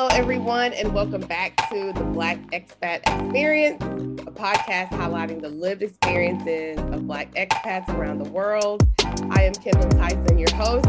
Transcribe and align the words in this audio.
Hello, 0.00 0.16
everyone, 0.18 0.72
and 0.72 0.94
welcome 0.94 1.20
back 1.20 1.54
to 1.68 1.92
the 1.92 2.04
Black 2.04 2.38
Expat 2.52 3.00
Experience, 3.00 3.82
a 4.22 4.30
podcast 4.30 4.88
highlighting 4.92 5.42
the 5.42 5.50
lived 5.50 5.82
experiences 5.82 6.78
of 6.78 7.06
Black 7.06 7.30
expats 7.34 7.86
around 7.90 8.16
the 8.16 8.30
world. 8.30 8.82
I 9.28 9.42
am 9.42 9.52
Kendall 9.52 9.90
Tyson, 9.90 10.38
your 10.38 10.54
host, 10.54 10.86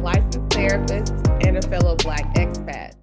licensed 0.00 0.54
therapist, 0.54 1.12
and 1.44 1.58
a 1.58 1.62
fellow 1.68 1.96
Black 1.96 2.24
expat. 2.34 2.94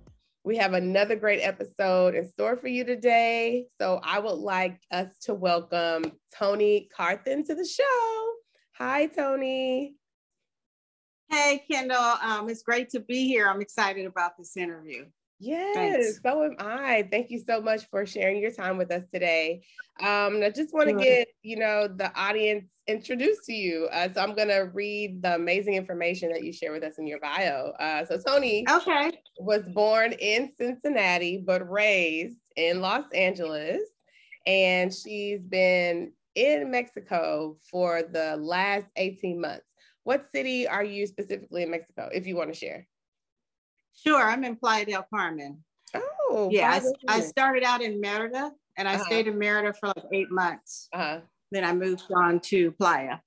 We 0.43 0.57
have 0.57 0.73
another 0.73 1.15
great 1.15 1.41
episode 1.41 2.15
in 2.15 2.27
store 2.27 2.57
for 2.57 2.67
you 2.67 2.83
today. 2.83 3.67
So 3.79 3.99
I 4.03 4.17
would 4.17 4.39
like 4.39 4.79
us 4.89 5.09
to 5.25 5.35
welcome 5.35 6.13
Toni 6.35 6.89
Carthan 6.97 7.45
to 7.45 7.53
the 7.53 7.63
show. 7.63 8.33
Hi, 8.79 9.05
Toni. 9.05 9.93
Hey, 11.29 11.63
Kendall. 11.71 12.15
Um, 12.23 12.49
it's 12.49 12.63
great 12.63 12.89
to 12.89 12.99
be 12.99 13.27
here. 13.27 13.47
I'm 13.47 13.61
excited 13.61 14.07
about 14.07 14.31
this 14.35 14.57
interview. 14.57 15.05
Yes, 15.43 15.73
Thanks. 15.73 16.19
so 16.23 16.43
am 16.45 16.55
I. 16.57 17.07
Thank 17.11 17.29
you 17.29 17.39
so 17.39 17.59
much 17.59 17.89
for 17.89 18.05
sharing 18.05 18.41
your 18.41 18.51
time 18.51 18.77
with 18.77 18.91
us 18.91 19.03
today. 19.13 19.63
Um, 19.99 20.41
I 20.41 20.51
just 20.55 20.73
want 20.73 20.87
to 20.87 20.95
get 20.95 21.27
you 21.41 21.57
know 21.57 21.89
the 21.89 22.17
audience 22.17 22.69
introduced 22.87 23.43
to 23.45 23.53
you. 23.53 23.89
Uh, 23.91 24.07
so 24.13 24.21
I'm 24.21 24.35
gonna 24.35 24.71
read 24.73 25.21
the 25.21 25.35
amazing 25.35 25.73
information 25.73 26.31
that 26.31 26.45
you 26.45 26.53
share 26.53 26.71
with 26.71 26.83
us 26.83 26.97
in 26.97 27.07
your 27.07 27.19
bio. 27.19 27.73
Uh, 27.77 28.05
so 28.05 28.17
Toni, 28.25 28.65
okay, 28.69 29.11
was 29.37 29.63
born 29.73 30.13
in 30.13 30.49
Cincinnati 30.57 31.43
but 31.45 31.69
raised 31.69 32.37
in 32.55 32.79
Los 32.79 33.05
Angeles, 33.13 33.81
and 34.47 34.93
she's 34.93 35.41
been 35.41 36.13
in 36.35 36.71
Mexico 36.71 37.57
for 37.69 38.01
the 38.01 38.37
last 38.37 38.85
18 38.95 39.41
months. 39.41 39.65
What 40.03 40.31
city 40.31 40.69
are 40.69 40.85
you 40.85 41.05
specifically 41.05 41.63
in 41.63 41.71
Mexico, 41.71 42.09
if 42.13 42.27
you 42.27 42.37
want 42.37 42.53
to 42.53 42.57
share? 42.57 42.87
Sure, 43.95 44.21
I'm 44.21 44.43
in 44.43 44.55
Playa 44.55 44.85
del 44.85 45.05
Carmen. 45.13 45.63
Oh, 45.93 46.49
yeah. 46.51 46.81
I, 47.07 47.17
I, 47.17 47.19
started 47.21 47.63
out 47.63 47.81
in 47.81 48.01
Merida 48.01 48.51
and 48.77 48.87
I 48.87 48.95
uh-huh. 48.95 49.03
stayed 49.05 49.27
in 49.27 49.37
Merida 49.37 49.73
for 49.73 49.87
like 49.87 50.05
eight 50.11 50.31
months. 50.31 50.89
Uh-huh. 50.93 51.19
Then 51.51 51.63
I 51.63 51.73
moved 51.73 52.05
on 52.15 52.39
to 52.41 52.71
Playa. 52.71 53.19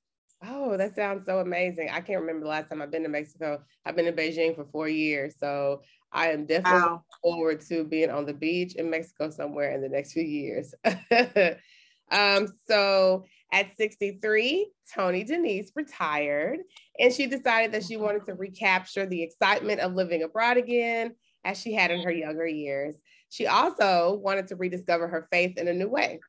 Oh, 0.44 0.76
that 0.76 0.94
sounds 0.94 1.24
so 1.24 1.38
amazing. 1.38 1.88
I 1.90 2.00
can't 2.00 2.20
remember 2.20 2.44
the 2.44 2.50
last 2.50 2.68
time 2.68 2.82
I've 2.82 2.90
been 2.90 3.04
to 3.04 3.08
Mexico. 3.08 3.62
I've 3.84 3.96
been 3.96 4.06
in 4.06 4.14
Beijing 4.14 4.54
for 4.54 4.64
four 4.64 4.88
years. 4.88 5.36
So 5.38 5.82
I 6.12 6.30
am 6.30 6.46
definitely 6.46 6.80
wow. 6.80 7.04
forward 7.22 7.60
to 7.68 7.84
being 7.84 8.10
on 8.10 8.26
the 8.26 8.34
beach 8.34 8.74
in 8.74 8.90
Mexico 8.90 9.30
somewhere 9.30 9.72
in 9.72 9.80
the 9.80 9.88
next 9.88 10.12
few 10.12 10.24
years. 10.24 10.74
um, 12.10 12.48
so 12.68 13.24
at 13.52 13.76
63, 13.76 14.70
Toni 14.92 15.24
Denise 15.24 15.70
retired 15.74 16.60
and 16.98 17.12
she 17.12 17.26
decided 17.26 17.72
that 17.72 17.84
she 17.84 17.96
wanted 17.96 18.24
to 18.26 18.34
recapture 18.34 19.06
the 19.06 19.22
excitement 19.22 19.80
of 19.80 19.94
living 19.94 20.22
abroad 20.22 20.56
again 20.56 21.14
as 21.44 21.58
she 21.58 21.72
had 21.72 21.90
in 21.90 22.02
her 22.02 22.10
younger 22.10 22.46
years. 22.46 22.96
She 23.30 23.46
also 23.46 24.20
wanted 24.22 24.48
to 24.48 24.56
rediscover 24.56 25.08
her 25.08 25.28
faith 25.30 25.58
in 25.58 25.68
a 25.68 25.74
new 25.74 25.88
way. 25.88 26.20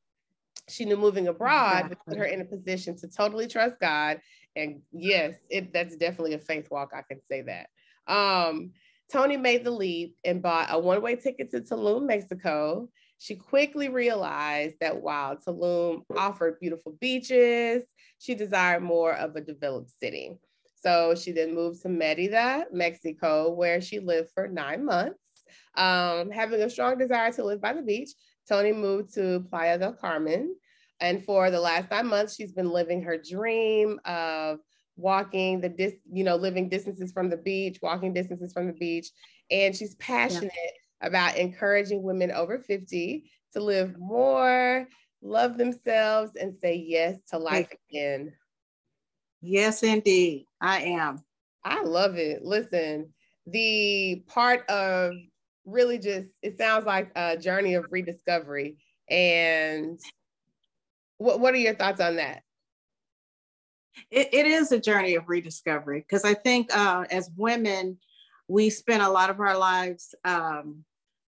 She 0.69 0.85
knew 0.85 0.97
moving 0.97 1.27
abroad 1.27 1.89
would 1.89 1.97
put 2.07 2.17
her 2.17 2.25
in 2.25 2.41
a 2.41 2.45
position 2.45 2.97
to 2.97 3.07
totally 3.07 3.47
trust 3.47 3.79
God. 3.79 4.19
And 4.55 4.81
yes, 4.91 5.35
it, 5.49 5.73
that's 5.73 5.95
definitely 5.95 6.33
a 6.33 6.39
faith 6.39 6.69
walk. 6.69 6.91
I 6.93 7.01
can 7.01 7.21
say 7.25 7.43
that. 7.43 7.69
Um, 8.11 8.71
Toni 9.11 9.37
made 9.37 9.63
the 9.63 9.71
leap 9.71 10.17
and 10.25 10.41
bought 10.41 10.67
a 10.69 10.79
one 10.79 11.01
way 11.01 11.15
ticket 11.15 11.51
to 11.51 11.61
Tulum, 11.61 12.05
Mexico. 12.05 12.89
She 13.19 13.35
quickly 13.35 13.89
realized 13.89 14.75
that 14.79 15.01
while 15.01 15.37
Tulum 15.37 16.03
offered 16.15 16.59
beautiful 16.59 16.97
beaches, 16.99 17.83
she 18.19 18.35
desired 18.35 18.83
more 18.83 19.13
of 19.13 19.35
a 19.35 19.41
developed 19.41 19.91
city. 19.99 20.37
So 20.81 21.15
she 21.15 21.31
then 21.31 21.55
moved 21.55 21.81
to 21.81 21.89
Merida, 21.89 22.65
Mexico, 22.71 23.51
where 23.51 23.81
she 23.81 23.99
lived 23.99 24.29
for 24.33 24.47
nine 24.47 24.85
months. 24.85 25.17
Um, 25.75 26.31
having 26.31 26.61
a 26.61 26.69
strong 26.69 26.97
desire 26.97 27.31
to 27.33 27.43
live 27.43 27.61
by 27.61 27.73
the 27.73 27.81
beach, 27.81 28.11
Toni 28.47 28.71
moved 28.71 29.13
to 29.15 29.45
Playa 29.49 29.77
del 29.77 29.93
Carmen. 29.93 30.55
And 30.99 31.23
for 31.23 31.51
the 31.51 31.59
last 31.59 31.91
nine 31.91 32.07
months, 32.07 32.35
she's 32.35 32.51
been 32.51 32.71
living 32.71 33.03
her 33.03 33.17
dream 33.17 33.99
of 34.05 34.59
walking 34.95 35.61
the 35.61 35.69
dis, 35.69 35.93
you 36.11 36.23
know, 36.23 36.35
living 36.35 36.69
distances 36.69 37.11
from 37.11 37.29
the 37.29 37.37
beach, 37.37 37.79
walking 37.81 38.13
distances 38.13 38.53
from 38.53 38.67
the 38.67 38.73
beach. 38.73 39.09
And 39.51 39.75
she's 39.75 39.95
passionate 39.95 40.51
yeah. 40.53 40.86
About 41.01 41.37
encouraging 41.37 42.03
women 42.03 42.31
over 42.31 42.59
50 42.59 43.29
to 43.53 43.59
live 43.59 43.97
more, 43.97 44.87
love 45.21 45.57
themselves, 45.57 46.31
and 46.39 46.55
say 46.61 46.75
yes 46.75 47.17
to 47.29 47.37
life 47.37 47.69
again. 47.89 48.33
Yes, 49.41 49.83
indeed. 49.83 50.45
I 50.61 50.81
am. 50.81 51.23
I 51.63 51.83
love 51.83 52.17
it. 52.17 52.43
Listen, 52.43 53.13
the 53.45 54.23
part 54.27 54.67
of 54.69 55.13
really 55.65 55.99
just, 55.99 56.29
it 56.41 56.57
sounds 56.57 56.85
like 56.85 57.11
a 57.15 57.37
journey 57.37 57.75
of 57.75 57.85
rediscovery. 57.91 58.77
And 59.09 59.99
what, 61.17 61.39
what 61.39 61.53
are 61.53 61.57
your 61.57 61.75
thoughts 61.75 62.01
on 62.01 62.15
that? 62.17 62.43
It, 64.11 64.29
it 64.31 64.45
is 64.45 64.71
a 64.71 64.79
journey 64.79 65.15
of 65.15 65.27
rediscovery 65.27 66.01
because 66.01 66.23
I 66.23 66.33
think 66.33 66.75
uh, 66.75 67.05
as 67.11 67.29
women, 67.35 67.97
we 68.47 68.69
spend 68.69 69.01
a 69.01 69.09
lot 69.09 69.29
of 69.29 69.39
our 69.39 69.57
lives 69.57 70.15
um, 70.23 70.83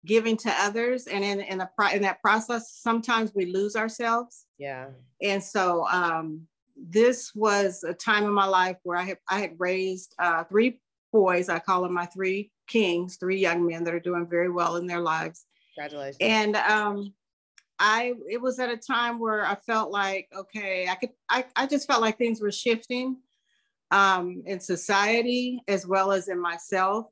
giving 0.05 0.37
to 0.37 0.51
others, 0.59 1.07
and 1.07 1.23
in 1.23 1.41
in, 1.41 1.57
the 1.57 1.69
pro- 1.77 1.91
in 1.91 2.01
that 2.03 2.21
process, 2.21 2.71
sometimes 2.71 3.31
we 3.33 3.45
lose 3.45 3.75
ourselves. 3.75 4.45
Yeah. 4.57 4.87
And 5.21 5.43
so 5.43 5.87
um, 5.87 6.47
this 6.75 7.33
was 7.33 7.83
a 7.83 7.93
time 7.93 8.23
in 8.23 8.31
my 8.31 8.45
life 8.45 8.77
where 8.83 8.97
I 8.97 9.03
had 9.03 9.17
I 9.29 9.39
had 9.39 9.55
raised 9.57 10.13
uh, 10.19 10.43
three 10.45 10.79
boys. 11.11 11.49
I 11.49 11.59
call 11.59 11.83
them 11.83 11.93
my 11.93 12.05
three 12.05 12.51
kings, 12.67 13.17
three 13.17 13.37
young 13.39 13.65
men 13.65 13.83
that 13.83 13.93
are 13.93 13.99
doing 13.99 14.27
very 14.27 14.49
well 14.49 14.75
in 14.75 14.87
their 14.87 15.01
lives. 15.01 15.45
Congratulations. 15.75 16.17
And 16.21 16.55
um, 16.55 17.13
I 17.79 18.13
it 18.29 18.41
was 18.41 18.59
at 18.59 18.69
a 18.69 18.77
time 18.77 19.19
where 19.19 19.45
I 19.45 19.55
felt 19.55 19.91
like 19.91 20.27
okay, 20.35 20.87
I 20.87 20.95
could 20.95 21.11
I, 21.29 21.45
I 21.55 21.67
just 21.67 21.87
felt 21.87 22.01
like 22.01 22.17
things 22.17 22.41
were 22.41 22.51
shifting 22.51 23.17
um, 23.91 24.43
in 24.45 24.59
society 24.59 25.61
as 25.67 25.87
well 25.87 26.11
as 26.11 26.27
in 26.27 26.39
myself, 26.39 27.07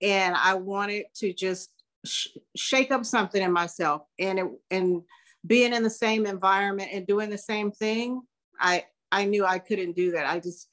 and 0.00 0.34
I 0.36 0.54
wanted 0.54 1.06
to 1.16 1.32
just 1.32 1.70
sh- 2.04 2.28
shake 2.56 2.90
up 2.90 3.04
something 3.04 3.42
in 3.42 3.52
myself, 3.52 4.02
and 4.18 4.38
it 4.38 4.46
and 4.70 5.02
being 5.46 5.74
in 5.74 5.82
the 5.82 5.90
same 5.90 6.26
environment 6.26 6.90
and 6.92 7.06
doing 7.06 7.30
the 7.30 7.38
same 7.38 7.70
thing, 7.70 8.22
I 8.58 8.84
I 9.12 9.24
knew 9.26 9.44
I 9.44 9.60
couldn't 9.60 9.94
do 9.94 10.10
that. 10.12 10.26
I 10.26 10.40
just, 10.40 10.68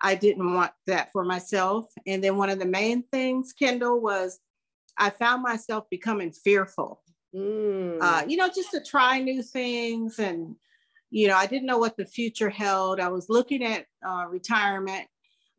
I 0.00 0.16
didn't 0.16 0.52
want 0.52 0.72
that 0.88 1.12
for 1.12 1.24
myself. 1.24 1.86
And 2.06 2.24
then 2.24 2.36
one 2.36 2.50
of 2.50 2.58
the 2.58 2.66
main 2.66 3.04
things, 3.12 3.52
Kendall, 3.52 4.00
was 4.00 4.40
I 4.98 5.10
found 5.10 5.42
myself 5.42 5.84
becoming 5.90 6.32
fearful. 6.32 7.02
Mm. 7.32 7.98
Uh, 8.00 8.24
you 8.26 8.36
know, 8.36 8.48
just 8.48 8.72
to 8.72 8.82
try 8.82 9.20
new 9.20 9.42
things. 9.42 10.18
And, 10.18 10.56
you 11.14 11.28
know, 11.28 11.36
I 11.36 11.46
didn't 11.46 11.66
know 11.66 11.78
what 11.78 11.96
the 11.96 12.04
future 12.04 12.50
held. 12.50 12.98
I 12.98 13.08
was 13.08 13.28
looking 13.28 13.62
at 13.62 13.86
uh, 14.04 14.26
retirement, 14.28 15.06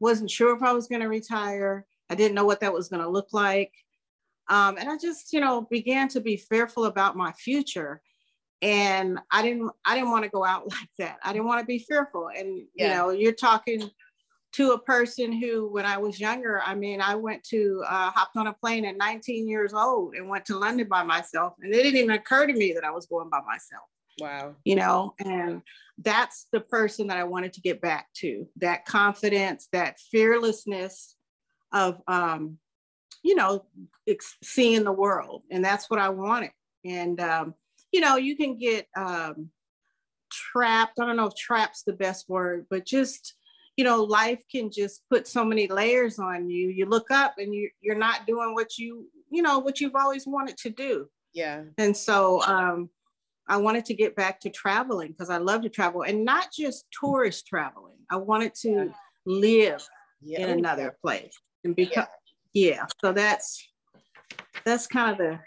wasn't 0.02 0.30
sure 0.30 0.54
if 0.54 0.62
I 0.62 0.74
was 0.74 0.88
going 0.88 1.02
to 1.02 1.08
retire. 1.08 1.86
I 2.10 2.16
didn't 2.16 2.36
know 2.36 2.44
what 2.44 2.60
that 2.60 2.74
was 2.74 2.90
going 2.90 3.02
to 3.02 3.08
look 3.10 3.30
like. 3.32 3.72
Um, 4.50 4.78
and 4.78 4.90
I 4.90 4.98
just, 4.98 5.32
you 5.32 5.40
know, 5.40 5.66
began 5.72 6.10
to 6.10 6.20
be 6.20 6.36
fearful 6.36 6.84
about 6.84 7.16
my 7.16 7.32
future 7.32 8.02
and 8.62 9.20
i 9.32 9.42
didn't 9.42 9.70
i 9.84 9.96
didn't 9.96 10.12
want 10.12 10.24
to 10.24 10.30
go 10.30 10.46
out 10.46 10.64
like 10.72 10.90
that 10.98 11.18
i 11.24 11.34
didn't 11.34 11.46
want 11.46 11.60
to 11.60 11.66
be 11.66 11.78
fearful 11.78 12.30
and 12.30 12.62
yeah. 12.74 12.88
you 12.88 12.94
know 12.94 13.10
you're 13.10 13.34
talking 13.34 13.92
to 14.54 14.72
a 14.72 14.80
person 14.80 15.34
who 15.34 15.68
when 15.74 15.86
i 15.86 15.98
was 15.98 16.22
younger 16.22 16.62
i 16.66 16.74
mean 16.74 17.02
i 17.02 17.14
went 17.14 17.44
to 17.44 17.84
uh, 17.86 18.10
hopped 18.12 18.38
on 18.38 18.48
a 18.48 18.54
plane 18.54 18.86
at 18.86 18.96
19 18.96 19.50
years 19.50 19.74
old 19.74 20.16
and 20.16 20.30
went 20.30 20.46
to 20.46 20.58
london 20.58 20.88
by 20.88 21.04
myself 21.04 21.54
and 21.62 21.74
it 21.74 21.84
didn't 21.84 21.98
even 21.98 22.16
occur 22.16 22.48
to 22.48 22.54
me 22.54 22.72
that 22.72 22.86
i 22.86 22.92
was 22.92 23.06
going 23.08 23.30
by 23.30 23.42
myself 23.46 23.90
wow 24.20 24.56
you 24.64 24.76
know 24.76 25.14
and 25.20 25.62
that's 26.00 26.48
the 26.52 26.62
person 26.62 27.08
that 27.08 27.18
i 27.18 27.24
wanted 27.24 27.52
to 27.52 27.62
get 27.62 27.82
back 27.82 28.08
to 28.16 28.48
that 28.56 28.86
confidence 28.86 29.68
that 29.72 30.00
fearlessness 30.12 31.16
of 31.74 32.02
um 32.08 32.58
you 33.24 33.36
know 33.36 33.66
seeing 34.44 34.84
the 34.84 34.92
world 34.92 35.44
and 35.52 35.64
that's 35.64 35.90
what 35.90 36.00
i 36.00 36.10
wanted 36.10 36.52
and 36.86 37.20
um 37.20 37.54
you 37.96 38.02
know, 38.02 38.18
you 38.18 38.36
can 38.36 38.58
get 38.58 38.88
um, 38.98 39.50
trapped. 40.30 41.00
I 41.00 41.06
don't 41.06 41.16
know 41.16 41.28
if 41.28 41.36
trap's 41.36 41.84
the 41.84 41.94
best 41.94 42.28
word, 42.28 42.66
but 42.70 42.86
just, 42.86 43.36
you 43.78 43.86
know, 43.86 44.04
life 44.04 44.44
can 44.52 44.70
just 44.70 45.02
put 45.10 45.30
so 45.30 45.46
many 45.46 45.68
layers 45.68 46.20
on 46.20 46.50
you. 46.50 46.68
You 46.68 46.88
look 46.88 47.10
up 47.10 47.36
and 47.38 47.56
you, 47.56 47.70
you're 47.80 47.96
not 47.98 48.28
doing 48.28 48.54
what 48.54 48.78
you, 48.78 49.08
you 49.32 49.42
know, 49.42 49.60
what 49.60 49.80
you've 49.80 49.96
always 49.96 50.28
wanted 50.28 50.58
to 50.58 50.72
do. 50.72 51.08
Yeah. 51.34 51.64
And 51.78 51.96
so 51.96 52.42
um, 52.42 52.90
I 53.48 53.58
wanted 53.58 53.86
to 53.86 53.94
get 53.94 54.16
back 54.16 54.40
to 54.42 54.50
traveling 54.50 55.12
because 55.12 55.30
I 55.30 55.38
love 55.38 55.62
to 55.62 55.70
travel 55.70 56.02
and 56.02 56.26
not 56.26 56.48
just 56.52 56.86
tourist 57.00 57.48
traveling. 57.48 57.98
I 58.10 58.18
wanted 58.18 58.54
to 58.62 58.92
live 59.26 59.88
yeah. 60.22 60.42
in 60.42 60.50
another 60.58 60.98
place 61.02 61.34
and 61.64 61.76
because, 61.76 62.08
yeah. 62.54 62.76
yeah. 62.76 62.86
So 63.04 63.12
that's, 63.12 63.68
that's 64.64 64.88
kind 64.88 65.12
of 65.12 65.18
the, 65.18 65.40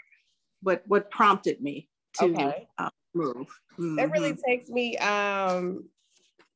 what, 0.62 0.82
what 0.86 1.10
prompted 1.10 1.60
me 1.60 1.88
to 2.14 2.26
okay. 2.26 2.68
uh, 2.78 2.90
move. 3.14 3.48
Mm-hmm. 3.78 3.96
That 3.96 4.10
really 4.10 4.36
takes 4.46 4.68
me. 4.68 4.96
Um, 4.98 5.84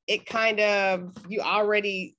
it 0.08 0.26
kind 0.26 0.58
of 0.58 1.12
you 1.28 1.40
already 1.40 2.16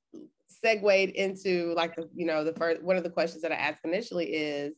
segued 0.47 1.11
into 1.15 1.73
like 1.75 1.97
the 1.97 2.09
you 2.15 2.25
know 2.25 2.45
the 2.45 2.53
first 2.53 2.81
one 2.81 2.95
of 2.95 3.03
the 3.03 3.09
questions 3.09 3.41
that 3.41 3.51
I 3.51 3.55
asked 3.55 3.81
initially 3.83 4.33
is 4.33 4.77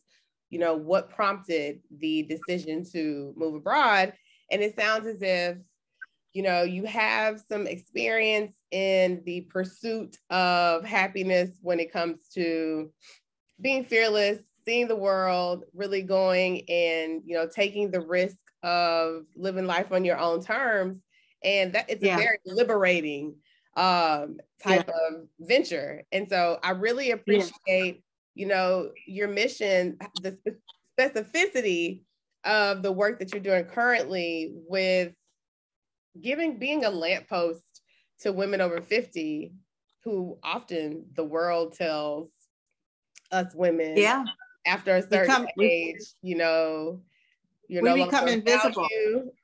you 0.49 0.59
know, 0.59 0.75
what 0.75 1.09
prompted 1.09 1.81
the 1.99 2.23
decision 2.23 2.83
to 2.93 3.33
move 3.35 3.55
abroad. 3.55 4.13
And 4.51 4.61
it 4.61 4.75
sounds 4.75 5.07
as 5.07 5.21
if, 5.21 5.57
you 6.33 6.43
know, 6.43 6.63
you 6.63 6.83
have 6.85 7.41
some 7.47 7.65
experience 7.65 8.53
in 8.71 9.21
the 9.25 9.41
pursuit 9.49 10.17
of 10.29 10.83
happiness 10.83 11.57
when 11.61 11.79
it 11.79 11.93
comes 11.93 12.27
to 12.33 12.91
being 13.61 13.85
fearless, 13.85 14.39
seeing 14.65 14.87
the 14.87 14.95
world, 14.95 15.63
really 15.73 16.01
going 16.01 16.69
and, 16.69 17.21
you 17.25 17.35
know, 17.35 17.47
taking 17.47 17.89
the 17.89 18.01
risk 18.01 18.37
of 18.63 19.23
living 19.35 19.65
life 19.65 19.91
on 19.91 20.03
your 20.03 20.17
own 20.17 20.43
terms. 20.43 20.99
And 21.43 21.73
that 21.73 21.89
it's 21.89 22.03
yeah. 22.03 22.15
a 22.15 22.17
very 22.17 22.37
liberating 22.45 23.35
um, 23.77 24.37
type 24.61 24.89
yeah. 24.89 25.07
of 25.07 25.27
venture. 25.39 26.03
And 26.11 26.27
so 26.27 26.59
I 26.63 26.71
really 26.71 27.11
appreciate, 27.11 27.53
yeah. 27.67 27.91
you 28.33 28.47
know, 28.47 28.89
your 29.05 29.27
mission, 29.27 29.97
the 30.21 30.37
specificity 30.99 32.01
of 32.45 32.81
the 32.81 32.91
work 32.91 33.19
that 33.19 33.31
you're 33.31 33.41
doing 33.41 33.65
currently 33.65 34.53
with 34.67 35.13
giving 36.21 36.57
being 36.57 36.85
a 36.85 36.89
lamppost 36.89 37.81
to 38.19 38.31
women 38.31 38.61
over 38.61 38.81
50 38.81 39.53
who 40.03 40.37
often 40.43 41.05
the 41.15 41.23
world 41.23 41.73
tells 41.73 42.29
us 43.31 43.53
women 43.55 43.97
yeah 43.97 44.23
after 44.65 44.95
a 44.95 45.01
certain 45.01 45.19
become, 45.19 45.47
age 45.61 45.99
you 46.21 46.35
know 46.35 47.01
you're 47.67 47.83
we 47.83 47.89
no 47.89 48.05
become 48.05 48.27
invisible 48.27 48.87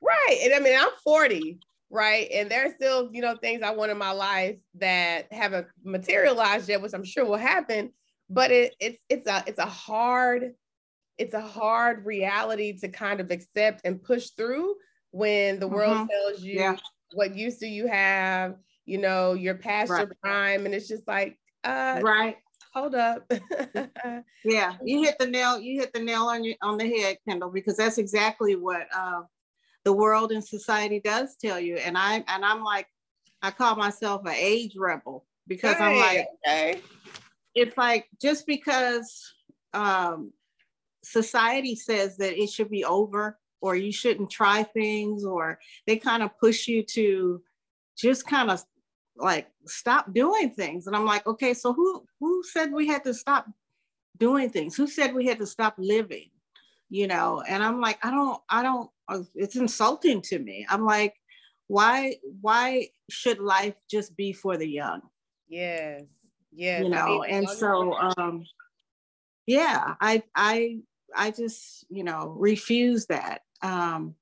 right 0.00 0.38
and 0.42 0.54
i 0.54 0.60
mean 0.60 0.76
i'm 0.78 0.90
40 1.04 1.58
right? 1.92 2.28
And 2.32 2.50
there's 2.50 2.72
still, 2.74 3.10
you 3.12 3.20
know, 3.20 3.36
things 3.36 3.62
I 3.62 3.70
want 3.70 3.92
in 3.92 3.98
my 3.98 4.10
life 4.10 4.56
that 4.76 5.30
haven't 5.30 5.68
materialized 5.84 6.68
yet, 6.68 6.80
which 6.80 6.94
I'm 6.94 7.04
sure 7.04 7.24
will 7.24 7.36
happen. 7.36 7.92
But 8.30 8.50
it, 8.50 8.74
it's 8.80 9.00
it's 9.10 9.28
a 9.28 9.44
it's 9.46 9.58
a 9.58 9.66
hard 9.66 10.54
it's 11.18 11.34
a 11.34 11.40
hard 11.40 12.04
reality 12.04 12.78
to 12.78 12.88
kind 12.88 13.20
of 13.20 13.30
accept 13.30 13.82
and 13.84 14.02
push 14.02 14.30
through 14.30 14.74
when 15.10 15.58
the 15.58 15.68
world 15.68 15.96
mm-hmm. 15.96 16.06
tells 16.06 16.42
you 16.42 16.54
yeah. 16.54 16.76
what 17.12 17.36
use 17.36 17.58
do 17.58 17.66
you 17.66 17.86
have, 17.86 18.56
you 18.86 18.98
know, 18.98 19.34
you're 19.34 19.54
past 19.54 19.90
right. 19.90 20.06
your 20.06 20.16
prime, 20.22 20.66
and 20.66 20.74
it's 20.74 20.88
just 20.88 21.06
like, 21.06 21.38
uh, 21.64 22.00
right. 22.02 22.36
Hold 22.74 22.94
up. 22.94 23.30
yeah, 24.44 24.76
you 24.82 25.02
hit 25.02 25.16
the 25.18 25.26
nail. 25.26 25.60
You 25.60 25.78
hit 25.78 25.92
the 25.92 26.00
nail 26.00 26.22
on 26.22 26.42
your 26.42 26.54
on 26.62 26.78
the 26.78 26.88
head, 26.88 27.18
Kendall, 27.28 27.50
because 27.50 27.76
that's 27.76 27.98
exactly 27.98 28.56
what 28.56 28.86
uh, 28.96 29.20
the 29.84 29.92
world 29.92 30.32
and 30.32 30.42
society 30.42 30.98
does 30.98 31.36
tell 31.36 31.60
you. 31.60 31.76
And 31.76 31.98
I 31.98 32.24
and 32.26 32.44
I'm 32.44 32.64
like, 32.64 32.86
I 33.42 33.50
call 33.50 33.76
myself 33.76 34.22
an 34.24 34.34
age 34.34 34.74
rebel 34.78 35.26
because 35.46 35.76
hey, 35.76 35.84
I'm 35.84 35.96
like, 35.98 36.26
okay. 36.46 36.80
it's 37.54 37.76
like 37.76 38.06
just 38.22 38.46
because 38.46 39.34
um, 39.74 40.32
society 41.02 41.74
says 41.74 42.16
that 42.16 42.40
it 42.40 42.48
should 42.48 42.70
be 42.70 42.84
over 42.84 43.38
or 43.60 43.76
you 43.76 43.92
shouldn't 43.92 44.30
try 44.30 44.62
things 44.62 45.24
or 45.24 45.58
they 45.86 45.96
kind 45.96 46.22
of 46.22 46.36
push 46.38 46.66
you 46.66 46.82
to 46.82 47.42
just 47.96 48.26
kind 48.26 48.50
of 48.50 48.62
like 49.16 49.48
stop 49.66 50.12
doing 50.12 50.50
things. 50.50 50.86
And 50.86 50.96
i'm 50.96 51.06
like 51.06 51.26
okay 51.26 51.54
so 51.54 51.72
who 51.72 52.04
who 52.20 52.42
said 52.44 52.72
we 52.72 52.86
had 52.86 53.04
to 53.04 53.14
stop 53.14 53.46
doing 54.18 54.50
things? 54.50 54.76
Who 54.76 54.86
said 54.86 55.14
we 55.14 55.26
had 55.26 55.38
to 55.38 55.46
stop 55.46 55.74
living? 55.78 56.30
You 56.88 57.06
know 57.06 57.42
and 57.48 57.62
i'm 57.62 57.80
like 57.80 57.98
i 58.04 58.10
don't 58.10 58.40
i 58.50 58.62
don't 58.62 58.90
it's 59.34 59.56
insulting 59.56 60.22
to 60.22 60.38
me. 60.38 60.66
I'm 60.68 60.84
like 60.84 61.14
why 61.68 62.16
why 62.40 62.88
should 63.10 63.38
life 63.38 63.74
just 63.90 64.16
be 64.16 64.32
for 64.32 64.56
the 64.56 64.68
young? 64.68 65.00
Yes 65.48 66.02
yes. 66.52 66.82
You 66.82 66.90
know 66.90 67.22
I 67.22 67.26
mean, 67.26 67.34
and 67.36 67.48
so 67.48 67.94
um 67.94 68.44
yeah 69.46 69.94
i 70.00 70.22
i 70.36 70.78
i 71.16 71.30
just 71.30 71.84
you 71.90 72.04
know 72.04 72.34
refuse 72.38 73.06
that 73.06 73.42
um 73.62 74.14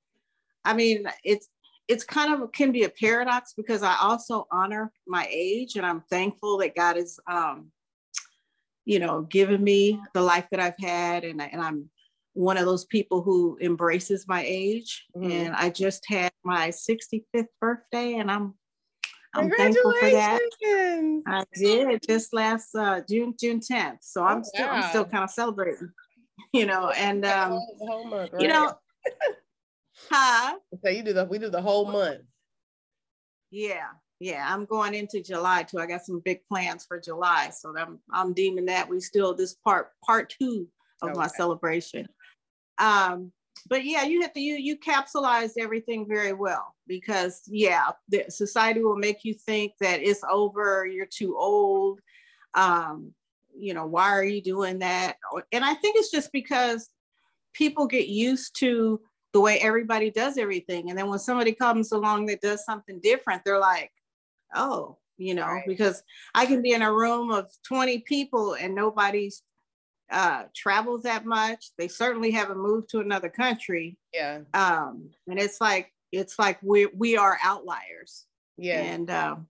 i 0.65 0.73
mean 0.73 1.07
it's 1.25 1.49
it's 1.89 2.05
kind 2.05 2.33
of 2.33 2.53
can 2.53 2.73
be 2.73 2.85
a 2.85 2.89
paradox 2.89 3.53
because 3.57 3.83
i 3.83 3.97
also 4.01 4.47
honor 4.51 4.93
my 5.07 5.27
age 5.31 5.77
and 5.77 5.87
i'm 5.87 6.01
thankful 6.11 6.59
that 6.59 6.75
god 6.75 6.97
has 6.97 7.19
um 7.27 7.71
you 8.85 8.99
know 8.99 9.23
given 9.23 9.63
me 9.63 10.01
the 10.15 10.23
life 10.23 10.47
that 10.51 10.61
i've 10.61 10.79
had 10.79 11.25
and, 11.25 11.41
and 11.41 11.61
i'm 11.61 11.91
one 12.35 12.57
of 12.57 12.65
those 12.65 12.85
people 12.85 13.23
who 13.23 13.59
embraces 13.61 14.27
my 14.29 14.45
age. 14.47 15.07
Mm-hmm. 15.17 15.31
And 15.31 15.57
I 15.57 15.71
just 15.71 16.05
had 16.09 16.33
my 16.45 16.69
65th 16.69 17.47
birthday, 17.61 18.15
and 18.15 18.31
I'm 18.31 18.55
I'm 19.35 19.51
thankful 19.51 19.95
for 20.01 20.11
that. 20.11 20.41
I 21.27 21.45
did 21.55 22.01
just 22.07 22.35
last 22.35 22.75
uh, 22.75 23.01
June 23.09 23.35
June 23.39 23.61
10th. 23.61 23.99
So 24.01 24.25
I'm 24.25 24.39
oh, 24.39 24.43
still 24.43 24.67
wow. 24.67 24.73
I'm 24.73 24.89
still 24.91 25.05
kind 25.05 25.25
of 25.25 25.31
celebrating, 25.31 25.91
you 26.53 26.67
know, 26.67 26.91
and 26.91 27.25
um, 27.25 27.61
month, 28.09 28.33
right? 28.33 28.43
you 28.43 28.49
know, 28.49 28.73
huh? 30.11 30.57
So 30.83 30.91
you 30.91 31.03
do 31.03 31.13
the 31.13 31.25
we 31.25 31.39
do 31.39 31.49
the 31.49 31.63
whole 31.63 31.91
month. 31.91 32.23
Yeah, 33.51 33.89
yeah. 34.19 34.47
I'm 34.49 34.65
going 34.65 34.95
into 34.95 35.23
July 35.23 35.63
too. 35.63 35.79
I 35.79 35.87
got 35.87 36.05
some 36.05 36.21
big 36.25 36.41
plans 36.47 36.85
for 36.85 37.01
July, 37.01 37.51
so 37.51 37.75
I'm 37.77 38.01
I'm 38.13 38.33
deeming 38.33 38.67
that 38.67 38.89
we 38.89 39.01
still 39.01 39.35
this 39.35 39.55
part 39.55 39.91
part 40.05 40.35
two 40.41 40.67
of 41.03 41.11
okay. 41.11 41.19
my 41.19 41.27
celebration. 41.29 42.09
Um, 42.79 43.33
but 43.69 43.85
yeah, 43.85 44.05
you 44.05 44.23
have 44.23 44.33
to 44.33 44.41
you 44.41 44.57
you 44.57 44.77
capsulized 44.79 45.55
everything 45.59 46.07
very 46.09 46.33
well 46.33 46.75
because 46.89 47.43
yeah, 47.47 47.91
the 48.09 48.25
society 48.29 48.83
will 48.83 48.97
make 48.97 49.25
you 49.25 49.35
think 49.35 49.75
that 49.81 50.03
it's 50.03 50.23
over, 50.29 50.87
you're 50.87 51.07
too 51.07 51.37
old. 51.39 52.01
Um, 52.55 53.15
you 53.61 53.75
know, 53.75 53.87
why 53.87 54.11
are 54.11 54.25
you 54.25 54.43
doing 54.43 54.81
that? 54.81 55.17
And 55.53 55.65
I 55.65 55.75
think 55.75 55.97
it's 55.97 56.11
just 56.11 56.33
because 56.33 56.89
people 57.53 57.87
get 57.87 58.09
used 58.09 58.59
to 58.61 59.01
the 59.33 59.41
way 59.41 59.59
everybody 59.59 60.11
does 60.11 60.39
everything. 60.39 60.91
And 60.91 60.99
then 60.99 61.09
when 61.09 61.19
somebody 61.19 61.53
comes 61.53 61.93
along 61.93 62.27
that 62.27 62.41
does 62.41 62.65
something 62.65 63.01
different, 63.01 63.43
they're 63.45 63.59
like, 63.59 63.93
oh, 64.55 64.99
you 65.19 65.35
know, 65.35 65.47
right. 65.47 65.65
because 65.67 66.03
I 66.35 66.47
can 66.47 66.63
be 66.63 66.73
in 66.73 66.83
a 66.83 66.93
room 66.93 67.31
of 67.31 67.47
20 67.67 68.01
people 68.01 68.55
and 68.55 68.75
nobody's 68.75 69.43
uh, 70.11 70.45
travels 70.55 71.03
that 71.03 71.25
much. 71.25 71.67
They 71.79 71.89
certainly 71.89 72.31
haven't 72.31 72.59
moved 72.59 72.89
to 72.91 73.01
another 73.01 73.29
country. 73.29 73.97
Yeah. 74.13 74.41
Um, 74.55 75.11
and 75.29 75.39
it's 75.39 75.61
like 75.61 75.93
it's 76.11 76.39
like 76.39 76.59
we 76.63 76.87
we 76.87 77.17
are 77.17 77.39
outliers. 77.45 78.27
Yeah. 78.57 78.81
And 78.81 79.11
um, 79.11 79.47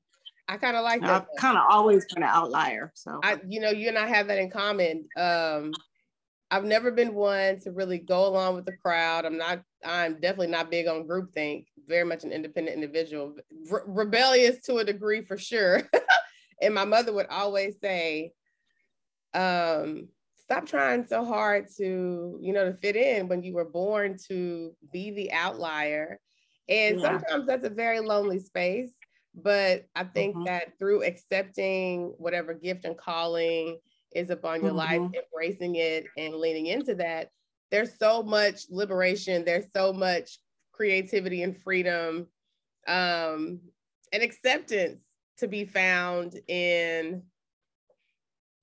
I 0.50 0.56
kind 0.56 0.76
of 0.76 0.82
like 0.82 1.00
that. 1.02 1.28
I've 1.30 1.38
kind 1.38 1.56
of 1.56 1.62
always 1.70 2.04
been 2.06 2.24
an 2.24 2.28
outlier. 2.28 2.90
So 2.96 3.20
I, 3.22 3.38
you 3.48 3.60
know, 3.60 3.70
you 3.70 3.86
and 3.86 3.96
I 3.96 4.08
have 4.08 4.26
that 4.26 4.38
in 4.38 4.50
common. 4.50 5.06
Um, 5.16 5.70
I've 6.50 6.64
never 6.64 6.90
been 6.90 7.14
one 7.14 7.60
to 7.60 7.70
really 7.70 7.98
go 7.98 8.26
along 8.26 8.56
with 8.56 8.64
the 8.64 8.76
crowd. 8.76 9.24
I'm 9.24 9.38
not. 9.38 9.62
I'm 9.84 10.14
definitely 10.14 10.48
not 10.48 10.68
big 10.68 10.88
on 10.88 11.06
groupthink. 11.06 11.66
Very 11.86 12.04
much 12.04 12.24
an 12.24 12.32
independent 12.32 12.74
individual, 12.74 13.36
Re- 13.70 13.80
rebellious 13.86 14.58
to 14.62 14.78
a 14.78 14.84
degree 14.84 15.24
for 15.24 15.38
sure. 15.38 15.82
and 16.60 16.74
my 16.74 16.84
mother 16.84 17.12
would 17.12 17.28
always 17.28 17.76
say, 17.80 18.32
um, 19.34 20.08
stop 20.34 20.66
trying 20.66 21.06
so 21.06 21.24
hard 21.24 21.66
to 21.76 22.40
you 22.42 22.52
know 22.52 22.64
to 22.64 22.76
fit 22.78 22.96
in 22.96 23.28
when 23.28 23.44
you 23.44 23.54
were 23.54 23.64
born 23.64 24.16
to 24.26 24.74
be 24.92 25.12
the 25.12 25.30
outlier 25.32 26.18
and 26.68 26.98
yeah. 26.98 27.18
sometimes 27.18 27.46
that's 27.46 27.64
a 27.64 27.70
very 27.70 28.00
lonely 28.00 28.40
space 28.40 28.90
but 29.34 29.86
i 29.94 30.04
think 30.04 30.34
mm-hmm. 30.34 30.44
that 30.44 30.78
through 30.78 31.02
accepting 31.02 32.14
whatever 32.18 32.54
gift 32.54 32.84
and 32.84 32.96
calling 32.96 33.78
is 34.12 34.30
upon 34.30 34.60
your 34.60 34.70
mm-hmm. 34.70 34.78
life 34.78 35.22
embracing 35.24 35.76
it 35.76 36.04
and 36.16 36.34
leaning 36.34 36.66
into 36.66 36.94
that 36.94 37.30
there's 37.70 37.98
so 37.98 38.22
much 38.22 38.62
liberation 38.70 39.44
there's 39.44 39.66
so 39.74 39.92
much 39.92 40.38
creativity 40.72 41.42
and 41.42 41.56
freedom 41.56 42.26
um, 42.88 43.60
and 44.12 44.22
acceptance 44.22 45.04
to 45.38 45.46
be 45.46 45.64
found 45.64 46.40
in 46.48 47.22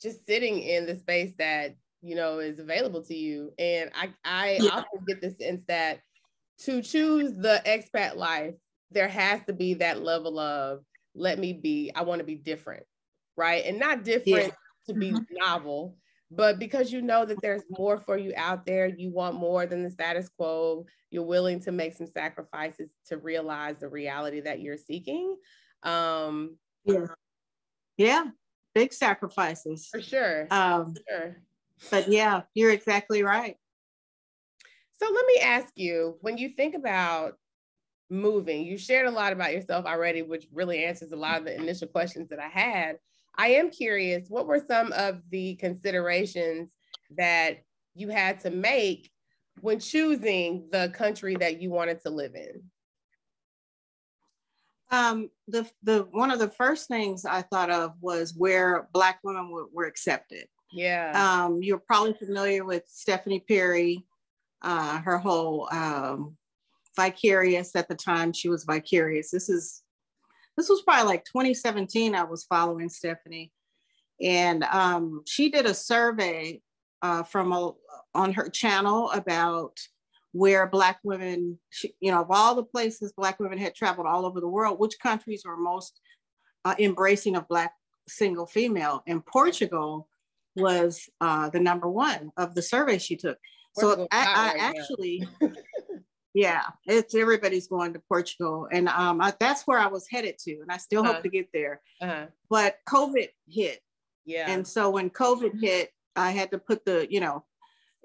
just 0.02 0.26
sitting 0.26 0.60
in 0.60 0.86
the 0.86 0.96
space 0.96 1.34
that 1.38 1.76
you 2.02 2.16
know 2.16 2.40
is 2.40 2.60
available 2.60 3.04
to 3.04 3.16
you 3.16 3.52
and 3.58 3.90
i 3.96 4.10
i 4.26 4.58
yeah. 4.62 4.70
often 4.72 5.04
get 5.08 5.22
the 5.22 5.32
sense 5.32 5.62
that 5.68 6.00
to 6.60 6.82
choose 6.82 7.34
the 7.34 7.62
expat 7.66 8.16
life 8.16 8.54
there 8.92 9.08
has 9.08 9.42
to 9.46 9.54
be 9.54 9.76
that 9.76 10.02
level 10.02 10.40
of 10.40 10.82
let 11.16 11.40
me 11.40 11.54
be 11.54 11.92
i 11.96 12.02
want 12.02 12.20
to 12.20 12.26
be 12.26 12.36
different 12.36 12.84
right 13.36 13.66
and 13.66 13.80
not 13.80 14.04
different 14.04 14.48
yeah. 14.48 14.52
to 14.88 14.94
be 14.94 15.12
mm-hmm. 15.12 15.24
novel 15.32 15.96
but 16.30 16.60
because 16.60 16.92
you 16.92 17.02
know 17.02 17.26
that 17.26 17.42
there's 17.42 17.64
more 17.70 17.98
for 17.98 18.18
you 18.18 18.34
out 18.36 18.66
there 18.66 18.88
you 18.88 19.12
want 19.12 19.36
more 19.36 19.66
than 19.66 19.84
the 19.84 19.92
status 19.92 20.30
quo 20.38 20.86
you're 21.10 21.24
willing 21.24 21.60
to 21.60 21.72
make 21.72 21.94
some 21.94 22.08
sacrifices 22.08 22.90
to 23.08 23.18
realize 23.18 23.78
the 23.80 23.88
reality 23.88 24.42
that 24.42 24.60
you're 24.60 24.78
seeking 24.78 25.36
um 25.84 26.58
yeah 26.86 27.06
yeah 27.98 28.26
big 28.78 28.94
sacrifices. 28.94 29.88
For 29.92 30.02
sure. 30.02 30.48
Um, 30.52 30.94
for 30.94 31.02
sure. 31.10 31.38
But 31.90 32.10
yeah, 32.10 32.42
you're 32.54 32.72
exactly 32.72 33.24
right. 33.24 33.56
So 35.02 35.12
let 35.12 35.26
me 35.26 35.40
ask 35.42 35.74
you 35.76 36.18
when 36.22 36.38
you 36.38 36.50
think 36.50 36.76
about 36.76 37.34
moving, 38.10 38.66
you 38.66 38.78
shared 38.78 39.08
a 39.08 39.12
lot 39.12 39.34
about 39.34 39.54
yourself 39.54 39.86
already, 39.86 40.22
which 40.22 40.48
really 40.52 40.84
answers 40.84 41.12
a 41.12 41.18
lot 41.18 41.38
of 41.38 41.46
the 41.46 41.56
initial 41.56 41.88
questions 41.88 42.30
that 42.30 42.40
I 42.40 42.48
had. 42.48 42.98
I 43.38 43.50
am 43.50 43.70
curious, 43.70 44.30
what 44.30 44.48
were 44.48 44.64
some 44.68 44.92
of 44.94 45.22
the 45.30 45.56
considerations 45.56 46.70
that 47.18 47.64
you 47.94 48.10
had 48.10 48.40
to 48.42 48.50
make 48.50 49.12
when 49.62 49.80
choosing 49.80 50.68
the 50.72 50.90
country 50.94 51.36
that 51.36 51.62
you 51.62 51.70
wanted 51.70 52.02
to 52.02 52.10
live 52.10 52.36
in? 52.36 52.64
Um, 54.90 55.30
the 55.50 55.70
the 55.84 56.08
one 56.12 56.32
of 56.32 56.40
the 56.40 56.50
first 56.50 56.88
things 56.88 57.26
I 57.26 57.42
thought 57.42 57.70
of 57.70 57.94
was 58.00 58.34
where 58.38 58.88
Black 58.94 59.20
women 59.24 59.52
were, 59.52 59.66
were 59.74 59.86
accepted. 59.86 60.48
Yeah. 60.72 61.12
Um, 61.46 61.62
you're 61.62 61.78
probably 61.78 62.14
familiar 62.14 62.64
with 62.64 62.84
Stephanie 62.88 63.44
Perry, 63.46 64.06
uh, 64.62 65.00
her 65.00 65.18
whole 65.18 65.68
um, 65.72 66.38
vicarious 66.98 67.74
at 67.76 67.88
the 67.88 67.96
time 67.96 68.34
she 68.34 68.50
was 68.50 68.66
vicarious. 68.66 69.32
This 69.32 69.48
is 69.48 69.84
this 70.58 70.68
was 70.68 70.82
probably 70.82 71.06
like 71.06 71.24
2017. 71.24 72.16
I 72.16 72.24
was 72.24 72.44
following 72.44 72.90
Stephanie, 72.90 73.54
and 74.22 74.64
um, 74.66 75.22
she 75.26 75.50
did 75.50 75.66
a 75.66 75.74
survey 75.74 76.62
uh, 77.02 77.24
from 77.24 77.54
a, 77.54 77.72
on 78.14 78.34
her 78.34 78.50
channel 78.50 79.12
about 79.12 79.80
where 80.34 80.68
Black 80.68 81.00
women, 81.04 81.58
you 82.00 82.12
know, 82.12 82.22
of 82.22 82.28
all 82.30 82.56
the 82.56 82.64
places 82.64 83.14
Black 83.16 83.40
women 83.40 83.58
had 83.58 83.76
traveled 83.76 84.08
all 84.08 84.26
over 84.26 84.42
the 84.42 84.48
world, 84.48 84.80
which 84.80 85.00
countries 85.02 85.44
were 85.46 85.58
most 85.58 86.00
uh, 86.66 86.76
embracing 86.80 87.36
of 87.36 87.48
Black 87.48 87.74
single 88.08 88.46
female. 88.46 89.04
And 89.08 89.26
Portugal 89.26 90.08
was 90.56 91.10
uh, 91.22 91.50
the 91.50 91.60
number 91.60 91.88
one 91.88 92.32
of 92.38 92.56
the 92.56 92.62
survey 92.62 92.98
she 92.98 93.16
took. 93.16 93.38
Portugal 93.76 94.08
so 94.12 94.18
I, 94.18 94.26
I 94.26 94.54
right 94.54 94.76
actually, 94.76 95.28
yeah, 96.38 96.62
it's 96.86 97.16
everybody's 97.16 97.68
going 97.68 97.94
to 97.94 98.02
Portugal, 98.08 98.68
and 98.72 98.88
um, 98.90 99.20
I, 99.20 99.34
that's 99.40 99.64
where 99.64 99.80
I 99.80 99.88
was 99.88 100.06
headed 100.08 100.38
to, 100.44 100.60
and 100.62 100.70
I 100.70 100.78
still 100.78 101.02
uh-huh. 101.02 101.14
hope 101.14 101.24
to 101.24 101.30
get 101.30 101.48
there. 101.52 101.82
Uh-huh. 102.00 102.28
But 102.48 102.76
COVID 102.88 103.30
hit, 103.48 103.80
yeah, 104.24 104.46
and 104.48 104.66
so 104.66 104.92
when 104.92 105.10
COVID 105.10 105.60
hit, 105.60 105.90
I 106.16 106.30
had 106.30 106.52
to 106.52 106.60
put 106.60 106.86
the, 106.86 107.08
you 107.10 107.22
know, 107.22 107.44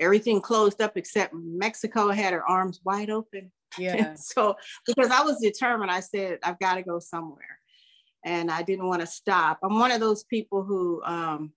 everything 0.00 0.40
closed 0.40 0.80
up 0.80 0.96
except 0.96 1.34
Mexico 1.34 2.08
had 2.08 2.32
her 2.32 2.48
arms 2.48 2.80
wide 2.84 3.10
open. 3.10 3.52
Yeah. 3.78 4.12
so 4.16 4.56
because 4.86 5.10
I 5.10 5.22
was 5.22 5.38
determined, 5.40 5.90
I 5.90 6.00
said, 6.00 6.40
I've 6.42 6.58
got 6.58 6.74
to 6.74 6.82
go 6.82 6.98
somewhere. 6.98 7.58
And 8.22 8.50
I 8.50 8.60
didn't 8.62 8.86
want 8.86 9.00
to 9.00 9.06
stop. 9.06 9.60
I'm 9.64 9.78
one 9.78 9.90
of 9.90 9.98
those 9.98 10.24
people 10.24 10.62
who, 10.62 11.02
um, 11.04 11.52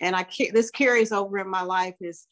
and 0.00 0.14
I 0.14 0.24
this 0.52 0.70
carries 0.70 1.10
over 1.10 1.38
in 1.38 1.48
my 1.48 1.62
life 1.62 1.96
is 2.00 2.28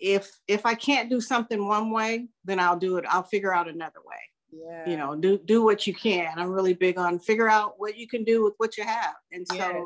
if 0.00 0.30
if 0.48 0.64
I 0.64 0.74
can't 0.74 1.10
do 1.10 1.20
something 1.20 1.66
one 1.66 1.90
way, 1.90 2.28
then 2.44 2.58
I'll 2.58 2.78
do 2.78 2.96
it. 2.96 3.04
I'll 3.08 3.22
figure 3.22 3.54
out 3.54 3.68
another 3.68 4.00
way. 4.04 4.16
Yeah. 4.50 4.88
You 4.88 4.96
know, 4.96 5.14
do 5.14 5.38
do 5.38 5.64
what 5.64 5.86
you 5.86 5.94
can. 5.94 6.38
I'm 6.38 6.50
really 6.50 6.74
big 6.74 6.98
on 6.98 7.18
figure 7.18 7.48
out 7.48 7.74
what 7.78 7.96
you 7.96 8.08
can 8.08 8.24
do 8.24 8.44
with 8.44 8.54
what 8.58 8.76
you 8.76 8.84
have. 8.84 9.14
And 9.32 9.46
so 9.46 9.56
yeah. 9.56 9.84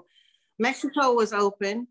Mexico 0.59 1.15
was 1.15 1.33
open 1.33 1.89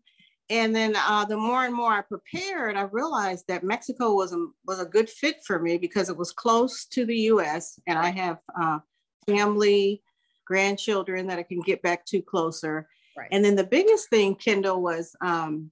and 0.50 0.74
then 0.74 0.96
uh, 0.96 1.24
the 1.26 1.36
more 1.36 1.64
and 1.64 1.74
more 1.74 1.92
I 1.92 2.00
prepared, 2.00 2.76
I 2.76 2.82
realized 2.82 3.44
that 3.48 3.64
Mexico 3.64 4.14
was 4.14 4.32
a, 4.32 4.46
was 4.66 4.80
a 4.80 4.86
good 4.86 5.08
fit 5.10 5.36
for 5.46 5.58
me 5.58 5.76
because 5.76 6.08
it 6.08 6.16
was 6.16 6.32
close 6.32 6.86
to 6.86 7.04
the 7.04 7.16
U.S. 7.32 7.78
and 7.86 7.98
I 7.98 8.10
have 8.10 8.38
uh, 8.60 8.78
family, 9.26 10.02
grandchildren 10.46 11.26
that 11.26 11.38
I 11.38 11.42
can 11.42 11.60
get 11.60 11.82
back 11.82 12.06
to 12.06 12.22
closer. 12.22 12.88
Right. 13.16 13.28
And 13.30 13.44
then 13.44 13.56
the 13.56 13.64
biggest 13.64 14.08
thing, 14.08 14.36
Kendall, 14.36 14.80
was 14.80 15.14
um, 15.20 15.70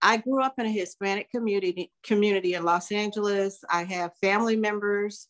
I 0.00 0.18
grew 0.18 0.42
up 0.42 0.54
in 0.58 0.66
a 0.66 0.70
Hispanic 0.70 1.30
community 1.30 1.90
community 2.04 2.54
in 2.54 2.64
Los 2.64 2.92
Angeles. 2.92 3.62
I 3.70 3.84
have 3.84 4.12
family 4.20 4.56
members 4.56 5.28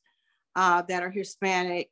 uh, 0.57 0.83
that 0.83 1.03
are 1.03 1.11
Hispanic. 1.11 1.91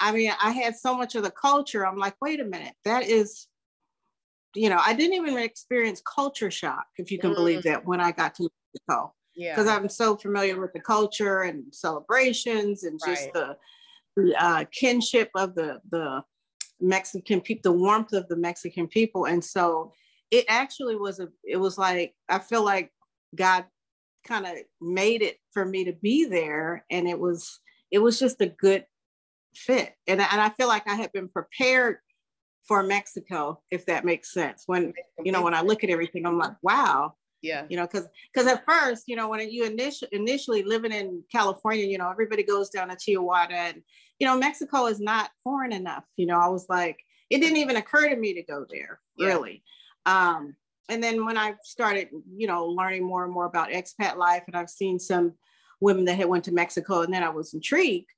I 0.00 0.12
mean, 0.12 0.32
I 0.42 0.50
had 0.50 0.76
so 0.76 0.96
much 0.96 1.14
of 1.14 1.22
the 1.22 1.30
culture. 1.30 1.86
I'm 1.86 1.96
like, 1.96 2.14
wait 2.20 2.40
a 2.40 2.44
minute, 2.44 2.74
that 2.84 3.04
is 3.04 3.46
you 4.54 4.68
know, 4.68 4.78
I 4.80 4.94
didn't 4.94 5.14
even 5.14 5.36
experience 5.38 6.00
culture 6.02 6.50
shock, 6.50 6.86
if 6.96 7.10
you 7.10 7.18
can 7.18 7.32
mm. 7.32 7.36
believe 7.36 7.62
that, 7.64 7.84
when 7.84 8.00
I 8.00 8.12
got 8.12 8.34
to 8.36 8.48
Mexico. 8.72 9.12
Yeah. 9.34 9.54
Because 9.54 9.68
I'm 9.68 9.88
so 9.88 10.16
familiar 10.16 10.60
with 10.60 10.72
the 10.72 10.80
culture 10.80 11.42
and 11.42 11.64
celebrations 11.74 12.84
and 12.84 13.00
just 13.04 13.24
right. 13.24 13.32
the, 13.32 13.56
the 14.16 14.42
uh, 14.42 14.64
kinship 14.70 15.30
of 15.34 15.54
the 15.56 15.80
the 15.90 16.22
Mexican 16.80 17.40
people, 17.40 17.72
the 17.72 17.78
warmth 17.78 18.12
of 18.12 18.28
the 18.28 18.36
Mexican 18.36 18.86
people, 18.86 19.24
and 19.24 19.44
so 19.44 19.92
it 20.34 20.46
actually 20.48 20.96
was 20.96 21.20
a. 21.20 21.28
It 21.44 21.58
was 21.58 21.78
like 21.78 22.14
I 22.28 22.40
feel 22.40 22.64
like 22.64 22.90
God 23.34 23.64
kind 24.26 24.46
of 24.46 24.54
made 24.80 25.22
it 25.22 25.38
for 25.52 25.64
me 25.64 25.84
to 25.84 25.92
be 25.92 26.24
there, 26.24 26.84
and 26.90 27.08
it 27.08 27.18
was 27.18 27.60
it 27.92 27.98
was 27.98 28.18
just 28.18 28.40
a 28.40 28.46
good 28.46 28.84
fit, 29.54 29.94
and 30.08 30.20
and 30.20 30.40
I 30.40 30.48
feel 30.50 30.66
like 30.66 30.88
I 30.88 30.94
had 30.94 31.12
been 31.12 31.28
prepared 31.28 31.98
for 32.66 32.82
Mexico, 32.82 33.62
if 33.70 33.86
that 33.86 34.04
makes 34.04 34.32
sense. 34.32 34.64
When 34.66 34.92
you 35.22 35.30
know, 35.30 35.42
when 35.42 35.54
I 35.54 35.62
look 35.62 35.84
at 35.84 35.90
everything, 35.90 36.26
I'm 36.26 36.38
like, 36.38 36.56
wow. 36.62 37.14
Yeah. 37.40 37.66
You 37.68 37.76
know, 37.76 37.86
because 37.86 38.08
because 38.32 38.48
at 38.50 38.64
first, 38.66 39.04
you 39.06 39.14
know, 39.14 39.28
when 39.28 39.48
you 39.48 39.66
initially 39.66 40.08
initially 40.12 40.64
living 40.64 40.92
in 40.92 41.22
California, 41.30 41.86
you 41.86 41.98
know, 41.98 42.10
everybody 42.10 42.42
goes 42.42 42.70
down 42.70 42.88
to 42.88 42.96
Tijuana, 42.96 43.52
and 43.52 43.82
you 44.18 44.26
know, 44.26 44.36
Mexico 44.36 44.86
is 44.86 44.98
not 44.98 45.30
foreign 45.44 45.72
enough. 45.72 46.04
You 46.16 46.26
know, 46.26 46.40
I 46.40 46.48
was 46.48 46.66
like, 46.68 46.98
it 47.30 47.38
didn't 47.38 47.58
even 47.58 47.76
occur 47.76 48.08
to 48.08 48.16
me 48.16 48.34
to 48.34 48.42
go 48.42 48.64
there, 48.68 49.00
yeah. 49.16 49.26
really. 49.26 49.62
Um, 50.06 50.56
and 50.88 51.02
then 51.02 51.24
when 51.24 51.38
I 51.38 51.54
started, 51.62 52.08
you 52.36 52.46
know, 52.46 52.66
learning 52.66 53.04
more 53.04 53.24
and 53.24 53.32
more 53.32 53.46
about 53.46 53.70
expat 53.70 54.16
life, 54.16 54.42
and 54.46 54.56
I've 54.56 54.70
seen 54.70 54.98
some 54.98 55.32
women 55.80 56.04
that 56.04 56.16
had 56.16 56.28
went 56.28 56.44
to 56.44 56.52
Mexico, 56.52 57.02
and 57.02 57.12
then 57.12 57.22
I 57.22 57.30
was 57.30 57.54
intrigued 57.54 58.10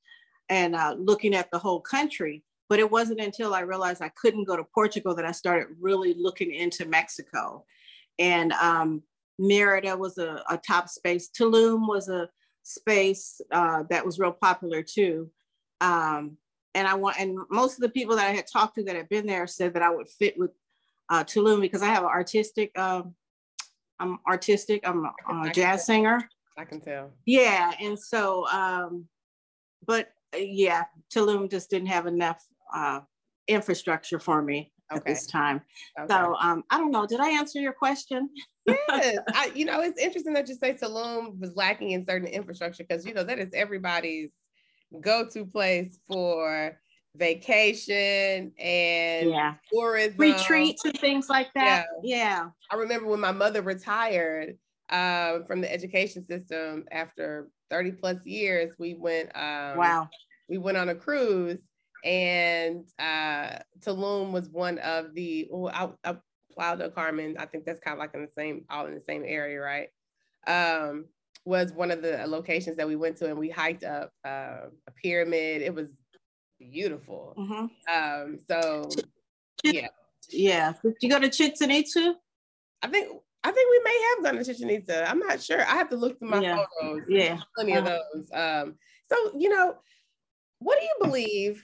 and 0.48 0.74
uh, 0.74 0.94
looking 0.98 1.34
at 1.34 1.50
the 1.50 1.58
whole 1.58 1.80
country 1.80 2.44
but 2.68 2.78
it 2.78 2.90
wasn't 2.90 3.20
until 3.20 3.54
I 3.54 3.60
realized 3.60 4.02
I 4.02 4.10
couldn't 4.10 4.44
go 4.44 4.56
to 4.56 4.64
Portugal 4.64 5.14
that 5.14 5.24
I 5.24 5.32
started 5.32 5.68
really 5.80 6.14
looking 6.18 6.52
into 6.52 6.86
Mexico. 6.86 7.64
And 8.18 8.52
um, 8.52 9.02
Merida 9.38 9.96
was 9.96 10.18
a, 10.18 10.42
a, 10.50 10.58
top 10.58 10.88
space. 10.88 11.28
Tulum 11.30 11.86
was 11.86 12.08
a 12.08 12.28
space 12.62 13.40
uh, 13.52 13.84
that 13.90 14.04
was 14.04 14.18
real 14.18 14.32
popular 14.32 14.82
too. 14.82 15.30
Um, 15.80 16.38
and 16.74 16.88
I 16.88 16.94
want, 16.94 17.20
and 17.20 17.38
most 17.50 17.74
of 17.74 17.80
the 17.80 17.88
people 17.88 18.16
that 18.16 18.26
I 18.26 18.32
had 18.32 18.46
talked 18.52 18.76
to 18.76 18.84
that 18.84 18.96
had 18.96 19.08
been 19.08 19.26
there 19.26 19.46
said 19.46 19.74
that 19.74 19.82
I 19.82 19.90
would 19.90 20.08
fit 20.08 20.38
with 20.38 20.50
uh, 21.10 21.24
Tulum 21.24 21.60
because 21.60 21.82
I 21.82 21.86
have 21.86 22.02
an 22.02 22.10
artistic. 22.10 22.76
Um, 22.78 23.14
I'm 23.98 24.18
artistic. 24.28 24.86
I'm 24.86 25.06
a, 25.28 25.50
jazz 25.50 25.86
singer. 25.86 26.20
I 26.58 26.64
can 26.64 26.80
tell. 26.80 27.12
Yeah, 27.24 27.72
and 27.80 27.98
so, 27.98 28.46
um, 28.48 29.06
but 29.86 30.10
uh, 30.34 30.38
yeah, 30.38 30.84
Tulum 31.14 31.50
just 31.50 31.70
didn't 31.70 31.88
have 31.88 32.06
enough 32.06 32.44
uh, 32.74 33.00
infrastructure 33.48 34.18
for 34.18 34.42
me 34.42 34.72
okay. 34.90 34.98
at 34.98 35.04
this 35.04 35.26
time. 35.26 35.62
Okay. 35.98 36.12
So 36.12 36.36
um, 36.36 36.64
I 36.70 36.78
don't 36.78 36.90
know. 36.90 37.06
Did 37.06 37.20
I 37.20 37.30
answer 37.30 37.60
your 37.60 37.72
question? 37.72 38.28
yes. 38.66 39.18
I, 39.34 39.52
you 39.54 39.64
know, 39.64 39.80
it's 39.80 40.00
interesting 40.00 40.34
that 40.34 40.48
you 40.48 40.54
say 40.54 40.74
Tulum 40.74 41.38
was 41.38 41.54
lacking 41.54 41.92
in 41.92 42.04
certain 42.04 42.28
infrastructure 42.28 42.84
because 42.86 43.04
you 43.04 43.14
know 43.14 43.24
that 43.24 43.38
is 43.38 43.50
everybody's 43.54 44.30
go-to 45.00 45.44
place 45.44 45.98
for 46.08 46.78
vacation 47.16 48.52
and 48.58 49.30
yeah. 49.30 49.54
tourism 49.72 50.16
retreats 50.18 50.84
and 50.84 50.98
things 50.98 51.28
like 51.28 51.52
that. 51.54 51.86
Yeah. 52.02 52.16
yeah. 52.16 52.48
I 52.70 52.76
remember 52.76 53.08
when 53.08 53.20
my 53.20 53.32
mother 53.32 53.62
retired 53.62 54.56
uh, 54.90 55.40
from 55.46 55.60
the 55.60 55.72
education 55.72 56.24
system 56.24 56.84
after 56.90 57.48
30 57.70 57.92
plus 57.92 58.24
years, 58.24 58.72
we 58.78 58.94
went 58.94 59.30
um, 59.34 59.78
wow. 59.78 60.08
We 60.48 60.58
went 60.58 60.76
on 60.76 60.90
a 60.90 60.94
cruise 60.94 61.60
and 62.04 62.84
uh, 63.00 63.58
Tulum 63.80 64.30
was 64.30 64.48
one 64.48 64.78
of 64.78 65.12
the 65.14 65.48
well, 65.50 65.72
I, 65.74 66.10
I, 66.10 66.16
Playa 66.54 66.90
Carmen. 66.90 67.36
I 67.38 67.46
think 67.46 67.64
that's 67.64 67.80
kind 67.80 67.94
of 67.94 67.98
like 67.98 68.14
in 68.14 68.22
the 68.22 68.30
same, 68.30 68.64
all 68.70 68.86
in 68.86 68.94
the 68.94 69.00
same 69.00 69.24
area, 69.26 69.60
right? 69.60 69.88
Um, 70.46 71.06
was 71.44 71.72
one 71.72 71.90
of 71.90 72.02
the 72.02 72.24
locations 72.26 72.76
that 72.76 72.88
we 72.88 72.96
went 72.96 73.16
to, 73.18 73.26
and 73.26 73.38
we 73.38 73.48
hiked 73.48 73.84
up 73.84 74.10
uh, 74.24 74.66
a 74.86 74.90
pyramid. 75.02 75.62
It 75.62 75.74
was 75.74 75.94
beautiful. 76.58 77.34
Mm-hmm. 77.38 77.66
Um, 77.92 78.38
so 78.48 78.88
yeah, 79.64 79.88
yeah. 80.30 80.72
Did 80.82 80.94
you 81.00 81.10
go 81.10 81.18
to 81.18 81.28
Chichen 81.28 81.70
Itza? 81.70 82.14
I 82.82 82.88
think 82.88 83.08
I 83.44 83.50
think 83.50 83.70
we 83.70 83.80
may 83.84 84.14
have 84.14 84.24
gone 84.24 84.36
to 84.36 84.44
Chichen 84.44 84.70
Itza. 84.70 85.08
I'm 85.08 85.18
not 85.18 85.42
sure. 85.42 85.60
I 85.60 85.76
have 85.76 85.90
to 85.90 85.96
look 85.96 86.18
through 86.18 86.30
my 86.30 86.40
yeah. 86.40 86.64
photos. 86.80 87.02
Yeah, 87.08 87.38
plenty 87.54 87.74
uh-huh. 87.74 87.80
of 87.80 87.86
those. 88.14 88.30
Um, 88.32 88.74
so 89.10 89.38
you 89.38 89.48
know, 89.48 89.76
what 90.58 90.78
do 90.78 90.84
you 90.84 90.94
believe 91.00 91.62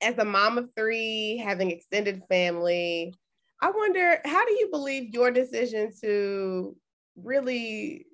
as 0.00 0.18
a 0.18 0.24
mom 0.24 0.58
of 0.58 0.70
three, 0.76 1.36
having 1.38 1.70
extended 1.70 2.22
family, 2.28 3.14
I 3.60 3.70
wonder 3.70 4.20
how 4.24 4.44
do 4.44 4.52
you 4.52 4.68
believe 4.70 5.12
your 5.12 5.30
decision 5.30 5.90
to 6.02 6.76
really 7.16 8.06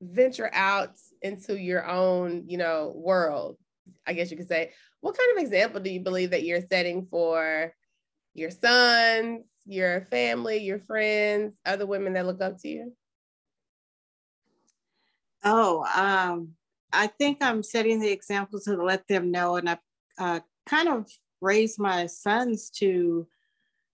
venture 0.00 0.50
out 0.52 0.96
into 1.22 1.58
your 1.58 1.86
own, 1.86 2.44
you 2.48 2.58
know, 2.58 2.92
world? 2.96 3.56
I 4.06 4.14
guess 4.14 4.30
you 4.30 4.36
could 4.36 4.48
say, 4.48 4.72
what 5.04 5.18
kind 5.18 5.36
of 5.36 5.44
example 5.44 5.80
do 5.82 5.90
you 5.90 6.00
believe 6.00 6.30
that 6.30 6.44
you're 6.44 6.62
setting 6.62 7.06
for 7.10 7.74
your 8.32 8.50
sons, 8.50 9.44
your 9.66 10.00
family, 10.10 10.56
your 10.56 10.78
friends, 10.78 11.52
other 11.66 11.84
women 11.84 12.14
that 12.14 12.24
look 12.24 12.40
up 12.40 12.58
to 12.62 12.68
you? 12.68 12.92
Oh, 15.44 15.84
um, 15.94 16.52
I 16.90 17.08
think 17.08 17.42
I'm 17.42 17.62
setting 17.62 18.00
the 18.00 18.10
example 18.10 18.58
to 18.60 18.82
let 18.82 19.06
them 19.06 19.30
know, 19.30 19.56
and 19.56 19.68
I've 19.68 19.78
uh, 20.18 20.40
kind 20.64 20.88
of 20.88 21.06
raised 21.42 21.78
my 21.78 22.06
sons 22.06 22.70
to 22.76 23.26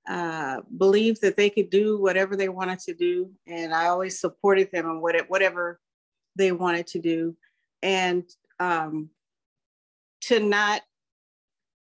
uh, 0.09 0.61
believed 0.79 1.23
that 1.23 1.37
they 1.37 1.51
could 1.51 1.71
do 1.71 2.01
whatever 2.01 2.37
they 2.37 2.49
wanted 2.49 2.79
to 2.81 2.95
do, 2.95 3.33
and 3.49 3.75
I 3.75 3.87
always 3.87 4.21
supported 4.21 4.71
them 4.71 4.89
in 4.89 5.01
whatever 5.01 5.81
they 6.37 6.53
wanted 6.53 6.87
to 6.87 7.01
do, 7.01 7.37
and 7.83 8.23
um, 8.61 9.11
to 10.21 10.39
not 10.39 10.83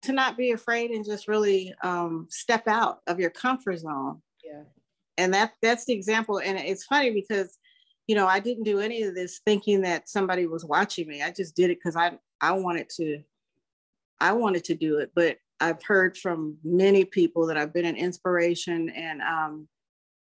to 0.04 0.12
not 0.12 0.38
be 0.38 0.52
afraid 0.52 0.92
and 0.92 1.06
just 1.06 1.28
really 1.28 1.74
um, 1.84 2.28
step 2.30 2.68
out 2.68 3.02
of 3.08 3.20
your 3.20 3.30
comfort 3.30 3.78
zone. 3.78 4.22
Yeah, 4.44 4.64
and 5.18 5.34
that 5.34 5.54
that's 5.62 5.86
the 5.86 5.94
example, 5.94 6.40
and 6.40 6.58
it's 6.58 6.86
funny 6.86 7.12
because 7.12 7.58
you 8.08 8.16
know 8.16 8.28
I 8.28 8.40
didn't 8.40 8.64
do 8.64 8.80
any 8.80 9.04
of 9.04 9.16
this 9.16 9.42
thinking 9.46 9.82
that 9.82 10.10
somebody 10.10 10.48
was 10.48 10.66
watching 10.66 11.08
me. 11.08 11.22
I 11.22 11.32
just 11.32 11.56
did 11.56 11.70
it 11.70 11.80
because 11.80 11.96
I 11.96 12.18
I 12.40 12.54
wanted 12.54 12.90
to 12.98 13.22
I 14.20 14.34
wanted 14.34 14.64
to 14.66 14.76
do 14.76 14.98
it, 15.00 15.12
but 15.16 15.38
I've 15.60 15.84
heard 15.84 16.18
from 16.18 16.58
many 16.64 17.06
people 17.06 17.46
that 17.48 17.58
I've 17.58 17.74
been 17.74 17.86
an 17.86 17.96
inspiration, 17.96 18.90
and 18.90 19.22
um, 19.22 19.68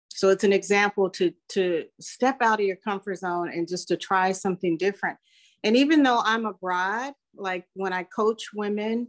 so 0.10 0.30
it's 0.30 0.44
an 0.44 0.54
example 0.54 1.10
to 1.12 1.34
to 1.50 1.86
step 2.00 2.42
out 2.42 2.60
of 2.60 2.66
your 2.66 2.78
comfort 2.78 3.16
zone 3.16 3.50
and 3.50 3.68
just 3.68 3.88
to 3.90 3.98
try 3.98 4.32
something 4.32 4.78
different. 4.78 5.18
And 5.64 5.76
even 5.76 6.04
though 6.04 6.22
I'm 6.24 6.46
a 6.46 6.54
bride, 6.54 7.14
like 7.36 7.66
when 7.74 7.94
I 7.94 8.04
coach 8.04 8.50
women, 8.54 9.08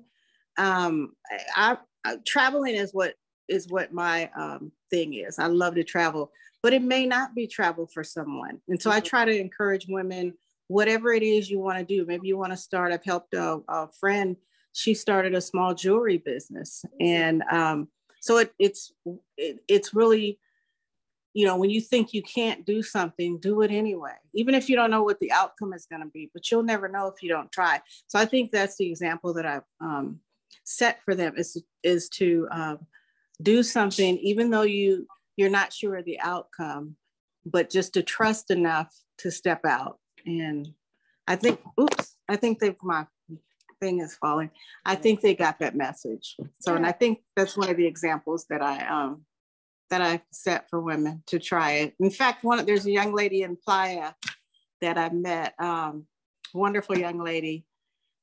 um, 0.59 1.12
I, 1.57 1.79
I 2.05 2.17
traveling 2.27 2.75
is 2.75 2.93
what 2.93 3.15
is 3.49 3.69
what 3.69 3.93
my 3.93 4.31
um, 4.37 4.73
thing 4.91 5.15
is. 5.15 5.38
I 5.38 5.47
love 5.47 5.75
to 5.77 5.85
travel, 5.85 6.33
but 6.62 6.73
it 6.73 6.83
may 6.83 7.07
not 7.07 7.35
be 7.35 7.47
travel 7.47 7.87
for 7.87 8.05
someone. 8.05 8.61
And 8.69 8.81
so 8.81 8.91
I 8.91 8.99
mm-hmm. 8.99 9.07
try 9.07 9.25
to 9.25 9.38
encourage 9.38 9.87
women, 9.88 10.35
whatever 10.67 11.12
it 11.12 11.23
is 11.23 11.49
you 11.49 11.59
want 11.59 11.79
to 11.79 11.85
do. 11.85 12.05
Maybe 12.05 12.29
you 12.29 12.37
want 12.37 12.53
to 12.53 12.59
start. 12.59 12.93
I've 12.93 13.05
helped 13.05 13.33
a, 13.35 13.61
a 13.69 13.88
friend 13.99 14.37
she 14.79 14.95
started 14.95 15.35
a 15.35 15.41
small 15.41 15.75
jewelry 15.75 16.19
business 16.19 16.85
and 17.00 17.43
um, 17.50 17.88
so 18.21 18.38
it, 18.38 18.53
it's 18.59 18.93
it, 19.37 19.59
it's 19.67 19.93
really 19.93 20.38
you 21.35 21.47
know 21.47 21.57
when 21.57 21.69
you 21.69 21.81
think 21.81 22.12
you 22.12 22.23
can't 22.23 22.65
do 22.65 22.83
something 22.83 23.38
do 23.41 23.62
it 23.62 23.71
anyway 23.73 24.15
even 24.35 24.55
if 24.55 24.69
you 24.69 24.77
don't 24.77 24.91
know 24.91 25.03
what 25.03 25.19
the 25.21 25.33
outcome 25.33 25.73
is 25.73 25.87
going 25.87 26.03
to 26.03 26.09
be 26.09 26.31
but 26.33 26.49
you'll 26.50 26.62
never 26.62 26.88
know 26.88 27.09
if 27.09 27.23
you 27.23 27.29
don't 27.29 27.50
try 27.50 27.81
so 28.07 28.19
i 28.19 28.25
think 28.25 28.50
that's 28.50 28.77
the 28.77 28.88
example 28.88 29.35
that 29.35 29.47
i've 29.47 29.62
um, 29.81 30.21
set 30.64 31.00
for 31.05 31.14
them 31.14 31.35
is 31.37 31.62
is 31.83 32.09
to 32.09 32.49
um, 32.50 32.78
do 33.43 33.62
something 33.62 34.19
even 34.19 34.50
though 34.50 34.62
you 34.62 35.07
you're 35.37 35.50
not 35.50 35.73
sure 35.73 35.97
of 35.97 36.05
the 36.05 36.21
outcome 36.21 36.97
but 37.47 37.71
just 37.71 37.95
to 37.95 38.02
trust 38.02 38.50
enough 38.50 38.95
to 39.19 39.31
step 39.31 39.64
out 39.64 39.99
and 40.26 40.69
i 41.26 41.37
think 41.37 41.61
oops 41.81 42.17
i 42.28 42.37
think 42.37 42.59
they've 42.59 42.76
my 42.83 43.07
thing 43.81 44.00
is 44.00 44.14
falling. 44.14 44.50
I 44.85 44.95
think 44.95 45.21
they 45.21 45.35
got 45.35 45.59
that 45.61 45.76
message. 45.76 46.37
So, 46.61 46.75
and 46.75 46.87
I 46.87 46.93
think 46.93 47.21
that's 47.37 47.57
one 47.57 47.71
of 47.71 47.76
the 47.76 47.87
examples 47.87 48.47
that 48.50 48.62
I 48.62 48.87
um 48.87 49.23
that 49.90 50.02
I 50.02 50.23
set 50.33 50.69
for 50.69 50.81
women 50.81 51.23
to 51.26 51.38
try 51.38 51.73
it. 51.73 51.95
In 51.99 52.11
fact, 52.11 52.45
one 52.45 52.64
there's 52.67 52.87
a 52.87 52.90
young 52.90 53.14
lady 53.14 53.43
in 53.43 53.57
Playa 53.57 54.12
that 54.81 54.99
I 54.99 55.09
met, 55.11 55.55
um, 55.59 56.07
wonderful 56.55 56.97
young 56.97 57.19
lady, 57.19 57.64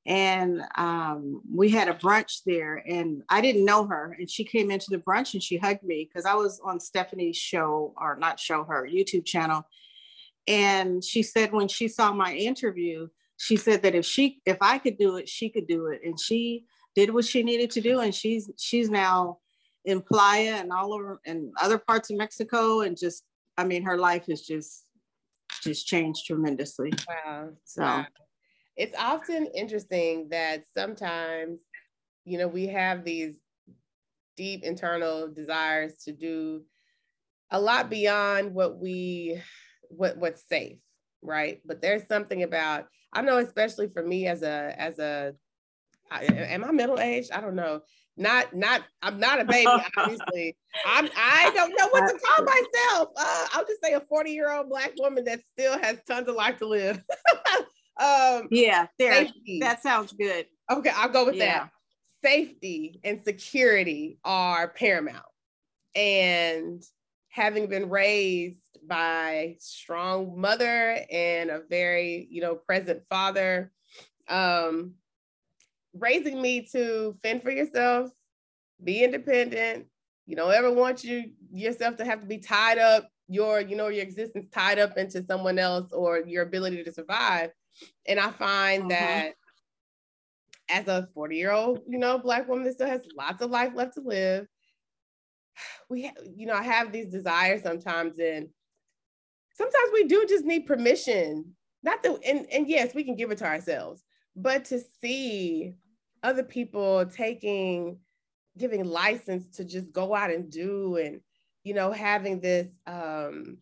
and 0.06 0.62
um, 0.76 1.42
we 1.52 1.70
had 1.70 1.88
a 1.88 1.94
brunch 1.94 2.42
there, 2.46 2.84
and 2.88 3.24
I 3.30 3.42
didn't 3.42 3.66
know 3.66 3.86
her, 3.88 4.16
and 4.20 4.30
she 4.30 4.44
came 4.44 4.72
into 4.72 4.88
the 4.90 5.00
brunch 5.00 5.34
and 5.34 5.42
she 5.42 5.58
hugged 5.58 5.84
me 5.84 6.08
because 6.08 6.26
I 6.26 6.36
was 6.36 6.60
on 6.64 6.80
Stephanie's 6.80 7.38
show 7.38 7.94
or 7.98 8.16
not 8.18 8.40
show 8.40 8.64
her 8.64 8.88
YouTube 8.88 9.26
channel, 9.26 9.68
and 10.48 11.04
she 11.04 11.24
said 11.24 11.52
when 11.52 11.68
she 11.68 11.88
saw 11.88 12.14
my 12.14 12.34
interview 12.34 13.08
she 13.38 13.58
said 13.58 13.82
that 13.84 13.96
if 13.96 14.06
she 14.06 14.42
if 14.46 14.58
I 14.62 14.78
could 14.78 14.98
do 14.98 15.18
it, 15.18 15.28
she 15.28 15.50
could 15.50 15.68
do 15.68 15.88
it. 15.88 16.02
And 16.04 16.20
she 16.20 16.66
did 16.96 17.14
what 17.14 17.26
she 17.26 17.44
needed 17.44 17.72
to 17.72 17.82
do. 17.82 18.00
And 18.00 18.14
she's 18.14 18.50
she's 18.58 18.90
now 18.90 19.40
in 19.84 20.02
Playa 20.02 20.56
and 20.56 20.72
all 20.72 20.94
over 20.94 21.20
and 21.26 21.52
other 21.62 21.78
parts 21.78 22.10
of 22.10 22.18
Mexico. 22.18 22.82
And 22.82 22.98
just 22.98 23.24
I 23.58 23.66
mean 23.66 23.84
her 23.84 23.98
life 23.98 24.28
has 24.28 24.42
just 24.42 24.86
just 25.62 25.88
changed 25.88 26.26
tremendously. 26.26 26.94
Wow. 27.08 27.50
So 27.66 27.84
wow. 27.84 28.06
It's 28.76 28.96
often 28.98 29.48
interesting 29.56 30.30
that 30.30 30.64
sometimes, 30.76 31.60
you 32.26 32.38
know, 32.38 32.48
we 32.48 32.68
have 32.68 33.04
these 33.04 33.38
deep 34.36 34.64
internal 34.64 35.28
desires 35.30 35.96
to 36.04 36.12
do 36.12 36.64
a 37.52 37.60
lot 37.60 37.90
beyond 37.90 38.54
what 38.54 38.78
we 38.80 39.42
what 39.88 40.18
what's 40.18 40.44
safe 40.50 40.80
right 41.22 41.62
but 41.64 41.82
there's 41.82 42.06
something 42.08 42.44
about 42.44 42.88
I 43.16 43.22
know, 43.22 43.38
especially 43.38 43.88
for 43.88 44.04
me 44.04 44.28
as 44.28 44.44
a 44.44 44.76
as 44.78 45.00
a 45.00 45.34
am 46.12 46.66
I 46.66 46.72
middle 46.72 47.00
aged? 47.00 47.32
I 47.32 47.40
don't 47.40 47.56
know. 47.56 47.82
Not 48.18 48.54
not 48.54 48.84
I'm 49.02 49.20
not 49.20 49.40
a 49.40 49.46
baby, 49.46 49.72
obviously. 49.98 50.58
I'm 50.86 51.10
I 51.18 51.50
don't 51.56 51.70
know 51.70 51.88
what 51.90 52.10
to 52.10 52.20
call 52.20 52.46
myself. 52.46 53.10
Uh, 53.16 53.48
I'll 53.54 53.66
just 53.66 53.82
say 53.82 53.94
a 53.94 54.02
40 54.02 54.32
year 54.32 54.52
old 54.52 54.70
black 54.70 54.92
woman 54.98 55.24
that 55.26 55.40
still 55.54 55.80
has 55.80 56.00
tons 56.06 56.28
of 56.28 56.36
life 56.36 56.58
to 56.58 56.68
live. 56.68 57.02
um, 57.98 58.48
yeah, 58.52 58.88
there. 59.00 59.26
Safety. 59.26 59.60
That 59.62 59.82
sounds 59.82 60.14
good. 60.14 60.48
Okay, 60.70 60.92
I'll 60.96 61.10
go 61.10 61.26
with 61.26 61.36
yeah. 61.36 61.60
that. 61.60 61.70
Safety 62.24 63.00
and 63.04 63.22
security 63.24 64.18
are 64.24 64.70
paramount, 64.70 65.26
and 65.96 66.84
having 67.30 67.68
been 67.68 67.90
raised 67.90 68.60
by 68.88 69.56
strong 69.60 70.40
mother 70.40 71.00
and 71.12 71.50
a 71.50 71.62
very 71.70 72.28
you 72.30 72.42
know 72.42 72.56
present 72.56 73.02
father 73.10 73.72
um 74.30 74.94
raising 75.94 76.42
me 76.42 76.62
to 76.62 77.16
fend 77.24 77.42
for 77.42 77.52
yourself 77.52 78.12
be 78.84 79.04
independent 79.04 79.86
you 80.26 80.36
don't 80.36 80.54
ever 80.54 80.72
want 80.72 81.04
you 81.04 81.32
yourself 81.52 81.96
to 81.98 82.06
have 82.06 82.22
to 82.22 82.26
be 82.26 82.38
tied 82.38 82.78
up 82.78 83.10
your 83.28 83.60
you 83.60 83.76
know 83.76 83.88
your 83.88 84.04
existence 84.04 84.48
tied 84.52 84.80
up 84.80 84.98
into 84.98 85.24
someone 85.26 85.58
else 85.58 85.92
or 85.92 86.20
your 86.20 86.44
ability 86.44 86.84
to 86.84 86.92
survive 86.92 87.50
and 88.08 88.20
i 88.20 88.30
find 88.32 88.92
uh-huh. 88.92 89.00
that 89.02 89.34
as 90.70 90.88
a 90.88 91.08
40 91.14 91.36
year 91.36 91.52
old 91.52 91.82
you 91.88 91.98
know 91.98 92.18
black 92.18 92.48
woman 92.48 92.66
that 92.66 92.74
still 92.74 92.88
has 92.88 93.06
lots 93.18 93.42
of 93.42 93.52
life 93.52 93.74
left 93.76 93.94
to 93.96 94.02
live 94.02 94.48
we 95.90 96.12
you 96.36 96.46
know 96.46 96.54
i 96.54 96.64
have 96.64 96.92
these 96.92 97.08
desires 97.08 97.62
sometimes 97.62 98.18
and 98.20 98.50
sometimes 99.56 99.90
we 99.94 100.04
do 100.06 100.26
just 100.28 100.46
need 100.46 100.68
permission. 100.68 101.56
Not 101.82 102.04
that, 102.04 102.20
and, 102.26 102.46
and 102.52 102.68
yes, 102.68 102.94
we 102.94 103.04
can 103.04 103.16
give 103.16 103.32
it 103.32 103.38
to 103.40 103.46
ourselves, 103.46 104.04
but 104.36 104.66
to 104.66 104.80
see 105.02 105.74
other 106.24 106.44
people 106.44 107.06
taking, 107.06 108.00
giving 108.58 108.84
license 108.86 109.48
to 109.58 109.64
just 109.64 109.92
go 109.92 110.14
out 110.14 110.32
and 110.32 110.52
do, 110.52 110.98
and, 110.98 111.22
you 111.64 111.74
know, 111.74 111.92
having 111.92 112.40
this 112.40 112.68
um, 112.88 113.58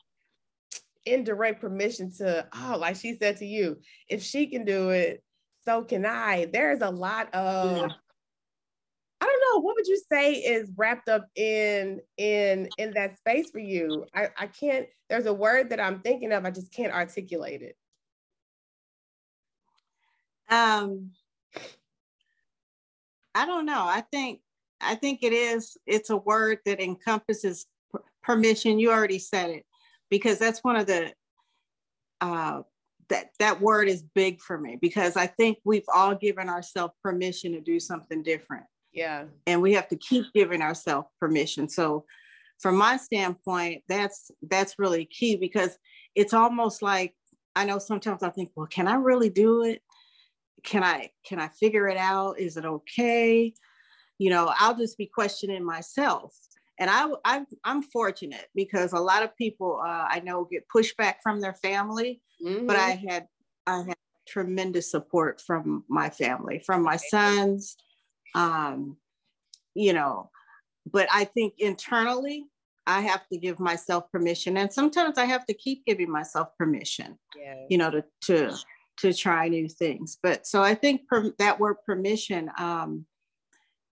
indirect 1.06 1.62
permission 1.62 2.12
to, 2.18 2.48
oh, 2.54 2.78
like 2.80 2.96
she 2.96 3.18
said 3.18 3.38
to 3.38 3.46
you, 3.46 3.78
if 4.08 4.22
she 4.24 4.48
can 4.48 4.66
do 4.66 4.90
it, 4.90 5.24
so 5.66 5.84
can 5.84 6.06
I. 6.06 6.46
There's 6.52 6.82
a 6.82 6.90
lot 6.90 7.34
of, 7.34 7.92
I 9.22 9.26
don't 9.26 9.42
know. 9.54 9.62
What 9.62 9.76
would 9.76 9.88
you 9.88 10.02
say 10.12 10.34
is 10.34 10.70
wrapped 10.76 11.08
up 11.08 11.28
in 11.36 12.02
in 12.18 12.70
in 12.78 12.92
that 12.96 13.18
space 13.18 13.52
for 13.52 13.60
you? 13.60 14.06
I, 14.14 14.28
I 14.38 14.48
can't. 14.48 14.88
There's 15.10 15.28
a 15.28 15.34
word 15.34 15.70
that 15.70 15.80
I'm 15.80 16.02
thinking 16.02 16.34
of. 16.34 16.46
I 16.46 16.52
just 16.52 16.74
can't 16.74 16.94
articulate 16.94 17.62
it. 17.62 17.78
Um, 20.50 21.12
I 23.34 23.46
don't 23.46 23.66
know. 23.66 23.86
I 23.86 24.04
think 24.12 24.42
I 24.82 24.96
think 24.96 25.24
it 25.24 25.32
is. 25.32 25.78
It's 25.88 26.10
a 26.10 26.18
word 26.18 26.60
that 26.66 26.82
encompasses 26.82 27.66
permission. 28.22 28.78
You 28.78 28.92
already 28.92 29.20
said 29.20 29.52
it, 29.52 29.66
because 30.10 30.40
that's 30.40 30.64
one 30.64 30.76
of 30.76 30.88
the. 30.88 31.14
Uh, 32.22 32.62
that 33.10 33.28
that 33.38 33.60
word 33.60 33.90
is 33.90 34.02
big 34.02 34.40
for 34.40 34.58
me 34.58 34.78
because 34.82 35.18
I 35.18 35.28
think 35.28 35.58
we've 35.66 35.86
all 35.94 36.16
given 36.16 36.48
ourselves 36.48 36.94
permission 37.04 37.52
to 37.52 37.60
do 37.60 37.78
something 37.78 38.24
different 38.24 38.64
yeah. 38.94 39.26
And 39.48 39.62
we 39.62 39.74
have 39.74 39.88
to 39.90 39.96
keep 39.96 40.26
giving 40.34 40.62
ourselves 40.62 41.08
permission. 41.20 41.68
So 41.68 42.06
from 42.60 42.78
my 42.78 42.98
standpoint, 42.98 43.84
that's 43.90 44.32
that's 44.44 44.80
really 44.80 45.06
key 45.06 45.36
because 45.36 45.78
it's 46.16 46.34
almost 46.34 46.82
like 46.82 47.16
I 47.56 47.66
know 47.66 47.80
sometimes 47.80 48.24
I 48.24 48.30
think, 48.30 48.52
well, 48.56 48.68
can 48.68 48.88
I 48.88 48.96
really 48.96 49.30
do 49.30 49.64
it? 49.64 49.82
Can 50.64 50.84
I 50.84 51.10
can 51.26 51.40
I 51.40 51.50
figure 51.50 51.88
it 51.88 51.98
out? 51.98 52.40
Is 52.40 52.56
it 52.56 52.66
okay? 52.66 53.54
You 54.20 54.30
know, 54.30 54.54
I'll 54.58 54.78
just 54.78 54.98
be 54.98 55.08
questioning 55.08 55.66
myself. 55.66 56.36
And 56.80 56.90
I, 56.90 57.08
I 57.24 57.46
I'm 57.64 57.84
fortunate 57.84 58.48
because 58.56 58.94
a 58.94 59.00
lot 59.00 59.24
of 59.24 59.36
people 59.38 59.80
uh, 59.84 60.06
I 60.10 60.22
know 60.22 60.48
get 60.52 60.66
pushback 60.76 61.16
from 61.22 61.40
their 61.40 61.54
family, 61.54 62.22
mm-hmm. 62.44 62.66
but 62.66 62.76
I 62.76 63.02
had 63.08 63.28
I 63.68 63.84
had 63.88 63.98
tremendous 64.28 64.90
support 64.90 65.42
from 65.42 65.84
my 65.88 66.10
family, 66.10 66.64
from 66.66 66.82
my 66.82 66.98
sons, 66.98 67.76
um, 68.36 68.98
you 69.76 69.94
know, 69.94 70.30
but 70.92 71.08
I 71.12 71.26
think 71.26 71.56
internally, 71.60 72.46
I 72.86 73.02
have 73.02 73.28
to 73.32 73.38
give 73.38 73.60
myself 73.60 74.12
permission, 74.12 74.58
and 74.58 74.72
sometimes 74.72 75.18
I 75.18 75.26
have 75.26 75.46
to 75.46 75.54
keep 75.54 75.86
giving 75.86 76.12
myself 76.12 76.50
permission. 76.58 77.18
Yeah. 77.38 77.66
You 77.70 77.78
know, 77.78 77.92
to 77.92 78.04
to 78.24 78.58
to 78.98 79.14
try 79.14 79.48
new 79.48 79.70
things. 79.70 80.18
But 80.22 80.46
so 80.46 80.62
I 80.62 80.76
think 80.76 81.08
per, 81.08 81.32
that 81.40 81.60
word 81.60 81.78
permission 81.86 82.52
um, 82.58 83.06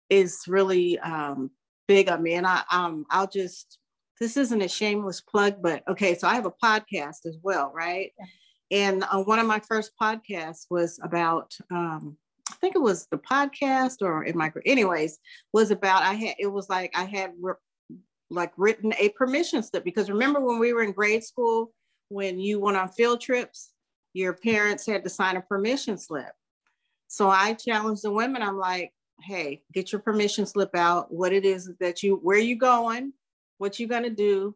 is 0.09 0.43
really 0.47 0.99
um, 0.99 1.51
big 1.91 2.07
on 2.07 2.23
me. 2.23 2.35
And 2.35 2.47
I 2.47 2.63
um 2.71 3.05
I'll 3.09 3.27
just 3.27 3.77
this 4.21 4.37
isn't 4.37 4.61
a 4.61 4.69
shameless 4.69 5.19
plug, 5.19 5.55
but 5.61 5.83
okay, 5.89 6.15
so 6.15 6.25
I 6.25 6.35
have 6.35 6.45
a 6.45 6.51
podcast 6.63 7.25
as 7.25 7.37
well, 7.43 7.69
right? 7.75 8.11
And 8.69 9.03
uh, 9.03 9.23
one 9.23 9.39
of 9.39 9.45
my 9.45 9.59
first 9.59 9.91
podcasts 10.01 10.67
was 10.69 10.97
about 11.03 11.53
um 11.69 12.15
I 12.49 12.55
think 12.55 12.75
it 12.75 12.81
was 12.81 13.07
the 13.07 13.17
podcast 13.17 13.97
or 14.01 14.23
in 14.23 14.37
my 14.37 14.53
anyways 14.65 15.19
was 15.51 15.69
about 15.69 16.03
I 16.03 16.13
had 16.13 16.35
it 16.39 16.47
was 16.47 16.69
like 16.69 16.91
I 16.95 17.03
had 17.03 17.33
re- 17.41 17.97
like 18.29 18.53
written 18.55 18.93
a 18.97 19.09
permission 19.09 19.61
slip 19.61 19.83
because 19.83 20.09
remember 20.09 20.39
when 20.39 20.59
we 20.59 20.71
were 20.71 20.83
in 20.83 20.93
grade 20.93 21.25
school 21.25 21.73
when 22.07 22.39
you 22.39 22.59
went 22.61 22.77
on 22.77 22.87
field 22.87 23.19
trips 23.19 23.71
your 24.13 24.33
parents 24.33 24.85
had 24.85 25.03
to 25.03 25.09
sign 25.09 25.35
a 25.35 25.41
permission 25.41 25.97
slip 25.97 26.33
so 27.07 27.29
I 27.29 27.53
challenged 27.53 28.03
the 28.03 28.11
women 28.11 28.41
I'm 28.41 28.57
like 28.57 28.91
hey 29.23 29.61
get 29.73 29.91
your 29.91 30.01
permission 30.01 30.45
slip 30.45 30.75
out 30.75 31.13
what 31.13 31.33
it 31.33 31.45
is 31.45 31.69
that 31.79 32.03
you 32.03 32.19
where 32.23 32.37
you 32.37 32.55
going 32.55 33.13
what 33.57 33.79
you 33.79 33.87
going 33.87 34.03
to 34.03 34.09
do 34.09 34.55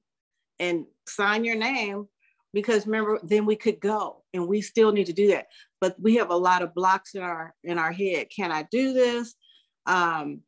and 0.59 0.85
sign 1.07 1.43
your 1.43 1.55
name 1.55 2.07
because 2.55 2.87
remember 2.87 3.19
then 3.21 3.45
we 3.45 3.55
could 3.55 3.79
go 3.79 4.23
and 4.33 4.47
we 4.47 4.61
still 4.61 4.91
need 4.91 5.05
to 5.07 5.13
do 5.13 5.27
that. 5.27 5.47
But 5.81 5.95
we 6.01 6.15
have 6.15 6.29
a 6.29 6.35
lot 6.35 6.61
of 6.61 6.73
blocks 6.73 7.13
in 7.13 7.21
our 7.21 7.53
in 7.63 7.77
our 7.77 7.91
head. 7.91 8.27
Can 8.35 8.51
i 8.51 8.65
do 8.71 8.93
this? 8.93 9.35
Um, 9.85 10.39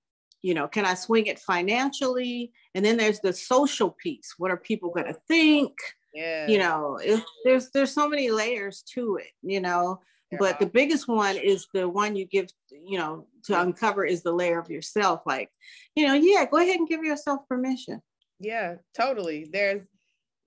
you 0.41 0.53
know 0.53 0.67
can 0.67 0.85
i 0.85 0.93
swing 0.93 1.27
it 1.27 1.37
financially? 1.37 2.51
And 2.73 2.83
then 2.83 2.97
there's 2.97 3.19
the 3.19 3.33
social 3.33 3.95
piece. 4.01 4.35
What 4.37 4.51
are 4.51 4.57
people 4.57 4.89
going 4.89 5.07
to 5.07 5.19
think 5.27 5.73
yeah. 6.13 6.47
you 6.47 6.57
know 6.57 6.97
there's 7.43 7.69
there's 7.73 7.93
so 7.93 8.07
many 8.07 8.31
layers 8.31 8.83
to 8.93 9.17
it 9.17 9.31
you 9.43 9.59
know? 9.59 9.99
Yeah. 10.31 10.37
but 10.39 10.59
the 10.59 10.65
biggest 10.65 11.07
one 11.07 11.37
is 11.37 11.67
the 11.73 11.87
one 11.87 12.15
you 12.15 12.25
give 12.25 12.47
you 12.71 12.97
know 12.97 13.27
to 13.47 13.59
uncover 13.59 14.05
is 14.05 14.23
the 14.23 14.31
layer 14.31 14.59
of 14.59 14.69
yourself 14.69 15.21
like 15.25 15.49
you 15.95 16.05
know 16.05 16.13
yeah 16.13 16.45
go 16.49 16.57
ahead 16.57 16.77
and 16.77 16.87
give 16.87 17.03
yourself 17.03 17.41
permission 17.49 18.01
yeah 18.39 18.75
totally 18.95 19.49
there's 19.51 19.81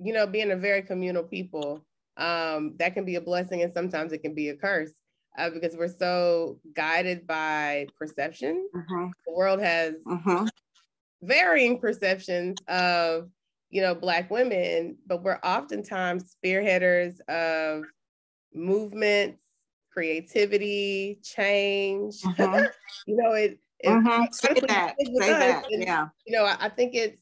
you 0.03 0.13
know, 0.13 0.27
being 0.27 0.51
a 0.51 0.57
very 0.57 0.83
communal 0.83 1.23
people, 1.23 1.85
um, 2.17 2.75
that 2.79 2.95
can 2.95 3.05
be 3.05 3.17
a 3.17 3.21
blessing 3.21 3.63
and 3.63 3.73
sometimes 3.73 4.13
it 4.13 4.23
can 4.23 4.35
be 4.35 4.49
a 4.49 4.57
curse 4.57 4.93
uh, 5.39 5.51
because 5.51 5.77
we're 5.77 5.89
so 5.89 6.59
guided 6.75 7.27
by 7.27 7.87
perception. 7.99 8.67
Uh-huh. 8.75 9.09
The 9.27 9.33
world 9.33 9.61
has 9.61 9.95
uh-huh. 10.11 10.47
varying 11.23 11.79
perceptions 11.79 12.59
of, 12.67 13.29
you 13.69 13.83
know, 13.83 13.95
Black 13.95 14.31
women, 14.31 14.97
but 15.07 15.23
we're 15.23 15.39
oftentimes 15.45 16.35
spearheaders 16.45 17.21
of 17.29 17.85
movements, 18.55 19.39
creativity, 19.92 21.18
change. 21.22 22.16
Uh-huh. 22.24 22.68
you 23.07 23.16
know, 23.16 23.33
it, 23.33 23.59
it 23.81 23.88
uh-huh. 23.88 24.26
Say 24.33 24.55
that. 24.68 24.94
Say 24.98 25.29
that. 25.29 25.64
And, 25.70 25.83
yeah. 25.83 26.09
You 26.26 26.37
know, 26.37 26.44
I, 26.44 26.57
I 26.61 26.68
think 26.68 26.94
it's 26.94 27.20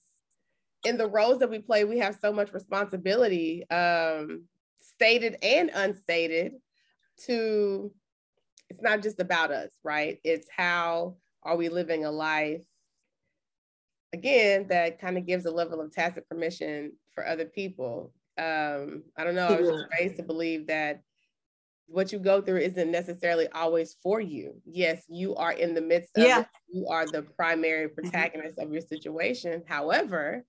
in 0.84 0.96
the 0.96 1.06
roles 1.06 1.38
that 1.40 1.50
we 1.50 1.58
play, 1.58 1.84
we 1.84 1.98
have 1.98 2.18
so 2.20 2.32
much 2.32 2.52
responsibility, 2.52 3.68
um, 3.70 4.44
stated 4.80 5.36
and 5.42 5.70
unstated, 5.74 6.52
to 7.26 7.92
it's 8.70 8.82
not 8.82 9.02
just 9.02 9.20
about 9.20 9.50
us, 9.50 9.70
right? 9.82 10.18
It's 10.24 10.46
how 10.54 11.16
are 11.42 11.56
we 11.56 11.68
living 11.68 12.04
a 12.04 12.10
life 12.10 12.64
again 14.12 14.66
that 14.68 15.00
kind 15.00 15.18
of 15.18 15.26
gives 15.26 15.46
a 15.46 15.50
level 15.50 15.80
of 15.80 15.92
tacit 15.92 16.28
permission 16.28 16.92
for 17.14 17.26
other 17.26 17.44
people. 17.44 18.12
Um, 18.38 19.02
I 19.16 19.24
don't 19.24 19.34
know, 19.34 19.48
I 19.48 19.60
was 19.60 19.68
just 19.68 19.84
raised 19.98 20.16
to 20.16 20.22
believe 20.22 20.68
that 20.68 21.02
what 21.88 22.12
you 22.12 22.18
go 22.18 22.40
through 22.40 22.58
isn't 22.58 22.90
necessarily 22.90 23.48
always 23.48 23.96
for 24.02 24.20
you. 24.20 24.60
Yes, 24.64 25.04
you 25.08 25.34
are 25.36 25.52
in 25.52 25.74
the 25.74 25.80
midst 25.80 26.16
of 26.16 26.24
yeah. 26.24 26.40
it. 26.40 26.46
You 26.68 26.86
are 26.88 27.06
the 27.06 27.22
primary 27.22 27.88
mm-hmm. 27.88 27.94
protagonist 27.94 28.58
of 28.58 28.70
your 28.70 28.82
situation. 28.82 29.62
However, 29.66 30.44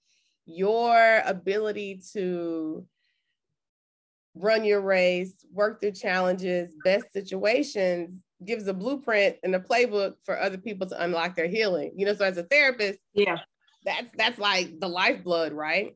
your 0.45 1.21
ability 1.25 2.01
to 2.13 2.85
run 4.35 4.63
your 4.63 4.81
race, 4.81 5.33
work 5.51 5.79
through 5.79 5.93
challenges, 5.93 6.73
best 6.83 7.11
situations 7.13 8.19
gives 8.45 8.67
a 8.67 8.73
blueprint 8.73 9.35
and 9.43 9.53
a 9.55 9.59
playbook 9.59 10.13
for 10.23 10.39
other 10.39 10.57
people 10.57 10.87
to 10.87 11.03
unlock 11.03 11.35
their 11.35 11.47
healing. 11.47 11.91
You 11.95 12.05
know, 12.05 12.13
so 12.13 12.25
as 12.25 12.37
a 12.37 12.43
therapist, 12.43 12.99
yeah, 13.13 13.39
that's 13.85 14.11
that's 14.17 14.39
like 14.39 14.79
the 14.79 14.87
lifeblood, 14.87 15.53
right? 15.53 15.95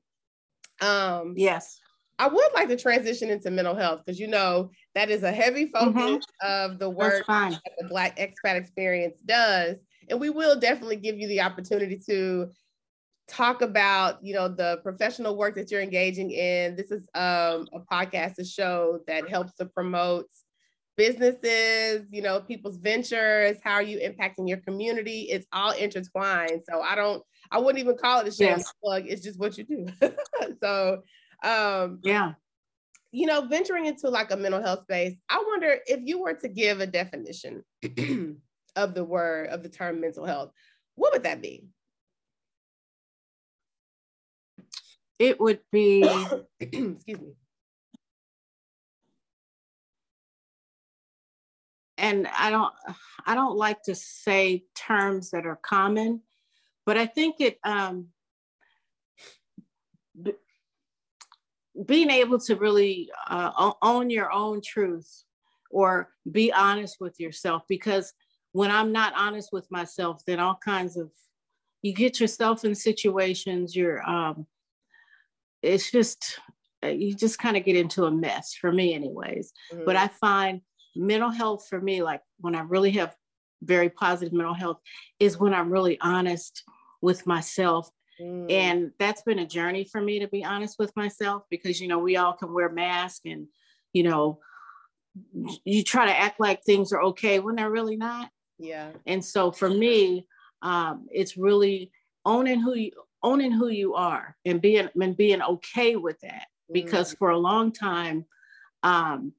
Um, 0.81 1.33
yes. 1.37 1.79
I 2.19 2.27
would 2.27 2.49
like 2.53 2.67
to 2.69 2.77
transition 2.77 3.29
into 3.29 3.49
mental 3.49 3.75
health 3.75 4.01
because 4.05 4.19
you 4.19 4.27
know 4.27 4.71
that 4.95 5.09
is 5.09 5.23
a 5.23 5.31
heavy 5.31 5.67
focus 5.67 6.25
mm-hmm. 6.43 6.47
of 6.47 6.79
the 6.79 6.89
work 6.89 7.25
that 7.27 7.59
the 7.79 7.87
Black 7.87 8.17
expat 8.17 8.55
experience 8.55 9.19
does. 9.25 9.77
And 10.09 10.19
we 10.19 10.29
will 10.29 10.59
definitely 10.59 10.97
give 10.97 11.17
you 11.17 11.27
the 11.27 11.41
opportunity 11.41 11.99
to 12.07 12.51
talk 13.27 13.61
about 13.61 14.23
you 14.23 14.33
know 14.33 14.47
the 14.47 14.79
professional 14.83 15.37
work 15.37 15.55
that 15.55 15.71
you're 15.71 15.81
engaging 15.81 16.31
in 16.31 16.75
this 16.75 16.91
is 16.91 17.07
um, 17.15 17.67
a 17.73 17.79
podcast 17.91 18.37
a 18.37 18.45
show 18.45 18.99
that 19.07 19.29
helps 19.29 19.53
to 19.53 19.65
promote 19.65 20.27
businesses 20.97 22.05
you 22.11 22.21
know 22.21 22.41
people's 22.41 22.77
ventures 22.77 23.57
how 23.63 23.73
are 23.73 23.81
you 23.81 23.97
impacting 23.97 24.47
your 24.47 24.57
community 24.57 25.21
it's 25.31 25.47
all 25.53 25.71
intertwined 25.71 26.61
so 26.69 26.81
i 26.81 26.95
don't 26.95 27.23
i 27.49 27.57
wouldn't 27.57 27.79
even 27.79 27.97
call 27.97 28.19
it 28.19 28.27
a 28.27 28.31
shameless 28.31 28.59
yes. 28.59 28.73
plug 28.83 29.03
it's 29.07 29.23
just 29.23 29.39
what 29.39 29.57
you 29.57 29.63
do 29.63 29.87
so 30.61 31.01
um 31.43 31.99
yeah. 32.03 32.33
you 33.11 33.25
know 33.25 33.45
venturing 33.47 33.85
into 33.85 34.09
like 34.09 34.31
a 34.31 34.37
mental 34.37 34.61
health 34.61 34.83
space 34.83 35.15
i 35.29 35.43
wonder 35.47 35.77
if 35.85 35.99
you 36.03 36.21
were 36.21 36.33
to 36.33 36.47
give 36.47 36.79
a 36.79 36.87
definition 36.87 37.63
of 38.75 38.93
the 38.93 39.03
word 39.03 39.49
of 39.49 39.61
the 39.61 39.69
term 39.69 39.99
mental 40.01 40.25
health 40.25 40.51
what 40.95 41.13
would 41.13 41.23
that 41.23 41.41
be? 41.41 41.65
It 45.19 45.39
would 45.39 45.59
be 45.71 46.03
excuse 46.59 46.97
me. 47.07 47.33
And 51.97 52.27
i 52.35 52.49
don't 52.49 52.73
i 53.25 53.33
don't 53.35 53.55
like 53.55 53.81
to 53.83 53.95
say 53.95 54.65
terms 54.75 55.31
that 55.31 55.45
are 55.45 55.59
common 55.61 56.21
but 56.85 56.97
i 56.97 57.05
think 57.05 57.35
it 57.39 57.59
um 57.63 58.07
being 61.85 62.09
able 62.09 62.39
to 62.39 62.55
really 62.55 63.09
uh, 63.27 63.71
own 63.81 64.09
your 64.09 64.31
own 64.31 64.61
truth 64.61 65.23
or 65.71 66.09
be 66.31 66.51
honest 66.53 66.97
with 66.99 67.19
yourself 67.19 67.63
because 67.67 68.13
when 68.51 68.69
i'm 68.69 68.91
not 68.91 69.13
honest 69.15 69.49
with 69.51 69.69
myself 69.71 70.21
then 70.27 70.39
all 70.39 70.57
kinds 70.63 70.97
of 70.97 71.09
you 71.81 71.93
get 71.93 72.19
yourself 72.19 72.63
in 72.63 72.75
situations 72.75 73.75
you're 73.75 74.07
um, 74.07 74.45
it's 75.61 75.91
just 75.91 76.39
uh, 76.83 76.87
you 76.87 77.15
just 77.15 77.39
kind 77.39 77.57
of 77.57 77.65
get 77.65 77.75
into 77.75 78.05
a 78.05 78.11
mess 78.11 78.53
for 78.53 78.71
me 78.71 78.93
anyways 78.93 79.51
mm-hmm. 79.73 79.83
but 79.85 79.95
i 79.95 80.07
find 80.07 80.61
mental 80.95 81.31
health 81.31 81.65
for 81.67 81.81
me 81.81 82.03
like 82.03 82.21
when 82.39 82.55
i 82.55 82.61
really 82.61 82.91
have 82.91 83.15
very 83.63 83.89
positive 83.89 84.33
mental 84.33 84.53
health 84.53 84.79
is 85.19 85.39
when 85.39 85.53
i'm 85.53 85.71
really 85.71 85.97
honest 86.01 86.63
with 87.01 87.25
myself 87.25 87.89
mm. 88.19 88.51
and 88.51 88.91
that's 88.99 89.21
been 89.23 89.39
a 89.39 89.47
journey 89.47 89.83
for 89.83 90.01
me 90.01 90.19
to 90.19 90.27
be 90.27 90.43
honest 90.43 90.77
with 90.79 90.95
myself 90.95 91.43
because 91.49 91.79
you 91.79 91.87
know 91.87 91.99
we 91.99 92.15
all 92.15 92.33
can 92.33 92.53
wear 92.53 92.69
masks 92.69 93.21
and 93.25 93.47
you 93.93 94.03
know 94.03 94.39
you 95.63 95.83
try 95.83 96.05
to 96.05 96.17
act 96.17 96.39
like 96.39 96.63
things 96.63 96.91
are 96.91 97.01
okay 97.01 97.39
when 97.39 97.55
they're 97.55 97.69
really 97.69 97.97
not 97.97 98.29
yeah 98.59 98.89
and 99.05 99.23
so 99.23 99.51
for 99.51 99.69
me 99.69 100.25
um, 100.61 101.07
it's 101.11 101.35
really 101.35 101.91
owning 102.25 102.59
who 102.59 102.73
you 102.75 102.91
owning 103.21 103.51
who 103.51 103.67
you 103.67 103.93
are 103.95 104.35
and 104.45 104.61
being 104.61 104.89
and 104.99 105.17
being 105.17 105.41
okay 105.41 105.95
with 105.95 106.19
that 106.21 106.47
because 106.71 107.13
mm. 107.13 107.17
for 107.17 107.29
a 107.29 107.37
long 107.37 107.71
time 107.71 108.25
um 108.83 109.33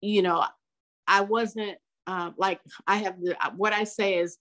you 0.00 0.22
know 0.22 0.44
i 1.06 1.20
wasn't 1.20 1.76
uh, 2.06 2.30
like 2.36 2.60
i 2.86 2.96
have 2.96 3.20
the 3.20 3.36
what 3.56 3.72
i 3.72 3.84
say 3.84 4.18
is 4.18 4.38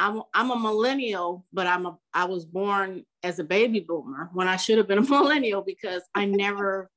i'm 0.00 0.22
i'm 0.34 0.50
a 0.50 0.58
millennial 0.58 1.44
but 1.52 1.66
i'm 1.66 1.86
a 1.86 1.96
i 2.14 2.24
was 2.24 2.44
born 2.44 3.04
as 3.22 3.38
a 3.38 3.44
baby 3.44 3.80
boomer 3.80 4.30
when 4.32 4.48
i 4.48 4.56
should 4.56 4.78
have 4.78 4.88
been 4.88 4.98
a 4.98 5.02
millennial 5.08 5.62
because 5.62 6.02
i 6.14 6.24
never 6.24 6.90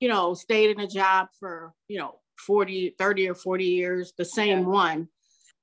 you 0.00 0.08
know 0.08 0.34
stayed 0.34 0.70
in 0.70 0.80
a 0.80 0.88
job 0.88 1.28
for 1.38 1.72
you 1.88 1.98
know 1.98 2.18
40 2.38 2.96
30 2.98 3.28
or 3.28 3.34
40 3.34 3.64
years 3.64 4.12
the 4.18 4.24
same 4.24 4.60
yeah. 4.60 4.66
one 4.66 5.08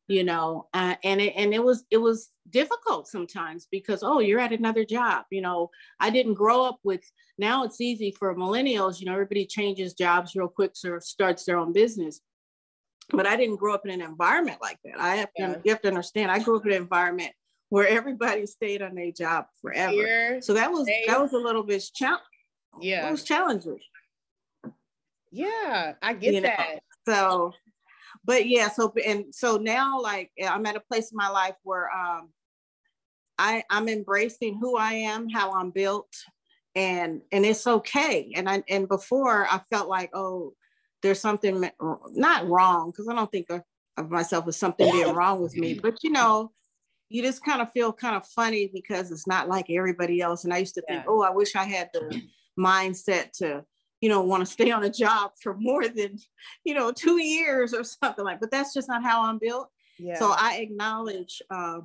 you 0.08 0.24
know 0.24 0.68
uh, 0.74 0.96
and 1.04 1.22
it 1.22 1.34
and 1.36 1.54
it 1.54 1.64
was 1.64 1.84
it 1.90 1.98
was 1.98 2.30
difficult 2.50 3.08
sometimes 3.08 3.68
because 3.72 4.04
oh 4.04 4.20
you're 4.20 4.40
at 4.40 4.52
another 4.52 4.84
job 4.84 5.26
you 5.32 5.42
know 5.42 5.70
i 6.00 6.10
didn't 6.10 6.34
grow 6.34 6.64
up 6.64 6.78
with 6.84 7.02
now 7.38 7.64
it's 7.64 7.80
easy 7.80 8.12
for 8.12 8.36
millennials 8.36 9.00
you 9.00 9.06
know 9.06 9.14
everybody 9.14 9.46
changes 9.46 9.94
jobs 9.94 10.36
real 10.36 10.48
quick 10.48 10.74
or 10.86 11.00
starts 11.00 11.46
their 11.46 11.58
own 11.58 11.72
business 11.72 12.20
but 13.12 13.26
i 13.26 13.36
didn't 13.36 13.58
grow 13.58 13.74
up 13.74 13.86
in 13.86 13.92
an 13.92 14.02
environment 14.02 14.58
like 14.62 14.80
that. 14.84 15.00
I 15.00 15.16
have 15.16 15.34
to 15.38 15.62
you 15.64 15.72
have 15.72 15.82
to 15.82 15.88
understand 15.88 16.32
i 16.32 16.40
grew 16.40 16.58
up 16.58 16.66
in 16.66 16.72
an 16.72 16.78
environment 16.78 17.32
where 17.70 17.88
everybody 17.88 18.46
stayed 18.46 18.84
on 18.84 18.94
their 18.94 19.12
job 19.12 19.46
forever. 19.60 19.92
Here, 19.92 20.42
so 20.42 20.54
that 20.54 20.72
was 20.72 20.86
that 21.08 21.20
was 21.20 21.34
a 21.34 21.38
little 21.38 21.64
bit 21.64 21.84
challenging 21.94 22.26
yeah. 22.82 23.08
it 23.08 23.12
was 23.12 23.24
challenging. 23.24 23.80
Yeah 25.32 25.94
i 26.02 26.14
get 26.14 26.34
you 26.34 26.42
that. 26.42 26.60
know? 26.60 26.80
so 27.14 27.54
but 28.26 28.48
yeah, 28.48 28.70
so 28.70 28.94
and 29.06 29.26
so 29.34 29.58
now 29.58 30.00
like 30.00 30.32
I'm 30.48 30.66
at 30.66 30.76
a 30.76 30.80
place 30.80 31.12
in 31.12 31.18
my 31.18 31.30
life 31.30 31.56
where 31.64 31.90
um 31.92 32.30
I, 33.40 33.64
I'm 33.70 33.90
embracing 33.90 34.60
who 34.60 34.78
I 34.78 34.94
am, 34.94 35.28
how 35.28 35.52
I'm 35.54 35.72
built, 35.72 36.14
and 36.76 37.22
and 37.32 37.46
it's 37.46 37.68
okay. 37.68 38.32
And 38.36 38.50
I 38.50 38.64
and 38.70 38.88
before 38.88 39.48
I 39.50 39.60
felt 39.70 39.90
like, 39.90 40.12
oh, 40.14 40.54
there's 41.04 41.20
something 41.20 41.70
not 42.12 42.48
wrong 42.48 42.90
because 42.90 43.08
I 43.08 43.14
don't 43.14 43.32
think 43.32 43.50
of, 43.50 43.62
of 43.98 44.10
myself 44.10 44.48
as 44.48 44.58
something 44.58 44.92
being 44.92 45.14
wrong 45.16 45.42
with 45.42 45.56
me, 45.56 45.76
but 45.76 46.04
you 46.04 46.10
know, 46.10 46.52
you 47.10 47.22
just 47.22 47.46
kind 47.46 47.62
of 47.62 47.72
feel 47.72 47.94
kind 47.94 48.16
of 48.16 48.26
funny 48.26 48.72
because 48.74 49.12
it's 49.12 49.28
not 49.28 49.48
like 49.48 49.70
everybody 49.70 50.22
else. 50.22 50.46
And 50.46 50.54
I 50.54 50.58
used 50.58 50.74
to 50.76 50.82
think, 50.82 51.04
yeah. 51.04 51.10
oh, 51.10 51.22
I 51.22 51.30
wish 51.30 51.56
I 51.56 51.66
had 51.66 51.90
the 51.94 52.24
mindset 52.60 53.32
to, 53.34 53.64
you 54.02 54.10
know, 54.10 54.22
want 54.22 54.42
to 54.42 54.52
stay 54.52 54.72
on 54.72 54.84
a 54.84 54.90
job 54.90 55.32
for 55.40 55.56
more 55.56 55.88
than, 55.88 56.18
you 56.64 56.74
know, 56.74 56.92
two 56.92 57.22
years 57.22 57.74
or 57.74 57.84
something 57.84 58.26
like. 58.26 58.40
But 58.40 58.50
that's 58.50 58.74
just 58.74 58.88
not 58.88 59.04
how 59.04 59.26
I'm 59.26 59.38
built. 59.38 59.70
Yeah. 60.00 60.18
So 60.18 60.34
I 60.36 60.58
acknowledge 60.58 61.42
uh, 61.52 61.82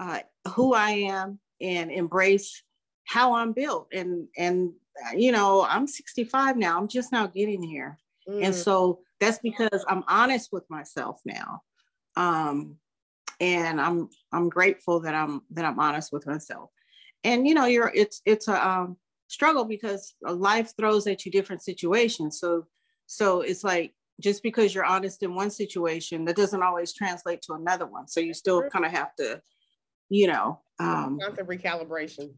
uh, 0.00 0.20
who 0.54 0.74
I 0.74 0.90
am 0.90 1.40
and 1.60 1.90
embrace 1.90 2.62
how 3.04 3.34
I'm 3.34 3.52
built. 3.52 3.88
And 3.92 4.28
and 4.36 4.72
you 5.14 5.32
know, 5.32 5.66
I'm 5.68 5.86
65 5.86 6.56
now. 6.56 6.78
I'm 6.78 6.88
just 6.88 7.12
now 7.12 7.26
getting 7.26 7.62
here, 7.62 7.98
mm. 8.28 8.44
and 8.44 8.54
so 8.54 9.00
that's 9.20 9.38
because 9.38 9.84
I'm 9.88 10.04
honest 10.08 10.50
with 10.52 10.64
myself 10.68 11.20
now. 11.24 11.62
Um, 12.16 12.76
and 13.40 13.80
I'm 13.80 14.08
I'm 14.32 14.48
grateful 14.48 15.00
that 15.00 15.14
I'm 15.14 15.42
that 15.50 15.64
I'm 15.64 15.78
honest 15.78 16.12
with 16.12 16.26
myself. 16.26 16.70
And 17.24 17.46
you 17.46 17.54
know, 17.54 17.66
you're 17.66 17.92
it's 17.94 18.22
it's 18.24 18.48
a 18.48 18.68
um, 18.68 18.96
struggle 19.28 19.64
because 19.64 20.14
life 20.22 20.72
throws 20.76 21.06
at 21.06 21.24
you 21.24 21.32
different 21.32 21.62
situations. 21.62 22.38
So 22.38 22.66
so 23.06 23.40
it's 23.40 23.64
like 23.64 23.92
just 24.20 24.42
because 24.42 24.74
you're 24.74 24.84
honest 24.84 25.22
in 25.22 25.34
one 25.34 25.50
situation, 25.50 26.24
that 26.24 26.36
doesn't 26.36 26.62
always 26.62 26.94
translate 26.94 27.42
to 27.42 27.54
another 27.54 27.86
one. 27.86 28.08
So 28.08 28.20
you 28.20 28.34
still 28.34 28.62
kind 28.70 28.84
of 28.84 28.92
have 28.92 29.14
to, 29.16 29.40
you 30.08 30.28
know, 30.28 30.60
um, 30.78 31.18
constant 31.20 31.48
recalibration, 31.48 32.32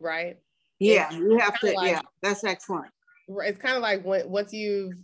right? 0.00 0.38
Yeah, 0.78 1.08
it's 1.08 1.16
you 1.16 1.38
have 1.38 1.58
to. 1.60 1.72
Like, 1.72 1.90
yeah, 1.92 2.00
that's 2.22 2.44
excellent. 2.44 2.90
It's 3.28 3.58
kind 3.58 3.76
of 3.76 3.82
like 3.82 4.04
when 4.04 4.28
once 4.28 4.52
you've 4.52 4.94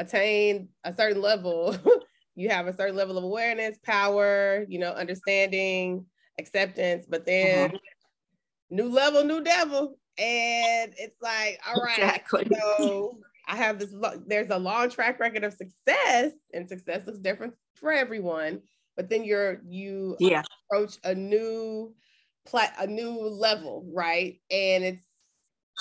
attained 0.00 0.68
a 0.84 0.94
certain 0.94 1.20
level, 1.20 1.76
you 2.34 2.48
have 2.48 2.66
a 2.66 2.76
certain 2.76 2.96
level 2.96 3.18
of 3.18 3.24
awareness, 3.24 3.78
power, 3.84 4.64
you 4.68 4.78
know, 4.78 4.92
understanding, 4.92 6.06
acceptance, 6.38 7.06
but 7.08 7.26
then 7.26 7.70
uh-huh. 7.70 7.78
new 8.70 8.88
level, 8.88 9.22
new 9.24 9.44
devil. 9.44 9.98
And 10.18 10.92
it's 10.98 11.20
like, 11.22 11.60
all 11.66 11.82
right, 11.82 11.98
exactly. 11.98 12.48
so 12.78 13.18
I 13.46 13.56
have 13.56 13.78
this, 13.78 13.94
there's 14.26 14.50
a 14.50 14.58
long 14.58 14.90
track 14.90 15.20
record 15.20 15.44
of 15.44 15.52
success, 15.52 16.32
and 16.52 16.68
success 16.68 17.06
looks 17.06 17.18
different 17.18 17.54
for 17.74 17.92
everyone. 17.92 18.62
But 18.96 19.08
then 19.08 19.24
you're, 19.24 19.60
you 19.66 20.16
yeah. 20.18 20.42
approach 20.70 20.96
a 21.04 21.14
new, 21.14 21.94
plat, 22.46 22.74
a 22.78 22.86
new 22.86 23.18
level, 23.18 23.86
right? 23.94 24.40
And 24.50 24.82
it's 24.82 25.09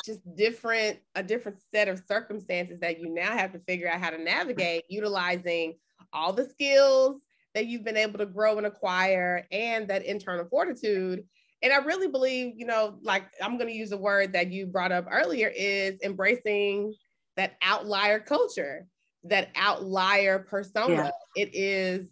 just 0.05 0.19
different, 0.35 0.99
a 1.15 1.23
different 1.23 1.57
set 1.73 1.87
of 1.87 2.01
circumstances 2.07 2.79
that 2.79 2.99
you 2.99 3.09
now 3.09 3.31
have 3.37 3.51
to 3.53 3.59
figure 3.59 3.89
out 3.89 3.99
how 3.99 4.09
to 4.09 4.17
navigate, 4.17 4.83
utilizing 4.89 5.75
all 6.13 6.33
the 6.33 6.45
skills 6.49 7.21
that 7.55 7.67
you've 7.67 7.83
been 7.83 7.97
able 7.97 8.19
to 8.19 8.25
grow 8.25 8.57
and 8.57 8.65
acquire 8.65 9.47
and 9.51 9.87
that 9.87 10.05
internal 10.05 10.45
fortitude 10.45 11.23
and 11.61 11.73
i 11.73 11.77
really 11.77 12.07
believe 12.07 12.53
you 12.55 12.65
know 12.65 12.97
like 13.01 13.23
i'm 13.41 13.57
going 13.57 13.69
to 13.69 13.75
use 13.75 13.91
a 13.91 13.97
word 13.97 14.33
that 14.33 14.51
you 14.51 14.65
brought 14.65 14.91
up 14.91 15.05
earlier 15.09 15.51
is 15.55 15.99
embracing 16.03 16.93
that 17.35 17.55
outlier 17.61 18.19
culture 18.19 18.85
that 19.23 19.49
outlier 19.55 20.39
persona 20.39 21.11
yeah. 21.35 21.43
it 21.43 21.49
is 21.53 22.11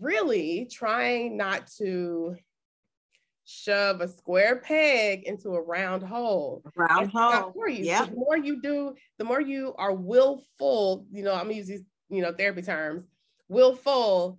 really 0.00 0.68
trying 0.70 1.36
not 1.36 1.66
to 1.66 2.36
shove 3.46 4.00
a 4.00 4.08
square 4.08 4.56
peg 4.56 5.22
into 5.24 5.54
a 5.54 5.62
round 5.62 6.02
hole. 6.02 6.62
round 6.76 7.10
hole. 7.10 7.52
For 7.52 7.68
you. 7.68 7.84
Yeah. 7.84 8.04
the 8.04 8.16
more 8.16 8.36
you 8.36 8.60
do, 8.60 8.94
the 9.18 9.24
more 9.24 9.40
you 9.40 9.74
are 9.78 9.94
willful, 9.94 11.06
you 11.10 11.22
know, 11.22 11.32
I'm 11.32 11.44
gonna 11.44 11.54
use 11.54 11.68
these 11.68 11.84
you 12.08 12.22
know, 12.22 12.32
therapy 12.32 12.62
terms, 12.62 13.04
willful, 13.48 14.38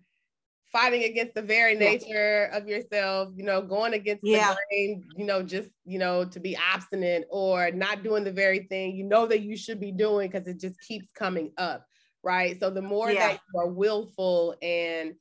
fighting 0.72 1.04
against 1.04 1.34
the 1.34 1.42
very 1.42 1.76
nature 1.76 2.50
yeah. 2.52 2.58
of 2.58 2.68
yourself, 2.68 3.30
you 3.36 3.44
know, 3.44 3.62
going 3.62 3.94
against 3.94 4.24
yeah. 4.24 4.52
the 4.52 4.58
grain, 4.70 5.04
you 5.16 5.26
know, 5.26 5.42
just, 5.42 5.70
you 5.86 6.00
know, 6.00 6.26
to 6.26 6.40
be 6.40 6.58
obstinate 6.74 7.26
or 7.30 7.72
not 7.72 8.04
doing 8.04 8.24
the 8.24 8.32
very 8.32 8.60
thing 8.70 8.96
you 8.96 9.04
know 9.04 9.26
that 9.26 9.42
you 9.42 9.56
should 9.56 9.80
be 9.80 9.92
doing 9.92 10.30
because 10.30 10.48
it 10.48 10.60
just 10.60 10.80
keeps 10.82 11.12
coming 11.12 11.52
up. 11.58 11.86
Right. 12.24 12.60
So 12.60 12.70
the 12.70 12.82
more 12.82 13.12
yeah. 13.12 13.28
that 13.28 13.40
you 13.54 13.60
are 13.60 13.68
willful 13.68 14.56
and 14.62 15.14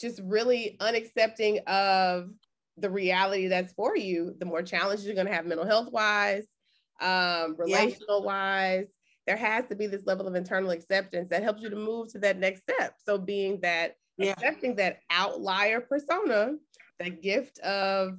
just 0.00 0.20
really 0.24 0.76
unaccepting 0.80 1.64
of 1.66 2.30
the 2.80 2.90
reality 2.90 3.48
that's 3.48 3.72
for 3.72 3.96
you, 3.96 4.34
the 4.38 4.46
more 4.46 4.62
challenges 4.62 5.06
you're 5.06 5.14
going 5.14 5.26
to 5.26 5.32
have 5.32 5.46
mental 5.46 5.66
health 5.66 5.90
wise, 5.90 6.44
um, 7.00 7.54
relational 7.58 8.22
wise, 8.22 8.86
there 9.26 9.36
has 9.36 9.66
to 9.66 9.76
be 9.76 9.86
this 9.86 10.06
level 10.06 10.26
of 10.26 10.34
internal 10.34 10.70
acceptance 10.70 11.28
that 11.28 11.42
helps 11.42 11.62
you 11.62 11.68
to 11.68 11.76
move 11.76 12.10
to 12.12 12.18
that 12.18 12.38
next 12.38 12.62
step. 12.62 12.94
So 13.04 13.18
being 13.18 13.60
that 13.60 13.96
yeah. 14.16 14.32
accepting 14.32 14.76
that 14.76 15.00
outlier 15.10 15.80
persona, 15.80 16.54
that 16.98 17.22
gift 17.22 17.58
of 17.60 18.18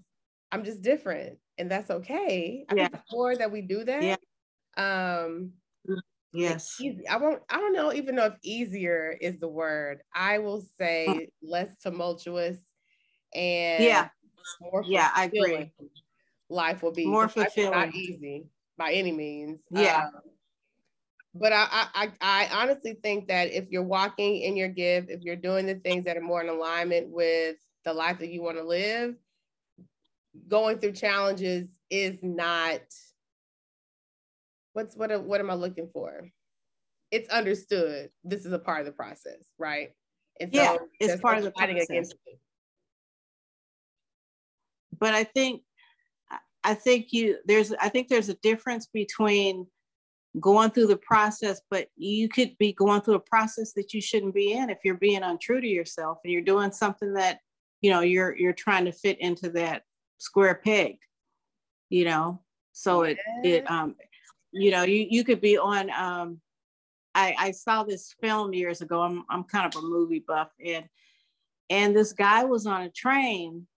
I'm 0.52 0.64
just 0.64 0.82
different 0.82 1.38
and 1.58 1.70
that's 1.70 1.90
okay. 1.90 2.66
I 2.70 2.76
yeah. 2.76 2.88
think 2.88 2.94
the 2.94 3.02
more 3.12 3.36
that 3.36 3.52
we 3.52 3.62
do 3.62 3.84
that, 3.84 4.04
yeah. 4.04 5.22
um 5.24 5.54
yes. 6.32 6.80
I 7.10 7.18
won't 7.18 7.42
I 7.50 7.58
don't 7.58 7.74
know 7.74 7.92
even 7.92 8.16
know 8.16 8.26
if 8.26 8.36
easier 8.44 9.16
is 9.20 9.40
the 9.40 9.50
word. 9.50 10.02
I 10.14 10.38
will 10.38 10.64
say 10.78 11.08
mm. 11.10 11.28
less 11.42 11.76
tumultuous 11.82 12.58
and 13.34 13.84
yeah, 13.84 14.10
more 14.62 14.84
yeah, 14.86 15.12
I 15.16 15.26
agree. 15.26 15.72
Life 16.50 16.82
will 16.82 16.92
be 16.92 17.06
more 17.06 17.28
fulfilling. 17.28 17.72
Not 17.72 17.94
easy 17.94 18.48
by 18.78 18.94
any 18.94 19.12
means. 19.12 19.60
Yeah. 19.70 20.08
Um, 20.08 20.22
but 21.36 21.54
I, 21.54 21.68
I 21.94 22.12
I 22.22 22.50
honestly 22.52 22.98
think 23.04 23.28
that 23.28 23.52
if 23.52 23.70
you're 23.70 23.84
walking 23.84 24.42
in 24.42 24.58
your 24.58 24.68
gift, 24.68 25.10
if 25.10 25.22
you're 25.22 25.36
doing 25.36 25.68
the 25.68 25.76
things 25.76 26.06
that 26.06 26.18
are 26.18 26.22
more 26.22 26.42
in 26.42 26.50
alignment 26.50 27.10
with 27.10 27.58
the 27.86 27.94
life 27.94 28.20
that 28.20 28.30
you 28.30 28.42
want 28.42 28.58
to 28.58 28.64
live, 28.64 29.16
going 30.48 30.80
through 30.80 30.94
challenges 30.94 31.68
is 31.90 32.18
not 32.22 32.82
what's 34.74 34.96
what 34.96 35.24
what 35.24 35.40
am 35.40 35.50
I 35.50 35.56
looking 35.56 35.90
for? 35.94 36.30
It's 37.12 37.30
understood. 37.30 38.10
This 38.24 38.46
is 38.46 38.52
a 38.52 38.60
part 38.60 38.82
of 38.82 38.86
the 38.86 38.92
process, 38.92 39.46
right? 39.58 39.92
And 40.40 40.54
so 40.54 40.62
yeah, 40.62 40.78
it's 41.00 41.22
part 41.22 41.38
of 41.38 41.44
the 41.44 41.52
fighting 41.52 41.78
process. 41.78 42.14
But 45.00 45.14
I 45.14 45.24
think 45.24 45.64
I 46.64 46.74
think 46.74 47.14
you 47.14 47.38
there's 47.46 47.72
I 47.74 47.90
think 47.90 48.08
there's 48.08 48.30
a 48.30 48.36
difference 48.36 48.88
between 48.88 49.68
going 50.40 50.70
through 50.72 50.88
the 50.88 50.98
process, 50.98 51.62
but 51.72 51.88
you 51.96 52.30
could 52.30 52.58
be 52.58 52.74
going 52.74 53.02
through 53.02 53.16
a 53.16 53.20
process 53.20 53.74
that 53.74 53.94
you 53.94 54.02
shouldn't 54.02 54.36
be 54.36 54.52
in 54.54 54.70
if 54.70 54.80
you're 54.84 54.96
being 54.96 55.24
untrue 55.24 55.60
to 55.60 55.68
yourself 55.68 56.20
and 56.24 56.32
you're 56.32 56.42
doing 56.42 56.72
something 56.72 57.14
that, 57.14 57.40
you 57.82 57.90
know, 57.90 58.02
you're 58.02 58.36
you're 58.38 58.54
trying 58.54 58.86
to 58.86 58.92
fit 58.92 59.20
into 59.20 59.50
that 59.52 59.84
square 60.18 60.56
peg, 60.56 60.98
you 61.90 62.06
know. 62.06 62.42
So 62.74 63.04
it 63.04 63.18
it 63.44 63.70
um 63.70 63.96
you 64.52 64.72
know, 64.72 64.84
you 64.84 65.08
you 65.10 65.24
could 65.24 65.42
be 65.42 65.58
on 65.58 65.90
um 65.92 66.42
I, 67.16 67.36
I 67.40 67.52
saw 67.52 67.84
this 67.84 68.14
film 68.22 68.54
years 68.54 68.82
ago. 68.82 69.02
I'm 69.02 69.26
I'm 69.30 69.44
kind 69.46 69.66
of 69.66 69.82
a 69.82 69.86
movie 69.86 70.24
buff 70.26 70.50
and 70.64 70.86
and 71.70 71.96
this 71.96 72.14
guy 72.14 72.44
was 72.44 72.66
on 72.66 72.82
a 72.84 72.90
train 72.90 73.68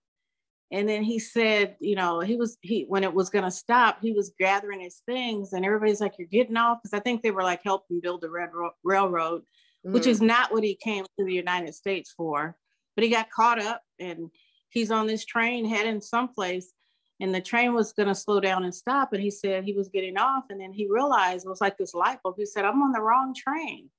and 0.73 0.89
then 0.89 1.03
he 1.03 1.19
said 1.19 1.77
you 1.79 1.95
know 1.95 2.19
he 2.19 2.35
was 2.35 2.57
he 2.61 2.85
when 2.89 3.03
it 3.03 3.13
was 3.13 3.29
going 3.29 3.45
to 3.45 3.51
stop 3.51 3.99
he 4.01 4.11
was 4.11 4.33
gathering 4.37 4.81
his 4.81 5.01
things 5.05 5.53
and 5.53 5.63
everybody's 5.63 6.01
like 6.01 6.15
you're 6.17 6.27
getting 6.27 6.57
off? 6.57 6.79
Because 6.83 6.97
i 6.97 7.01
think 7.01 7.21
they 7.21 7.31
were 7.31 7.43
like 7.43 7.61
helping 7.63 8.01
build 8.01 8.21
the 8.21 8.29
red 8.29 8.49
Ro- 8.53 8.71
railroad 8.83 9.43
mm. 9.85 9.93
which 9.93 10.07
is 10.07 10.21
not 10.21 10.51
what 10.51 10.63
he 10.63 10.75
came 10.75 11.05
to 11.17 11.25
the 11.25 11.33
united 11.33 11.73
states 11.73 12.13
for. 12.15 12.57
But 12.95 13.03
he 13.03 13.09
got 13.09 13.31
caught 13.31 13.59
up 13.59 13.81
and 13.99 14.29
he's 14.69 14.91
on 14.91 15.07
this 15.07 15.25
train 15.25 15.65
heading 15.65 16.01
someplace 16.01 16.73
and 17.19 17.33
the 17.33 17.41
train 17.41 17.73
was 17.73 17.93
going 17.93 18.09
to 18.09 18.15
slow 18.15 18.39
down 18.39 18.63
and 18.63 18.75
stop 18.75 19.13
and 19.13 19.23
he 19.23 19.31
said 19.31 19.63
he 19.63 19.73
was 19.73 19.89
getting 19.89 20.17
off. 20.17 20.43
And 20.49 20.59
then 20.61 20.73
he 20.73 20.87
realized 20.87 21.45
it 21.45 21.49
was 21.49 21.61
like 21.61 21.77
this 21.77 21.95
light 21.95 22.19
bulb 22.23 22.35
he 22.37 22.45
said 22.45 22.65
i'm 22.65 22.81
on 22.81 22.91
the 22.91 23.01
wrong 23.01 23.33
train 23.33 23.89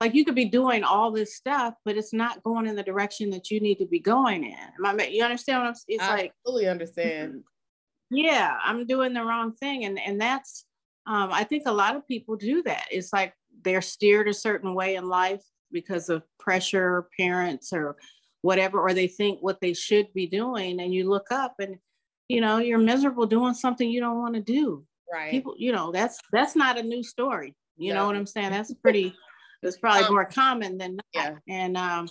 like 0.00 0.14
you 0.14 0.24
could 0.24 0.34
be 0.34 0.46
doing 0.46 0.84
all 0.84 1.10
this 1.10 1.36
stuff, 1.36 1.74
but 1.84 1.96
it's 1.96 2.12
not 2.12 2.42
going 2.42 2.66
in 2.66 2.76
the 2.76 2.82
direction 2.82 3.30
that 3.30 3.50
you 3.50 3.60
need 3.60 3.76
to 3.76 3.86
be 3.86 4.00
going 4.00 4.44
in. 4.44 4.68
Am 4.84 5.00
I, 5.00 5.06
you 5.06 5.22
understand 5.22 5.60
what 5.60 5.68
I'm 5.68 5.74
It's 5.88 6.02
I 6.02 6.16
like 6.16 6.32
fully 6.44 6.68
understand. 6.68 7.42
Yeah, 8.10 8.56
I'm 8.62 8.86
doing 8.86 9.14
the 9.14 9.24
wrong 9.24 9.52
thing. 9.52 9.84
And 9.84 9.98
and 9.98 10.20
that's 10.20 10.64
um, 11.06 11.30
I 11.32 11.44
think 11.44 11.64
a 11.66 11.72
lot 11.72 11.96
of 11.96 12.06
people 12.08 12.36
do 12.36 12.62
that. 12.64 12.86
It's 12.90 13.12
like 13.12 13.34
they're 13.62 13.82
steered 13.82 14.28
a 14.28 14.34
certain 14.34 14.74
way 14.74 14.96
in 14.96 15.08
life 15.08 15.42
because 15.70 16.08
of 16.08 16.22
pressure, 16.38 17.08
parents, 17.18 17.72
or 17.72 17.96
whatever, 18.42 18.80
or 18.80 18.94
they 18.94 19.06
think 19.06 19.38
what 19.40 19.60
they 19.60 19.74
should 19.74 20.12
be 20.12 20.26
doing. 20.26 20.80
And 20.80 20.92
you 20.92 21.08
look 21.08 21.30
up 21.30 21.54
and 21.58 21.76
you 22.28 22.40
know, 22.40 22.58
you're 22.58 22.78
miserable 22.78 23.26
doing 23.26 23.54
something 23.54 23.88
you 23.88 24.00
don't 24.00 24.18
want 24.18 24.34
to 24.34 24.40
do. 24.40 24.84
Right. 25.12 25.30
People, 25.30 25.54
you 25.58 25.72
know, 25.72 25.92
that's 25.92 26.18
that's 26.32 26.56
not 26.56 26.78
a 26.78 26.82
new 26.82 27.02
story. 27.02 27.54
You 27.76 27.92
know 27.92 28.06
what 28.06 28.16
I'm 28.16 28.26
saying? 28.26 28.50
That's 28.50 28.72
pretty 28.74 29.14
it's 29.68 29.78
probably 29.78 30.04
um, 30.04 30.12
more 30.12 30.24
common 30.24 30.78
than 30.78 30.98
Yeah. 31.12 31.36
And 31.48 31.76
um, 31.76 32.08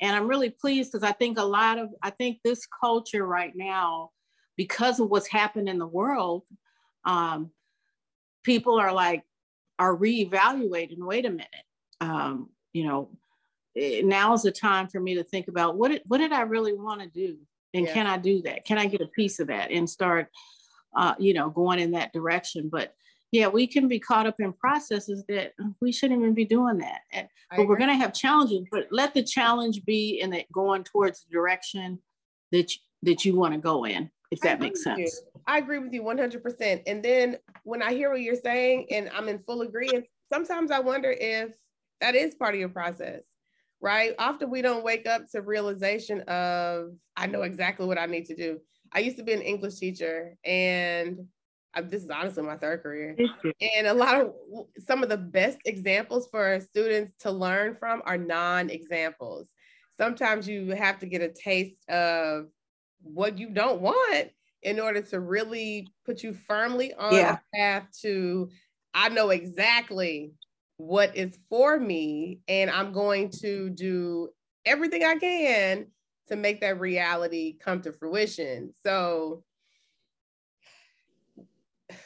And 0.00 0.14
I'm 0.14 0.28
really 0.28 0.50
pleased 0.50 0.92
because 0.92 1.08
I 1.08 1.12
think 1.12 1.38
a 1.38 1.44
lot 1.44 1.78
of, 1.78 1.90
I 2.02 2.10
think 2.10 2.38
this 2.44 2.66
culture 2.66 3.26
right 3.26 3.52
now, 3.54 4.10
because 4.56 5.00
of 5.00 5.08
what's 5.08 5.28
happened 5.28 5.68
in 5.68 5.78
the 5.78 5.86
world, 5.86 6.44
um, 7.04 7.50
people 8.44 8.78
are 8.78 8.92
like, 8.92 9.24
are 9.78 9.96
reevaluating, 9.96 10.98
wait 10.98 11.26
a 11.26 11.30
minute, 11.30 11.46
um, 12.00 12.50
you 12.72 12.84
know, 12.86 13.10
eh, 13.76 14.02
now 14.04 14.32
is 14.34 14.42
the 14.42 14.52
time 14.52 14.88
for 14.88 15.00
me 15.00 15.14
to 15.14 15.24
think 15.24 15.48
about 15.48 15.76
what 15.76 15.90
did, 15.90 16.02
what 16.06 16.18
did 16.18 16.32
I 16.32 16.42
really 16.42 16.74
want 16.74 17.00
to 17.00 17.08
do? 17.08 17.38
And 17.74 17.86
yeah. 17.86 17.92
can 17.92 18.06
I 18.06 18.18
do 18.18 18.42
that? 18.42 18.64
Can 18.64 18.78
I 18.78 18.86
get 18.86 19.00
a 19.00 19.06
piece 19.06 19.40
of 19.40 19.48
that 19.48 19.70
and 19.70 19.88
start, 19.88 20.28
uh, 20.96 21.14
you 21.18 21.34
know, 21.34 21.50
going 21.50 21.78
in 21.78 21.92
that 21.92 22.12
direction? 22.12 22.68
But 22.70 22.94
yeah, 23.30 23.46
we 23.46 23.66
can 23.66 23.88
be 23.88 23.98
caught 23.98 24.26
up 24.26 24.36
in 24.38 24.52
processes 24.52 25.24
that 25.28 25.52
we 25.80 25.92
shouldn't 25.92 26.20
even 26.20 26.34
be 26.34 26.44
doing 26.44 26.78
that. 26.78 27.00
And, 27.12 27.28
but 27.54 27.68
we're 27.68 27.76
going 27.76 27.90
to 27.90 27.96
have 27.96 28.14
challenges, 28.14 28.64
but 28.70 28.86
let 28.90 29.12
the 29.12 29.22
challenge 29.22 29.84
be 29.84 30.20
in 30.20 30.30
that 30.30 30.50
going 30.52 30.84
towards 30.84 31.24
the 31.24 31.30
direction 31.30 31.98
that 32.52 32.74
you, 32.74 32.80
that 33.02 33.24
you 33.24 33.36
want 33.36 33.54
to 33.54 33.60
go 33.60 33.84
in, 33.84 34.10
if 34.30 34.40
that 34.40 34.60
makes 34.60 34.82
sense. 34.82 34.98
You. 34.98 35.40
I 35.46 35.58
agree 35.58 35.78
with 35.78 35.92
you 35.92 36.02
100%. 36.02 36.82
And 36.86 37.02
then 37.02 37.36
when 37.64 37.82
I 37.82 37.92
hear 37.92 38.10
what 38.10 38.22
you're 38.22 38.34
saying 38.34 38.86
and 38.90 39.10
I'm 39.14 39.28
in 39.28 39.40
full 39.40 39.60
agreement, 39.60 40.06
sometimes 40.32 40.70
I 40.70 40.80
wonder 40.80 41.10
if 41.10 41.50
that 42.00 42.14
is 42.14 42.34
part 42.34 42.54
of 42.54 42.60
your 42.60 42.68
process, 42.70 43.22
right? 43.80 44.14
Often 44.18 44.50
we 44.50 44.62
don't 44.62 44.84
wake 44.84 45.06
up 45.06 45.28
to 45.32 45.42
realization 45.42 46.22
of, 46.22 46.92
I 47.16 47.26
know 47.26 47.42
exactly 47.42 47.86
what 47.86 47.98
I 47.98 48.06
need 48.06 48.24
to 48.26 48.36
do. 48.36 48.60
I 48.92 49.00
used 49.00 49.18
to 49.18 49.22
be 49.22 49.34
an 49.34 49.42
English 49.42 49.74
teacher 49.74 50.36
and 50.44 51.26
this 51.84 52.02
is 52.02 52.10
honestly 52.10 52.42
my 52.42 52.56
third 52.56 52.82
career. 52.82 53.16
And 53.76 53.86
a 53.86 53.94
lot 53.94 54.20
of 54.20 54.32
some 54.86 55.02
of 55.02 55.08
the 55.08 55.16
best 55.16 55.58
examples 55.64 56.28
for 56.30 56.60
students 56.60 57.12
to 57.20 57.30
learn 57.30 57.76
from 57.78 58.02
are 58.04 58.18
non 58.18 58.70
examples. 58.70 59.48
Sometimes 59.96 60.48
you 60.48 60.70
have 60.70 60.98
to 61.00 61.06
get 61.06 61.22
a 61.22 61.28
taste 61.28 61.88
of 61.88 62.46
what 63.02 63.38
you 63.38 63.50
don't 63.50 63.80
want 63.80 64.30
in 64.62 64.80
order 64.80 65.02
to 65.02 65.20
really 65.20 65.88
put 66.04 66.22
you 66.22 66.32
firmly 66.32 66.92
on 66.94 67.14
yeah. 67.14 67.36
a 67.36 67.56
path 67.56 67.86
to, 68.02 68.48
I 68.94 69.08
know 69.08 69.30
exactly 69.30 70.32
what 70.78 71.16
is 71.16 71.36
for 71.48 71.78
me, 71.78 72.40
and 72.48 72.70
I'm 72.70 72.92
going 72.92 73.30
to 73.40 73.70
do 73.70 74.30
everything 74.64 75.04
I 75.04 75.16
can 75.16 75.86
to 76.28 76.36
make 76.36 76.60
that 76.60 76.80
reality 76.80 77.56
come 77.58 77.80
to 77.82 77.92
fruition. 77.92 78.72
So, 78.84 79.42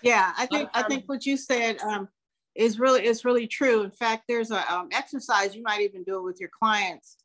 yeah, 0.02 0.32
I 0.36 0.46
think 0.46 0.70
I 0.74 0.82
think 0.82 1.04
what 1.06 1.26
you 1.26 1.36
said 1.36 1.78
um, 1.80 2.08
is 2.54 2.78
really 2.78 3.06
is 3.06 3.24
really 3.24 3.46
true. 3.46 3.82
In 3.82 3.90
fact, 3.90 4.24
there's 4.28 4.50
a 4.50 4.72
um, 4.72 4.88
exercise 4.92 5.54
you 5.54 5.62
might 5.62 5.80
even 5.80 6.02
do 6.04 6.16
it 6.16 6.22
with 6.22 6.40
your 6.40 6.50
clients, 6.50 7.16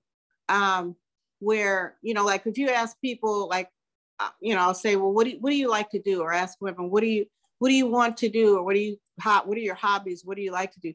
um, 0.49 0.95
where 1.39 1.95
you 2.01 2.13
know, 2.13 2.25
like 2.25 2.45
if 2.45 2.57
you 2.57 2.69
ask 2.69 2.99
people, 3.01 3.47
like 3.47 3.69
uh, 4.19 4.29
you 4.41 4.55
know, 4.55 4.61
I'll 4.61 4.73
say, 4.73 4.95
well, 4.95 5.11
what 5.11 5.25
do 5.25 5.31
you, 5.31 5.37
what 5.39 5.51
do 5.51 5.55
you 5.55 5.69
like 5.69 5.89
to 5.91 6.01
do, 6.01 6.21
or 6.21 6.33
ask 6.33 6.57
women, 6.61 6.89
what 6.89 7.01
do 7.01 7.07
you 7.07 7.25
what 7.59 7.69
do 7.69 7.75
you 7.75 7.87
want 7.87 8.17
to 8.17 8.29
do, 8.29 8.57
or 8.57 8.63
what 8.63 8.73
do 8.73 8.79
you 8.79 8.97
what 9.23 9.57
are 9.57 9.61
your 9.61 9.75
hobbies, 9.75 10.23
what 10.23 10.37
do 10.37 10.43
you 10.43 10.51
like 10.51 10.71
to 10.73 10.79
do? 10.79 10.93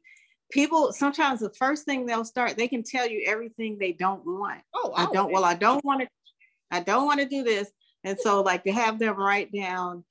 People 0.51 0.93
sometimes 0.93 1.41
the 1.41 1.51
first 1.51 1.85
thing 1.85 2.07
they'll 2.07 2.25
start, 2.25 2.57
they 2.57 2.69
can 2.69 2.83
tell 2.83 3.09
you 3.09 3.25
everything 3.27 3.79
they 3.79 3.93
don't 3.93 4.25
want. 4.25 4.61
Oh, 4.75 4.93
I 4.95 5.07
don't. 5.13 5.33
Well, 5.33 5.45
I 5.45 5.55
don't 5.55 5.85
want 5.85 6.03
to. 6.03 6.09
I 6.71 6.81
don't 6.81 7.07
want 7.07 7.21
to 7.21 7.27
do 7.27 7.43
this, 7.43 7.71
and 8.05 8.19
so 8.19 8.43
like 8.43 8.65
to 8.65 8.73
have 8.73 8.99
them 8.99 9.17
write 9.17 9.53
down 9.53 10.05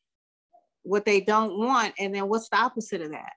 what 0.83 1.05
they 1.05 1.21
don't 1.21 1.57
want 1.57 1.93
and 1.99 2.13
then 2.13 2.27
what's 2.27 2.49
the 2.49 2.57
opposite 2.57 3.01
of 3.01 3.11
that 3.11 3.33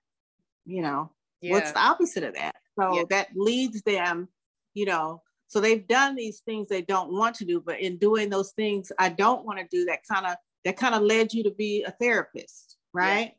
you 0.65 0.83
know 0.83 1.11
yeah. 1.41 1.53
what's 1.53 1.73
the 1.73 1.81
opposite 1.81 2.25
of 2.25 2.35
that 2.35 2.55
so 2.79 2.97
yeah. 2.97 3.03
that 3.11 3.29
leads 3.35 3.83
them 3.83 4.29
you 4.75 4.85
know 4.85 5.21
so 5.47 5.61
they've 5.61 5.87
done 5.87 6.15
these 6.15 6.41
things 6.41 6.69
they 6.69 6.83
don't 6.83 7.13
want 7.13 7.35
to 7.35 7.45
do 7.45 7.61
but 7.61 7.81
in 7.81 7.97
doing 7.99 8.31
those 8.31 8.53
things 8.53 8.91
i 8.99 9.09
don't 9.09 9.45
want 9.45 9.59
to 9.59 9.67
do 9.71 9.85
that 9.85 10.01
kind 10.11 10.27
of 10.27 10.35
that 10.65 10.77
kind 10.77 10.95
of 10.95 11.03
led 11.03 11.33
you 11.33 11.43
to 11.43 11.51
be 11.53 11.85
a 11.85 11.91
therapist 11.93 12.77
right 12.93 13.35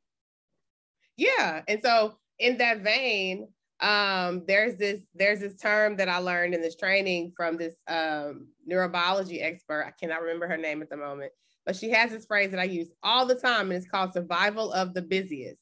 yeah. 1.17 1.27
yeah 1.37 1.61
and 1.67 1.81
so 1.81 2.15
in 2.39 2.57
that 2.57 2.81
vein 2.81 3.47
um 3.81 4.43
there's 4.47 4.77
this 4.77 5.01
there's 5.15 5.41
this 5.41 5.55
term 5.55 5.97
that 5.97 6.07
i 6.07 6.17
learned 6.17 6.53
in 6.53 6.61
this 6.61 6.77
training 6.77 7.33
from 7.35 7.57
this 7.57 7.75
um 7.89 8.47
neurobiology 8.69 9.43
expert 9.43 9.83
i 9.85 9.91
cannot 9.99 10.21
remember 10.21 10.47
her 10.47 10.57
name 10.57 10.81
at 10.81 10.89
the 10.89 10.95
moment 10.95 11.31
but 11.65 11.75
she 11.75 11.89
has 11.91 12.11
this 12.11 12.25
phrase 12.25 12.51
that 12.51 12.59
I 12.59 12.65
use 12.65 12.89
all 13.03 13.25
the 13.25 13.35
time, 13.35 13.71
and 13.71 13.73
it's 13.73 13.87
called 13.87 14.13
survival 14.13 14.71
of 14.71 14.93
the 14.93 15.01
busiest. 15.01 15.61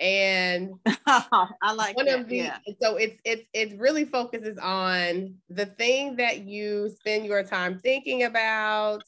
And 0.00 0.74
I 1.06 1.72
like 1.74 1.96
one 1.96 2.06
that, 2.06 2.20
of 2.20 2.28
the 2.28 2.36
yeah. 2.36 2.58
so 2.80 2.96
it's 2.96 3.20
it's 3.24 3.42
it 3.52 3.78
really 3.78 4.04
focuses 4.04 4.56
on 4.58 5.34
the 5.48 5.66
thing 5.66 6.16
that 6.16 6.46
you 6.46 6.90
spend 7.00 7.26
your 7.26 7.42
time 7.42 7.80
thinking 7.80 8.22
about, 8.22 9.02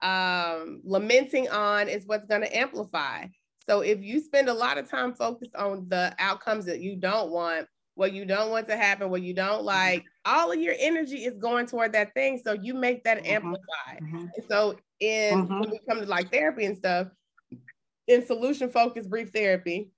um, 0.00 0.80
lamenting 0.82 1.50
on 1.50 1.88
is 1.88 2.06
what's 2.06 2.26
going 2.26 2.40
to 2.40 2.56
amplify. 2.56 3.26
So 3.68 3.82
if 3.82 4.02
you 4.02 4.20
spend 4.20 4.48
a 4.48 4.54
lot 4.54 4.78
of 4.78 4.90
time 4.90 5.12
focused 5.12 5.54
on 5.54 5.86
the 5.88 6.14
outcomes 6.18 6.64
that 6.66 6.80
you 6.80 6.96
don't 6.96 7.30
want, 7.30 7.68
what 7.94 8.12
you 8.12 8.24
don't 8.24 8.50
want 8.50 8.66
to 8.68 8.76
happen, 8.76 9.10
what 9.10 9.22
you 9.22 9.34
don't 9.34 9.62
like, 9.62 10.04
all 10.24 10.50
of 10.50 10.58
your 10.58 10.74
energy 10.78 11.24
is 11.24 11.36
going 11.36 11.66
toward 11.66 11.92
that 11.92 12.14
thing. 12.14 12.40
So 12.42 12.54
you 12.54 12.72
make 12.72 13.04
that 13.04 13.18
mm-hmm. 13.18 13.34
amplify. 13.34 14.00
Mm-hmm. 14.02 14.16
And 14.16 14.44
so 14.48 14.76
in 15.00 15.46
mm-hmm. 15.46 15.60
when 15.60 15.70
we 15.70 15.80
come 15.88 16.00
to 16.00 16.06
like 16.06 16.30
therapy 16.30 16.64
and 16.64 16.76
stuff, 16.76 17.08
in 18.06 18.24
solution 18.26 18.70
focused 18.70 19.10
brief 19.10 19.30
therapy, 19.30 19.90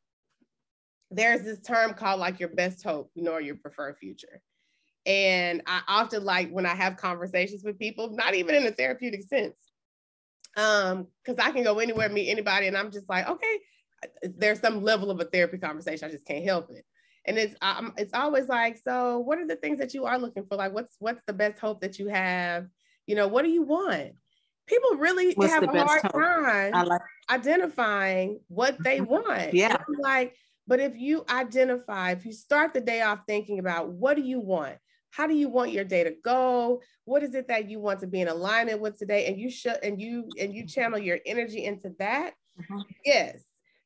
there's 1.11 1.43
this 1.43 1.61
term 1.61 1.95
called 1.95 2.21
like 2.21 2.41
your 2.41 2.49
best 2.49 2.83
hope, 2.83 3.11
you 3.15 3.23
know, 3.23 3.33
or 3.33 3.41
your 3.41 3.57
preferred 3.57 3.99
future. 3.99 4.41
And 5.05 5.63
I 5.67 5.81
often 5.89 6.25
like 6.25 6.51
when 6.51 6.67
I 6.67 6.75
have 6.75 6.97
conversations 6.97 7.65
with 7.65 7.79
people, 7.79 8.11
not 8.11 8.35
even 8.35 8.55
in 8.55 8.67
a 8.67 8.71
therapeutic 8.71 9.23
sense, 9.23 9.57
um, 10.57 11.09
because 11.25 11.45
I 11.45 11.51
can 11.51 11.65
go 11.65 11.81
anywhere, 11.81 12.09
meet 12.09 12.31
anybody, 12.31 12.69
and 12.69 12.77
I'm 12.77 12.93
just 12.93 13.09
like, 13.09 13.29
okay, 13.29 13.59
there's 14.23 14.61
some 14.61 14.83
level 14.83 15.11
of 15.11 15.21
a 15.21 15.25
therapy 15.25 15.59
conversation. 15.59 16.09
I 16.09 16.13
just 16.13 16.27
can't 16.27 16.45
help 16.45 16.71
it 16.71 16.85
and 17.25 17.39
it's 17.39 17.55
um, 17.63 17.93
it's 17.97 18.15
always 18.15 18.49
like 18.49 18.79
so 18.83 19.19
what 19.21 19.39
are 19.39 19.47
the 19.47 19.57
things 19.57 19.79
that 19.79 19.95
you 19.95 20.05
are 20.05 20.19
looking 20.19 20.45
for 20.45 20.57
like 20.57 20.73
what's 20.73 20.97
what's 20.99 21.23
the 21.27 21.33
best 21.33 21.59
hope 21.59 21.81
that 21.81 21.99
you 21.99 22.09
have 22.09 22.67
you 23.07 23.15
know 23.15 23.29
what 23.29 23.45
do 23.45 23.51
you 23.51 23.63
want 23.63 24.13
people 24.73 24.97
really 24.99 25.35
what's 25.35 25.53
have 25.53 25.63
a 25.63 25.67
hard 25.67 26.03
hope? 26.03 26.13
time 26.13 26.87
like- 26.87 27.01
identifying 27.31 28.41
what 28.49 28.77
they 28.83 28.99
mm-hmm. 28.99 29.13
want 29.13 29.55
yeah 29.55 29.77
like 30.01 30.35
but 30.67 30.81
if 30.81 30.97
you 30.97 31.25
identify 31.29 32.11
if 32.11 32.25
you 32.25 32.33
start 32.33 32.73
the 32.73 32.81
day 32.81 33.03
off 33.03 33.21
thinking 33.27 33.59
about 33.59 33.89
what 33.89 34.17
do 34.17 34.23
you 34.23 34.41
want 34.41 34.77
how 35.11 35.27
do 35.27 35.35
you 35.35 35.49
want 35.49 35.73
your 35.73 35.85
day 35.85 36.05
to 36.05 36.15
go 36.25 36.81
what 37.05 37.23
is 37.23 37.35
it 37.35 37.49
that 37.49 37.69
you 37.69 37.81
want 37.81 38.01
to 38.01 38.07
be 38.07 38.21
in 38.21 38.29
alignment 38.29 38.81
with 38.81 38.99
today 38.99 39.27
and 39.27 39.39
you 39.39 39.51
should 39.51 39.77
and 39.83 40.01
you 40.01 40.29
and 40.41 40.55
you 40.55 40.67
channel 40.67 40.99
your 40.99 41.19
energy 41.27 41.65
into 41.65 41.93
that 41.99 42.33
mm-hmm. 42.59 42.81
yes 43.05 43.43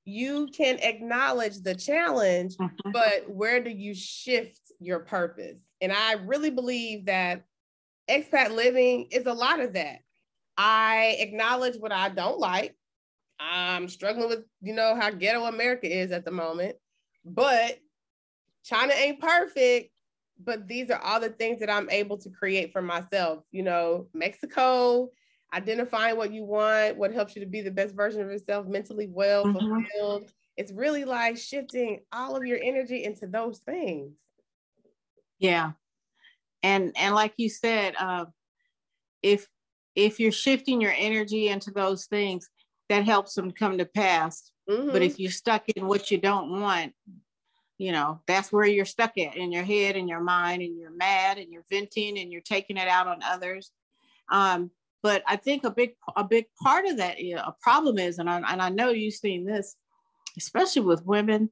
you 0.07 0.46
can 0.57 0.79
acknowledge 0.79 1.61
the 1.62 1.75
challenge, 1.75 2.57
mm-hmm. 2.57 2.90
but 2.92 3.29
where 3.29 3.61
do 3.62 3.70
you 3.70 3.92
shift 3.92 4.61
your 4.79 5.01
purpose? 5.01 5.61
And 5.81 5.92
I 5.92 6.12
really 6.12 6.51
believe 6.51 7.07
that 7.07 7.42
expat 8.09 8.55
living 8.55 9.09
is 9.11 9.27
a 9.27 9.33
lot 9.33 9.61
of 9.61 9.72
that. 9.72 9.99
I 10.57 11.16
acknowledge 11.19 11.77
what 11.77 11.92
I 11.92 12.09
don't 12.09 12.38
like. 12.38 12.75
I'm 13.38 13.88
struggling 13.88 14.29
with, 14.29 14.45
you 14.62 14.75
know, 14.75 14.95
how 14.95 15.11
ghetto 15.11 15.45
America 15.45 15.87
is 15.87 16.11
at 16.11 16.25
the 16.25 16.31
moment, 16.31 16.77
but 17.25 17.79
China 18.64 18.95
ain't 18.95 19.21
perfect. 19.21 19.92
But 20.42 20.69
these 20.69 20.90
are 20.90 21.01
all 21.01 21.21
the 21.21 21.31
things 21.31 21.61
that 21.61 21.71
I'm 21.71 21.88
able 21.88 22.19
to 22.19 22.31
create 22.31 22.73
for 22.73 22.83
myself. 22.83 23.42
You 23.53 23.62
know, 23.62 24.07
Mexico 24.12 25.11
identifying 25.55 26.16
what 26.16 26.33
you 26.33 26.45
want, 26.45 26.97
what 26.97 27.12
helps 27.12 27.35
you 27.35 27.40
to 27.40 27.49
be 27.49 27.62
the 27.62 27.71
best 27.71 27.95
version 27.95 28.21
of 28.21 28.31
yourself, 28.31 28.66
mentally 28.66 29.09
well, 29.09 29.45
mm-hmm. 29.45 29.59
fulfilled. 29.59 30.31
It's 30.57 30.73
really 30.73 31.05
like 31.05 31.37
shifting 31.37 32.01
all 32.12 32.37
of 32.37 32.45
your 32.45 32.59
energy 32.62 33.05
into 33.05 33.27
those 33.27 33.59
things. 33.59 34.19
Yeah. 35.38 35.73
And 36.63 36.92
and 36.96 37.15
like 37.15 37.35
you 37.37 37.48
said, 37.48 37.94
uh, 37.98 38.27
if 39.23 39.46
if 39.97 40.21
you're 40.21 40.31
shifting 40.31 40.81
your 40.81 40.94
energy 40.97 41.49
into 41.49 41.73
those 41.73 42.05
things, 42.05 42.49
that 42.88 43.05
helps 43.05 43.35
them 43.35 43.51
come 43.51 43.79
to 43.79 43.85
pass. 43.85 44.53
Mm-hmm. 44.71 44.92
But 44.92 45.03
if 45.03 45.19
you're 45.19 45.33
stuck 45.33 45.69
in 45.71 45.88
what 45.88 46.11
you 46.11 46.19
don't 46.19 46.61
want, 46.61 46.92
you 47.79 47.92
know, 47.92 48.21
that's 48.27 48.53
where 48.53 48.65
you're 48.65 48.85
stuck 48.85 49.19
at 49.19 49.37
in 49.37 49.51
your 49.51 49.65
head 49.65 49.97
and 49.97 50.09
your 50.09 50.21
mind, 50.21 50.63
and 50.63 50.79
you're 50.79 50.90
mad 50.90 51.38
and 51.38 51.53
you're 51.53 51.65
venting 51.71 52.19
and 52.19 52.31
you're 52.31 52.40
taking 52.40 52.77
it 52.77 52.88
out 52.88 53.09
on 53.09 53.21
others. 53.25 53.73
Um, 54.31 54.71
but 55.03 55.23
I 55.27 55.37
think 55.37 55.65
a 55.65 55.71
big 55.71 55.94
a 56.17 56.25
big 56.25 56.47
part 56.63 56.87
of 56.87 56.97
that 56.99 57.19
you 57.21 57.37
know, 57.37 57.42
a 57.42 57.55
problem 57.61 57.99
is, 57.99 58.19
and 58.19 58.31
I, 58.31 58.37
and 58.37 58.63
I 58.63 58.69
know 58.71 58.90
you've 58.90 59.15
seen 59.15 59.44
this, 59.44 59.77
especially 60.37 60.83
with 60.83 61.05
women. 61.05 61.51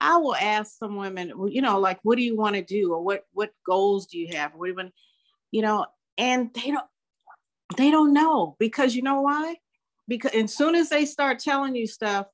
I 0.00 0.16
will 0.16 0.34
ask 0.34 0.78
some 0.78 0.96
women, 0.96 1.32
you 1.50 1.60
know, 1.60 1.78
like, 1.78 2.00
what 2.02 2.16
do 2.16 2.22
you 2.22 2.36
want 2.36 2.56
to 2.56 2.62
do, 2.62 2.92
or 2.92 3.02
what 3.02 3.24
what 3.32 3.50
goals 3.66 4.06
do 4.06 4.18
you 4.18 4.36
have, 4.36 4.52
or 4.56 4.66
even, 4.66 4.90
you 5.50 5.62
know, 5.62 5.86
and 6.16 6.50
they 6.54 6.70
don't 6.70 6.86
they 7.76 7.90
don't 7.90 8.12
know 8.12 8.56
because 8.58 8.94
you 8.94 9.02
know 9.02 9.20
why? 9.22 9.56
Because 10.08 10.32
as 10.32 10.54
soon 10.54 10.74
as 10.74 10.88
they 10.88 11.04
start 11.04 11.38
telling 11.38 11.76
you 11.76 11.86
stuff, 11.86 12.26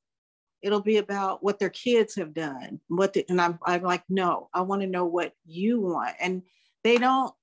it'll 0.63 0.83
be 0.83 0.97
about 0.97 1.43
what 1.43 1.59
their 1.59 1.71
kids 1.71 2.15
have 2.17 2.33
done. 2.35 2.81
What 2.89 3.13
the, 3.13 3.25
and 3.29 3.41
I'm 3.41 3.59
I'm 3.65 3.83
like, 3.83 4.03
no, 4.09 4.49
I 4.55 4.63
want 4.63 4.83
to 4.83 4.89
know 4.89 5.05
what 5.05 5.33
you 5.45 5.81
want, 5.81 6.17
and 6.21 6.43
they 6.85 6.99
don't 6.99 7.35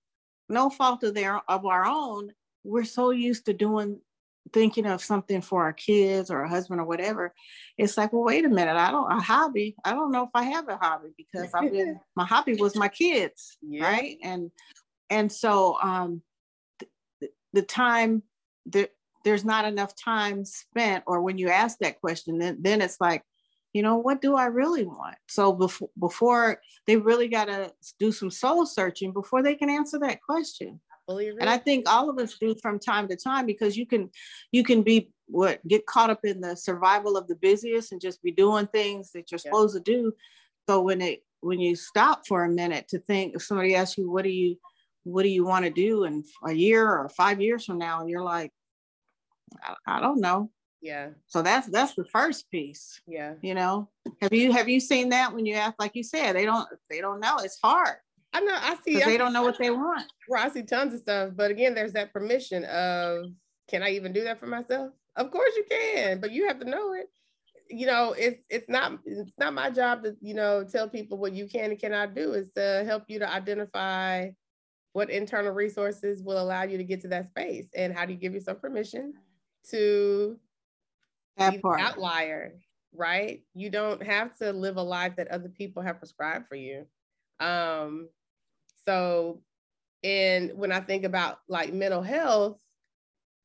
no 0.49 0.69
fault 0.69 1.03
of 1.03 1.13
their 1.13 1.41
of 1.49 1.65
our 1.65 1.85
own, 1.85 2.31
we're 2.63 2.83
so 2.83 3.11
used 3.11 3.45
to 3.45 3.53
doing 3.53 3.99
thinking 4.51 4.85
of 4.85 5.01
something 5.01 5.41
for 5.41 5.63
our 5.63 5.73
kids 5.73 6.29
or 6.29 6.41
a 6.41 6.49
husband 6.49 6.79
or 6.79 6.85
whatever. 6.85 7.33
It's 7.77 7.97
like, 7.97 8.11
well, 8.11 8.23
wait 8.23 8.45
a 8.45 8.49
minute, 8.49 8.75
I 8.75 8.91
don't 8.91 9.11
a 9.11 9.19
hobby. 9.19 9.75
I 9.85 9.91
don't 9.91 10.11
know 10.11 10.23
if 10.23 10.29
I 10.33 10.43
have 10.43 10.67
a 10.67 10.77
hobby 10.77 11.09
because 11.17 11.53
I've 11.53 11.71
been 11.71 11.99
my 12.15 12.25
hobby 12.25 12.55
was 12.55 12.75
my 12.75 12.89
kids, 12.89 13.57
yeah. 13.61 13.83
right? 13.83 14.17
And 14.21 14.51
and 15.09 15.31
so 15.31 15.77
um 15.81 16.21
the, 17.53 17.61
time 17.61 18.23
that 18.67 18.91
there's 19.23 19.45
not 19.45 19.65
enough 19.65 19.93
time 19.95 20.45
spent, 20.45 21.03
or 21.07 21.21
when 21.21 21.37
you 21.37 21.49
ask 21.49 21.77
that 21.79 22.01
question, 22.01 22.39
then 22.39 22.57
then 22.61 22.81
it's 22.81 22.97
like, 22.99 23.23
you 23.71 23.81
know, 23.81 23.97
what 23.97 24.21
do 24.21 24.35
I 24.35 24.45
really 24.45 24.85
want? 24.85 25.15
So 25.29 25.53
before 25.53 25.89
before 25.99 26.61
they 26.87 26.97
really 26.97 27.27
got 27.27 27.45
to 27.45 27.71
do 27.99 28.11
some 28.11 28.31
soul 28.31 28.65
searching 28.65 29.13
before 29.13 29.41
they 29.41 29.55
can 29.55 29.69
answer 29.69 29.99
that 29.99 30.21
question 30.21 30.79
and 31.07 31.49
I 31.49 31.57
think 31.57 31.89
all 31.89 32.09
of 32.09 32.17
us 32.17 32.37
do 32.39 32.55
from 32.61 32.79
time 32.79 33.07
to 33.09 33.15
time 33.15 33.45
because 33.45 33.75
you 33.75 33.85
can 33.85 34.09
you 34.51 34.63
can 34.63 34.83
be 34.83 35.11
what 35.27 35.65
get 35.67 35.85
caught 35.85 36.09
up 36.09 36.21
in 36.23 36.39
the 36.39 36.55
survival 36.55 37.17
of 37.17 37.27
the 37.27 37.35
busiest 37.35 37.91
and 37.91 37.99
just 37.99 38.21
be 38.23 38.31
doing 38.31 38.67
things 38.67 39.11
that 39.11 39.31
you're 39.31 39.39
yeah. 39.43 39.51
supposed 39.51 39.75
to 39.75 39.81
do. 39.81 40.13
So 40.67 40.81
when 40.81 41.01
it 41.01 41.23
when 41.41 41.59
you 41.59 41.75
stop 41.75 42.25
for 42.25 42.45
a 42.45 42.49
minute 42.49 42.87
to 42.89 42.99
think, 42.99 43.35
if 43.35 43.43
somebody 43.43 43.75
asks 43.75 43.97
you, 43.97 44.09
what 44.09 44.23
do 44.23 44.29
you 44.29 44.55
what 45.03 45.23
do 45.23 45.29
you 45.29 45.45
want 45.45 45.65
to 45.65 45.71
do 45.71 46.03
in 46.05 46.23
a 46.45 46.53
year 46.53 46.87
or 46.87 47.09
five 47.09 47.41
years 47.41 47.65
from 47.65 47.77
now, 47.77 48.01
and 48.01 48.09
you're 48.09 48.23
like, 48.23 48.51
I, 49.61 49.75
I 49.87 49.99
don't 49.99 50.21
know. 50.21 50.49
Yeah. 50.81 51.09
So 51.27 51.41
that's 51.41 51.67
that's 51.67 51.95
the 51.95 52.05
first 52.05 52.51
piece. 52.51 53.01
Yeah. 53.07 53.35
You 53.41 53.55
know, 53.55 53.89
have 54.21 54.33
you 54.33 54.51
have 54.51 54.67
you 54.67 54.79
seen 54.81 55.09
that 55.09 55.33
when 55.33 55.45
you 55.45 55.55
ask, 55.55 55.75
like 55.79 55.95
you 55.95 56.03
said, 56.03 56.33
they 56.33 56.45
don't 56.45 56.67
they 56.89 56.99
don't 56.99 57.21
know. 57.21 57.37
It's 57.37 57.59
hard. 57.63 57.95
I 58.33 58.41
know. 58.41 58.53
I 58.53 58.75
see. 58.83 59.01
I 59.01 59.05
they 59.05 59.17
don't 59.17 59.31
know 59.31 59.43
what 59.43 59.57
they 59.57 59.69
want. 59.71 60.11
Well, 60.27 60.43
I 60.43 60.49
see 60.49 60.63
tons 60.63 60.93
of 60.93 60.99
stuff, 60.99 61.31
but 61.35 61.51
again, 61.51 61.73
there's 61.73 61.93
that 61.93 62.11
permission 62.11 62.65
of, 62.65 63.27
can 63.69 63.83
I 63.83 63.91
even 63.91 64.11
do 64.11 64.23
that 64.23 64.39
for 64.39 64.47
myself? 64.47 64.91
Of 65.15 65.31
course 65.31 65.53
you 65.55 65.63
can, 65.69 66.19
but 66.19 66.31
you 66.31 66.47
have 66.47 66.59
to 66.59 66.69
know 66.69 66.93
it. 66.93 67.07
You 67.69 67.85
know, 67.87 68.13
it's 68.17 68.41
it's 68.49 68.67
not 68.67 68.99
it's 69.05 69.31
not 69.37 69.53
my 69.53 69.69
job 69.69 70.03
to 70.03 70.15
you 70.19 70.33
know 70.33 70.65
tell 70.65 70.89
people 70.89 71.17
what 71.17 71.33
you 71.33 71.47
can 71.47 71.71
and 71.71 71.79
cannot 71.79 72.13
do. 72.13 72.33
Is 72.33 72.51
to 72.55 72.83
help 72.85 73.03
you 73.07 73.19
to 73.19 73.31
identify 73.31 74.29
what 74.93 75.09
internal 75.09 75.51
resources 75.51 76.23
will 76.23 76.39
allow 76.39 76.63
you 76.63 76.77
to 76.77 76.83
get 76.83 77.01
to 77.01 77.07
that 77.09 77.27
space, 77.27 77.67
and 77.75 77.93
how 77.93 78.05
do 78.05 78.13
you 78.13 78.19
give 78.19 78.33
yourself 78.33 78.61
permission 78.61 79.13
to 79.69 80.39
that 81.37 81.61
part. 81.61 81.81
outlier, 81.81 82.53
right? 82.95 83.41
You 83.53 83.69
don't 83.69 84.01
have 84.03 84.37
to 84.37 84.53
live 84.53 84.77
a 84.77 84.83
life 84.83 85.15
that 85.17 85.27
other 85.29 85.49
people 85.49 85.83
have 85.83 85.99
prescribed 85.99 86.47
for 86.47 86.55
you. 86.55 86.85
Um, 87.39 88.07
so, 88.85 89.41
and 90.03 90.51
when 90.55 90.71
I 90.71 90.79
think 90.79 91.03
about 91.05 91.39
like 91.47 91.73
mental 91.73 92.01
health, 92.01 92.57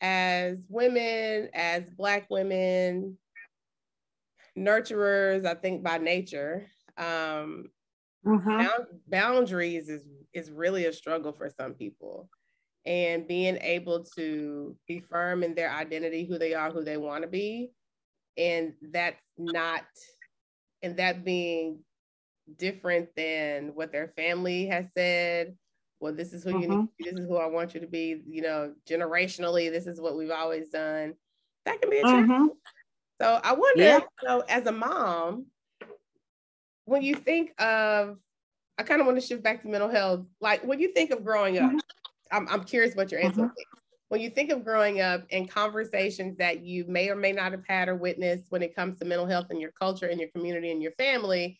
as 0.01 0.65
women, 0.69 1.49
as 1.55 1.91
Black 1.91 2.29
women, 2.31 3.17
nurturers, 4.57 5.47
I 5.47 5.55
think 5.55 5.83
by 5.83 5.99
nature, 5.99 6.67
um, 6.97 7.71
mm-hmm. 8.27 8.67
boundaries 9.09 9.89
is 9.89 10.03
is 10.33 10.51
really 10.51 10.87
a 10.87 10.93
struggle 10.93 11.33
for 11.33 11.51
some 11.51 11.75
people, 11.75 12.29
and 12.87 13.27
being 13.27 13.59
able 13.61 14.05
to 14.17 14.77
be 14.87 15.01
firm 15.01 15.43
in 15.43 15.55
their 15.55 15.71
identity, 15.71 16.25
who 16.25 16.39
they 16.39 16.55
are, 16.55 16.71
who 16.71 16.85
they 16.85 16.97
want 16.97 17.23
to 17.23 17.29
be, 17.29 17.71
and 18.37 18.73
that's 18.93 19.23
not, 19.37 19.85
and 20.83 20.97
that 20.97 21.25
being 21.25 21.81
different 22.57 23.09
than 23.17 23.75
what 23.75 23.93
their 23.93 24.09
family 24.17 24.67
has 24.67 24.87
said. 24.97 25.55
Well, 26.01 26.15
this 26.15 26.33
is 26.33 26.45
who 26.45 26.51
you 26.51 26.69
need. 26.69 26.71
Mm-hmm. 26.71 26.85
This 27.01 27.15
is 27.15 27.27
who 27.27 27.37
I 27.37 27.47
want 27.47 27.75
you 27.75 27.81
to 27.81 27.87
be. 27.89 28.23
You 28.29 28.41
know, 28.43 28.73
generationally, 28.89 29.71
this 29.71 29.89
is 29.89 30.01
what 30.01 30.17
we've 30.17 30.31
always 30.31 30.69
done. 30.69 31.15
That 31.65 31.81
can 31.81 31.91
be 31.91 31.99
a 31.99 32.05
mm-hmm. 32.05 32.47
So 33.21 33.41
I 33.43 33.53
wonder, 33.53 33.83
yeah. 33.83 34.01
so 34.25 34.45
as 34.49 34.67
a 34.67 34.73
mom, 34.73 35.47
when 36.85 37.03
you 37.03 37.17
think 37.17 37.51
of, 37.61 38.19
I 38.79 38.85
kind 38.85 39.01
of 39.01 39.07
want 39.07 39.21
to 39.21 39.27
shift 39.27 39.43
back 39.43 39.63
to 39.63 39.69
mental 39.69 39.89
health. 39.89 40.25
Like 40.41 40.65
when 40.65 40.79
you 40.81 40.93
think 40.93 41.11
of 41.11 41.25
growing 41.25 41.59
up, 41.59 41.71
mm-hmm. 41.71 41.79
I'm, 42.31 42.49
I'm 42.49 42.65
curious 42.65 42.95
what 42.95 43.11
your 43.11 43.21
answer 43.21 43.43
mm-hmm. 43.43 43.63
When 44.11 44.23
you 44.23 44.31
think 44.31 44.51
of 44.51 44.65
growing 44.65 45.03
up 45.03 45.27
and 45.31 45.51
conversations 45.51 46.39
that 46.39 46.65
you 46.65 46.87
may 46.89 47.11
or 47.11 47.17
may 47.17 47.33
not 47.33 47.53
have 47.53 47.65
had 47.69 47.89
or 47.89 47.95
witnessed 47.95 48.47
when 48.49 48.63
it 48.63 48.75
comes 48.75 48.99
to 48.99 49.05
mental 49.05 49.27
health 49.27 49.49
in 49.51 49.61
your 49.61 49.73
culture, 49.73 50.07
in 50.07 50.19
your 50.19 50.31
community, 50.31 50.71
in 50.71 50.81
your 50.81 50.93
family, 50.93 51.59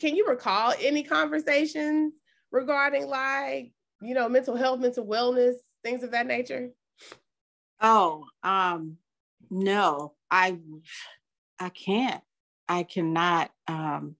can 0.00 0.16
you 0.16 0.26
recall 0.26 0.72
any 0.80 1.02
conversations 1.02 2.14
regarding 2.50 3.08
like 3.08 3.72
you 4.00 4.14
know 4.14 4.28
mental 4.28 4.56
health 4.56 4.80
mental 4.80 5.06
wellness 5.06 5.54
things 5.82 6.02
of 6.02 6.10
that 6.12 6.26
nature 6.26 6.70
oh 7.80 8.24
um 8.42 8.96
no 9.50 10.12
i 10.30 10.56
i 11.58 11.68
can't 11.68 12.22
i 12.68 12.82
cannot 12.82 13.50
um 13.66 14.14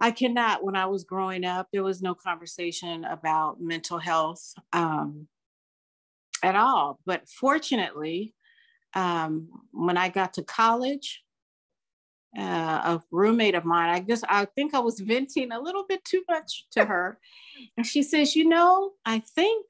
i 0.00 0.10
cannot 0.10 0.64
when 0.64 0.76
i 0.76 0.86
was 0.86 1.04
growing 1.04 1.44
up 1.44 1.68
there 1.72 1.84
was 1.84 2.02
no 2.02 2.14
conversation 2.14 3.04
about 3.04 3.60
mental 3.60 3.98
health 3.98 4.54
um 4.72 5.26
at 6.42 6.54
all 6.54 6.98
but 7.04 7.28
fortunately 7.28 8.34
um 8.94 9.48
when 9.72 9.96
i 9.96 10.08
got 10.08 10.32
to 10.34 10.42
college 10.42 11.22
uh, 12.36 12.42
a 12.84 13.02
roommate 13.10 13.54
of 13.54 13.64
mine. 13.64 13.88
I 13.88 14.00
just, 14.00 14.24
I 14.28 14.44
think 14.44 14.74
I 14.74 14.80
was 14.80 15.00
venting 15.00 15.52
a 15.52 15.60
little 15.60 15.84
bit 15.88 16.04
too 16.04 16.22
much 16.28 16.66
to 16.72 16.84
her. 16.84 17.18
And 17.76 17.86
she 17.86 18.02
says, 18.02 18.36
you 18.36 18.48
know, 18.48 18.92
I 19.04 19.20
think, 19.20 19.66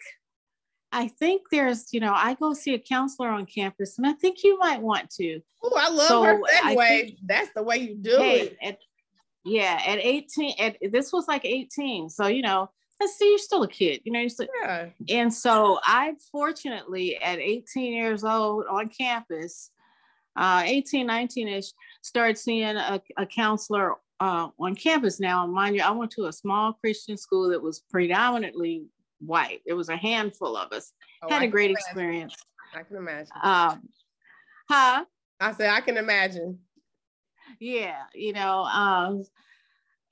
I 0.91 1.09
think 1.09 1.43
there's, 1.51 1.93
you 1.93 2.01
know, 2.01 2.13
I 2.15 2.35
go 2.35 2.55
see 2.55 2.75
a 2.75 2.79
counselor 2.79 3.29
on 3.29 3.47
campus 3.47 3.99
and 3.99 4.07
I 4.07 4.13
think 4.13 4.43
you 4.43 4.59
might 4.59 4.81
want 4.81 5.11
to. 5.11 5.41
Oh, 5.63 5.79
I 5.79 5.91
love 5.91 6.09
so 6.09 6.23
her 6.23 6.41
that 6.51 6.75
way. 6.77 7.17
That's 7.25 7.51
the 7.55 7.63
way 7.63 7.79
you 7.79 7.95
do 7.95 8.17
hey, 8.17 8.57
it. 8.61 8.79
Yeah, 9.49 9.81
at 9.87 9.99
18, 9.99 10.55
at, 10.59 10.77
this 10.93 11.13
was 11.13 11.27
like 11.29 11.45
18. 11.45 12.11
So, 12.11 12.27
you 12.27 12.43
know, 12.43 12.71
let's 13.01 13.17
see, 13.17 13.29
you're 13.29 13.39
still 13.39 13.63
a 13.63 13.69
kid, 13.69 14.01
you 14.05 14.13
know. 14.13 14.21
You're 14.21 14.29
still, 14.29 14.47
yeah. 14.63 14.87
And 15.09 15.33
so 15.33 15.79
I 15.85 16.15
fortunately 16.31 17.17
at 17.17 17.39
18 17.39 17.93
years 17.93 18.25
old 18.25 18.67
on 18.71 18.89
campus, 18.89 19.71
uh, 20.37 20.63
18, 20.65 21.07
19 21.07 21.49
ish, 21.49 21.73
started 22.03 22.39
seeing 22.39 22.77
a, 22.77 23.01
a 23.17 23.27
counselor 23.27 23.95
uh, 24.21 24.49
on 24.59 24.75
campus 24.75 25.21
now. 25.21 25.47
Mind 25.47 25.77
you, 25.77 25.83
I 25.83 25.91
went 25.91 26.11
to 26.13 26.27
a 26.27 26.33
small 26.33 26.73
Christian 26.75 27.17
school 27.17 27.49
that 27.51 27.63
was 27.63 27.81
predominantly 27.91 28.87
white. 29.21 29.61
It 29.67 29.75
was 29.75 29.89
a 29.89 29.97
handful 29.97 30.57
of 30.57 30.73
us. 30.73 30.93
Oh, 31.23 31.29
Had 31.33 31.43
I 31.43 31.47
a 31.47 31.49
great 31.49 31.71
imagine. 31.71 31.85
experience. 31.87 32.37
I 32.75 32.83
can 32.83 32.97
imagine. 32.97 33.33
Um, 33.43 33.89
huh? 34.69 35.05
I 35.41 35.53
said 35.53 35.71
I 35.71 35.81
can 35.81 35.97
imagine. 35.97 36.59
Yeah, 37.61 38.03
you 38.15 38.33
know, 38.33 38.63
um, 38.65 39.25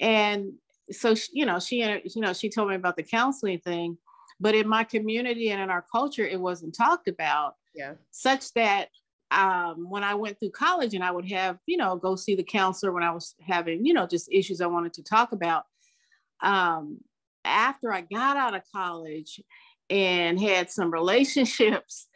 and 0.01 0.53
so 0.91 1.15
she, 1.15 1.31
you 1.33 1.47
know, 1.47 1.59
she 1.59 1.83
you 2.05 2.21
know 2.21 2.33
she 2.33 2.49
told 2.49 2.69
me 2.69 2.75
about 2.75 2.97
the 2.97 3.03
counseling 3.03 3.61
thing, 3.61 3.99
but 4.41 4.55
in 4.55 4.69
my 4.69 4.85
community 4.85 5.51
and 5.51 5.61
in 5.61 5.71
our 5.71 5.85
culture, 5.91 6.27
it 6.27 6.41
wasn't 6.41 6.75
talked 6.75 7.09
about. 7.09 7.57
Yeah. 7.75 7.95
Such 8.11 8.53
that 8.55 8.89
um, 9.31 9.89
when 9.89 10.05
I 10.05 10.15
went 10.15 10.39
through 10.39 10.51
college 10.51 10.95
and 10.95 11.03
I 11.03 11.11
would 11.11 11.29
have, 11.31 11.59
you 11.67 11.77
know, 11.77 11.97
go 11.97 12.17
see 12.17 12.35
the 12.35 12.43
counselor 12.43 12.93
when 12.93 13.03
I 13.03 13.11
was 13.11 13.35
having, 13.47 13.85
you 13.85 13.93
know, 13.93 14.07
just 14.07 14.33
issues 14.33 14.61
I 14.61 14.67
wanted 14.67 14.93
to 14.95 15.03
talk 15.03 15.33
about. 15.33 15.65
Um, 16.43 16.99
after 17.45 17.93
I 17.93 18.03
got 18.03 18.37
out 18.37 18.55
of 18.55 18.63
college 18.73 19.41
and 19.91 20.41
had 20.41 20.71
some 20.71 20.91
relationships, 20.93 22.09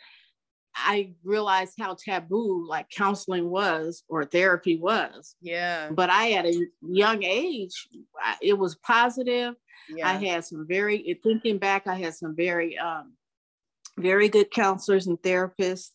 I 0.86 1.12
realized 1.24 1.74
how 1.78 1.96
taboo 2.02 2.66
like 2.68 2.90
counseling 2.90 3.50
was 3.50 4.02
or 4.08 4.24
therapy 4.24 4.76
was. 4.76 5.36
Yeah. 5.40 5.90
But 5.90 6.10
I, 6.10 6.32
at 6.32 6.46
a 6.46 6.66
young 6.82 7.22
age, 7.22 7.88
it 8.40 8.58
was 8.58 8.76
positive. 8.76 9.54
Yeah. 9.88 10.08
I 10.08 10.12
had 10.14 10.44
some 10.44 10.66
very, 10.68 11.18
thinking 11.22 11.58
back, 11.58 11.86
I 11.86 11.94
had 11.94 12.14
some 12.14 12.34
very, 12.36 12.78
um, 12.78 13.14
very 13.98 14.28
good 14.28 14.50
counselors 14.50 15.06
and 15.06 15.20
therapists 15.20 15.90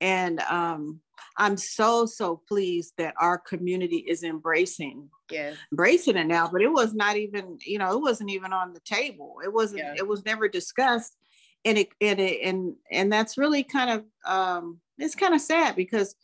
and 0.00 0.40
um, 0.40 1.00
I'm 1.36 1.56
so 1.56 2.06
so 2.06 2.40
pleased 2.48 2.94
that 2.98 3.14
our 3.20 3.38
community 3.38 3.98
is 3.98 4.22
embracing 4.22 5.08
yes. 5.30 5.56
embracing 5.72 6.16
it 6.16 6.26
now. 6.26 6.48
But 6.50 6.62
it 6.62 6.72
was 6.72 6.94
not 6.94 7.16
even 7.16 7.58
you 7.64 7.78
know 7.78 7.92
it 7.92 8.00
wasn't 8.00 8.30
even 8.30 8.52
on 8.52 8.72
the 8.72 8.80
table. 8.80 9.36
It 9.44 9.52
wasn't. 9.52 9.80
Yeah. 9.80 9.94
It 9.96 10.06
was 10.06 10.24
never 10.24 10.48
discussed, 10.48 11.16
and 11.64 11.78
it 11.78 11.88
and 12.00 12.20
it 12.20 12.40
and 12.42 12.74
and 12.90 13.12
that's 13.12 13.38
really 13.38 13.62
kind 13.62 13.90
of 13.90 14.04
um, 14.26 14.80
it's 14.98 15.14
kind 15.14 15.34
of 15.34 15.40
sad 15.40 15.76
because 15.76 16.14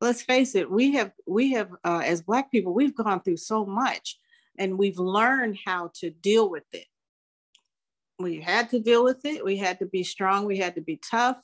let's 0.00 0.22
face 0.22 0.54
it, 0.54 0.70
we 0.70 0.92
have 0.92 1.12
we 1.26 1.52
have 1.52 1.70
uh, 1.84 2.02
as 2.04 2.22
Black 2.22 2.50
people 2.50 2.74
we've 2.74 2.96
gone 2.96 3.20
through 3.20 3.36
so 3.36 3.64
much, 3.64 4.18
and 4.58 4.78
we've 4.78 4.98
learned 4.98 5.58
how 5.64 5.90
to 5.94 6.10
deal 6.10 6.50
with 6.50 6.64
it. 6.72 6.86
We 8.18 8.40
had 8.40 8.70
to 8.70 8.80
deal 8.80 9.04
with 9.04 9.24
it. 9.24 9.44
We 9.44 9.56
had 9.56 9.78
to 9.78 9.86
be 9.86 10.04
strong. 10.04 10.44
We 10.44 10.58
had 10.58 10.74
to 10.74 10.80
be 10.80 11.00
tough 11.10 11.38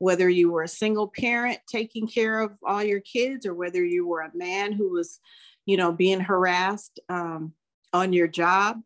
whether 0.00 0.30
you 0.30 0.50
were 0.50 0.62
a 0.62 0.68
single 0.68 1.08
parent 1.08 1.58
taking 1.68 2.08
care 2.08 2.40
of 2.40 2.52
all 2.64 2.82
your 2.82 3.00
kids 3.00 3.44
or 3.44 3.52
whether 3.54 3.84
you 3.84 4.06
were 4.06 4.22
a 4.22 4.34
man 4.34 4.72
who 4.72 4.90
was 4.90 5.20
you 5.66 5.76
know 5.76 5.92
being 5.92 6.20
harassed 6.20 6.98
um, 7.08 7.52
on 7.92 8.12
your 8.12 8.26
job 8.26 8.80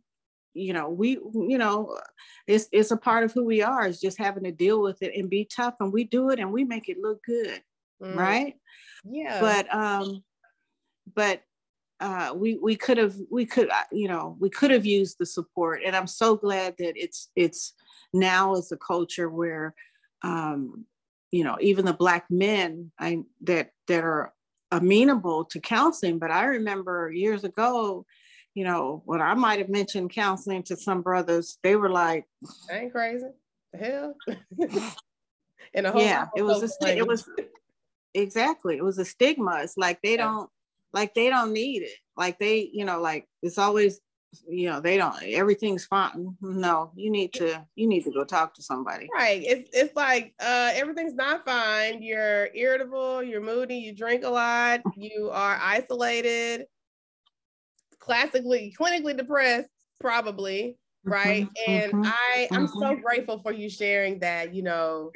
you 0.55 0.73
know, 0.73 0.89
we, 0.89 1.19
you 1.35 1.59
know, 1.59 1.99
it's 2.47 2.69
it's 2.73 2.91
a 2.91 2.97
part 2.97 3.25
of 3.25 3.33
who 3.33 3.45
we 3.45 3.63
are 3.63 3.87
is 3.87 4.01
just 4.01 4.19
having 4.19 4.45
to 4.45 4.53
deal 4.53 4.81
with 4.81 5.03
it 5.03 5.13
and 5.17 5.29
be 5.29 5.45
tough. 5.45 5.75
And 5.81 5.93
we 5.93 6.05
do 6.05 6.31
it 6.31 6.39
and 6.39 6.53
we 6.53 6.65
make 6.65 6.89
it 6.89 6.99
look 7.01 7.23
good. 7.25 7.63
Mm. 8.03 8.17
Right. 8.17 8.55
Yeah. 9.05 9.41
But 9.41 9.75
um, 9.75 10.25
but 11.15 11.43
uh, 12.01 12.35
we 12.35 12.59
we 12.59 12.77
could 12.77 12.99
have 12.99 13.15
we 13.31 13.47
could 13.47 13.71
uh, 13.71 13.85
you 13.93 14.09
know 14.09 14.37
we 14.41 14.51
could 14.51 14.71
have 14.71 14.85
used 14.85 15.17
the 15.19 15.27
support 15.27 15.81
and 15.87 15.95
i'm 15.95 16.07
so 16.07 16.37
glad 16.37 16.75
that 16.77 16.93
it's 16.97 17.31
it's 17.37 17.73
now 18.13 18.55
is 18.55 18.73
a 18.73 18.77
culture 18.77 19.29
where 19.29 19.75
um, 20.23 20.85
you 21.31 21.45
know 21.45 21.57
even 21.61 21.85
the 21.85 21.93
black 21.93 22.27
men 22.31 22.91
I, 22.99 23.21
that 23.43 23.71
that 23.89 24.05
are 24.05 24.33
amenable 24.73 25.45
to 25.47 25.61
counseling 25.61 26.19
but 26.19 26.31
i 26.31 26.45
remember 26.45 27.13
years 27.13 27.45
ago 27.45 28.05
you 28.55 28.65
know 28.65 29.03
when 29.05 29.21
i 29.21 29.35
might 29.35 29.59
have 29.59 29.69
mentioned 29.69 30.11
counseling 30.11 30.63
to 30.63 30.77
some 30.77 31.03
brothers 31.03 31.59
they 31.63 31.77
were 31.77 31.91
like 31.91 32.25
I 32.71 32.79
ain't 32.79 32.93
crazy 32.93 33.27
the 33.73 33.79
hell 33.79 34.17
and 35.75 35.87
a 35.87 35.93
whole 35.93 36.03
yeah 36.03 36.27
it 36.37 36.43
was 36.43 36.63
a, 36.63 36.97
it 36.97 37.07
was 37.07 37.29
exactly 38.15 38.77
it 38.77 38.85
was 38.85 38.99
a 38.99 39.05
stigma 39.05 39.61
it's 39.63 39.77
like 39.77 40.01
they 40.03 40.13
yeah. 40.13 40.25
don't 40.25 40.51
like 40.95 41.13
they 41.13 41.29
don't 41.29 41.53
need 41.53 41.83
it. 41.83 41.99
Like 42.17 42.39
they, 42.39 42.71
you 42.73 42.85
know, 42.87 43.01
like 43.01 43.27
it's 43.43 43.59
always, 43.59 44.01
you 44.49 44.71
know, 44.71 44.81
they 44.81 44.97
don't 44.97 45.21
everything's 45.25 45.85
fine. 45.85 46.37
No, 46.41 46.93
you 46.95 47.11
need 47.11 47.33
to 47.35 47.67
you 47.75 47.87
need 47.87 48.05
to 48.05 48.13
go 48.13 48.25
talk 48.25 48.55
to 48.55 48.63
somebody. 48.63 49.09
Right. 49.13 49.43
It's 49.45 49.69
it's 49.73 49.95
like 49.97 50.35
uh 50.41 50.71
everything's 50.73 51.15
not 51.15 51.45
fine. 51.45 52.03
You're 52.03 52.49
irritable, 52.55 53.23
you're 53.23 53.43
moody, 53.43 53.77
you 53.77 53.93
drink 53.93 54.25
a 54.25 54.31
lot, 54.31 54.81
you 54.97 55.31
are 55.33 55.59
isolated, 55.61 56.67
classically, 58.05 58.75
clinically 58.79 59.17
depressed, 59.17 59.71
probably. 60.01 60.77
Right. 61.05 61.45
Mm-hmm, 61.45 61.71
and 61.71 61.93
mm-hmm, 61.93 62.05
I 62.07 62.49
I'm 62.51 62.67
mm-hmm. 62.67 62.79
so 62.79 62.97
grateful 62.97 63.39
for 63.41 63.53
you 63.53 63.69
sharing 63.69 64.21
that, 64.21 64.55
you 64.55 64.63
know, 64.63 65.11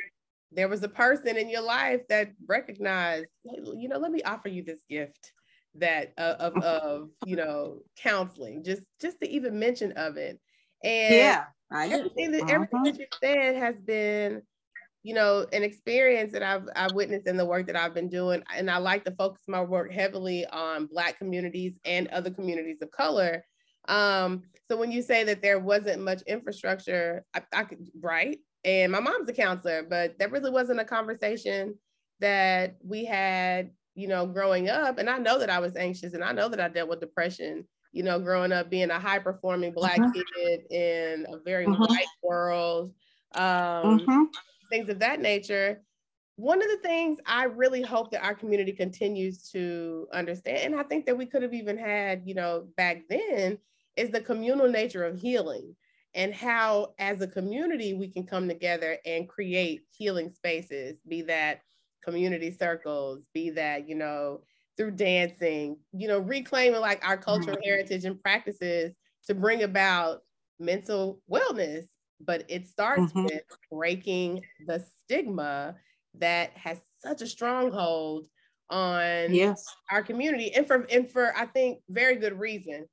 there 0.53 0.69
was 0.69 0.83
a 0.83 0.89
person 0.89 1.37
in 1.37 1.49
your 1.49 1.63
life 1.63 2.03
that 2.09 2.33
recognized, 2.47 3.27
you 3.45 3.89
know, 3.89 3.99
let 3.99 4.13
me 4.13 4.23
offer 4.23 4.49
you 4.49 4.63
this 4.63 4.81
gift 4.89 5.33
that 5.75 6.13
uh, 6.19 6.35
of 6.39 6.57
of 6.63 7.11
you 7.27 7.37
know 7.37 7.79
counseling 7.97 8.63
just 8.65 8.83
just 9.01 9.19
the 9.21 9.35
even 9.35 9.59
mention 9.59 9.93
of 9.93 10.17
it 10.17 10.39
and 10.85 11.15
yeah 11.15 11.45
everything 11.73 12.33
that, 12.33 12.43
uh-huh. 12.43 12.53
everything 12.53 12.83
that 12.85 12.99
you 12.99 13.07
said 13.23 13.57
has 13.57 13.81
been 13.81 14.43
you 15.09 15.15
know 15.15 15.47
an 15.53 15.63
experience 15.63 16.33
that 16.33 16.43
I've 16.43 16.69
I've 16.77 16.93
witnessed 16.93 17.27
in 17.27 17.37
the 17.37 17.47
work 17.47 17.67
that 17.67 17.77
I've 17.77 17.95
been 17.95 18.09
doing 18.09 18.43
and 18.55 18.71
I 18.71 18.77
like 18.77 19.05
to 19.07 19.11
focus 19.13 19.43
my 19.49 19.63
work 19.63 19.91
heavily 19.91 20.45
on 20.47 20.87
black 20.87 21.19
communities 21.19 21.79
and 21.85 22.09
other 22.09 22.31
communities 22.31 22.83
of 22.83 22.91
color 22.91 23.45
um 23.89 24.43
so 24.69 24.77
when 24.77 24.93
you 24.93 25.01
say 25.01 25.25
that 25.25 25.41
there 25.41 25.59
wasn't 25.59 26.03
much 26.03 26.21
infrastructure 26.27 27.25
I, 27.35 27.43
I 27.55 27.65
could 27.65 27.89
right 28.03 28.39
and 28.65 28.93
my 28.93 29.01
mom's 29.01 29.31
a 29.31 29.33
counselor 29.33 29.83
but 29.83 30.19
that 30.19 30.31
really 30.31 30.51
wasn't 30.51 30.81
a 30.81 30.85
conversation 30.85 31.75
that 32.21 32.77
we 32.83 33.05
had 33.05 33.71
you 33.99 34.07
know, 34.07 34.25
growing 34.25 34.69
up. 34.69 34.99
And 34.99 35.11
I 35.11 35.19
know 35.19 35.41
that 35.41 35.51
I 35.51 35.59
was 35.59 35.75
anxious 35.75 36.15
and 36.15 36.23
I 36.23 36.31
know 36.31 36.49
that 36.49 36.61
I 36.61 36.69
dealt 36.69 36.89
with 36.89 37.01
depression, 37.01 37.67
you 37.91 38.05
know, 38.05 38.21
growing 38.21 38.53
up 38.53 38.71
being 38.71 38.93
a 38.93 39.01
high 39.01 39.19
performing 39.19 39.73
Black 39.73 39.99
uh-huh. 39.99 40.13
kid 40.13 40.61
in 40.71 41.27
a 41.29 41.39
very 41.39 41.67
uh-huh. 41.67 41.85
white 41.85 42.07
world, 42.23 42.95
um, 43.35 43.43
uh-huh. 43.43 44.25
Things 44.71 44.89
of 44.89 44.99
that 45.01 45.21
nature. 45.21 45.83
One 46.37 46.63
of 46.63 46.69
the 46.69 46.79
things 46.79 47.19
I 47.27 47.45
really 47.45 47.83
hope 47.83 48.13
that 48.13 48.25
our 48.25 48.35
community 48.35 48.73
continues 48.73 49.51
to 49.51 50.07
understand, 50.13 50.73
and 50.73 50.81
I 50.81 50.85
think 50.85 51.07
that 51.07 51.19
we 51.19 51.27
could 51.27 51.43
have 51.43 51.55
even 51.55 51.77
had, 51.77 52.23
you 52.25 52.35
know, 52.35 52.69
back 52.77 53.03
then, 53.09 53.59
is 53.97 54.11
the 54.11 54.21
communal 54.21 54.69
nature 54.69 55.05
of 55.05 55.21
healing 55.21 55.75
and 56.15 56.33
how, 56.33 56.95
as 56.99 57.21
a 57.21 57.27
community, 57.27 57.95
we 57.95 58.09
can 58.09 58.25
come 58.25 58.47
together 58.49 58.99
and 59.05 59.29
create 59.29 59.83
healing 59.91 60.31
spaces, 60.31 60.97
be 61.09 61.23
that 61.23 61.61
community 62.05 62.53
circles, 62.53 63.27
be 63.35 63.51
that, 63.51 63.89
you 63.89 63.97
know, 63.97 64.41
through 64.77 64.93
dancing, 64.93 65.77
you 65.93 66.07
know, 66.07 66.21
reclaiming 66.21 66.81
like 66.81 67.05
our 67.05 67.17
cultural 67.17 67.59
heritage 67.65 68.05
and 68.05 68.23
practices 68.23 68.95
to 69.27 69.35
bring 69.35 69.65
about 69.65 70.21
mental 70.61 71.21
wellness. 71.31 71.85
But 72.21 72.45
it 72.49 72.67
starts 72.67 73.13
mm-hmm. 73.13 73.25
with 73.25 73.43
breaking 73.71 74.43
the 74.67 74.85
stigma 75.05 75.77
that 76.15 76.51
has 76.55 76.79
such 77.01 77.23
a 77.23 77.27
stronghold 77.27 78.27
on 78.71 79.33
yes. 79.33 79.65
our 79.91 80.03
community 80.03 80.55
and 80.55 80.67
for 80.67 80.87
and 80.91 81.11
for 81.11 81.35
I 81.37 81.47
think 81.47 81.81
very 81.89 82.17
good 82.17 82.39
reason. 82.39 82.87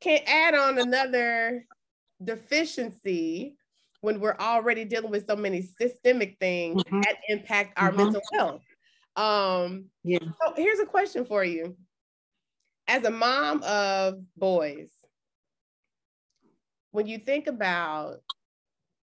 Can 0.00 0.20
add 0.26 0.54
on 0.54 0.78
another 0.78 1.64
deficiency 2.24 3.56
when 4.00 4.20
we're 4.20 4.36
already 4.38 4.84
dealing 4.84 5.10
with 5.10 5.26
so 5.28 5.36
many 5.36 5.62
systemic 5.80 6.36
things 6.40 6.82
mm-hmm. 6.82 7.00
that 7.00 7.16
impact 7.28 7.72
our 7.80 7.88
mm-hmm. 7.88 7.98
mental 7.98 8.20
health. 8.32 8.62
Um, 9.16 9.86
yeah. 10.04 10.18
So 10.18 10.54
here's 10.56 10.80
a 10.80 10.86
question 10.86 11.24
for 11.24 11.44
you. 11.44 11.76
As 12.88 13.04
a 13.04 13.10
mom 13.10 13.62
of 13.62 14.14
boys, 14.36 14.90
when 16.90 17.06
you 17.06 17.18
think 17.18 17.46
about 17.46 18.16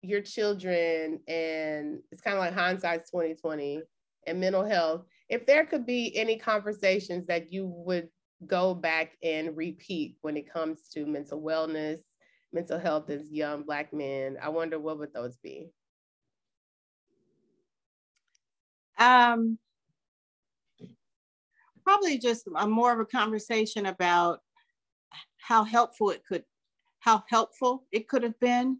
your 0.03 0.21
children 0.21 1.21
and 1.29 2.01
it's 2.11 2.21
kind 2.23 2.37
of 2.37 2.43
like 2.43 2.55
hindsight's 2.55 3.11
2020 3.11 3.83
and 4.27 4.41
mental 4.41 4.65
health, 4.65 5.05
if 5.29 5.47
there 5.47 5.65
could 5.65 5.87
be 5.87 6.17
any 6.17 6.37
conversations 6.37 7.27
that 7.27 7.53
you 7.53 7.67
would 7.67 8.09
go 8.47 8.75
back 8.75 9.13
and 9.23 9.57
repeat 9.57 10.17
when 10.23 10.37
it 10.37 10.53
comes 10.53 10.89
to 10.93 11.07
mental 11.07 11.41
wellness, 11.41 12.01
mental 12.53 12.79
health 12.79 13.11
as 13.11 13.31
young 13.31 13.63
Black 13.63 13.93
men, 13.93 14.37
I 14.43 14.49
wonder 14.49 14.79
what 14.79 14.99
would 14.99 15.15
those 15.15 15.37
be? 15.39 15.71
Um, 18.99 19.59
probably 21.85 22.19
just 22.19 22.49
a 22.57 22.67
more 22.67 22.93
of 22.93 23.01
a 23.01 23.05
conversation 23.05 23.87
about 23.87 24.41
how 25.39 25.65
helpful 25.65 26.11
it 26.11 26.23
could, 26.27 26.45
how 27.01 27.25
helpful 27.29 27.85
it 27.91 28.09
could 28.09 28.23
have 28.23 28.39
been. 28.39 28.79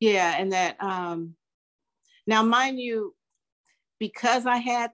Yeah, 0.00 0.36
and 0.38 0.52
that 0.52 0.82
um, 0.82 1.34
now, 2.26 2.42
mind 2.42 2.78
you, 2.78 3.14
because 3.98 4.46
I 4.46 4.58
had 4.58 4.90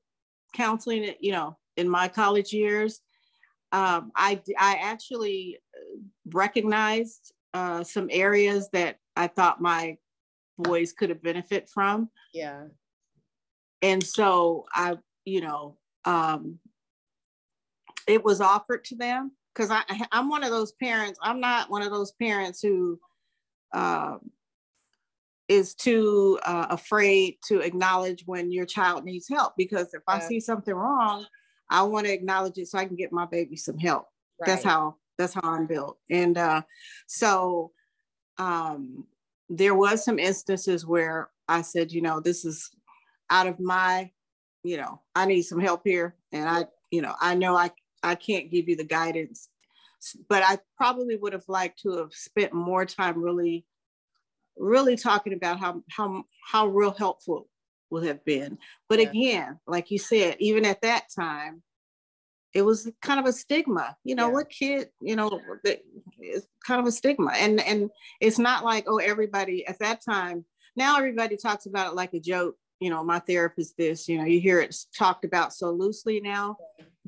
counseling, 0.54 1.14
you 1.20 1.32
know, 1.32 1.58
in 1.76 1.88
my 1.88 2.08
college 2.08 2.52
years, 2.52 3.00
um, 3.72 4.12
I 4.14 4.40
I 4.58 4.76
actually 4.80 5.58
recognized 6.26 7.32
uh, 7.52 7.82
some 7.82 8.08
areas 8.10 8.68
that 8.72 8.98
I 9.16 9.26
thought 9.26 9.60
my 9.60 9.96
boys 10.58 10.92
could 10.92 11.10
have 11.10 11.22
benefit 11.22 11.68
from. 11.68 12.08
Yeah. 12.32 12.66
And 13.82 14.02
so 14.02 14.66
I, 14.72 14.96
you 15.24 15.40
know, 15.40 15.76
um, 16.04 16.58
it 18.06 18.24
was 18.24 18.40
offered 18.40 18.84
to 18.84 18.96
them 18.96 19.32
because 19.52 19.70
I 19.70 19.82
I'm 20.12 20.28
one 20.28 20.44
of 20.44 20.50
those 20.50 20.72
parents. 20.72 21.18
I'm 21.22 21.40
not 21.40 21.70
one 21.70 21.82
of 21.82 21.90
those 21.90 22.12
parents 22.12 22.62
who 22.62 22.98
uh, 23.72 24.18
is 25.48 25.74
too 25.74 26.38
uh, 26.44 26.66
afraid 26.70 27.36
to 27.46 27.60
acknowledge 27.60 28.22
when 28.26 28.50
your 28.50 28.64
child 28.64 29.04
needs 29.04 29.28
help 29.28 29.54
because 29.56 29.92
if 29.92 30.02
yeah. 30.08 30.14
I 30.14 30.18
see 30.20 30.40
something 30.40 30.74
wrong, 30.74 31.26
I 31.70 31.82
want 31.82 32.06
to 32.06 32.12
acknowledge 32.12 32.58
it 32.58 32.68
so 32.68 32.78
I 32.78 32.86
can 32.86 32.96
get 32.96 33.12
my 33.12 33.26
baby 33.26 33.56
some 33.56 33.78
help. 33.78 34.06
Right. 34.40 34.46
That's 34.46 34.64
how 34.64 34.96
that's 35.18 35.34
how 35.34 35.42
I'm 35.44 35.66
built. 35.66 35.98
And 36.10 36.36
uh, 36.36 36.62
so 37.06 37.72
um, 38.38 39.04
there 39.48 39.74
was 39.74 40.04
some 40.04 40.18
instances 40.18 40.86
where 40.86 41.30
I 41.48 41.62
said, 41.62 41.92
you 41.92 42.02
know, 42.02 42.20
this 42.20 42.44
is 42.44 42.70
out 43.30 43.46
of 43.46 43.60
my, 43.60 44.10
you 44.62 44.76
know, 44.76 45.00
I 45.14 45.26
need 45.26 45.42
some 45.42 45.60
help 45.60 45.82
here. 45.84 46.16
And 46.32 46.48
I, 46.48 46.66
you 46.90 47.02
know, 47.02 47.14
I 47.20 47.34
know 47.34 47.56
I, 47.56 47.70
I 48.02 48.14
can't 48.14 48.50
give 48.50 48.68
you 48.68 48.76
the 48.76 48.84
guidance, 48.84 49.48
but 50.28 50.42
I 50.44 50.58
probably 50.76 51.16
would 51.16 51.32
have 51.32 51.48
liked 51.48 51.80
to 51.82 51.98
have 51.98 52.12
spent 52.12 52.52
more 52.52 52.84
time 52.84 53.22
really, 53.22 53.64
really 54.56 54.96
talking 54.96 55.32
about 55.32 55.58
how, 55.58 55.82
how, 55.90 56.24
how 56.44 56.66
real 56.66 56.92
helpful 56.92 57.48
would 57.90 58.04
have 58.04 58.24
been. 58.24 58.58
But 58.88 59.00
yeah. 59.00 59.08
again, 59.08 59.58
like 59.66 59.90
you 59.90 59.98
said, 59.98 60.36
even 60.38 60.64
at 60.64 60.82
that 60.82 61.04
time, 61.14 61.62
it 62.54 62.62
was 62.62 62.90
kind 63.02 63.18
of 63.18 63.26
a 63.26 63.32
stigma 63.32 63.96
you 64.04 64.14
know 64.14 64.28
yeah. 64.28 64.32
what 64.32 64.48
kid 64.48 64.88
you 65.00 65.16
know 65.16 65.40
it's 66.20 66.46
kind 66.64 66.80
of 66.80 66.86
a 66.86 66.92
stigma 66.92 67.32
and 67.34 67.60
and 67.60 67.90
it's 68.20 68.38
not 68.38 68.64
like 68.64 68.84
oh 68.86 68.98
everybody 68.98 69.66
at 69.66 69.78
that 69.80 70.00
time 70.02 70.44
now 70.76 70.96
everybody 70.96 71.36
talks 71.36 71.66
about 71.66 71.92
it 71.92 71.96
like 71.96 72.14
a 72.14 72.20
joke 72.20 72.56
you 72.80 72.90
know 72.90 73.04
my 73.04 73.18
therapist 73.18 73.76
this 73.76 74.08
you 74.08 74.16
know 74.16 74.24
you 74.24 74.40
hear 74.40 74.60
it 74.60 74.74
talked 74.96 75.24
about 75.24 75.52
so 75.52 75.70
loosely 75.70 76.20
now 76.20 76.56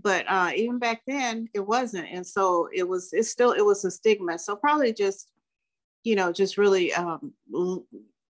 but 0.03 0.26
uh, 0.28 0.51
even 0.55 0.78
back 0.78 1.01
then 1.07 1.49
it 1.55 1.61
wasn't 1.61 2.07
and 2.11 2.26
so 2.26 2.68
it 2.74 2.86
was 2.86 3.12
it's 3.12 3.30
still 3.30 3.53
it 3.53 3.64
was 3.64 3.84
a 3.84 3.90
stigma 3.90 4.38
so 4.38 4.55
probably 4.55 4.92
just 4.92 5.30
you 6.07 6.14
know 6.14 6.32
just 6.32 6.57
really 6.57 6.92
um, 6.94 7.32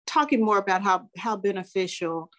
talking 0.06 0.42
more 0.42 0.58
about 0.58 0.82
how 0.82 1.08
how 1.18 1.36
beneficial 1.36 2.30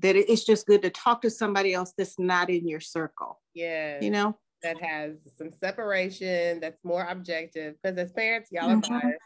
that 0.00 0.16
it's 0.16 0.44
just 0.44 0.66
good 0.66 0.82
to 0.82 0.90
talk 0.90 1.22
to 1.22 1.30
somebody 1.30 1.72
else 1.72 1.92
that's 1.96 2.18
not 2.18 2.50
in 2.50 2.68
your 2.68 2.80
circle. 2.80 3.40
Yeah. 3.54 3.98
You 4.00 4.10
know? 4.10 4.36
That 4.62 4.80
has 4.80 5.12
some 5.36 5.52
separation, 5.52 6.60
that's 6.60 6.82
more 6.84 7.06
objective. 7.08 7.74
Because 7.82 7.98
as 7.98 8.12
parents, 8.12 8.50
y'all 8.50 8.70
mm-hmm. 8.70 8.94
are 8.94 9.00
biased. 9.00 9.18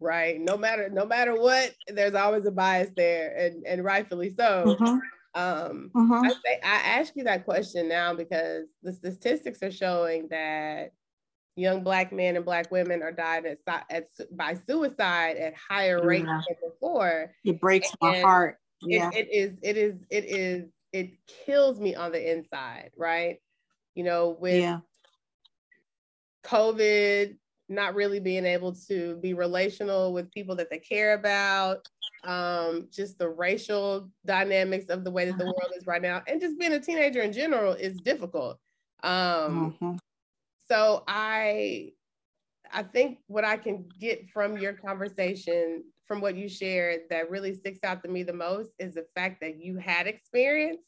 right? 0.00 0.40
No 0.40 0.56
matter 0.56 0.88
no 0.88 1.04
matter 1.04 1.34
what, 1.34 1.74
there's 1.88 2.14
always 2.14 2.46
a 2.46 2.50
bias 2.50 2.90
there, 2.96 3.36
and 3.36 3.66
and 3.66 3.84
rightfully 3.84 4.30
so. 4.30 4.76
Mm-hmm. 4.80 4.98
Um, 5.34 5.90
mm-hmm. 5.94 6.24
I 6.24 6.30
say 6.30 6.60
I 6.64 6.76
ask 6.98 7.14
you 7.16 7.24
that 7.24 7.44
question 7.44 7.86
now 7.86 8.14
because 8.14 8.68
the 8.82 8.94
statistics 8.94 9.62
are 9.62 9.70
showing 9.70 10.28
that 10.28 10.92
young 11.58 11.82
black 11.82 12.12
men 12.12 12.36
and 12.36 12.44
black 12.44 12.70
women 12.70 13.02
are 13.02 13.12
dying 13.12 13.44
at, 13.46 13.58
at 13.90 14.06
by 14.32 14.56
suicide 14.66 15.36
at 15.36 15.54
higher 15.54 16.04
rates 16.04 16.26
yeah. 16.26 16.40
than 16.48 16.70
before. 16.70 17.32
It 17.44 17.60
breaks 17.60 17.90
and 18.00 18.12
my 18.12 18.20
heart. 18.20 18.58
Yeah. 18.82 19.10
It, 19.12 19.28
it 19.28 19.32
is. 19.32 19.58
It 19.62 19.76
is. 19.76 19.94
It 20.10 20.24
is. 20.24 20.64
It 20.92 21.10
kills 21.44 21.80
me 21.80 21.94
on 21.94 22.12
the 22.12 22.32
inside, 22.32 22.90
right? 22.96 23.38
You 23.94 24.04
know, 24.04 24.36
with 24.40 24.62
yeah. 24.62 24.78
COVID, 26.44 27.36
not 27.68 27.94
really 27.94 28.20
being 28.20 28.46
able 28.46 28.74
to 28.88 29.16
be 29.16 29.34
relational 29.34 30.12
with 30.12 30.30
people 30.30 30.54
that 30.56 30.70
they 30.70 30.78
care 30.78 31.14
about, 31.14 31.86
um, 32.24 32.88
just 32.90 33.18
the 33.18 33.28
racial 33.28 34.08
dynamics 34.24 34.86
of 34.86 35.04
the 35.04 35.10
way 35.10 35.26
that 35.26 35.36
the 35.36 35.44
uh-huh. 35.44 35.52
world 35.60 35.72
is 35.76 35.86
right 35.86 36.00
now, 36.00 36.22
and 36.26 36.40
just 36.40 36.58
being 36.58 36.72
a 36.72 36.80
teenager 36.80 37.20
in 37.20 37.32
general 37.32 37.72
is 37.72 37.96
difficult. 37.98 38.58
Um, 39.02 39.76
mm-hmm. 39.82 39.96
So 40.70 41.04
I, 41.06 41.92
I 42.72 42.82
think 42.82 43.18
what 43.26 43.44
I 43.44 43.56
can 43.56 43.88
get 43.98 44.28
from 44.30 44.58
your 44.58 44.74
conversation, 44.74 45.84
from 46.06 46.20
what 46.20 46.36
you 46.36 46.48
shared, 46.48 47.02
that 47.10 47.30
really 47.30 47.54
sticks 47.54 47.80
out 47.84 48.02
to 48.02 48.08
me 48.08 48.22
the 48.22 48.32
most 48.32 48.70
is 48.78 48.94
the 48.94 49.06
fact 49.14 49.40
that 49.40 49.62
you 49.62 49.76
had 49.76 50.06
experience. 50.06 50.84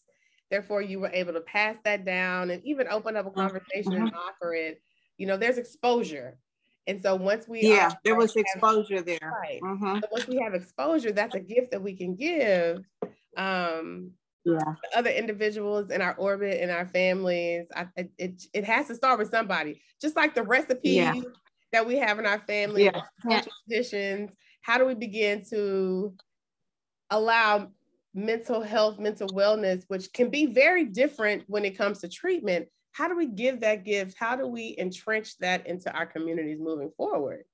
Therefore, 0.50 0.82
you 0.82 1.00
were 1.00 1.10
able 1.12 1.32
to 1.32 1.40
pass 1.40 1.76
that 1.84 2.04
down 2.04 2.50
and 2.50 2.64
even 2.64 2.88
open 2.88 3.16
up 3.16 3.26
a 3.26 3.30
mm-hmm. 3.30 3.40
conversation 3.40 3.92
mm-hmm. 3.92 4.06
and 4.06 4.14
offer 4.14 4.54
it. 4.54 4.82
You 5.16 5.26
know, 5.26 5.36
there's 5.36 5.58
exposure 5.58 6.38
and 6.86 7.00
so 7.00 7.14
once 7.14 7.46
we 7.46 7.62
yeah, 7.62 7.92
there 8.04 8.16
was 8.16 8.34
exposure 8.34 8.96
have, 8.96 9.06
there. 9.06 9.18
Right. 9.22 9.60
Mm-hmm. 9.62 9.98
So 10.00 10.08
once 10.10 10.26
we 10.26 10.40
have 10.42 10.54
exposure, 10.54 11.12
that's 11.12 11.34
a 11.34 11.40
gift 11.40 11.70
that 11.70 11.82
we 11.82 11.94
can 11.94 12.16
give. 12.16 12.84
Um, 13.36 14.12
yeah. 14.44 14.74
other 14.96 15.10
individuals 15.10 15.90
in 15.90 16.00
our 16.02 16.14
orbit 16.14 16.60
in 16.60 16.70
our 16.70 16.86
families. 16.86 17.66
I, 17.74 17.86
it, 18.18 18.42
it 18.52 18.64
has 18.64 18.88
to 18.88 18.94
start 18.94 19.18
with 19.18 19.30
somebody, 19.30 19.82
just 20.00 20.16
like 20.16 20.34
the 20.34 20.42
recipe 20.42 20.90
yeah. 20.90 21.14
that 21.72 21.86
we 21.86 21.96
have 21.96 22.18
in 22.18 22.26
our 22.26 22.40
family, 22.40 22.84
yeah. 22.84 23.42
traditions. 23.66 24.30
How 24.62 24.78
do 24.78 24.86
we 24.86 24.94
begin 24.94 25.44
to 25.50 26.14
allow 27.10 27.68
mental 28.14 28.60
health, 28.60 28.98
mental 28.98 29.28
wellness, 29.28 29.84
which 29.88 30.12
can 30.12 30.30
be 30.30 30.46
very 30.46 30.84
different 30.84 31.44
when 31.46 31.64
it 31.64 31.76
comes 31.76 32.00
to 32.00 32.08
treatment, 32.08 32.66
how 32.92 33.08
do 33.08 33.16
we 33.16 33.26
give 33.26 33.60
that 33.60 33.84
gift? 33.84 34.16
How 34.18 34.36
do 34.36 34.46
we 34.46 34.74
entrench 34.78 35.38
that 35.38 35.66
into 35.66 35.92
our 35.92 36.06
communities 36.06 36.58
moving 36.60 36.90
forward? 36.96 37.44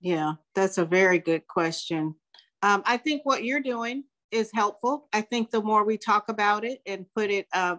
Yeah, 0.00 0.34
that's 0.54 0.78
a 0.78 0.84
very 0.84 1.18
good 1.18 1.46
question. 1.46 2.14
Um, 2.62 2.82
I 2.86 2.96
think 2.96 3.22
what 3.24 3.44
you're 3.44 3.60
doing 3.60 4.04
is 4.30 4.50
helpful. 4.52 5.08
I 5.12 5.20
think 5.20 5.50
the 5.50 5.62
more 5.62 5.84
we 5.84 5.96
talk 5.96 6.28
about 6.28 6.64
it 6.64 6.80
and 6.86 7.06
put 7.14 7.30
it 7.30 7.46
uh, 7.52 7.76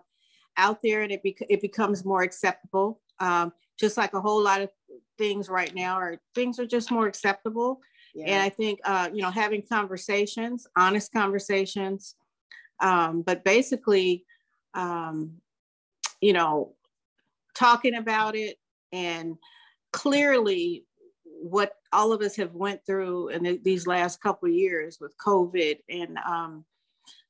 out 0.57 0.79
there 0.83 1.01
and 1.01 1.11
it, 1.11 1.23
bec- 1.23 1.47
it 1.49 1.61
becomes 1.61 2.05
more 2.05 2.21
acceptable, 2.21 3.01
um, 3.19 3.53
just 3.79 3.97
like 3.97 4.13
a 4.13 4.21
whole 4.21 4.41
lot 4.41 4.61
of 4.61 4.69
things 5.17 5.49
right 5.49 5.73
now 5.75 5.95
are 5.95 6.17
things 6.35 6.59
are 6.59 6.65
just 6.65 6.91
more 6.91 7.07
acceptable. 7.07 7.79
Yeah. 8.15 8.25
And 8.27 8.43
I 8.43 8.49
think, 8.49 8.79
uh, 8.83 9.09
you 9.13 9.21
know, 9.21 9.29
having 9.29 9.63
conversations, 9.67 10.65
honest 10.75 11.13
conversations, 11.13 12.15
um, 12.79 13.21
but 13.21 13.43
basically, 13.43 14.25
um, 14.73 15.33
you 16.21 16.33
know, 16.33 16.73
talking 17.55 17.95
about 17.95 18.35
it 18.35 18.57
and 18.91 19.35
clearly 19.91 20.85
what 21.41 21.73
all 21.93 22.13
of 22.13 22.21
us 22.21 22.35
have 22.35 22.53
went 22.53 22.85
through 22.85 23.29
in 23.29 23.59
these 23.63 23.87
last 23.87 24.21
couple 24.21 24.49
years 24.49 24.97
with 24.99 25.17
COVID 25.17 25.79
and 25.89 26.17
um, 26.17 26.65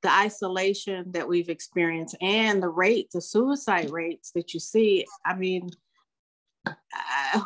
the 0.02 0.12
isolation 0.12 1.12
that 1.12 1.28
we've 1.28 1.50
experienced 1.50 2.16
and 2.22 2.62
the 2.62 2.70
rate, 2.70 3.10
the 3.14 3.22
suicide 3.22 3.92
rates 3.92 4.32
that 4.32 4.54
you 4.54 4.60
see. 4.60 5.06
I 5.26 5.36
mean, 5.36 5.70
uh, 6.66 7.42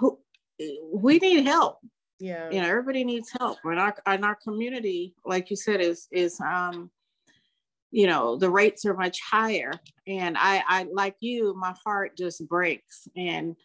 we 0.93 1.19
need 1.19 1.45
help. 1.45 1.79
Yeah, 2.19 2.49
you 2.49 2.61
know, 2.61 2.69
everybody 2.69 3.03
needs 3.03 3.31
help. 3.37 3.57
In 3.65 3.77
our 3.77 3.95
in 4.07 4.23
our 4.23 4.35
community, 4.35 5.15
like 5.25 5.49
you 5.49 5.55
said, 5.55 5.81
is 5.81 6.07
is 6.11 6.39
um, 6.39 6.89
you 7.93 8.07
know 8.07 8.35
the 8.35 8.49
rates 8.49 8.85
are 8.85 8.95
much 8.95 9.19
higher 9.21 9.71
and 10.07 10.35
i 10.39 10.63
i 10.67 10.87
like 10.91 11.15
you 11.19 11.53
my 11.53 11.73
heart 11.85 12.17
just 12.17 12.45
breaks 12.49 13.07
and 13.15 13.55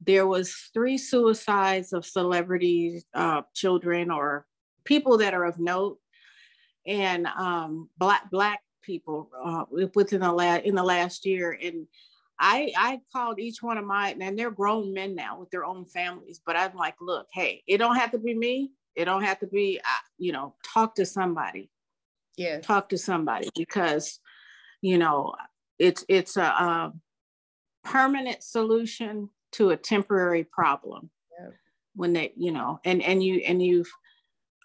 there 0.00 0.26
was 0.26 0.54
three 0.72 0.98
suicides 0.98 1.92
of 1.92 2.06
celebrities 2.06 3.04
uh, 3.14 3.42
children 3.54 4.10
or 4.10 4.46
people 4.84 5.18
that 5.18 5.34
are 5.34 5.44
of 5.44 5.58
note. 5.58 5.98
And 6.86 7.26
um, 7.26 7.90
black 7.98 8.30
black 8.30 8.60
people 8.82 9.30
uh, 9.44 9.64
within 9.94 10.20
the 10.20 10.32
last 10.32 10.64
in 10.64 10.74
the 10.74 10.82
last 10.82 11.26
year. 11.26 11.58
And 11.62 11.86
I, 12.38 12.72
I 12.76 13.00
called 13.12 13.38
each 13.38 13.62
one 13.62 13.76
of 13.76 13.84
my 13.84 14.16
and 14.18 14.38
they're 14.38 14.50
grown 14.50 14.94
men 14.94 15.14
now 15.14 15.38
with 15.38 15.50
their 15.50 15.66
own 15.66 15.84
families 15.84 16.40
but 16.44 16.56
i'm 16.56 16.74
like 16.74 16.94
look 16.98 17.26
hey 17.34 17.62
it 17.66 17.76
don't 17.76 17.96
have 17.96 18.12
to 18.12 18.18
be 18.18 18.34
me. 18.34 18.72
It 18.96 19.04
don't 19.04 19.22
have 19.22 19.38
to 19.40 19.46
be 19.46 19.78
uh, 19.78 20.04
you 20.18 20.32
know 20.32 20.54
talk 20.64 20.94
to 20.96 21.06
somebody. 21.06 21.70
Yeah 22.36 22.60
talk 22.60 22.88
to 22.90 22.98
somebody 22.98 23.48
because 23.56 24.20
you 24.80 24.98
know 24.98 25.34
it's 25.78 26.04
it's 26.08 26.36
a, 26.36 26.42
a 26.42 26.92
permanent 27.84 28.42
solution 28.42 29.28
to 29.52 29.70
a 29.70 29.76
temporary 29.76 30.44
problem 30.44 31.10
yeah. 31.38 31.48
when 31.94 32.12
they 32.12 32.32
you 32.36 32.52
know 32.52 32.80
and 32.84 33.02
and 33.02 33.22
you 33.22 33.36
and 33.46 33.62
you've 33.62 33.90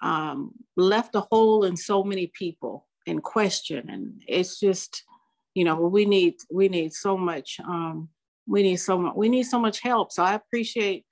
um, 0.02 0.52
left 0.76 1.16
a 1.16 1.22
hole 1.32 1.64
in 1.64 1.76
so 1.76 2.04
many 2.04 2.28
people 2.28 2.88
in 3.06 3.20
question 3.20 3.90
and 3.90 4.22
it's 4.28 4.60
just 4.60 5.04
you 5.54 5.64
know 5.64 5.76
we 5.76 6.06
need 6.06 6.36
we 6.52 6.68
need 6.68 6.94
so 6.94 7.18
much 7.18 7.58
um, 7.66 8.10
we 8.48 8.62
need 8.64 8.78
so 8.78 8.98
much 8.98 9.14
we 9.16 9.30
need 9.30 9.44
so 9.44 9.60
much 9.60 9.80
help 9.82 10.12
so 10.12 10.24
i 10.24 10.34
appreciate 10.34 11.06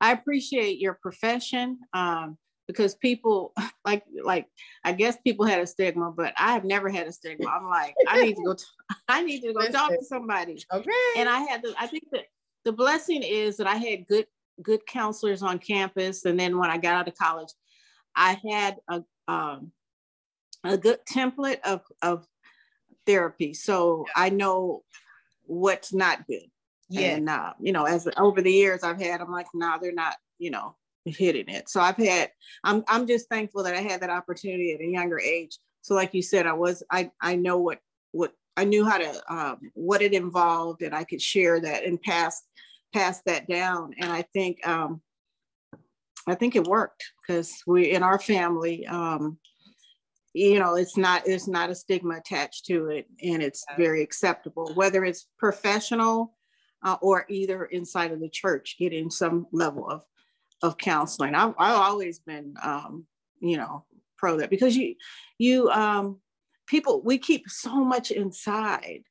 i 0.00 0.12
appreciate 0.12 0.78
your 0.78 0.98
profession 1.02 1.78
um, 1.94 2.36
because 2.70 2.94
people 2.94 3.52
like 3.84 4.04
like 4.22 4.46
I 4.84 4.92
guess 4.92 5.16
people 5.24 5.44
had 5.44 5.60
a 5.60 5.66
stigma, 5.66 6.12
but 6.12 6.32
I 6.36 6.52
have 6.52 6.64
never 6.64 6.88
had 6.88 7.06
a 7.06 7.12
stigma. 7.12 7.48
I'm 7.48 7.68
like, 7.68 7.94
I 8.08 8.22
need 8.22 8.36
to 8.36 8.42
go. 8.44 8.54
T- 8.58 8.64
I 9.08 9.22
need 9.22 9.40
to 9.42 9.52
go 9.52 9.60
Listen. 9.60 9.72
talk 9.72 9.90
to 9.90 10.04
somebody. 10.04 10.62
Okay. 10.72 10.90
And 11.16 11.28
I 11.28 11.40
had 11.40 11.62
to 11.64 11.74
I 11.78 11.86
think 11.86 12.04
that 12.12 12.26
the 12.64 12.72
blessing 12.72 13.22
is 13.22 13.56
that 13.56 13.66
I 13.66 13.76
had 13.76 14.06
good 14.06 14.26
good 14.62 14.84
counselors 14.86 15.42
on 15.42 15.58
campus, 15.58 16.24
and 16.24 16.38
then 16.38 16.58
when 16.58 16.70
I 16.70 16.78
got 16.78 16.94
out 16.94 17.08
of 17.08 17.14
college, 17.14 17.50
I 18.14 18.38
had 18.50 18.76
a 18.88 19.02
um, 19.28 19.72
a 20.64 20.76
good 20.76 20.98
template 21.10 21.60
of 21.60 21.82
of 22.02 22.26
therapy, 23.06 23.54
so 23.54 24.06
I 24.14 24.30
know 24.30 24.82
what's 25.46 25.92
not 25.92 26.26
good. 26.26 26.50
Yeah. 26.88 27.12
And 27.12 27.28
uh, 27.28 27.52
you 27.60 27.72
know, 27.72 27.84
as 27.84 28.08
over 28.16 28.42
the 28.42 28.52
years 28.52 28.82
I've 28.82 29.00
had, 29.00 29.20
I'm 29.20 29.32
like, 29.32 29.46
no, 29.54 29.68
nah, 29.68 29.78
they're 29.78 29.92
not. 29.92 30.16
You 30.38 30.50
know, 30.50 30.74
hitting 31.04 31.48
it. 31.48 31.68
So 31.68 31.80
I've 31.80 31.96
had, 31.96 32.30
I'm, 32.64 32.84
I'm 32.88 33.06
just 33.06 33.28
thankful 33.28 33.62
that 33.64 33.74
I 33.74 33.80
had 33.80 34.00
that 34.02 34.10
opportunity 34.10 34.72
at 34.74 34.80
a 34.80 34.86
younger 34.86 35.20
age. 35.20 35.58
So 35.82 35.94
like 35.94 36.14
you 36.14 36.22
said, 36.22 36.46
I 36.46 36.52
was, 36.52 36.82
I, 36.90 37.10
I 37.20 37.36
know 37.36 37.58
what 37.58 37.78
I 38.60 38.64
knew 38.64 38.84
how 38.84 38.98
to, 38.98 39.34
um, 39.34 39.58
what 39.74 40.02
it 40.02 40.12
involved 40.12 40.82
and 40.82 40.94
I 40.94 41.04
could 41.04 41.22
share 41.22 41.60
that 41.60 41.84
and 41.84 42.00
pass, 42.00 42.42
pass 42.92 43.22
that 43.26 43.48
down. 43.48 43.94
And 43.98 44.10
I 44.12 44.22
think, 44.34 44.66
um, 44.66 45.00
I 46.26 46.34
think 46.34 46.56
it 46.56 46.66
worked 46.66 47.02
because 47.20 47.62
we, 47.66 47.90
in 47.92 48.02
our 48.02 48.18
family, 48.18 48.86
um, 48.86 49.38
you 50.34 50.58
know, 50.58 50.76
it's 50.76 50.96
not, 50.96 51.26
it's 51.26 51.48
not 51.48 51.70
a 51.70 51.74
stigma 51.74 52.16
attached 52.16 52.66
to 52.66 52.88
it 52.88 53.06
and 53.22 53.42
it's 53.42 53.64
very 53.76 54.02
acceptable, 54.02 54.72
whether 54.74 55.04
it's 55.04 55.28
professional 55.38 56.36
uh, 56.84 56.96
or 57.00 57.26
either 57.28 57.64
inside 57.64 58.12
of 58.12 58.20
the 58.20 58.28
church, 58.28 58.76
getting 58.78 59.10
some 59.10 59.46
level 59.52 59.88
of 59.88 60.02
of 60.62 60.76
counseling. 60.76 61.34
I've, 61.34 61.54
I've 61.58 61.78
always 61.78 62.18
been, 62.18 62.54
um, 62.62 63.06
you 63.40 63.56
know, 63.56 63.84
pro 64.18 64.36
that 64.38 64.50
because 64.50 64.76
you, 64.76 64.94
you, 65.38 65.70
um, 65.70 66.20
people, 66.70 67.02
we 67.02 67.18
keep 67.18 67.50
so 67.50 67.84
much 67.84 68.12
inside, 68.12 69.02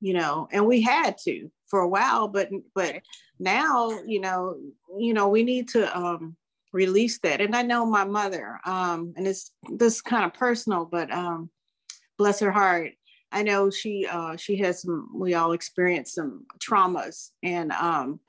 you 0.00 0.12
know, 0.12 0.48
and 0.52 0.66
we 0.66 0.82
had 0.82 1.16
to 1.18 1.50
for 1.68 1.80
a 1.80 1.88
while, 1.88 2.26
but, 2.28 2.50
but 2.74 3.00
now, 3.38 3.90
you 4.04 4.20
know, 4.20 4.56
you 4.98 5.14
know, 5.14 5.28
we 5.28 5.44
need 5.44 5.68
to, 5.68 5.96
um, 5.96 6.36
release 6.72 7.20
that. 7.20 7.40
And 7.40 7.54
I 7.54 7.62
know 7.62 7.86
my 7.86 8.04
mother, 8.04 8.58
um, 8.66 9.14
and 9.16 9.28
it's 9.28 9.52
this 9.70 10.00
kind 10.02 10.24
of 10.24 10.34
personal, 10.34 10.84
but, 10.84 11.08
um, 11.12 11.50
bless 12.18 12.40
her 12.40 12.50
heart. 12.50 12.92
I 13.30 13.44
know 13.44 13.70
she, 13.70 14.06
uh, 14.10 14.36
she 14.36 14.56
has 14.56 14.82
some, 14.82 15.08
we 15.14 15.34
all 15.34 15.52
experienced 15.52 16.16
some 16.16 16.46
traumas 16.58 17.30
and, 17.42 17.70
um, 17.70 18.20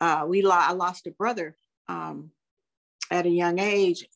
uh, 0.00 0.24
we 0.28 0.42
lo- 0.42 0.66
I 0.70 0.72
lost 0.72 1.08
a 1.08 1.10
brother 1.10 1.56
um, 1.88 2.30
at 3.10 3.26
a 3.26 3.30
young 3.30 3.58
age. 3.58 4.06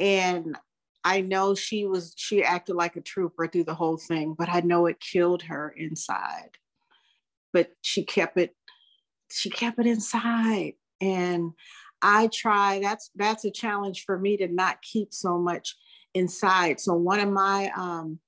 And 0.00 0.56
I 1.04 1.20
know 1.22 1.54
she 1.54 1.86
was, 1.86 2.12
she 2.16 2.42
acted 2.42 2.74
like 2.74 2.96
a 2.96 3.00
trooper 3.00 3.46
through 3.46 3.64
the 3.64 3.74
whole 3.74 3.96
thing, 3.96 4.34
but 4.38 4.48
I 4.48 4.60
know 4.60 4.86
it 4.86 5.00
killed 5.00 5.42
her 5.42 5.74
inside. 5.76 6.50
But 7.52 7.70
she 7.82 8.04
kept 8.04 8.38
it, 8.38 8.54
she 9.30 9.50
kept 9.50 9.78
it 9.78 9.86
inside. 9.86 10.74
And 11.00 11.52
I 12.02 12.28
try, 12.32 12.80
that's 12.80 13.10
that's 13.14 13.44
a 13.44 13.50
challenge 13.50 14.04
for 14.04 14.18
me 14.18 14.36
to 14.38 14.48
not 14.48 14.82
keep 14.82 15.12
so 15.12 15.38
much 15.38 15.76
inside. 16.14 16.80
So 16.80 16.94
one 16.94 17.20
of 17.20 17.30
my 17.30 17.70
um 17.76 18.18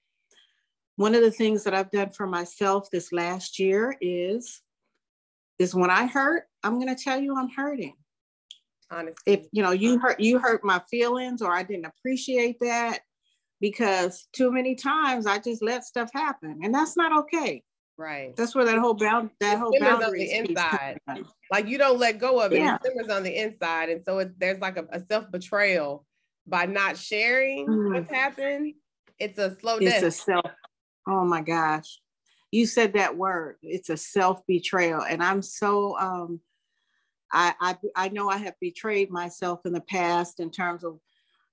one 0.97 1.15
of 1.15 1.23
the 1.23 1.31
things 1.31 1.65
that 1.65 1.75
I've 1.75 1.91
done 1.91 2.11
for 2.11 2.27
myself 2.27 2.91
this 2.91 3.13
last 3.13 3.59
year 3.59 3.97
is 4.01 4.61
is 5.59 5.75
when 5.75 5.91
I 5.91 6.07
hurt, 6.07 6.45
I'm 6.63 6.79
gonna 6.79 6.97
tell 6.97 7.21
you 7.21 7.37
I'm 7.37 7.49
hurting. 7.49 7.97
Honestly. 8.93 9.23
If 9.27 9.47
you 9.53 9.63
know 9.63 9.71
you 9.73 9.99
hurt 9.99 10.21
you 10.21 10.39
hurt 10.39 10.63
my 10.63 10.81
feelings 10.91 11.41
or 11.41 11.51
I 11.51 11.63
didn't 11.63 11.87
appreciate 11.87 12.59
that 12.61 13.01
because 13.61 14.29
too 14.33 14.53
many 14.53 14.75
times 14.75 15.27
I 15.27 15.39
just 15.39 15.63
let 15.63 15.85
stuff 15.85 16.11
happen 16.13 16.61
and 16.63 16.75
that's 16.75 16.97
not 16.97 17.17
okay. 17.21 17.63
Right. 17.99 18.35
That's 18.37 18.55
where 18.55 18.65
that 18.65 18.79
whole 18.79 18.95
bound 18.95 19.31
that 19.41 19.59
whole 19.59 19.75
boundary 19.79 20.35
on 20.37 20.45
the 20.45 20.51
inside. 20.51 20.99
Like 21.51 21.69
you 21.69 21.79
don't 21.79 21.99
let 21.99 22.19
go 22.19 22.41
of 22.41 22.53
it. 22.53 22.59
Yeah. 22.59 22.77
It 22.77 22.81
simmers 22.85 23.09
on 23.09 23.23
the 23.23 23.37
inside. 23.37 23.91
And 23.91 24.03
so 24.05 24.19
it, 24.19 24.39
there's 24.39 24.61
like 24.61 24.77
a, 24.77 24.87
a 24.91 25.01
self-betrayal 25.01 26.05
by 26.47 26.67
not 26.67 26.97
sharing 26.97 27.69
mm. 27.69 27.95
what's 27.95 28.11
happened. 28.11 28.75
It's 29.19 29.39
a 29.39 29.57
slow 29.61 29.77
it's 29.77 29.85
death. 29.85 30.03
It's 30.03 30.19
a 30.19 30.21
self. 30.21 30.51
Oh 31.07 31.25
my 31.25 31.43
gosh. 31.43 32.01
You 32.51 32.67
said 32.67 32.95
that 32.95 33.17
word. 33.17 33.57
It's 33.63 33.91
a 33.91 33.97
self-betrayal. 33.97 35.03
And 35.03 35.23
I'm 35.23 35.43
so 35.43 35.97
um 35.99 36.41
I, 37.33 37.55
I 37.61 37.77
I 37.97 38.09
know 38.09 38.29
I 38.29 38.39
have 38.39 38.55
betrayed 38.61 39.11
myself 39.11 39.61
in 39.65 39.73
the 39.73 39.81
past 39.81 40.41
in 40.41 40.51
terms 40.51 40.85
of, 40.85 40.99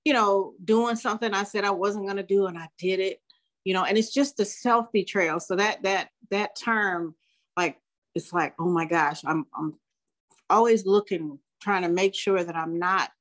you 0.04 0.14
know, 0.14 0.54
doing 0.64 0.96
something 0.96 1.34
I 1.34 1.44
said 1.44 1.66
I 1.66 1.72
wasn't 1.72 2.08
gonna 2.08 2.24
do 2.24 2.48
and 2.48 2.58
I 2.58 2.68
did 2.78 3.00
it 3.00 3.22
you 3.66 3.74
know 3.74 3.84
and 3.84 3.98
it's 3.98 4.14
just 4.14 4.40
a 4.40 4.46
self 4.46 4.92
betrayal 4.92 5.40
so 5.40 5.56
that 5.56 5.84
that 5.84 6.10
that 6.32 6.56
term 6.56 7.14
like 7.58 7.78
it's 8.16 8.34
like 8.34 8.54
oh 8.60 8.70
my 8.70 8.86
gosh 8.86 9.22
i'm 9.26 9.46
i'm 9.56 9.76
always 10.50 10.86
looking 10.86 11.38
trying 11.62 11.82
to 11.82 11.90
make 11.90 12.16
sure 12.16 12.44
that 12.44 12.56
i'm 12.56 12.80
not 12.80 13.12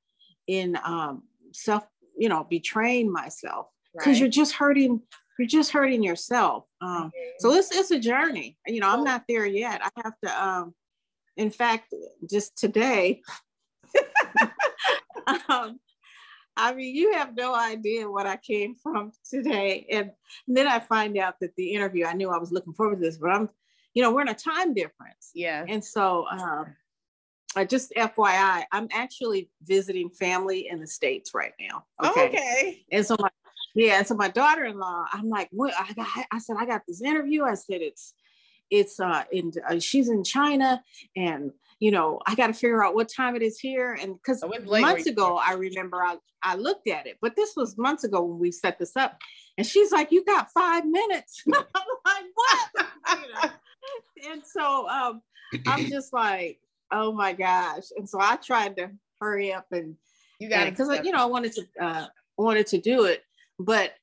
in 0.46 0.78
um 0.84 1.22
self 1.52 1.86
you 2.16 2.28
know 2.28 2.46
betraying 2.48 3.12
myself. 3.12 3.68
Because 3.92 4.12
right. 4.12 4.18
you're 4.20 4.28
just 4.28 4.52
hurting 4.52 5.00
you're 5.38 5.48
just 5.48 5.70
hurting 5.70 6.02
yourself 6.02 6.64
um 6.80 7.12
so 7.38 7.52
it's 7.52 7.74
it's 7.74 7.90
a 7.90 7.98
journey. 7.98 8.56
You 8.66 8.80
know 8.80 8.88
i'm 8.88 9.04
not 9.04 9.24
there 9.28 9.46
yet. 9.46 9.80
I 9.84 9.90
have 10.02 10.14
to 10.24 10.44
um 10.44 10.74
in 11.38 11.50
fact 11.50 11.94
just 12.28 12.56
today 12.58 13.22
um 15.48 15.78
I 16.58 16.74
mean, 16.74 16.94
you 16.94 17.12
have 17.12 17.36
no 17.36 17.54
idea 17.54 18.10
what 18.10 18.26
I 18.26 18.36
came 18.36 18.74
from 18.74 19.12
today. 19.30 19.86
And 19.90 20.10
then 20.48 20.66
I 20.66 20.80
find 20.80 21.16
out 21.16 21.36
that 21.40 21.54
the 21.56 21.72
interview, 21.72 22.04
I 22.04 22.14
knew 22.14 22.30
I 22.30 22.38
was 22.38 22.50
looking 22.50 22.72
forward 22.72 22.96
to 22.96 23.00
this, 23.00 23.16
but 23.16 23.30
I'm, 23.30 23.48
you 23.94 24.02
know, 24.02 24.12
we're 24.12 24.22
in 24.22 24.28
a 24.28 24.34
time 24.34 24.74
difference. 24.74 25.30
Yeah. 25.34 25.64
And 25.66 25.84
so, 25.84 26.26
um, 26.28 26.74
I 27.56 27.64
just 27.64 27.92
FYI, 27.96 28.64
I'm 28.72 28.88
actually 28.92 29.50
visiting 29.64 30.10
family 30.10 30.68
in 30.68 30.80
the 30.80 30.86
States 30.86 31.30
right 31.32 31.52
now. 31.60 31.84
Okay. 32.04 32.20
Oh, 32.20 32.26
okay. 32.26 32.84
And 32.90 33.06
so 33.06 33.16
my, 33.18 33.30
yeah, 33.74 34.02
so 34.02 34.14
my 34.16 34.28
daughter-in-law, 34.28 35.04
I'm 35.12 35.28
like, 35.28 35.48
what? 35.52 35.72
I 35.78 35.92
got, 35.92 36.08
I 36.32 36.38
said, 36.40 36.56
I 36.58 36.66
got 36.66 36.82
this 36.88 37.02
interview. 37.02 37.44
I 37.44 37.54
said, 37.54 37.80
it's, 37.82 38.14
it's, 38.70 39.00
uh, 39.00 39.24
in, 39.32 39.52
uh, 39.68 39.78
she's 39.78 40.08
in 40.08 40.24
China 40.24 40.82
and 41.16 41.52
you 41.80 41.92
know, 41.92 42.20
I 42.26 42.34
got 42.34 42.48
to 42.48 42.52
figure 42.52 42.84
out 42.84 42.94
what 42.94 43.08
time 43.08 43.36
it 43.36 43.42
is 43.42 43.58
here. 43.58 43.96
And 44.00 44.14
because 44.14 44.44
months 44.68 45.06
ago, 45.06 45.36
I 45.36 45.52
remember 45.52 46.02
I, 46.02 46.16
I 46.42 46.56
looked 46.56 46.88
at 46.88 47.06
it, 47.06 47.18
but 47.20 47.36
this 47.36 47.54
was 47.56 47.78
months 47.78 48.04
ago 48.04 48.22
when 48.22 48.38
we 48.38 48.50
set 48.50 48.78
this 48.78 48.96
up. 48.96 49.18
And 49.56 49.66
she's 49.66 49.92
like, 49.92 50.10
You 50.10 50.24
got 50.24 50.50
five 50.50 50.84
minutes. 50.84 51.42
I'm 51.54 51.64
like, 52.04 52.24
What? 52.34 52.86
you 53.10 53.32
know? 53.32 53.50
And 54.32 54.42
so 54.44 54.88
um, 54.88 55.22
I'm 55.66 55.86
just 55.88 56.12
like, 56.12 56.58
Oh 56.90 57.12
my 57.12 57.32
gosh. 57.32 57.84
And 57.96 58.08
so 58.08 58.18
I 58.20 58.36
tried 58.36 58.76
to 58.78 58.90
hurry 59.20 59.52
up 59.52 59.66
and 59.72 59.96
you 60.40 60.48
got 60.48 60.66
it 60.66 60.76
because 60.76 61.04
you 61.04 61.10
know 61.10 61.22
I 61.22 61.26
wanted 61.26 61.52
to 61.54 61.66
uh, 61.80 62.06
wanted 62.36 62.66
to 62.68 62.78
do 62.78 63.04
it, 63.04 63.24
but 63.58 63.94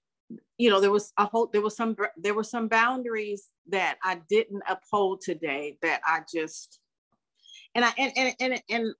you 0.57 0.69
know 0.69 0.79
there 0.79 0.91
was 0.91 1.11
a 1.17 1.25
whole 1.25 1.49
there 1.51 1.61
was 1.61 1.75
some 1.75 1.95
there 2.17 2.33
were 2.33 2.43
some 2.43 2.67
boundaries 2.67 3.47
that 3.69 3.97
I 4.03 4.21
didn't 4.29 4.63
uphold 4.67 5.21
today 5.21 5.77
that 5.81 6.01
I 6.05 6.21
just 6.33 6.79
and 7.73 7.85
I 7.85 7.93
and 7.97 8.13
and 8.15 8.35
and, 8.39 8.63
and 8.69 8.93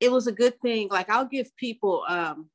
it 0.00 0.12
was 0.12 0.26
a 0.26 0.32
good 0.32 0.60
thing. 0.60 0.88
Like 0.90 1.10
I'll 1.10 1.26
give 1.26 1.54
people 1.56 2.04
um 2.08 2.50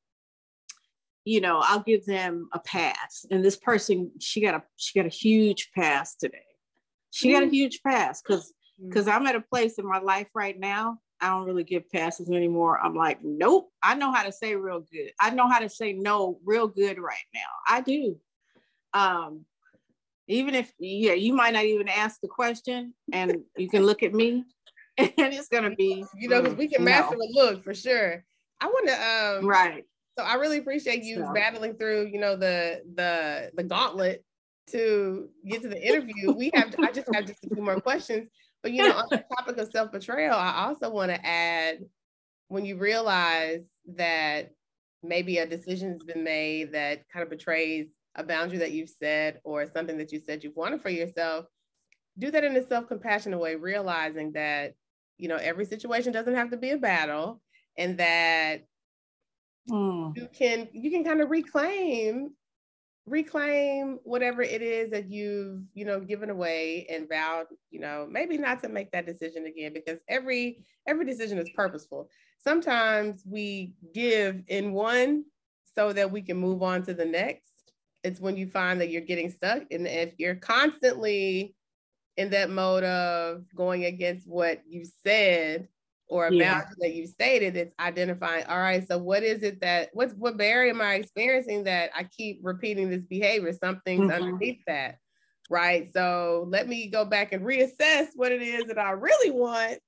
you 1.23 1.39
know, 1.39 1.61
I'll 1.63 1.81
give 1.81 2.05
them 2.05 2.49
a 2.51 2.59
pass. 2.59 3.25
And 3.29 3.45
this 3.45 3.57
person, 3.57 4.11
she 4.19 4.41
got 4.41 4.55
a 4.55 4.63
she 4.77 4.97
got 4.97 5.05
a 5.05 5.09
huge 5.09 5.69
pass 5.75 6.15
today. 6.15 6.39
She 7.11 7.29
mm. 7.29 7.33
got 7.33 7.43
a 7.43 7.47
mm. 7.47 7.51
huge 7.51 7.81
pass 7.83 8.21
because 8.21 8.53
because 8.83 9.05
mm. 9.05 9.13
I'm 9.13 9.27
at 9.27 9.35
a 9.35 9.41
place 9.41 9.77
in 9.77 9.87
my 9.87 9.99
life 9.99 10.29
right 10.33 10.59
now. 10.59 10.97
I 11.23 11.27
don't 11.27 11.45
really 11.45 11.63
give 11.63 11.87
passes 11.91 12.31
anymore. 12.31 12.79
I'm 12.79 12.95
like, 12.95 13.19
nope. 13.21 13.69
I 13.83 13.93
know 13.93 14.11
how 14.11 14.23
to 14.23 14.31
say 14.31 14.55
real 14.55 14.79
good. 14.79 15.11
I 15.19 15.29
know 15.29 15.47
how 15.47 15.59
to 15.59 15.69
say 15.69 15.93
no 15.93 16.39
real 16.43 16.67
good 16.67 16.97
right 16.97 17.15
now. 17.31 17.41
I 17.67 17.81
do. 17.81 18.17
Um, 18.93 19.45
even 20.27 20.55
if 20.55 20.71
yeah, 20.79 21.13
you 21.13 21.33
might 21.33 21.53
not 21.53 21.65
even 21.65 21.89
ask 21.89 22.19
the 22.21 22.27
question, 22.27 22.93
and 23.11 23.39
you 23.57 23.69
can 23.69 23.85
look 23.85 24.03
at 24.03 24.13
me 24.13 24.45
and 24.97 25.11
it's 25.17 25.47
gonna 25.47 25.75
be 25.75 26.05
you 26.17 26.29
know 26.29 26.41
because 26.41 26.57
we 26.57 26.67
can 26.67 26.83
master 26.83 27.15
no. 27.17 27.25
a 27.25 27.29
look 27.33 27.63
for 27.63 27.73
sure. 27.73 28.23
I 28.59 28.67
want 28.67 28.87
to 28.87 29.39
um 29.39 29.47
right. 29.47 29.83
So 30.17 30.25
I 30.25 30.35
really 30.35 30.57
appreciate 30.57 31.03
you 31.03 31.17
so. 31.17 31.33
battling 31.33 31.75
through 31.75 32.07
you 32.07 32.19
know 32.19 32.35
the 32.35 32.81
the 32.95 33.51
the 33.55 33.63
gauntlet 33.63 34.23
to 34.71 35.29
get 35.45 35.61
to 35.61 35.69
the 35.69 35.81
interview. 35.81 36.31
we 36.31 36.51
have 36.53 36.73
I 36.79 36.91
just 36.91 37.13
have 37.13 37.25
just 37.25 37.43
a 37.45 37.53
few 37.53 37.63
more 37.63 37.79
questions, 37.79 38.29
but 38.61 38.73
you 38.73 38.83
know 38.87 38.95
on 38.95 39.05
the 39.09 39.23
topic 39.37 39.57
of 39.57 39.71
self 39.71 39.91
betrayal, 39.91 40.35
I 40.35 40.65
also 40.67 40.89
want 40.89 41.11
to 41.11 41.25
add 41.25 41.79
when 42.49 42.65
you 42.65 42.77
realize 42.77 43.65
that 43.95 44.51
maybe 45.03 45.37
a 45.37 45.47
decision 45.47 45.93
has 45.93 46.03
been 46.03 46.23
made 46.23 46.73
that 46.73 47.07
kind 47.11 47.23
of 47.23 47.29
betrays 47.29 47.87
a 48.15 48.23
boundary 48.23 48.57
that 48.57 48.71
you've 48.71 48.89
set 48.89 49.39
or 49.43 49.65
something 49.65 49.97
that 49.97 50.11
you 50.11 50.19
said 50.19 50.43
you've 50.43 50.55
wanted 50.55 50.81
for 50.81 50.89
yourself 50.89 51.45
do 52.17 52.29
that 52.31 52.43
in 52.43 52.55
a 52.55 52.67
self-compassionate 52.67 53.39
way 53.39 53.55
realizing 53.55 54.31
that 54.33 54.73
you 55.17 55.27
know 55.27 55.37
every 55.37 55.65
situation 55.65 56.11
doesn't 56.11 56.35
have 56.35 56.51
to 56.51 56.57
be 56.57 56.71
a 56.71 56.77
battle 56.77 57.41
and 57.77 57.97
that 57.97 58.63
mm. 59.69 60.15
you 60.15 60.27
can 60.33 60.67
you 60.73 60.91
can 60.91 61.03
kind 61.03 61.21
of 61.21 61.29
reclaim 61.29 62.31
reclaim 63.07 63.97
whatever 64.03 64.41
it 64.41 64.61
is 64.61 64.91
that 64.91 65.09
you've 65.09 65.63
you 65.73 65.85
know 65.85 65.99
given 65.99 66.29
away 66.29 66.85
and 66.89 67.09
vowed 67.09 67.47
you 67.71 67.79
know 67.79 68.07
maybe 68.09 68.37
not 68.37 68.61
to 68.61 68.69
make 68.69 68.91
that 68.91 69.05
decision 69.07 69.45
again 69.47 69.73
because 69.73 69.97
every 70.07 70.63
every 70.87 71.05
decision 71.05 71.37
is 71.39 71.49
purposeful 71.55 72.09
sometimes 72.43 73.23
we 73.25 73.73
give 73.93 74.41
in 74.47 74.71
one 74.71 75.23
so 75.75 75.91
that 75.93 76.11
we 76.11 76.21
can 76.21 76.37
move 76.37 76.61
on 76.61 76.83
to 76.83 76.93
the 76.93 77.05
next 77.05 77.50
it's 78.03 78.19
when 78.19 78.37
you 78.37 78.47
find 78.47 78.81
that 78.81 78.89
you're 78.89 79.01
getting 79.01 79.29
stuck 79.29 79.63
and 79.71 79.87
if 79.87 80.13
you're 80.17 80.35
constantly 80.35 81.55
in 82.17 82.29
that 82.31 82.49
mode 82.49 82.83
of 82.83 83.43
going 83.55 83.85
against 83.85 84.27
what 84.27 84.61
you 84.67 84.85
said 85.05 85.67
or 86.07 86.27
a 86.27 86.33
yeah. 86.33 86.63
that 86.79 86.93
you 86.93 87.07
stated, 87.07 87.55
it's 87.55 87.73
identifying, 87.79 88.45
all 88.47 88.59
right, 88.59 88.85
so 88.85 88.97
what 88.97 89.23
is 89.23 89.43
it 89.43 89.61
that 89.61 89.89
what's 89.93 90.13
what 90.13 90.37
barrier 90.37 90.71
am 90.71 90.81
I 90.81 90.95
experiencing 90.95 91.63
that 91.63 91.89
I 91.95 92.03
keep 92.03 92.39
repeating 92.43 92.89
this 92.89 93.05
behavior? 93.05 93.53
Something's 93.53 94.01
mm-hmm. 94.01 94.11
underneath 94.11 94.59
that, 94.67 94.97
right? 95.49 95.89
So 95.93 96.47
let 96.49 96.67
me 96.67 96.89
go 96.89 97.05
back 97.05 97.31
and 97.31 97.45
reassess 97.45 98.07
what 98.15 98.33
it 98.33 98.41
is 98.41 98.65
that 98.65 98.77
I 98.77 98.91
really 98.91 99.31
want. 99.31 99.79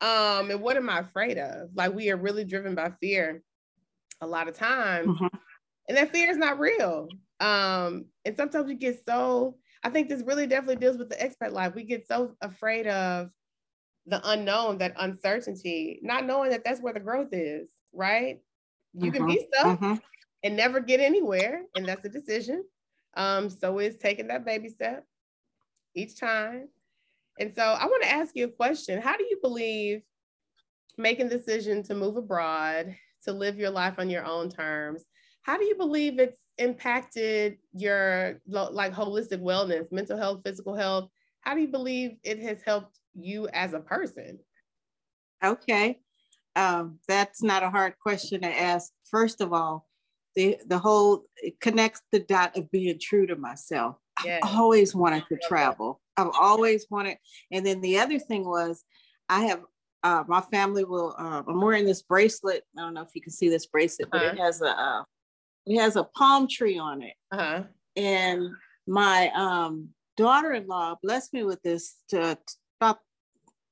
Um, 0.00 0.50
and 0.50 0.60
what 0.60 0.76
am 0.76 0.90
I 0.90 1.00
afraid 1.00 1.38
of? 1.38 1.70
Like 1.74 1.94
we 1.94 2.10
are 2.10 2.16
really 2.16 2.44
driven 2.44 2.74
by 2.74 2.92
fear 3.00 3.40
a 4.20 4.26
lot 4.26 4.48
of 4.48 4.56
times. 4.56 5.08
Mm-hmm. 5.08 5.36
And 5.88 5.96
that 5.96 6.10
fear 6.12 6.28
is 6.28 6.36
not 6.36 6.58
real. 6.58 7.08
Um, 7.40 8.06
and 8.24 8.36
sometimes 8.36 8.66
we 8.66 8.74
get 8.74 9.00
so 9.06 9.56
I 9.82 9.90
think 9.90 10.08
this 10.08 10.22
really 10.22 10.46
definitely 10.46 10.76
deals 10.76 10.98
with 10.98 11.08
the 11.08 11.16
expat 11.16 11.52
life. 11.52 11.74
We 11.74 11.84
get 11.84 12.06
so 12.06 12.34
afraid 12.40 12.86
of 12.86 13.30
the 14.06 14.20
unknown, 14.30 14.78
that 14.78 14.94
uncertainty, 14.98 16.00
not 16.02 16.26
knowing 16.26 16.50
that 16.50 16.64
that's 16.64 16.80
where 16.80 16.94
the 16.94 17.00
growth 17.00 17.28
is, 17.32 17.68
right? 17.92 18.40
You 18.94 19.12
can 19.12 19.26
be 19.26 19.34
mm-hmm. 19.34 19.44
stuck 19.52 19.80
mm-hmm. 19.80 19.94
and 20.42 20.56
never 20.56 20.80
get 20.80 21.00
anywhere, 21.00 21.62
and 21.76 21.86
that's 21.86 22.04
a 22.04 22.08
decision. 22.08 22.64
Um, 23.14 23.50
so 23.50 23.78
it's 23.78 23.98
taking 23.98 24.28
that 24.28 24.44
baby 24.44 24.68
step 24.68 25.04
each 25.94 26.18
time. 26.18 26.68
And 27.38 27.54
so 27.54 27.62
I 27.62 27.86
want 27.86 28.02
to 28.02 28.10
ask 28.10 28.34
you 28.34 28.46
a 28.46 28.50
question. 28.50 29.00
How 29.00 29.16
do 29.16 29.24
you 29.24 29.38
believe 29.40 30.02
making 30.96 31.28
the 31.28 31.38
decision 31.38 31.82
to 31.84 31.94
move 31.94 32.16
abroad, 32.16 32.94
to 33.24 33.32
live 33.32 33.58
your 33.58 33.70
life 33.70 33.94
on 33.98 34.10
your 34.10 34.24
own 34.24 34.50
terms, 34.50 35.04
how 35.42 35.56
do 35.56 35.64
you 35.64 35.76
believe 35.76 36.18
it's 36.18 36.40
impacted 36.58 37.58
your 37.72 38.40
like 38.46 38.92
holistic 38.92 39.40
wellness, 39.40 39.90
mental 39.92 40.18
health, 40.18 40.42
physical 40.44 40.74
health? 40.74 41.08
How 41.40 41.54
do 41.54 41.60
you 41.60 41.68
believe 41.68 42.16
it 42.22 42.40
has 42.40 42.60
helped 42.62 42.98
you 43.14 43.48
as 43.48 43.72
a 43.72 43.80
person? 43.80 44.38
Okay. 45.44 46.00
Um, 46.56 46.98
that's 47.06 47.42
not 47.42 47.62
a 47.62 47.70
hard 47.70 47.94
question 47.98 48.40
to 48.42 48.48
ask. 48.48 48.92
First 49.10 49.40
of 49.40 49.52
all, 49.52 49.88
the, 50.34 50.58
the 50.66 50.78
whole 50.78 51.24
it 51.36 51.60
connects 51.60 52.02
the 52.12 52.20
dot 52.20 52.56
of 52.56 52.70
being 52.70 52.98
true 53.00 53.26
to 53.26 53.36
myself. 53.36 53.96
Yes. 54.24 54.40
I've 54.42 54.56
always 54.56 54.94
wanted 54.94 55.24
to 55.28 55.38
travel. 55.46 56.00
I've 56.16 56.32
always 56.38 56.86
wanted. 56.90 57.18
And 57.52 57.64
then 57.64 57.80
the 57.80 57.98
other 57.98 58.18
thing 58.18 58.44
was, 58.44 58.84
I 59.28 59.44
have 59.44 59.62
uh, 60.02 60.24
my 60.26 60.40
family 60.40 60.84
will. 60.84 61.14
Uh, 61.18 61.42
I'm 61.46 61.60
wearing 61.60 61.84
this 61.84 62.02
bracelet. 62.02 62.64
I 62.76 62.82
don't 62.82 62.94
know 62.94 63.02
if 63.02 63.14
you 63.14 63.20
can 63.20 63.32
see 63.32 63.48
this 63.48 63.66
bracelet, 63.66 64.08
but 64.10 64.22
uh-huh. 64.22 64.34
it 64.34 64.38
has 64.38 64.62
a 64.62 64.70
uh, 64.70 65.02
it 65.68 65.78
has 65.80 65.96
a 65.96 66.04
palm 66.04 66.48
tree 66.48 66.78
on 66.78 67.02
it. 67.02 67.14
Uh-huh. 67.30 67.64
And 67.96 68.48
my 68.86 69.30
um, 69.34 69.90
daughter-in-law 70.16 70.96
blessed 71.02 71.34
me 71.34 71.44
with 71.44 71.62
this 71.62 71.96
to, 72.08 72.38
about 72.80 72.98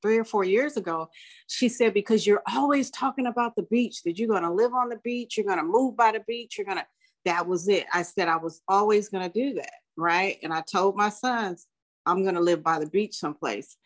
three 0.02 0.18
or 0.18 0.24
four 0.24 0.44
years 0.44 0.76
ago. 0.76 1.08
She 1.46 1.68
said, 1.68 1.94
"Because 1.94 2.26
you're 2.26 2.42
always 2.52 2.90
talking 2.90 3.26
about 3.26 3.56
the 3.56 3.62
beach, 3.62 4.02
that 4.02 4.18
you're 4.18 4.28
going 4.28 4.42
to 4.42 4.52
live 4.52 4.74
on 4.74 4.88
the 4.88 4.98
beach, 5.02 5.36
you're 5.36 5.46
going 5.46 5.58
to 5.58 5.64
move 5.64 5.96
by 5.96 6.12
the 6.12 6.22
beach, 6.26 6.58
you're 6.58 6.66
going 6.66 6.78
to." 6.78 6.86
That 7.24 7.48
was 7.48 7.66
it. 7.66 7.86
I 7.92 8.02
said 8.02 8.28
I 8.28 8.36
was 8.36 8.60
always 8.68 9.08
going 9.08 9.28
to 9.28 9.32
do 9.32 9.54
that, 9.54 9.72
right? 9.96 10.38
And 10.44 10.52
I 10.52 10.60
told 10.60 10.96
my 10.96 11.08
sons, 11.08 11.66
"I'm 12.04 12.22
going 12.22 12.36
to 12.36 12.40
live 12.40 12.62
by 12.62 12.78
the 12.78 12.86
beach 12.86 13.14
someplace." 13.14 13.76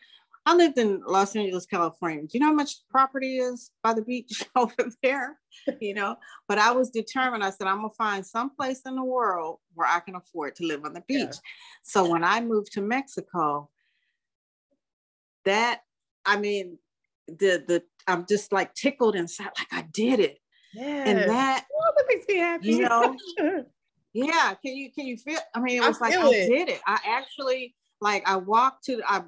I 0.45 0.55
lived 0.55 0.79
in 0.79 1.01
Los 1.05 1.35
Angeles, 1.35 1.67
California. 1.67 2.21
Do 2.21 2.29
you 2.33 2.39
know 2.39 2.47
how 2.47 2.53
much 2.53 2.87
property 2.89 3.37
is 3.37 3.71
by 3.83 3.93
the 3.93 4.01
beach 4.01 4.43
over 4.55 4.73
there? 5.03 5.39
You 5.79 5.93
know, 5.93 6.15
but 6.47 6.57
I 6.57 6.71
was 6.71 6.89
determined. 6.89 7.43
I 7.43 7.51
said, 7.51 7.67
I'm 7.67 7.77
gonna 7.77 7.89
find 7.97 8.25
some 8.25 8.49
place 8.55 8.81
in 8.85 8.95
the 8.95 9.03
world 9.03 9.59
where 9.75 9.87
I 9.87 9.99
can 9.99 10.15
afford 10.15 10.55
to 10.55 10.65
live 10.65 10.83
on 10.83 10.93
the 10.93 11.03
beach. 11.07 11.19
Yeah. 11.29 11.49
So 11.83 12.09
when 12.09 12.23
I 12.23 12.41
moved 12.41 12.71
to 12.73 12.81
Mexico, 12.81 13.69
that 15.45 15.81
I 16.25 16.37
mean, 16.37 16.79
the 17.27 17.63
the 17.67 17.83
I'm 18.07 18.25
just 18.27 18.51
like 18.51 18.73
tickled 18.73 19.15
inside, 19.15 19.49
like 19.57 19.71
I 19.71 19.83
did 19.91 20.19
it. 20.19 20.39
Yeah. 20.73 21.03
And 21.05 21.29
that, 21.29 21.65
oh, 21.71 21.91
that 21.97 22.05
makes 22.07 22.27
me 22.27 22.37
happy. 22.37 22.67
You 22.69 22.81
know, 22.81 23.15
yeah. 24.13 24.53
Can 24.63 24.75
you 24.75 24.91
can 24.91 25.05
you 25.05 25.17
feel? 25.17 25.39
I 25.53 25.59
mean, 25.59 25.83
it 25.83 25.87
was 25.87 26.01
I 26.01 26.09
like 26.09 26.17
I 26.17 26.29
it. 26.29 26.49
did 26.49 26.69
it. 26.69 26.81
I 26.87 26.99
actually 27.05 27.75
like 27.99 28.27
I 28.27 28.37
walked 28.37 28.85
to 28.85 29.01
I 29.05 29.23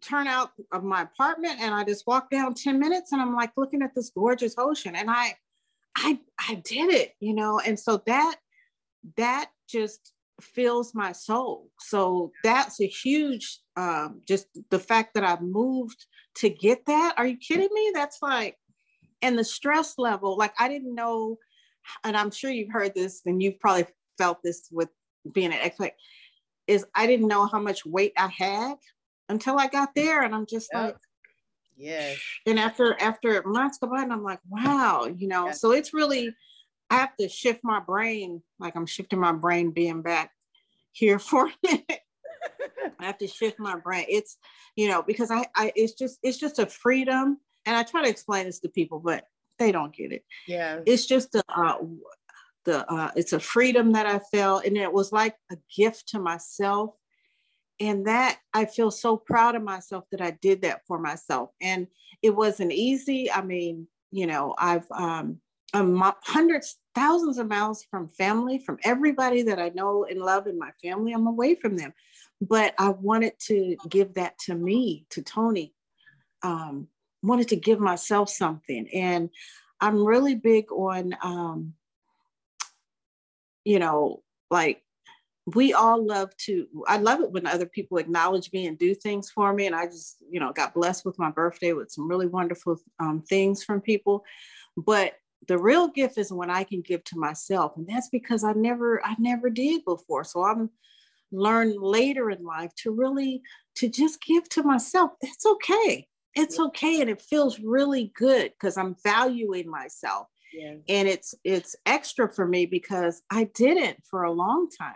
turn 0.00 0.26
out 0.26 0.50
of 0.72 0.84
my 0.84 1.02
apartment 1.02 1.60
and 1.60 1.74
I 1.74 1.84
just 1.84 2.06
walked 2.06 2.30
down 2.30 2.54
10 2.54 2.78
minutes 2.78 3.12
and 3.12 3.20
I'm 3.20 3.34
like 3.34 3.52
looking 3.56 3.82
at 3.82 3.94
this 3.94 4.10
gorgeous 4.10 4.54
ocean 4.58 4.96
and 4.96 5.10
I 5.10 5.34
I 5.96 6.18
I 6.38 6.62
did 6.64 6.92
it, 6.92 7.14
you 7.20 7.34
know, 7.34 7.60
and 7.60 7.78
so 7.78 8.02
that 8.06 8.36
that 9.16 9.50
just 9.68 10.12
fills 10.40 10.94
my 10.94 11.12
soul. 11.12 11.70
So 11.80 12.32
that's 12.44 12.80
a 12.80 12.86
huge 12.86 13.60
um 13.76 14.20
just 14.26 14.46
the 14.70 14.78
fact 14.78 15.14
that 15.14 15.24
I've 15.24 15.42
moved 15.42 16.06
to 16.36 16.50
get 16.50 16.86
that. 16.86 17.14
Are 17.16 17.26
you 17.26 17.36
kidding 17.36 17.70
me? 17.72 17.92
That's 17.94 18.18
like 18.20 18.56
and 19.22 19.38
the 19.38 19.44
stress 19.44 19.94
level, 19.98 20.36
like 20.36 20.52
I 20.58 20.68
didn't 20.68 20.94
know, 20.94 21.38
and 22.04 22.16
I'm 22.16 22.30
sure 22.30 22.50
you've 22.50 22.72
heard 22.72 22.94
this 22.94 23.22
and 23.24 23.42
you've 23.42 23.58
probably 23.60 23.86
felt 24.18 24.42
this 24.42 24.68
with 24.70 24.88
being 25.32 25.52
an 25.52 25.58
expat, 25.58 25.92
is 26.66 26.84
I 26.94 27.06
didn't 27.06 27.28
know 27.28 27.46
how 27.46 27.60
much 27.60 27.86
weight 27.86 28.12
I 28.18 28.28
had 28.28 28.76
until 29.28 29.58
I 29.58 29.68
got 29.68 29.94
there. 29.94 30.22
And 30.22 30.34
I'm 30.34 30.46
just 30.46 30.70
yep. 30.72 30.82
like, 30.82 30.96
yeah. 31.76 32.14
And 32.46 32.58
after 32.58 33.00
after 33.00 33.42
months 33.42 33.78
go 33.78 33.88
by, 33.88 34.02
and 34.02 34.12
I'm 34.12 34.22
like, 34.22 34.40
wow, 34.48 35.06
you 35.14 35.28
know. 35.28 35.52
So 35.52 35.72
it's 35.72 35.92
really, 35.92 36.34
I 36.90 36.96
have 36.96 37.16
to 37.20 37.28
shift 37.28 37.60
my 37.62 37.80
brain. 37.80 38.42
Like 38.58 38.76
I'm 38.76 38.86
shifting 38.86 39.20
my 39.20 39.32
brain, 39.32 39.70
being 39.72 40.02
back 40.02 40.30
here 40.92 41.18
for 41.18 41.50
it. 41.62 41.84
I 42.98 43.04
have 43.04 43.18
to 43.18 43.26
shift 43.26 43.58
my 43.58 43.76
brain. 43.76 44.06
It's, 44.08 44.38
you 44.74 44.88
know, 44.88 45.02
because 45.02 45.30
I, 45.30 45.46
I, 45.54 45.72
it's 45.74 45.92
just, 45.92 46.18
it's 46.22 46.38
just 46.38 46.58
a 46.58 46.66
freedom. 46.66 47.38
And 47.66 47.76
I 47.76 47.82
try 47.82 48.02
to 48.02 48.08
explain 48.08 48.46
this 48.46 48.60
to 48.60 48.68
people, 48.68 49.00
but 49.00 49.24
they 49.58 49.72
don't 49.72 49.94
get 49.94 50.12
it. 50.12 50.24
Yeah. 50.46 50.80
It's 50.86 51.06
just 51.06 51.34
a, 51.34 51.42
uh, 51.48 51.78
the, 52.64 52.90
uh, 52.90 53.10
it's 53.16 53.32
a 53.32 53.40
freedom 53.40 53.92
that 53.92 54.06
I 54.06 54.18
felt, 54.18 54.64
and 54.64 54.76
it 54.76 54.92
was 54.92 55.12
like 55.12 55.36
a 55.50 55.56
gift 55.76 56.08
to 56.08 56.18
myself 56.18 56.96
and 57.80 58.06
that 58.06 58.38
I 58.54 58.64
feel 58.64 58.90
so 58.90 59.16
proud 59.16 59.54
of 59.54 59.62
myself 59.62 60.04
that 60.10 60.20
I 60.20 60.32
did 60.32 60.62
that 60.62 60.86
for 60.86 60.98
myself. 60.98 61.50
And 61.60 61.86
it 62.22 62.30
wasn't 62.30 62.72
easy. 62.72 63.30
I 63.30 63.42
mean, 63.42 63.86
you 64.10 64.26
know, 64.26 64.54
I've 64.58 64.90
um, 64.90 65.40
I'm 65.74 66.00
hundreds, 66.24 66.78
thousands 66.94 67.38
of 67.38 67.48
miles 67.48 67.84
from 67.90 68.08
family, 68.08 68.58
from 68.58 68.78
everybody 68.84 69.42
that 69.42 69.58
I 69.58 69.70
know 69.70 70.06
and 70.08 70.20
love 70.20 70.46
in 70.46 70.58
my 70.58 70.70
family. 70.82 71.12
I'm 71.12 71.26
away 71.26 71.54
from 71.54 71.76
them, 71.76 71.92
but 72.40 72.74
I 72.78 72.90
wanted 72.90 73.38
to 73.40 73.76
give 73.88 74.14
that 74.14 74.38
to 74.40 74.54
me, 74.54 75.06
to 75.10 75.22
Toni. 75.22 75.74
Um, 76.42 76.88
wanted 77.22 77.48
to 77.48 77.56
give 77.56 77.80
myself 77.80 78.30
something, 78.30 78.88
and 78.94 79.30
I'm 79.80 80.04
really 80.04 80.34
big 80.34 80.70
on, 80.72 81.16
um, 81.22 81.74
you 83.64 83.78
know, 83.78 84.22
like 84.50 84.82
we 85.54 85.72
all 85.72 86.04
love 86.04 86.36
to 86.36 86.66
i 86.88 86.96
love 86.96 87.20
it 87.20 87.30
when 87.30 87.46
other 87.46 87.66
people 87.66 87.98
acknowledge 87.98 88.52
me 88.52 88.66
and 88.66 88.78
do 88.78 88.94
things 88.94 89.30
for 89.30 89.52
me 89.52 89.66
and 89.66 89.76
i 89.76 89.86
just 89.86 90.16
you 90.28 90.40
know 90.40 90.52
got 90.52 90.74
blessed 90.74 91.04
with 91.04 91.18
my 91.18 91.30
birthday 91.30 91.72
with 91.72 91.90
some 91.90 92.08
really 92.08 92.26
wonderful 92.26 92.76
um, 92.98 93.22
things 93.28 93.62
from 93.62 93.80
people. 93.80 94.24
But 94.76 95.14
the 95.48 95.58
real 95.58 95.88
gift 95.88 96.18
is 96.18 96.32
when 96.32 96.50
i 96.50 96.64
can 96.64 96.80
give 96.80 97.04
to 97.04 97.18
myself 97.18 97.72
and 97.76 97.86
that's 97.86 98.08
because 98.08 98.42
i 98.42 98.52
never 98.52 99.04
i 99.04 99.14
never 99.18 99.48
did 99.48 99.84
before. 99.84 100.24
So 100.24 100.42
i'm 100.42 100.70
learned 101.32 101.80
later 101.80 102.30
in 102.30 102.44
life 102.44 102.72
to 102.82 102.90
really 102.90 103.42
to 103.76 103.88
just 103.88 104.22
give 104.22 104.48
to 104.48 104.62
myself. 104.62 105.10
That's 105.20 105.44
okay. 105.44 106.06
It's 106.34 106.58
okay 106.58 107.00
and 107.00 107.10
it 107.10 107.20
feels 107.22 107.60
really 107.60 108.12
good 108.16 108.52
because 108.52 108.76
i'm 108.76 108.96
valuing 109.04 109.70
myself. 109.70 110.26
Yeah. 110.52 110.76
and 110.88 111.08
it's 111.08 111.34
it's 111.44 111.76
extra 111.84 112.32
for 112.32 112.46
me 112.46 112.66
because 112.66 113.20
i 113.30 113.44
didn't 113.52 113.98
for 114.08 114.22
a 114.22 114.32
long 114.32 114.68
time 114.70 114.94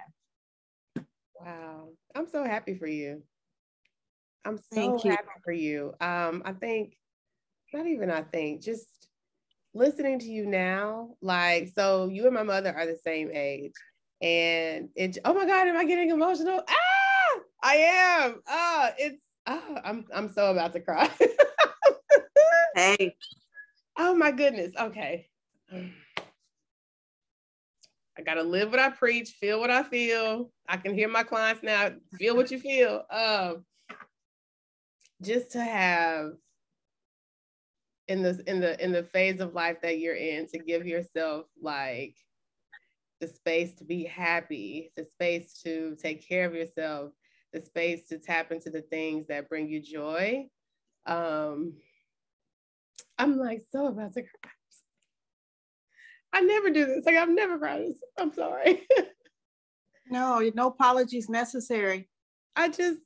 Wow. 1.45 1.89
I'm 2.15 2.29
so 2.29 2.45
happy 2.45 2.75
for 2.75 2.87
you. 2.87 3.23
I'm 4.45 4.59
so 4.73 4.99
happy 4.99 5.29
for 5.45 5.53
you. 5.53 5.95
Um, 6.01 6.43
I 6.45 6.53
think, 6.53 6.97
not 7.73 7.87
even 7.87 8.11
I 8.11 8.23
think, 8.23 8.63
just 8.63 8.87
listening 9.75 10.19
to 10.21 10.27
you 10.27 10.47
now, 10.47 11.11
like, 11.23 11.73
so 11.75 12.09
you 12.09 12.27
and 12.27 12.35
my 12.35 12.43
mother 12.43 12.75
are 12.75 12.87
the 12.87 12.99
same 13.05 13.31
age. 13.33 13.73
And 14.21 14.89
it, 14.97 15.19
oh 15.25 15.35
my 15.35 15.47
God, 15.47 15.69
am 15.69 15.77
I 15.77 15.85
getting 15.85 16.11
emotional? 16.11 16.63
Ah, 16.69 17.41
I 17.63 17.75
am. 17.77 18.43
Ah, 18.49 18.93
it's, 18.99 19.23
ah, 19.47 19.81
I'm, 19.85 20.05
I'm 20.15 20.33
so 20.33 20.51
about 20.51 20.73
to 20.75 20.81
cry. 20.81 21.11
hey. 22.75 23.17
Oh 23.99 24.15
my 24.15 24.31
goodness. 24.31 24.73
Okay. 24.79 25.29
I 28.19 28.23
gotta 28.23 28.43
live 28.43 28.71
what 28.71 28.81
I 28.81 28.91
preach, 28.91 29.31
feel 29.31 29.61
what 29.61 29.71
I 29.71 29.83
feel. 29.83 30.51
I 30.69 30.77
can 30.77 30.95
hear 30.95 31.09
my 31.09 31.23
clients 31.23 31.63
now. 31.63 31.91
Feel 32.19 32.37
what 32.37 32.51
you 32.51 32.59
feel. 32.59 33.05
Um, 33.11 33.65
just 35.23 35.53
to 35.53 35.63
have 35.63 36.33
in 38.09 38.23
this 38.23 38.39
in 38.41 38.61
the 38.61 38.83
in 38.83 38.93
the 38.93 39.05
phase 39.05 39.41
of 39.41 39.55
life 39.55 39.81
that 39.83 39.99
you're 39.99 40.17
in, 40.17 40.47
to 40.49 40.59
give 40.59 40.87
yourself 40.87 41.47
like 41.63 42.17
the 43.21 43.29
space 43.29 43.75
to 43.75 43.85
be 43.85 44.05
happy, 44.05 44.93
the 44.97 45.05
space 45.05 45.61
to 45.63 45.97
take 46.03 46.27
care 46.27 46.47
of 46.47 46.55
yourself, 46.55 47.13
the 47.53 47.63
space 47.63 48.09
to 48.09 48.19
tap 48.19 48.51
into 48.51 48.71
the 48.71 48.83
things 48.83 49.27
that 49.29 49.49
bring 49.49 49.69
you 49.69 49.81
joy. 49.81 50.47
Um, 51.07 51.75
I'm 53.19 53.37
like 53.39 53.63
so 53.71 53.87
about 53.87 54.15
to 54.15 54.23
cry. 54.23 54.51
I 56.33 56.41
never 56.43 56.71
do 56.71 56.87
this. 56.87 57.05
Like 57.05 57.17
I've 57.17 57.29
never 57.29 57.59
cried. 57.59 57.93
I'm 58.19 58.33
sorry. 58.33 58.87
no, 60.11 60.51
no 60.55 60.69
apologies 60.69 61.29
necessary. 61.29 62.09
I 62.57 62.69
just 62.69 63.01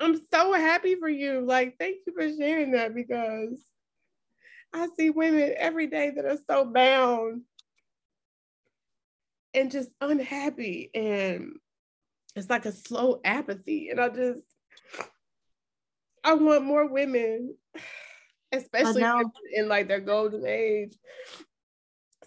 I'm 0.00 0.18
so 0.32 0.54
happy 0.54 0.94
for 0.94 1.08
you. 1.08 1.42
Like, 1.42 1.76
thank 1.78 1.98
you 2.06 2.14
for 2.14 2.26
sharing 2.36 2.72
that 2.72 2.94
because 2.94 3.62
I 4.72 4.88
see 4.96 5.10
women 5.10 5.52
every 5.58 5.88
day 5.88 6.10
that 6.16 6.24
are 6.24 6.38
so 6.48 6.64
bound 6.64 7.42
and 9.52 9.70
just 9.70 9.90
unhappy. 10.00 10.90
And 10.94 11.56
it's 12.34 12.48
like 12.48 12.64
a 12.64 12.72
slow 12.72 13.20
apathy. 13.24 13.90
And 13.90 14.00
I 14.00 14.08
just, 14.08 14.42
I 16.24 16.32
want 16.32 16.64
more 16.64 16.86
women, 16.88 17.56
especially 18.52 19.04
in 19.52 19.68
like 19.68 19.86
their 19.86 20.00
golden 20.00 20.46
age, 20.46 20.96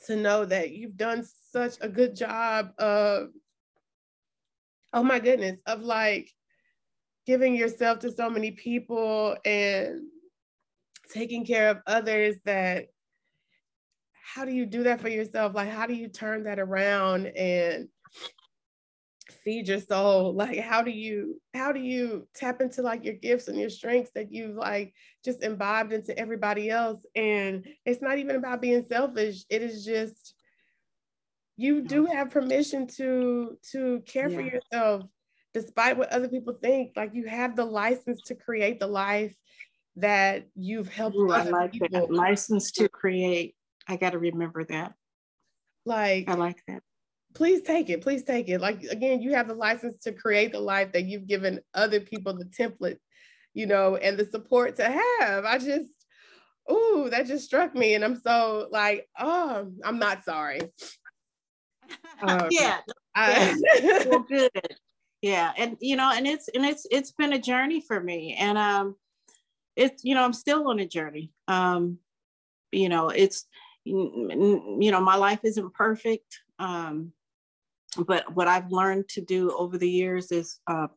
to 0.07 0.15
know 0.15 0.45
that 0.45 0.71
you've 0.71 0.97
done 0.97 1.25
such 1.51 1.75
a 1.81 1.89
good 1.89 2.15
job 2.15 2.71
of, 2.77 3.29
oh 4.93 5.03
my 5.03 5.19
goodness, 5.19 5.57
of 5.65 5.81
like 5.81 6.29
giving 7.25 7.55
yourself 7.55 7.99
to 7.99 8.11
so 8.11 8.29
many 8.29 8.51
people 8.51 9.35
and 9.45 10.01
taking 11.11 11.45
care 11.45 11.69
of 11.69 11.77
others 11.87 12.35
that 12.45 12.87
how 14.33 14.45
do 14.45 14.51
you 14.51 14.65
do 14.65 14.83
that 14.83 14.99
for 14.99 15.09
yourself? 15.09 15.53
Like 15.53 15.69
how 15.69 15.85
do 15.85 15.93
you 15.93 16.07
turn 16.07 16.43
that 16.45 16.59
around? 16.59 17.27
And 17.27 17.87
feed 19.43 19.67
your 19.67 19.79
soul 19.79 20.33
like 20.33 20.57
how 20.59 20.81
do 20.81 20.91
you 20.91 21.39
how 21.53 21.71
do 21.71 21.79
you 21.79 22.27
tap 22.33 22.61
into 22.61 22.81
like 22.81 23.03
your 23.03 23.13
gifts 23.13 23.47
and 23.47 23.59
your 23.59 23.69
strengths 23.69 24.11
that 24.15 24.31
you've 24.31 24.55
like 24.55 24.93
just 25.23 25.43
imbibed 25.43 25.93
into 25.93 26.17
everybody 26.17 26.69
else 26.69 27.05
and 27.15 27.67
it's 27.85 28.01
not 28.01 28.17
even 28.17 28.35
about 28.35 28.61
being 28.61 28.83
selfish 28.83 29.43
it 29.49 29.61
is 29.61 29.85
just 29.85 30.35
you 31.57 31.81
do 31.81 32.05
have 32.05 32.29
permission 32.29 32.87
to 32.87 33.57
to 33.71 34.01
care 34.07 34.29
yeah. 34.29 34.35
for 34.35 34.41
yourself 34.41 35.03
despite 35.53 35.97
what 35.97 36.11
other 36.11 36.27
people 36.27 36.53
think 36.61 36.91
like 36.95 37.11
you 37.13 37.25
have 37.25 37.55
the 37.55 37.65
license 37.65 38.21
to 38.21 38.35
create 38.35 38.79
the 38.79 38.87
life 38.87 39.35
that 39.95 40.47
you've 40.55 40.91
helped 40.91 41.15
Ooh, 41.15 41.31
I 41.31 41.43
like 41.43 41.73
people. 41.73 41.87
that. 41.91 42.11
License 42.11 42.71
to 42.73 42.89
create. 42.89 43.55
I 43.87 43.97
got 43.97 44.11
to 44.11 44.19
remember 44.19 44.63
that. 44.65 44.93
Like 45.85 46.29
I 46.29 46.35
like 46.35 46.61
that. 46.67 46.81
Please 47.33 47.61
take 47.63 47.89
it. 47.89 48.01
Please 48.01 48.23
take 48.23 48.49
it. 48.49 48.61
Like 48.61 48.83
again, 48.83 49.21
you 49.21 49.33
have 49.33 49.47
the 49.47 49.55
license 49.55 49.97
to 50.03 50.11
create 50.11 50.51
the 50.51 50.59
life 50.59 50.91
that 50.93 51.05
you've 51.05 51.27
given 51.27 51.59
other 51.73 51.99
people 51.99 52.33
the 52.33 52.45
template, 52.45 52.97
you 53.53 53.65
know, 53.65 53.95
and 53.95 54.17
the 54.17 54.25
support 54.25 54.75
to 54.77 54.85
have. 55.19 55.45
I 55.45 55.57
just, 55.57 55.91
ooh, 56.71 57.09
that 57.09 57.27
just 57.27 57.45
struck 57.45 57.73
me, 57.75 57.95
and 57.95 58.03
I'm 58.03 58.19
so 58.19 58.67
like, 58.71 59.07
oh, 59.19 59.71
I'm 59.83 59.99
not 59.99 60.23
sorry. 60.23 60.61
Um, 62.21 62.47
yeah. 62.51 62.77
I, 63.13 63.53
well, 64.05 64.19
good. 64.29 64.49
Yeah, 65.21 65.51
and 65.57 65.75
you 65.81 65.97
know, 65.97 66.09
and 66.13 66.25
it's 66.25 66.47
and 66.47 66.63
it's 66.63 66.87
it's 66.89 67.11
been 67.11 67.33
a 67.33 67.39
journey 67.39 67.81
for 67.81 67.99
me, 67.99 68.37
and 68.39 68.57
um, 68.57 68.95
it's 69.75 70.03
you 70.03 70.15
know 70.15 70.23
i'm 70.23 70.33
still 70.33 70.67
on 70.69 70.79
a 70.79 70.87
journey 70.87 71.31
um 71.47 71.97
you 72.71 72.89
know 72.89 73.09
it's 73.09 73.45
you 73.83 74.91
know 74.91 75.01
my 75.01 75.15
life 75.15 75.39
isn't 75.43 75.73
perfect 75.73 76.39
um 76.59 77.11
but 78.07 78.33
what 78.35 78.47
i've 78.47 78.71
learned 78.71 79.07
to 79.09 79.21
do 79.21 79.51
over 79.51 79.77
the 79.77 79.89
years 79.89 80.31
is 80.31 80.59
uh, 80.67 80.87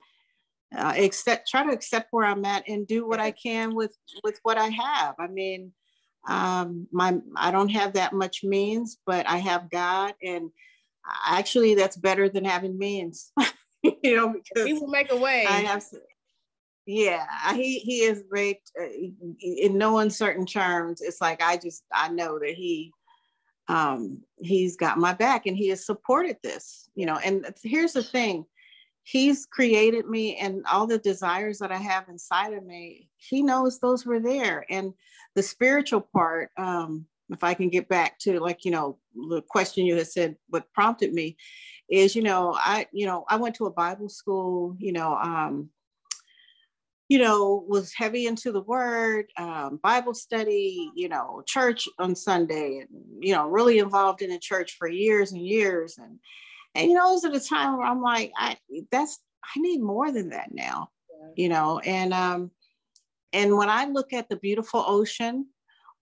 uh 0.77 0.93
accept 0.97 1.49
try 1.49 1.65
to 1.65 1.73
accept 1.73 2.09
where 2.11 2.27
i'm 2.27 2.45
at 2.45 2.69
and 2.69 2.87
do 2.87 3.07
what 3.07 3.21
i 3.21 3.31
can 3.31 3.75
with 3.75 3.97
with 4.25 4.39
what 4.43 4.59
i 4.59 4.69
have. 4.69 5.15
I 5.19 5.29
mean 5.29 5.73
um 6.29 6.89
my 6.91 7.19
i 7.37 7.51
don't 7.51 7.69
have 7.69 7.93
that 7.93 8.13
much 8.13 8.43
means 8.43 8.99
but 9.07 9.29
i 9.29 9.37
have 9.37 9.71
god 9.71 10.13
and 10.23 10.51
actually 11.25 11.75
that's 11.75 11.97
better 11.97 12.29
than 12.29 12.45
having 12.45 12.77
means 12.77 13.33
you 13.83 14.17
know 14.17 14.33
because 14.33 14.67
he 14.67 14.73
will 14.73 14.89
make 14.89 15.13
a 15.13 15.17
way. 15.17 15.45
I 15.47 15.61
have 15.61 15.85
yeah 16.87 17.27
he 17.55 17.79
he 17.81 18.03
is 18.03 18.25
great 18.29 18.59
uh, 18.81 18.87
in 19.41 19.79
no 19.79 19.99
uncertain 19.99 20.47
terms. 20.47 21.01
It's 21.01 21.21
like 21.21 21.43
i 21.43 21.57
just 21.57 21.85
i 21.93 22.09
know 22.09 22.39
that 22.39 22.55
he 22.55 22.93
um 23.69 24.21
he's 24.41 24.77
got 24.77 24.99
my 24.99 25.13
back 25.13 25.47
and 25.47 25.57
he 25.57 25.69
has 25.69 25.85
supported 25.85 26.37
this 26.43 26.89
you 26.95 27.07
know 27.07 27.19
and 27.25 27.47
here's 27.63 27.93
the 27.93 28.03
thing. 28.03 28.45
He's 29.03 29.47
created 29.47 30.09
me 30.09 30.37
and 30.37 30.65
all 30.67 30.87
the 30.87 30.99
desires 30.99 31.59
that 31.59 31.71
i 31.71 31.77
have 31.77 32.09
inside 32.09 32.53
of 32.53 32.65
me 32.65 33.09
he 33.17 33.43
knows 33.43 33.79
those 33.79 34.05
were 34.05 34.21
there. 34.21 34.65
And 34.69 34.93
the 35.35 35.43
spiritual 35.43 36.01
part 36.01 36.51
um 36.57 37.07
if 37.31 37.43
i 37.43 37.55
can 37.55 37.69
get 37.69 37.89
back 37.89 38.19
to 38.21 38.41
like 38.41 38.65
you 38.65 38.71
know 38.71 38.99
the 39.29 39.43
question 39.43 39.87
you 39.87 39.97
had 39.97 40.07
said 40.07 40.37
what 40.49 40.73
prompted 40.73 41.13
me 41.13 41.37
is 41.89 42.17
you 42.17 42.23
know 42.23 42.55
i 42.57 42.87
you 42.93 43.07
know 43.07 43.25
i 43.29 43.37
went 43.37 43.55
to 43.55 43.67
a 43.67 43.71
bible 43.71 44.09
school 44.09 44.77
you 44.79 44.93
know 44.93 45.15
um 45.15 45.69
you 47.09 47.19
know, 47.19 47.65
was 47.69 47.93
heavy 47.95 48.27
into 48.27 48.51
the 48.51 48.63
word, 48.63 49.27
um, 49.39 49.79
Bible 49.83 50.15
study, 50.15 50.91
you 50.97 51.09
know, 51.09 51.43
church 51.47 51.89
on 51.99 52.17
Sunday, 52.17 52.79
and 52.79 52.89
you 53.21 53.33
know, 53.33 53.47
really 53.47 53.79
involved 53.79 54.23
in 54.23 54.31
the 54.31 54.39
church 54.39 54.77
for 54.77 54.89
years 54.89 55.33
and 55.33 55.47
years. 55.47 55.99
And 55.99 56.19
and 56.75 56.89
you 56.89 56.97
know, 56.97 57.11
it 57.11 57.15
was 57.15 57.25
at 57.25 57.35
a 57.35 57.41
time 57.41 57.77
where 57.77 57.87
I'm 57.87 58.03
like, 58.03 58.33
I 58.37 58.57
that's 58.91 59.21
I 59.45 59.61
need 59.61 59.81
more 59.81 60.11
than 60.11 60.31
that 60.31 60.49
now, 60.53 60.91
you 61.37 61.49
know. 61.49 61.79
And 61.79 62.13
um, 62.13 62.51
and 63.33 63.57
when 63.57 63.71
I 63.71 63.85
look 63.85 64.13
at 64.13 64.29
the 64.29 64.37
beautiful 64.37 64.85
ocean, 64.85 65.47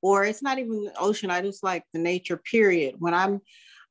or 0.01 0.25
it's 0.25 0.43
not 0.43 0.59
even 0.59 0.85
the 0.85 0.99
ocean, 0.99 1.31
I 1.31 1.43
just 1.43 1.63
like 1.63 1.85
the 1.93 1.99
nature. 1.99 2.39
Period. 2.39 2.95
When 2.99 3.13
I'm 3.13 3.43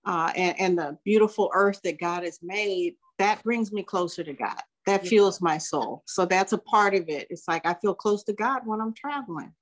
uh, 0.04 0.34
and, 0.36 0.60
and 0.60 0.78
the 0.78 0.98
beautiful 1.06 1.52
earth 1.54 1.80
that 1.84 2.00
God 2.00 2.24
has 2.24 2.40
made, 2.42 2.96
that 3.20 3.44
brings 3.44 3.72
me 3.72 3.84
closer 3.84 4.24
to 4.24 4.34
God 4.34 4.62
that 4.86 5.08
fuels 5.08 5.42
my 5.42 5.58
soul. 5.58 6.04
So 6.08 6.26
that's 6.26 6.54
a 6.54 6.58
part 6.58 6.94
of 6.94 7.06
it. 7.08 7.28
It's 7.30 7.48
like 7.48 7.66
I 7.66 7.76
feel 7.76 7.94
close 7.94 8.24
to 8.26 8.34
God 8.34 8.62
when 8.66 8.82
I'm 8.82 8.94
traveling. 8.94 9.54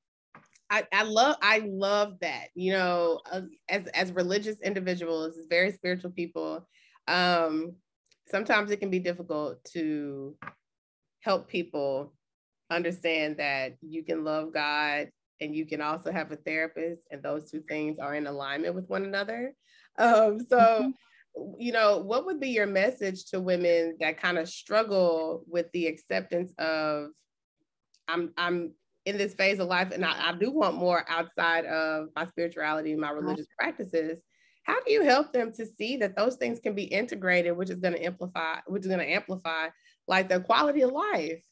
I, 0.69 0.87
I 0.91 1.03
love 1.03 1.35
I 1.41 1.63
love 1.65 2.17
that. 2.21 2.47
You 2.55 2.73
know, 2.73 3.19
as 3.69 3.87
as 3.87 4.11
religious 4.13 4.59
individuals, 4.61 5.37
as 5.37 5.45
very 5.49 5.71
spiritual 5.71 6.11
people, 6.11 6.67
um, 7.07 7.75
sometimes 8.29 8.71
it 8.71 8.77
can 8.77 8.89
be 8.89 8.99
difficult 8.99 9.63
to 9.73 10.35
help 11.19 11.47
people 11.49 12.13
understand 12.69 13.37
that 13.37 13.73
you 13.81 14.03
can 14.03 14.23
love 14.23 14.53
God 14.53 15.09
and 15.41 15.55
you 15.55 15.65
can 15.65 15.81
also 15.81 16.11
have 16.11 16.31
a 16.31 16.37
therapist, 16.37 17.01
and 17.11 17.21
those 17.21 17.51
two 17.51 17.61
things 17.67 17.99
are 17.99 18.15
in 18.15 18.27
alignment 18.27 18.75
with 18.75 18.87
one 18.89 19.03
another. 19.03 19.53
Um, 19.97 20.39
so. 20.49 20.93
You 21.57 21.71
know, 21.71 21.99
what 21.99 22.25
would 22.25 22.39
be 22.39 22.49
your 22.49 22.67
message 22.67 23.25
to 23.25 23.39
women 23.39 23.97
that 23.99 24.19
kind 24.19 24.37
of 24.37 24.49
struggle 24.49 25.43
with 25.47 25.71
the 25.71 25.87
acceptance 25.87 26.53
of 26.57 27.09
I'm 28.07 28.31
I'm 28.37 28.73
in 29.05 29.17
this 29.17 29.33
phase 29.33 29.59
of 29.59 29.67
life 29.67 29.91
and 29.91 30.05
I, 30.05 30.29
I 30.29 30.33
do 30.33 30.51
want 30.51 30.75
more 30.75 31.05
outside 31.09 31.65
of 31.65 32.09
my 32.15 32.25
spirituality 32.25 32.91
and 32.91 33.01
my 33.01 33.11
religious 33.11 33.47
practices. 33.57 34.21
How 34.63 34.79
do 34.83 34.91
you 34.91 35.03
help 35.03 35.33
them 35.33 35.51
to 35.53 35.65
see 35.65 35.97
that 35.97 36.15
those 36.15 36.35
things 36.35 36.59
can 36.59 36.75
be 36.75 36.83
integrated, 36.83 37.57
which 37.57 37.71
is 37.71 37.79
going 37.79 37.95
to 37.95 38.03
amplify, 38.03 38.57
which 38.67 38.81
is 38.81 38.87
going 38.87 38.99
to 38.99 39.09
amplify 39.11 39.69
like 40.07 40.29
the 40.29 40.39
quality 40.39 40.81
of 40.81 40.91
life? 40.91 41.43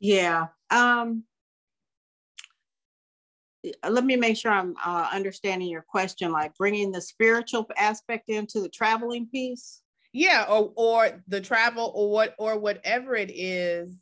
Yeah. 0.00 0.46
Um, 0.70 1.24
let 3.88 4.04
me 4.04 4.16
make 4.16 4.36
sure 4.36 4.50
I'm 4.50 4.74
uh, 4.84 5.08
understanding 5.12 5.68
your 5.68 5.84
question, 5.86 6.32
like 6.32 6.56
bringing 6.56 6.90
the 6.90 7.00
spiritual 7.00 7.66
aspect 7.76 8.28
into 8.28 8.60
the 8.60 8.68
traveling 8.68 9.26
piece. 9.26 9.82
Yeah, 10.12 10.46
or 10.48 10.72
or 10.76 11.22
the 11.28 11.40
travel 11.40 11.92
or 11.94 12.10
what 12.10 12.34
or 12.38 12.58
whatever 12.58 13.14
it 13.14 13.30
is 13.30 13.96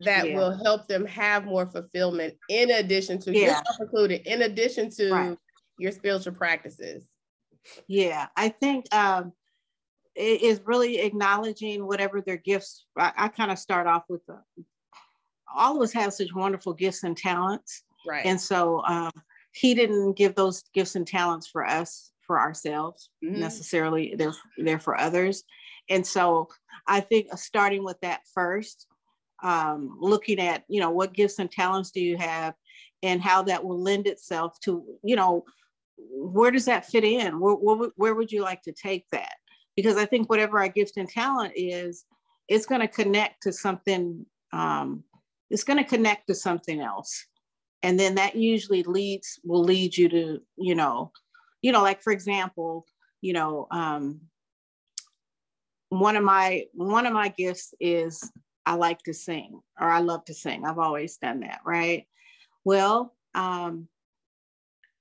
that 0.00 0.28
yeah. 0.28 0.36
will 0.36 0.56
help 0.62 0.86
them 0.88 1.06
have 1.06 1.46
more 1.46 1.66
fulfillment 1.66 2.34
in 2.50 2.70
addition 2.72 3.18
to 3.20 3.32
yeah. 3.32 3.46
yourself 3.46 3.76
included, 3.80 4.26
in 4.26 4.42
addition 4.42 4.90
to 4.90 5.10
right. 5.10 5.38
your 5.78 5.92
spiritual 5.92 6.34
practices. 6.34 7.08
Yeah, 7.88 8.26
I 8.36 8.50
think 8.50 8.92
um, 8.94 9.32
it 10.14 10.42
is 10.42 10.60
really 10.64 10.98
acknowledging 11.00 11.86
whatever 11.86 12.20
their 12.20 12.36
gifts. 12.36 12.84
I, 12.98 13.12
I 13.16 13.28
kind 13.28 13.50
of 13.50 13.58
start 13.58 13.86
off 13.86 14.04
with 14.08 14.24
the, 14.26 14.38
all 15.54 15.76
of 15.76 15.82
us 15.82 15.92
have 15.92 16.12
such 16.12 16.34
wonderful 16.34 16.74
gifts 16.74 17.02
and 17.02 17.16
talents 17.16 17.84
Right. 18.06 18.24
And 18.26 18.40
so 18.40 18.82
um, 18.86 19.12
he 19.52 19.74
didn't 19.74 20.14
give 20.14 20.34
those 20.34 20.62
gifts 20.74 20.94
and 20.94 21.06
talents 21.06 21.46
for 21.46 21.66
us, 21.66 22.12
for 22.26 22.40
ourselves 22.40 23.10
mm-hmm. 23.24 23.40
necessarily. 23.40 24.14
They're, 24.16 24.34
they're 24.58 24.78
for 24.78 24.98
others. 24.98 25.44
And 25.88 26.06
so 26.06 26.48
I 26.86 27.00
think 27.00 27.28
starting 27.36 27.84
with 27.84 28.00
that 28.02 28.20
first, 28.34 28.86
um, 29.42 29.98
looking 30.00 30.40
at, 30.40 30.64
you 30.68 30.80
know, 30.80 30.90
what 30.90 31.12
gifts 31.12 31.38
and 31.38 31.50
talents 31.50 31.90
do 31.90 32.00
you 32.00 32.16
have 32.16 32.54
and 33.02 33.20
how 33.22 33.42
that 33.42 33.64
will 33.64 33.80
lend 33.80 34.06
itself 34.06 34.58
to, 34.60 34.84
you 35.02 35.16
know, 35.16 35.44
where 35.96 36.50
does 36.50 36.64
that 36.66 36.86
fit 36.86 37.04
in? 37.04 37.38
Where, 37.38 37.54
where, 37.54 37.90
where 37.96 38.14
would 38.14 38.32
you 38.32 38.42
like 38.42 38.62
to 38.62 38.72
take 38.72 39.06
that? 39.12 39.34
Because 39.76 39.96
I 39.96 40.06
think 40.06 40.28
whatever 40.28 40.58
our 40.58 40.68
gift 40.68 40.96
and 40.96 41.08
talent 41.08 41.52
is, 41.54 42.04
it's 42.48 42.66
going 42.66 42.80
to 42.80 42.88
connect 42.88 43.42
to 43.42 43.52
something 43.52 44.24
um, 44.52 45.04
it's 45.50 45.64
going 45.64 45.78
to 45.78 45.88
connect 45.88 46.26
to 46.28 46.34
something 46.34 46.80
else 46.80 47.26
and 47.82 47.98
then 47.98 48.16
that 48.16 48.34
usually 48.36 48.82
leads 48.82 49.38
will 49.44 49.62
lead 49.62 49.96
you 49.96 50.08
to 50.08 50.40
you 50.56 50.74
know 50.74 51.12
you 51.62 51.72
know 51.72 51.82
like 51.82 52.02
for 52.02 52.12
example 52.12 52.86
you 53.20 53.32
know 53.32 53.66
um, 53.70 54.20
one 55.88 56.16
of 56.16 56.24
my 56.24 56.64
one 56.72 57.06
of 57.06 57.12
my 57.12 57.28
gifts 57.28 57.74
is 57.80 58.30
i 58.64 58.74
like 58.74 58.98
to 59.02 59.14
sing 59.14 59.60
or 59.80 59.88
i 59.88 60.00
love 60.00 60.24
to 60.24 60.34
sing. 60.34 60.64
I've 60.64 60.78
always 60.78 61.16
done 61.16 61.40
that 61.40 61.60
right? 61.64 62.06
Well 62.64 63.14
um, 63.34 63.88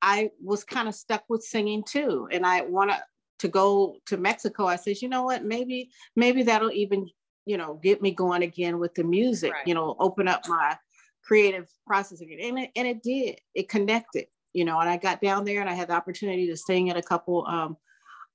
i 0.02 0.30
was 0.44 0.64
kind 0.64 0.88
of 0.88 0.96
stuck 0.96 1.24
with 1.30 1.42
singing 1.42 1.84
too 1.84 2.28
and 2.32 2.46
i 2.46 2.62
want 2.62 2.92
to 2.92 3.02
to 3.40 3.48
go 3.48 3.98
to 4.06 4.18
mexico 4.18 4.66
i 4.66 4.76
said 4.76 5.02
you 5.02 5.10
know 5.10 5.24
what? 5.24 5.44
Maybe 5.44 5.90
maybe 6.16 6.44
that'll 6.44 6.72
even 6.72 7.08
you 7.46 7.58
know 7.58 7.80
get 7.82 8.02
me 8.02 8.12
going 8.12 8.44
again 8.44 8.80
with 8.80 8.94
the 8.96 9.04
music 9.04 9.54
right. 9.54 9.68
you 9.68 9.74
know 9.74 9.96
open 10.00 10.28
up 10.28 10.48
my 10.48 10.78
creative 11.26 11.68
process 11.88 12.22
again. 12.22 12.40
And 12.42 12.60
it, 12.60 12.72
and 12.76 12.88
it 12.88 13.04
did, 13.04 13.40
it 13.54 13.70
connected, 13.70 14.28
you 14.54 14.66
know, 14.66 14.80
and 14.80 14.90
I 14.90 14.98
got 14.98 15.22
down 15.22 15.46
there 15.46 15.62
and 15.62 15.70
I 15.70 15.74
had 15.74 15.90
the 15.90 15.94
opportunity 15.94 16.48
to 16.48 16.58
sing 16.58 16.90
at 16.90 16.98
a 16.98 17.02
couple, 17.02 17.46
um, 17.48 17.78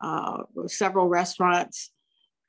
uh, 0.00 0.44
several 0.66 1.08
restaurants 1.08 1.90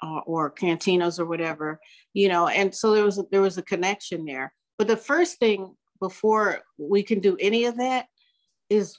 uh, 0.01 0.19
or 0.25 0.51
cantinas 0.51 1.19
or 1.19 1.25
whatever, 1.25 1.79
you 2.13 2.29
know, 2.29 2.47
and 2.47 2.73
so 2.73 2.93
there 2.93 3.05
was, 3.05 3.19
a, 3.19 3.23
there 3.31 3.41
was 3.41 3.57
a 3.57 3.63
connection 3.63 4.25
there. 4.25 4.53
But 4.77 4.87
the 4.87 4.97
first 4.97 5.37
thing 5.37 5.75
before 5.99 6.61
we 6.77 7.03
can 7.03 7.19
do 7.19 7.37
any 7.39 7.65
of 7.65 7.77
that 7.77 8.07
is 8.69 8.95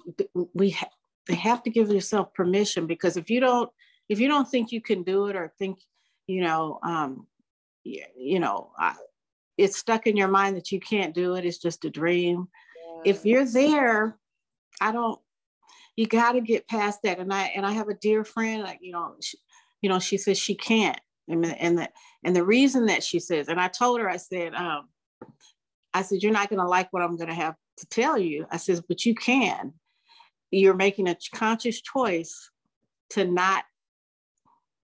we 0.55 0.71
ha- 0.71 0.89
have 1.29 1.63
to 1.65 1.71
give 1.71 1.91
yourself 1.91 2.33
permission 2.35 2.87
because 2.87 3.17
if 3.17 3.31
you 3.31 3.41
don't, 3.41 3.71
if 4.09 4.21
you 4.21 4.29
don't 4.29 4.49
think 4.49 4.71
you 4.71 4.81
can 4.81 5.03
do 5.03 5.27
it 5.27 5.37
or 5.37 5.53
think, 5.59 5.79
you 6.27 6.43
know, 6.43 6.79
um, 6.85 7.27
you, 7.83 8.05
you 8.17 8.39
know, 8.39 8.71
I, 8.79 8.95
it's 9.63 9.79
stuck 9.79 10.07
in 10.07 10.17
your 10.17 10.29
mind 10.29 10.57
that 10.57 10.73
you 10.73 10.81
can't 10.81 11.15
do 11.15 11.37
it. 11.37 11.45
It's 11.45 11.59
just 11.59 11.85
a 11.85 11.91
dream. 11.91 12.49
Yeah. 12.77 13.13
If 13.13 13.25
you're 13.25 13.47
there, 13.47 14.19
I 14.81 14.93
don't. 14.93 15.21
You 15.97 16.07
got 16.07 16.33
to 16.33 16.41
get 16.41 16.69
past 16.69 17.01
that. 17.05 17.19
And 17.19 17.33
I 17.33 17.53
and 17.55 17.65
I 17.65 17.73
have 17.73 17.89
a 17.89 17.95
dear 17.95 18.25
friend. 18.25 18.63
Like 18.63 18.79
you 18.81 18.93
know, 18.93 19.15
she, 19.21 19.39
you 19.81 19.89
know, 19.89 20.01
she 20.01 20.17
says 20.17 20.39
she 20.39 20.55
can't. 20.55 21.01
And 21.29 21.45
the, 21.45 21.63
and 21.63 21.79
the 21.79 21.89
and 22.25 22.35
the 22.35 22.45
reason 22.45 22.87
that 22.87 23.05
she 23.05 23.21
says, 23.21 23.49
and 23.49 23.61
I 23.61 23.69
told 23.69 24.01
her, 24.01 24.11
I 24.11 24.17
said, 24.17 24.55
um, 24.55 24.89
I 25.95 26.03
said, 26.03 26.23
You're 26.23 26.33
not 26.33 26.49
going 26.49 26.61
to 26.61 26.67
like 26.67 26.93
what 26.93 27.03
I'm 27.03 27.17
going 27.17 27.29
to 27.29 27.35
have 27.35 27.55
to 27.79 27.87
tell 27.87 28.19
you. 28.19 28.47
I 28.51 28.57
says, 28.57 28.81
But 28.81 29.05
you 29.05 29.15
can. 29.15 29.75
You're 30.51 30.75
making 30.75 31.09
a 31.09 31.17
conscious 31.35 31.81
choice 31.81 32.51
to 33.11 33.25
not 33.25 33.65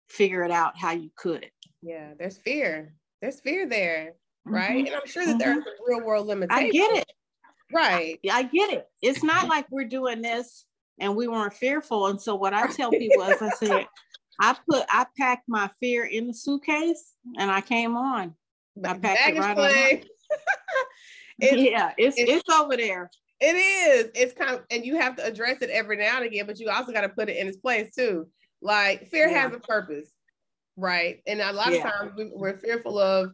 figure 0.09 0.43
it 0.43 0.51
out 0.51 0.78
how 0.78 0.91
you 0.91 1.09
could. 1.15 1.49
Yeah, 1.82 2.13
there's 2.19 2.38
fear. 2.38 2.93
There's 3.21 3.39
fear 3.39 3.67
there, 3.67 4.13
right? 4.46 4.70
Mm-hmm. 4.70 4.88
And 4.88 4.96
I'm 4.96 5.08
sure 5.08 5.26
that 5.26 5.38
mm-hmm. 5.38 5.39
there's 5.39 5.64
real 5.88 6.02
world 6.02 6.28
limitations. 6.28 6.70
I 6.70 6.72
get 6.72 6.98
it. 6.98 7.12
Right. 7.74 8.20
I 8.32 8.43
get 8.43 8.72
it. 8.72 8.88
It's 9.02 9.24
not 9.24 9.48
like 9.48 9.66
we're 9.72 9.86
doing 9.86 10.22
this 10.22 10.66
and 11.00 11.16
we 11.16 11.28
weren't 11.28 11.54
fearful. 11.54 12.08
And 12.08 12.22
so 12.22 12.36
what 12.36 12.54
I 12.54 12.68
tell 12.68 12.91
people 12.91 13.24
is 13.24 13.41
I 13.41 13.50
said, 13.50 13.88
I 14.39 14.56
put 14.70 14.86
I 14.89 15.06
packed 15.18 15.48
my 15.48 15.70
fear 15.80 16.06
in 16.06 16.28
the 16.28 16.34
suitcase 16.34 17.14
and 17.38 17.50
I 17.50 17.62
came 17.62 17.96
on. 17.96 18.36
I 18.84 18.98
packed 18.98 19.30
it 19.30 19.39
right 19.39 19.58
on. 19.58 19.70
it's, 21.39 21.58
yeah, 21.58 21.93
it's, 21.98 22.18
it's, 22.18 22.32
it's 22.32 22.50
over 22.50 22.76
there. 22.76 23.10
It 23.39 23.56
is. 23.56 24.12
It's 24.16 24.34
kind 24.34 24.56
of, 24.56 24.64
and 24.72 24.86
you 24.86 24.98
have 24.98 25.16
to 25.18 25.26
address 25.26 25.62
it 25.62 25.70
every 25.70 25.98
now 25.98 26.18
and 26.18 26.26
again, 26.26 26.46
but 26.46 26.60
you 26.60 26.70
also 26.70 26.91
got 26.91 27.02
to 27.02 27.10
put 27.10 27.30
it 27.30 27.38
in 27.38 27.48
its 27.48 27.58
place 27.58 27.93
too. 27.93 28.28
Like 28.62 29.10
fear 29.10 29.28
yeah. 29.28 29.41
has 29.41 29.54
a 29.54 29.60
purpose, 29.60 30.10
right? 30.78 31.22
And 31.28 31.41
a 31.41 31.52
lot 31.52 31.72
yeah. 31.72 31.78
of 31.78 31.84
times 31.84 32.12
we, 32.18 32.32
we're 32.34 32.58
fearful 32.58 32.98
of. 33.00 33.32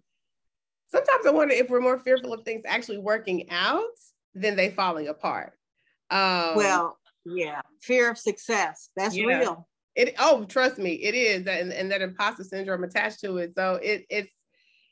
Sometimes 0.91 1.25
I 1.25 1.31
wonder 1.31 1.53
if 1.53 1.69
we're 1.69 1.79
more 1.79 1.99
fearful 1.99 2.33
of 2.33 2.43
things 2.43 2.63
actually 2.65 2.97
working 2.97 3.49
out 3.49 3.81
than 4.35 4.55
they 4.55 4.71
falling 4.71 5.07
apart. 5.07 5.53
Um, 6.09 6.55
well, 6.55 6.97
yeah, 7.25 7.61
fear 7.81 8.11
of 8.11 8.17
success. 8.17 8.89
That's 8.95 9.15
yeah. 9.15 9.25
real. 9.25 9.67
It 9.95 10.15
oh, 10.19 10.45
trust 10.45 10.77
me, 10.77 10.93
it 10.93 11.15
is, 11.15 11.47
and, 11.47 11.71
and 11.71 11.91
that 11.91 12.01
imposter 12.01 12.43
syndrome 12.43 12.83
attached 12.83 13.21
to 13.21 13.37
it. 13.37 13.53
So 13.55 13.75
it 13.75 14.05
it's 14.09 14.33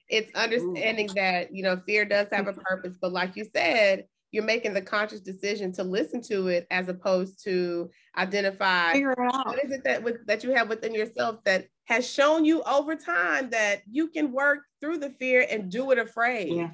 it's 0.10 0.34
understanding 0.36 1.10
Ooh. 1.12 1.16
that 1.16 1.54
you 1.54 1.64
know 1.64 1.82
fear 1.86 2.06
does 2.06 2.28
have 2.32 2.47
a 2.47 2.54
purpose, 2.54 2.97
but 3.00 3.12
like 3.12 3.36
you 3.36 3.45
said, 3.54 4.06
you're 4.32 4.44
making 4.44 4.74
the 4.74 4.82
conscious 4.82 5.22
decision 5.22 5.72
to 5.74 5.84
listen 5.84 6.22
to 6.22 6.48
it 6.48 6.68
as 6.70 6.88
opposed 6.88 7.44
to 7.44 7.90
identify 8.18 8.94
what 8.94 9.64
is 9.64 9.72
it 9.72 9.84
that 9.84 10.04
with, 10.04 10.26
that 10.28 10.44
you 10.44 10.52
have 10.52 10.70
within 10.70 10.94
yourself 10.94 11.44
that 11.46 11.68
has 11.86 12.08
shown 12.08 12.46
you 12.46 12.62
over 12.64 12.96
time 12.96 13.50
that 13.50 13.82
you 13.90 14.08
can 14.08 14.32
work 14.32 14.60
through 14.80 15.00
the 15.00 15.10
fear 15.20 15.46
and 15.50 15.72
do 15.72 15.92
it 15.92 15.98
afraid. 15.98 16.54
Yeah. 16.54 16.72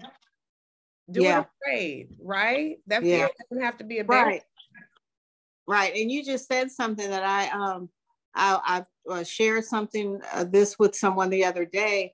Do 1.10 1.24
yeah. 1.24 1.39
it 1.39 1.47
afraid, 1.64 2.08
right? 2.22 2.78
That 2.88 3.03
fear 3.03 3.20
yeah. 3.20 3.28
doesn't 3.49 3.64
have 3.64 3.78
to 3.78 3.84
be 3.84 3.99
a 3.99 4.03
right. 4.03 4.41
Right, 5.68 5.95
and 5.95 6.12
you 6.12 6.24
just 6.24 6.47
said 6.47 6.70
something 6.70 7.10
that 7.10 7.24
I 7.24 7.49
um 7.49 7.89
I, 8.36 8.84
I 9.10 9.12
uh, 9.14 9.24
shared 9.24 9.64
something 9.64 10.20
uh, 10.34 10.43
this 10.43 10.78
with 10.78 10.95
someone 10.95 11.30
the 11.30 11.45
other 11.45 11.66
day. 11.66 12.14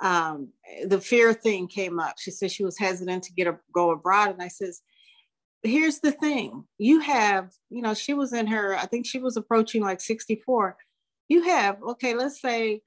Um, 0.00 0.50
the 0.86 1.00
fear 1.00 1.32
thing 1.32 1.66
came 1.66 1.98
up. 1.98 2.16
She 2.18 2.30
said 2.30 2.52
she 2.52 2.64
was 2.64 2.78
hesitant 2.78 3.24
to 3.24 3.32
get 3.32 3.48
a 3.48 3.58
go 3.72 3.90
abroad, 3.90 4.30
and 4.30 4.42
I 4.42 4.48
says, 4.48 4.82
"Here's 5.62 6.00
the 6.00 6.12
thing: 6.12 6.64
you 6.78 7.00
have, 7.00 7.50
you 7.70 7.82
know, 7.82 7.94
she 7.94 8.14
was 8.14 8.32
in 8.32 8.46
her. 8.46 8.76
I 8.76 8.86
think 8.86 9.06
she 9.06 9.18
was 9.18 9.36
approaching 9.36 9.82
like 9.82 10.00
64. 10.00 10.76
You 11.28 11.42
have, 11.42 11.82
okay, 11.82 12.14
let's 12.14 12.40
say, 12.40 12.82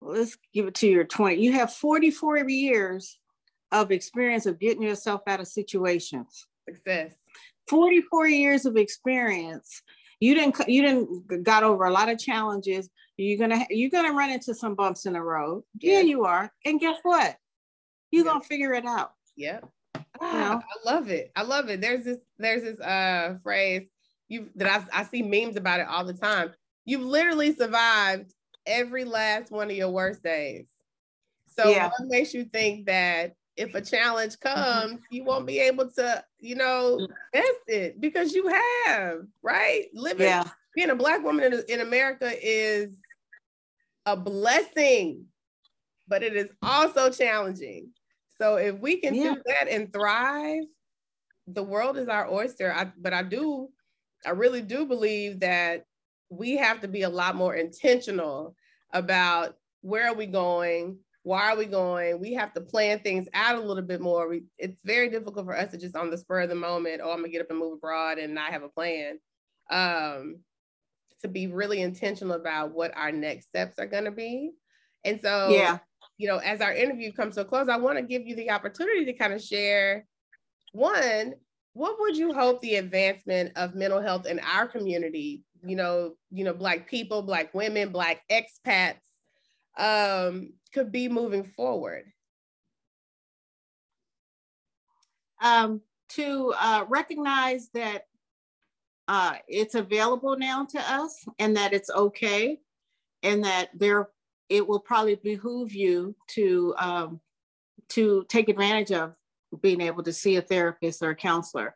let's 0.00 0.36
give 0.52 0.66
it 0.66 0.74
to 0.76 0.88
your 0.88 1.04
20. 1.04 1.42
You 1.42 1.52
have 1.52 1.72
44 1.72 2.48
years 2.48 3.18
of 3.72 3.90
experience 3.90 4.46
of 4.46 4.60
getting 4.60 4.82
yourself 4.82 5.22
out 5.26 5.40
of 5.40 5.48
situations. 5.48 6.46
Success. 6.68 7.14
44 7.68 8.28
years 8.28 8.66
of 8.66 8.76
experience 8.76 9.82
you 10.22 10.36
didn't 10.36 10.56
you 10.68 10.82
didn't 10.82 11.42
got 11.42 11.64
over 11.64 11.84
a 11.84 11.90
lot 11.90 12.08
of 12.08 12.16
challenges 12.16 12.88
you're 13.16 13.38
gonna 13.38 13.66
you're 13.70 13.90
gonna 13.90 14.12
run 14.12 14.30
into 14.30 14.54
some 14.54 14.74
bumps 14.74 15.06
in 15.06 15.12
the 15.12 15.20
road. 15.20 15.64
Yeah, 15.78 15.94
yeah. 15.94 16.00
you 16.00 16.24
are. 16.24 16.50
And 16.64 16.80
guess 16.80 16.98
what? 17.02 17.36
You're 18.10 18.24
yeah. 18.24 18.32
gonna 18.32 18.44
figure 18.44 18.72
it 18.74 18.86
out. 18.86 19.12
Yeah. 19.36 19.60
Ah, 20.20 20.60
i 20.60 20.92
love 20.92 21.08
it. 21.08 21.32
I 21.34 21.42
love 21.42 21.68
it. 21.68 21.80
There's 21.80 22.04
this 22.04 22.18
there's 22.38 22.62
this 22.62 22.80
uh 22.80 23.36
phrase 23.42 23.88
you 24.28 24.48
that 24.56 24.86
I, 24.92 25.00
I 25.00 25.04
see 25.04 25.22
memes 25.22 25.56
about 25.56 25.80
it 25.80 25.86
all 25.88 26.04
the 26.04 26.14
time. 26.14 26.52
You've 26.84 27.02
literally 27.02 27.54
survived 27.54 28.32
every 28.66 29.04
last 29.04 29.50
one 29.50 29.70
of 29.70 29.76
your 29.76 29.90
worst 29.90 30.22
days. 30.22 30.66
So 31.46 31.68
yeah. 31.68 31.88
what 31.88 32.08
makes 32.08 32.32
you 32.32 32.44
think 32.44 32.86
that 32.86 33.34
if 33.56 33.74
a 33.74 33.80
challenge 33.80 34.38
mm-hmm. 34.38 34.88
comes, 34.88 35.00
you 35.10 35.24
won't 35.24 35.46
be 35.46 35.58
able 35.60 35.90
to, 35.90 36.24
you 36.38 36.54
know, 36.54 37.06
test 37.34 37.60
it? 37.66 38.00
Because 38.00 38.34
you 38.34 38.48
have, 38.86 39.18
right? 39.42 39.86
Living, 39.92 40.26
yeah. 40.26 40.44
being 40.74 40.90
a 40.90 40.96
black 40.96 41.22
woman 41.22 41.52
in, 41.52 41.62
in 41.68 41.80
America 41.80 42.32
is 42.42 42.96
a 44.06 44.16
blessing, 44.16 45.26
but 46.08 46.22
it 46.22 46.34
is 46.34 46.50
also 46.62 47.10
challenging. 47.10 47.90
So 48.40 48.56
if 48.56 48.78
we 48.78 49.00
can 49.00 49.14
yeah. 49.14 49.34
do 49.34 49.42
that 49.46 49.68
and 49.68 49.92
thrive, 49.92 50.64
the 51.46 51.62
world 51.62 51.96
is 51.98 52.08
our 52.08 52.30
oyster. 52.30 52.72
I, 52.72 52.92
but 52.98 53.12
I 53.12 53.22
do, 53.22 53.68
I 54.26 54.30
really 54.30 54.62
do 54.62 54.86
believe 54.86 55.40
that 55.40 55.84
we 56.28 56.56
have 56.56 56.80
to 56.80 56.88
be 56.88 57.02
a 57.02 57.08
lot 57.08 57.36
more 57.36 57.54
intentional 57.54 58.56
about 58.92 59.56
where 59.82 60.08
are 60.08 60.14
we 60.14 60.26
going, 60.26 60.98
why 61.24 61.52
are 61.52 61.56
we 61.56 61.66
going? 61.66 62.18
We 62.18 62.34
have 62.34 62.52
to 62.54 62.60
plan 62.60 63.00
things 63.00 63.28
out 63.34 63.56
a 63.56 63.60
little 63.60 63.82
bit 63.82 64.00
more. 64.00 64.28
We, 64.28 64.44
it's 64.58 64.76
very 64.84 65.08
difficult 65.08 65.46
for 65.46 65.56
us 65.56 65.70
to 65.70 65.78
just 65.78 65.96
on 65.96 66.10
the 66.10 66.18
spur 66.18 66.40
of 66.40 66.48
the 66.48 66.54
moment, 66.54 67.00
oh, 67.02 67.10
I'm 67.10 67.18
gonna 67.18 67.28
get 67.28 67.42
up 67.42 67.50
and 67.50 67.58
move 67.58 67.74
abroad 67.74 68.18
and 68.18 68.34
not 68.34 68.52
have 68.52 68.62
a 68.62 68.68
plan. 68.68 69.18
Um, 69.70 70.38
to 71.22 71.28
be 71.28 71.46
really 71.46 71.80
intentional 71.80 72.34
about 72.34 72.72
what 72.72 72.96
our 72.96 73.10
next 73.10 73.46
steps 73.46 73.78
are 73.78 73.86
gonna 73.86 74.10
be. 74.10 74.52
And 75.04 75.20
so, 75.20 75.48
yeah, 75.50 75.78
you 76.18 76.28
know, 76.28 76.38
as 76.38 76.60
our 76.60 76.72
interview 76.72 77.12
comes 77.12 77.34
to 77.34 77.40
a 77.40 77.44
close, 77.44 77.68
I 77.68 77.76
want 77.76 77.98
to 77.98 78.04
give 78.04 78.26
you 78.26 78.36
the 78.36 78.50
opportunity 78.50 79.04
to 79.06 79.12
kind 79.12 79.32
of 79.32 79.42
share 79.42 80.06
one, 80.72 81.34
what 81.74 81.98
would 82.00 82.16
you 82.16 82.32
hope 82.32 82.60
the 82.60 82.76
advancement 82.76 83.52
of 83.56 83.74
mental 83.74 84.00
health 84.00 84.26
in 84.26 84.40
our 84.40 84.66
community, 84.66 85.42
you 85.64 85.76
know, 85.76 86.14
you 86.30 86.44
know, 86.44 86.54
black 86.54 86.88
people, 86.88 87.22
black 87.22 87.54
women, 87.54 87.90
black 87.90 88.22
expats, 88.30 89.00
um, 89.76 90.52
could 90.74 90.92
be 90.92 91.08
moving 91.08 91.44
forward? 91.44 92.04
Um, 95.42 95.80
to 96.10 96.54
uh, 96.58 96.84
recognize 96.88 97.68
that 97.74 98.04
uh, 99.08 99.34
it's 99.48 99.74
available 99.74 100.36
now 100.36 100.64
to 100.64 100.80
us 100.80 101.24
and 101.38 101.56
that 101.56 101.72
it's 101.72 101.90
okay 101.90 102.58
and 103.22 103.44
that 103.44 103.70
there 103.74 104.08
it 104.48 104.66
will 104.66 104.80
probably 104.80 105.14
behoove 105.14 105.72
you 105.72 106.14
to 106.28 106.74
um, 106.78 107.20
to 107.88 108.24
take 108.28 108.48
advantage 108.48 108.92
of 108.92 109.14
being 109.60 109.80
able 109.80 110.02
to 110.02 110.12
see 110.12 110.36
a 110.36 110.42
therapist 110.42 111.02
or 111.02 111.10
a 111.10 111.16
counselor. 111.16 111.74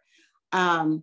Um, 0.53 1.03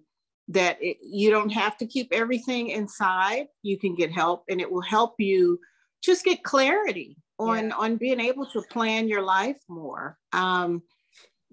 that 0.50 0.78
it, 0.82 0.98
you 1.02 1.30
don't 1.30 1.52
have 1.52 1.78
to 1.78 1.86
keep 1.86 2.10
everything 2.12 2.70
inside. 2.70 3.48
You 3.62 3.80
can 3.80 3.96
get 3.96 4.12
help 4.12 4.44
and 4.50 4.60
it 4.60 4.70
will 4.70 4.82
help 4.82 5.16
you 5.18 5.60
just 6.04 6.26
get 6.26 6.44
clarity 6.44 7.18
on 7.40 7.70
yeah. 7.70 7.76
on 7.76 7.96
being 7.96 8.20
able 8.20 8.46
to 8.48 8.62
plan 8.64 9.08
your 9.08 9.22
life 9.22 9.58
more. 9.70 10.18
Um 10.34 10.84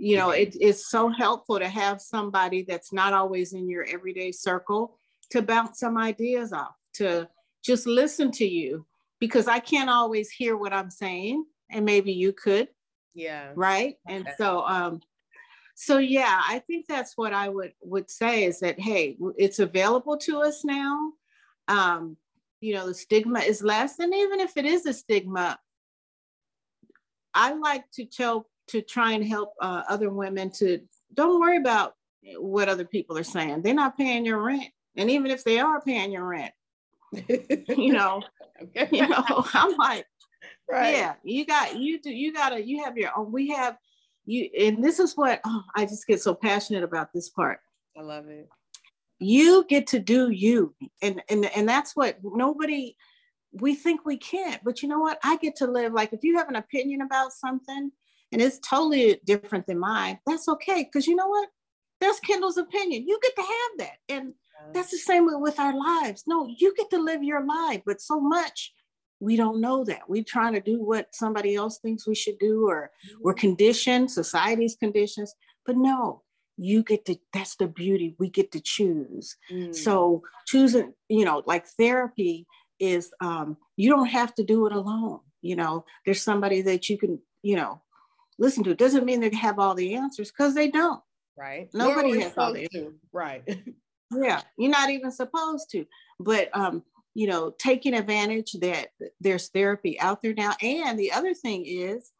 you 0.00 0.16
know 0.16 0.30
it, 0.30 0.56
it's 0.60 0.90
so 0.90 1.08
helpful 1.08 1.58
to 1.58 1.68
have 1.68 2.00
somebody 2.00 2.62
that's 2.62 2.92
not 2.92 3.12
always 3.12 3.52
in 3.52 3.68
your 3.68 3.84
everyday 3.84 4.32
circle 4.32 4.98
to 5.30 5.42
bounce 5.42 5.78
some 5.78 5.98
ideas 5.98 6.52
off 6.52 6.74
to 6.94 7.28
just 7.62 7.86
listen 7.86 8.30
to 8.32 8.46
you. 8.46 8.86
Because 9.20 9.46
i 9.48 9.58
can't 9.58 9.90
always 9.90 10.30
hear 10.30 10.56
what 10.56 10.72
i'm 10.72 10.90
saying 10.90 11.44
and 11.70 11.84
maybe 11.84 12.12
you 12.12 12.32
could 12.32 12.68
yeah. 13.14 13.52
right? 13.54 13.96
And 14.08 14.26
so 14.38 14.64
um 14.66 15.00
so 15.74 15.98
yeah 15.98 16.40
i 16.46 16.58
think 16.60 16.86
that's 16.86 17.16
what 17.16 17.32
i 17.32 17.48
would 17.48 17.72
would 17.82 18.10
say 18.10 18.44
is 18.44 18.60
that 18.60 18.78
hey 18.78 19.16
it's 19.36 19.58
available 19.58 20.16
to 20.18 20.40
us 20.40 20.64
now. 20.64 21.12
Um 21.68 22.16
you 22.60 22.74
know 22.74 22.86
the 22.86 22.94
stigma 22.94 23.40
is 23.40 23.62
less 23.62 23.98
and 23.98 24.14
even 24.14 24.40
if 24.40 24.56
it 24.56 24.64
is 24.64 24.86
a 24.86 24.92
stigma 24.92 25.58
I 27.32 27.52
like 27.54 27.84
to 27.92 28.04
tell 28.04 28.46
to 28.70 28.82
try 28.82 29.12
and 29.12 29.24
help 29.24 29.54
uh, 29.60 29.82
other 29.88 30.10
women 30.10 30.50
to 30.50 30.80
don't 31.14 31.40
worry 31.40 31.56
about 31.56 31.94
what 32.36 32.68
other 32.68 32.84
people 32.84 33.18
are 33.18 33.24
saying. 33.24 33.62
They're 33.62 33.74
not 33.74 33.96
paying 33.96 34.24
your 34.24 34.42
rent, 34.42 34.68
and 34.96 35.10
even 35.10 35.30
if 35.30 35.44
they 35.44 35.58
are 35.58 35.80
paying 35.80 36.12
your 36.12 36.24
rent, 36.24 36.52
you 37.68 37.92
know, 37.92 38.22
you 38.90 39.08
know, 39.08 39.24
I'm 39.54 39.76
like, 39.76 40.06
right. 40.70 40.96
yeah, 40.96 41.14
you 41.22 41.46
got 41.46 41.76
you 41.76 42.00
do 42.00 42.10
you 42.10 42.32
gotta 42.32 42.62
you 42.62 42.84
have 42.84 42.96
your 42.96 43.10
own. 43.16 43.32
We 43.32 43.48
have 43.50 43.76
you, 44.26 44.48
and 44.58 44.82
this 44.82 45.00
is 45.00 45.16
what 45.16 45.40
oh, 45.44 45.62
I 45.74 45.84
just 45.84 46.06
get 46.06 46.22
so 46.22 46.34
passionate 46.34 46.84
about 46.84 47.12
this 47.12 47.28
part. 47.28 47.60
I 47.96 48.02
love 48.02 48.28
it. 48.28 48.48
You 49.18 49.64
get 49.68 49.88
to 49.88 49.98
do 49.98 50.30
you, 50.30 50.74
and 51.02 51.22
and 51.28 51.46
and 51.56 51.68
that's 51.68 51.96
what 51.96 52.18
nobody 52.22 52.96
we 53.52 53.74
think 53.74 54.04
we 54.04 54.16
can't. 54.16 54.62
But 54.62 54.82
you 54.82 54.88
know 54.88 55.00
what? 55.00 55.18
I 55.24 55.36
get 55.36 55.56
to 55.56 55.66
live 55.66 55.92
like 55.92 56.12
if 56.12 56.22
you 56.22 56.36
have 56.38 56.48
an 56.48 56.56
opinion 56.56 57.00
about 57.00 57.32
something 57.32 57.90
and 58.32 58.40
it's 58.40 58.58
totally 58.58 59.20
different 59.24 59.66
than 59.66 59.78
mine, 59.78 60.18
that's 60.26 60.48
okay. 60.48 60.84
Because 60.84 61.06
you 61.06 61.16
know 61.16 61.28
what? 61.28 61.48
That's 62.00 62.20
Kendall's 62.20 62.56
opinion. 62.56 63.06
You 63.06 63.18
get 63.22 63.36
to 63.36 63.42
have 63.42 63.78
that. 63.78 63.96
And 64.08 64.34
that's 64.72 64.90
the 64.90 64.98
same 64.98 65.26
with 65.40 65.58
our 65.58 65.76
lives. 65.76 66.24
No, 66.26 66.46
you 66.46 66.74
get 66.76 66.90
to 66.90 66.98
live 66.98 67.22
your 67.22 67.44
life, 67.44 67.82
but 67.84 68.00
so 68.00 68.20
much 68.20 68.72
we 69.20 69.36
don't 69.36 69.60
know 69.60 69.84
that. 69.84 70.08
We're 70.08 70.24
trying 70.24 70.54
to 70.54 70.60
do 70.60 70.82
what 70.82 71.14
somebody 71.14 71.54
else 71.54 71.78
thinks 71.78 72.06
we 72.06 72.14
should 72.14 72.38
do, 72.38 72.66
or 72.66 72.90
we're 73.20 73.34
conditioned, 73.34 74.10
society's 74.10 74.76
conditions. 74.76 75.34
But 75.66 75.76
no, 75.76 76.22
you 76.56 76.82
get 76.82 77.04
to, 77.06 77.16
that's 77.32 77.56
the 77.56 77.68
beauty. 77.68 78.16
We 78.18 78.30
get 78.30 78.50
to 78.52 78.60
choose. 78.60 79.36
Mm. 79.52 79.74
So 79.74 80.22
choosing, 80.46 80.94
you 81.08 81.24
know, 81.24 81.42
like 81.46 81.66
therapy 81.66 82.46
is 82.78 83.12
um, 83.20 83.58
you 83.76 83.90
don't 83.90 84.08
have 84.08 84.34
to 84.36 84.44
do 84.44 84.66
it 84.66 84.72
alone. 84.72 85.20
You 85.42 85.56
know, 85.56 85.84
there's 86.04 86.22
somebody 86.22 86.62
that 86.62 86.88
you 86.88 86.96
can, 86.96 87.18
you 87.42 87.56
know, 87.56 87.82
listen 88.40 88.64
to. 88.64 88.70
It 88.70 88.78
doesn't 88.78 89.04
mean 89.04 89.20
they 89.20 89.34
have 89.36 89.60
all 89.60 89.74
the 89.74 89.94
answers 89.94 90.32
because 90.32 90.54
they 90.54 90.68
don't. 90.68 91.00
Right. 91.36 91.68
Nobody 91.72 92.20
has 92.20 92.36
all 92.36 92.52
the 92.52 92.64
answers. 92.64 92.94
Right. 93.12 93.44
yeah. 94.10 94.42
You're 94.58 94.70
not 94.70 94.90
even 94.90 95.12
supposed 95.12 95.70
to. 95.70 95.86
But 96.18 96.48
um, 96.56 96.82
you 97.14 97.26
know, 97.26 97.54
taking 97.58 97.94
advantage 97.94 98.52
that 98.60 98.88
there's 99.20 99.48
therapy 99.48 100.00
out 100.00 100.22
there 100.22 100.34
now. 100.34 100.54
And 100.62 100.98
the 100.98 101.12
other 101.12 101.34
thing 101.34 101.64
is, 101.66 102.10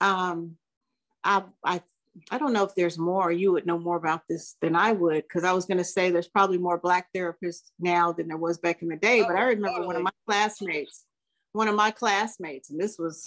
um, 0.00 0.56
I, 1.24 1.42
I, 1.64 1.82
I 2.30 2.38
don't 2.38 2.52
know 2.52 2.64
if 2.64 2.74
there's 2.74 2.98
more. 2.98 3.30
You 3.32 3.52
would 3.52 3.66
know 3.66 3.78
more 3.78 3.96
about 3.96 4.22
this 4.28 4.56
than 4.62 4.76
I 4.76 4.92
would, 4.92 5.24
because 5.24 5.44
I 5.44 5.52
was 5.52 5.66
going 5.66 5.78
to 5.78 5.84
say 5.84 6.10
there's 6.10 6.28
probably 6.28 6.58
more 6.58 6.78
Black 6.78 7.08
therapists 7.14 7.70
now 7.78 8.12
than 8.12 8.28
there 8.28 8.36
was 8.36 8.58
back 8.58 8.82
in 8.82 8.88
the 8.88 8.96
day. 8.96 9.22
Oh, 9.22 9.26
but 9.26 9.36
I 9.36 9.42
remember 9.42 9.68
totally. 9.68 9.86
one 9.86 9.96
of 9.96 10.02
my 10.02 10.10
classmates, 10.26 11.04
one 11.52 11.68
of 11.68 11.74
my 11.74 11.90
classmates, 11.90 12.70
and 12.70 12.80
this 12.80 12.98
was 12.98 13.24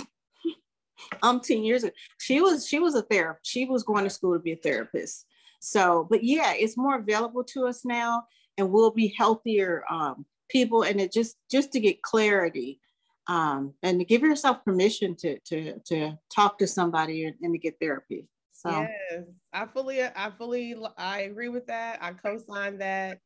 umpteen 1.24 1.66
years 1.66 1.84
ago. 1.84 1.94
She 2.20 2.42
was 2.42 2.68
she 2.68 2.80
was 2.80 2.96
a 2.96 3.02
therapist. 3.04 3.50
She 3.50 3.66
was 3.66 3.84
going 3.84 4.04
to 4.04 4.10
school 4.10 4.34
to 4.34 4.40
be 4.40 4.54
a 4.54 4.58
therapist. 4.58 5.26
So, 5.62 6.08
but 6.10 6.24
yeah, 6.24 6.54
it's 6.54 6.78
more 6.78 6.98
available 6.98 7.44
to 7.46 7.68
us 7.68 7.84
now, 7.84 8.24
and 8.58 8.72
we'll 8.72 8.92
be 8.92 9.14
healthier 9.18 9.84
um, 9.90 10.26
people 10.50 10.84
and 10.84 11.00
it 11.00 11.14
just 11.14 11.38
just 11.50 11.72
to 11.72 11.80
get 11.80 12.02
clarity 12.02 12.80
um, 13.28 13.74
and 13.84 14.00
to 14.00 14.06
give 14.06 14.22
yourself 14.22 14.64
permission 14.66 15.16
to 15.16 15.40
to 15.46 15.80
to 15.86 16.18
talk 16.34 16.58
to 16.58 16.68
somebody 16.68 17.26
and, 17.26 17.36
and 17.42 17.54
to 17.54 17.60
get 17.60 17.76
therapy 17.80 18.28
so 18.52 18.70
yes 18.70 19.24
i 19.54 19.66
fully 19.66 20.04
i 20.04 20.32
fully 20.38 20.76
i 20.98 21.22
agree 21.22 21.50
with 21.50 21.68
that 21.68 22.00
i 22.02 22.12
co-sign 22.12 22.78
that 22.78 23.20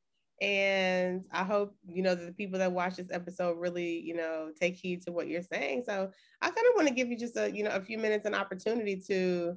and 0.44 1.24
i 1.32 1.44
hope 1.44 1.74
you 1.88 2.04
know 2.04 2.16
that 2.16 2.26
the 2.26 2.34
people 2.34 2.60
that 2.60 2.72
watch 2.72 2.98
this 2.98 3.12
episode 3.12 3.58
really 3.58 4.00
you 4.02 4.14
know 4.14 4.50
take 4.60 4.76
heed 4.76 5.02
to 5.02 5.12
what 5.12 5.28
you're 5.28 5.42
saying 5.42 5.82
so 5.86 6.12
i 6.42 6.48
kind 6.48 6.68
of 6.70 6.76
want 6.76 6.88
to 6.88 6.94
give 6.94 7.10
you 7.10 7.18
just 7.18 7.38
a 7.38 7.50
you 7.56 7.64
know 7.64 7.72
a 7.72 7.82
few 7.82 7.98
minutes 7.98 8.26
an 8.26 8.36
opportunity 8.36 9.02
to 9.08 9.56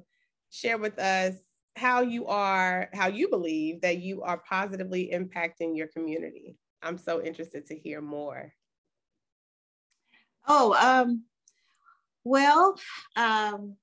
share 0.49 0.77
with 0.77 0.97
us 0.97 1.35
how 1.75 2.01
you 2.01 2.25
are 2.27 2.89
how 2.93 3.07
you 3.07 3.27
believe 3.29 3.81
that 3.81 3.97
you 3.97 4.21
are 4.21 4.37
positively 4.37 5.11
impacting 5.13 5.75
your 5.75 5.87
community 5.87 6.55
I'm 6.81 6.97
so 6.97 7.21
interested 7.21 7.65
to 7.67 7.77
hear 7.77 8.01
more. 8.01 8.53
Oh, 10.47 10.73
um, 10.73 11.23
well, 12.23 12.79
um, 13.15 13.75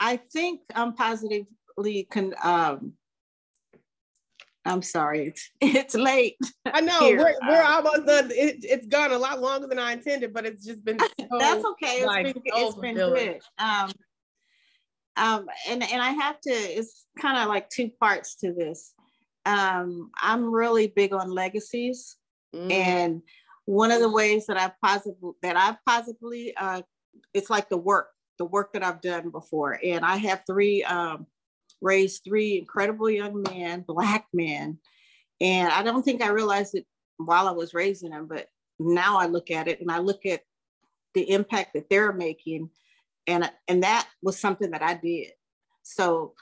I 0.00 0.16
think 0.16 0.60
I'm 0.74 0.94
positively 0.94 2.06
con- 2.10 2.34
um, 2.42 2.94
I'm 4.68 4.82
sorry, 4.82 5.28
it's 5.28 5.50
it's 5.60 5.94
late. 5.94 6.36
I 6.66 6.80
know 6.80 6.98
we're, 7.00 7.34
we're 7.46 7.62
um, 7.62 7.86
almost 7.86 8.06
done. 8.06 8.30
It, 8.30 8.64
has 8.70 8.86
gone 8.86 9.12
a 9.12 9.18
lot 9.18 9.40
longer 9.40 9.66
than 9.66 9.78
I 9.78 9.92
intended, 9.92 10.32
but 10.32 10.46
it's 10.46 10.64
just 10.64 10.84
been 10.84 10.98
so, 11.20 11.38
that's 11.38 11.64
okay. 11.64 11.98
It's 11.98 12.06
like, 12.06 12.34
been 12.34 12.42
it's 12.44 12.76
been 12.76 12.94
good. 12.94 13.40
Um, 13.58 13.92
um, 15.16 15.46
and 15.68 15.82
and 15.82 16.02
I 16.02 16.10
have 16.10 16.40
to. 16.42 16.50
It's 16.50 17.06
kind 17.20 17.38
of 17.38 17.48
like 17.48 17.70
two 17.70 17.90
parts 18.00 18.36
to 18.36 18.52
this. 18.52 18.92
Um, 19.46 20.10
I'm 20.20 20.52
really 20.52 20.88
big 20.88 21.12
on 21.12 21.30
legacies. 21.30 22.16
Mm. 22.54 22.72
And 22.72 23.22
one 23.64 23.90
of 23.90 24.00
the 24.00 24.10
ways 24.10 24.46
that 24.46 24.58
I 24.58 24.72
positively 24.84 25.32
that 25.42 25.56
I've 25.56 25.76
positively 25.86 26.54
uh, 26.56 26.82
it's 27.34 27.50
like 27.50 27.68
the 27.68 27.76
work, 27.76 28.08
the 28.38 28.44
work 28.44 28.72
that 28.74 28.82
I've 28.82 29.00
done 29.00 29.30
before. 29.30 29.78
And 29.82 30.04
I 30.04 30.16
have 30.16 30.42
three 30.46 30.84
um, 30.84 31.26
raised 31.80 32.24
three 32.24 32.58
incredible 32.58 33.10
young 33.10 33.42
men, 33.42 33.84
black 33.86 34.26
men. 34.32 34.78
And 35.40 35.72
I 35.72 35.82
don't 35.82 36.02
think 36.02 36.22
I 36.22 36.28
realized 36.30 36.74
it 36.74 36.86
while 37.16 37.48
I 37.48 37.52
was 37.52 37.74
raising 37.74 38.10
them, 38.10 38.26
but 38.26 38.48
now 38.78 39.18
I 39.18 39.26
look 39.26 39.50
at 39.50 39.68
it 39.68 39.80
and 39.80 39.90
I 39.90 39.98
look 39.98 40.26
at 40.26 40.42
the 41.14 41.30
impact 41.30 41.74
that 41.74 41.88
they're 41.88 42.12
making. 42.12 42.70
And, 43.26 43.50
and 43.66 43.82
that 43.82 44.08
was 44.22 44.38
something 44.38 44.70
that 44.72 44.82
I 44.82 44.94
did. 44.94 45.32
So 45.82 46.34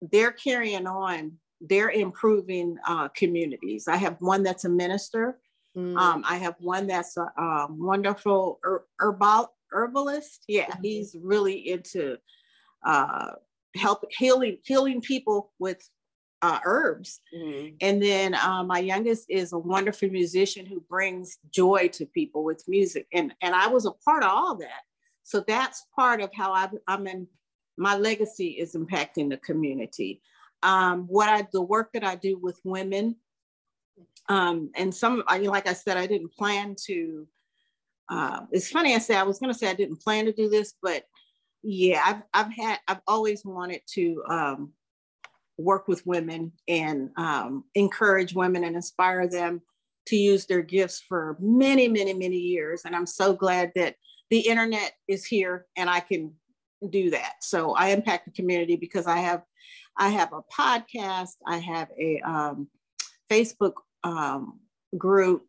they're 0.00 0.32
carrying 0.32 0.86
on 0.86 1.38
they're 1.60 1.90
improving 1.90 2.78
uh, 2.86 3.08
communities. 3.08 3.88
I 3.88 3.96
have 3.96 4.16
one 4.20 4.42
that's 4.42 4.64
a 4.64 4.68
minister. 4.68 5.38
Mm. 5.76 5.96
Um, 5.96 6.24
I 6.26 6.36
have 6.36 6.54
one 6.60 6.86
that's 6.86 7.16
a, 7.16 7.22
a 7.36 7.66
wonderful 7.70 8.60
er, 8.64 8.84
herbal 8.98 9.52
herbalist. 9.72 10.44
Yeah, 10.48 10.66
mm-hmm. 10.66 10.82
he's 10.82 11.16
really 11.20 11.68
into 11.68 12.16
uh, 12.84 13.32
help 13.78 14.04
healing 14.10 14.58
healing 14.64 15.00
people 15.00 15.52
with 15.58 15.88
uh, 16.42 16.60
herbs. 16.64 17.20
Mm-hmm. 17.34 17.76
And 17.80 18.02
then 18.02 18.34
uh, 18.34 18.62
my 18.62 18.78
youngest 18.78 19.26
is 19.28 19.52
a 19.52 19.58
wonderful 19.58 20.08
musician 20.08 20.66
who 20.66 20.80
brings 20.80 21.38
joy 21.50 21.88
to 21.94 22.06
people 22.06 22.44
with 22.44 22.62
music. 22.68 23.06
And 23.12 23.34
and 23.40 23.54
I 23.54 23.68
was 23.68 23.86
a 23.86 23.92
part 23.92 24.22
of 24.22 24.30
all 24.30 24.56
that. 24.56 24.82
So 25.22 25.44
that's 25.46 25.86
part 25.94 26.20
of 26.20 26.30
how 26.34 26.52
I, 26.52 26.68
I'm 26.86 27.06
in. 27.06 27.26
My 27.76 27.96
legacy 27.96 28.48
is 28.48 28.74
impacting 28.74 29.30
the 29.30 29.36
community 29.36 30.20
um, 30.62 31.06
what 31.06 31.28
I 31.28 31.46
the 31.52 31.62
work 31.62 31.92
that 31.92 32.04
I 32.04 32.16
do 32.16 32.38
with 32.38 32.60
women. 32.64 33.16
Um, 34.28 34.70
and 34.76 34.94
some, 34.94 35.24
I, 35.26 35.38
like 35.38 35.66
I 35.66 35.72
said, 35.72 35.96
I 35.96 36.06
didn't 36.06 36.32
plan 36.32 36.76
to. 36.86 37.26
Uh, 38.10 38.40
it's 38.52 38.70
funny 38.70 38.94
I 38.94 38.98
say 38.98 39.16
I 39.16 39.22
was 39.22 39.38
going 39.38 39.52
to 39.52 39.58
say 39.58 39.68
I 39.68 39.74
didn't 39.74 40.00
plan 40.00 40.24
to 40.24 40.32
do 40.32 40.48
this, 40.48 40.74
but 40.82 41.04
yeah, 41.62 42.02
I've 42.04 42.22
I've 42.32 42.52
had 42.52 42.78
I've 42.88 43.00
always 43.06 43.44
wanted 43.44 43.82
to 43.94 44.22
um, 44.28 44.72
work 45.58 45.88
with 45.88 46.06
women 46.06 46.52
and 46.68 47.10
um, 47.16 47.64
encourage 47.74 48.34
women 48.34 48.64
and 48.64 48.76
inspire 48.76 49.28
them 49.28 49.60
to 50.06 50.16
use 50.16 50.46
their 50.46 50.62
gifts 50.62 51.02
for 51.06 51.36
many, 51.38 51.88
many, 51.88 52.14
many 52.14 52.36
years. 52.36 52.82
And 52.84 52.96
I'm 52.96 53.06
so 53.06 53.34
glad 53.34 53.72
that 53.74 53.96
the 54.30 54.40
internet 54.40 54.92
is 55.06 55.26
here 55.26 55.66
and 55.76 55.90
I 55.90 56.00
can 56.00 56.32
do 56.90 57.10
that. 57.10 57.34
So 57.42 57.74
I 57.74 57.88
impact 57.88 58.26
the 58.26 58.32
community 58.32 58.76
because 58.76 59.06
I 59.06 59.18
have 59.18 59.42
I 59.96 60.08
have 60.10 60.32
a 60.32 60.42
podcast, 60.42 61.32
I 61.46 61.58
have 61.58 61.88
a 61.98 62.20
um, 62.20 62.68
Facebook 63.28 63.72
um, 64.04 64.60
group 64.96 65.46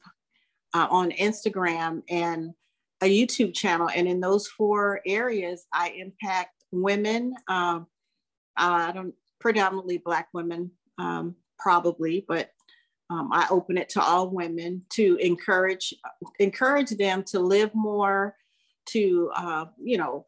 uh, 0.74 0.88
on 0.90 1.12
Instagram, 1.12 2.02
and 2.10 2.54
a 3.02 3.06
YouTube 3.06 3.54
channel. 3.54 3.90
And 3.94 4.08
in 4.08 4.20
those 4.20 4.48
four 4.48 5.02
areas, 5.06 5.66
I 5.74 5.90
impact 5.90 6.64
women. 6.72 7.34
Um, 7.48 7.88
I 8.58 8.92
don't 8.92 9.14
predominantly 9.40 9.98
Black 9.98 10.28
women, 10.34 10.72
um, 10.98 11.36
probably, 11.58 12.26
but 12.28 12.52
um, 13.10 13.30
I 13.32 13.48
open 13.50 13.78
it 13.78 13.90
to 13.90 14.02
all 14.02 14.30
women 14.30 14.84
to 14.92 15.16
encourage 15.16 15.94
encourage 16.40 16.92
them 16.92 17.24
to 17.24 17.40
live 17.40 17.74
more, 17.74 18.36
to 18.88 19.32
uh, 19.36 19.66
you 19.82 19.98
know, 19.98 20.26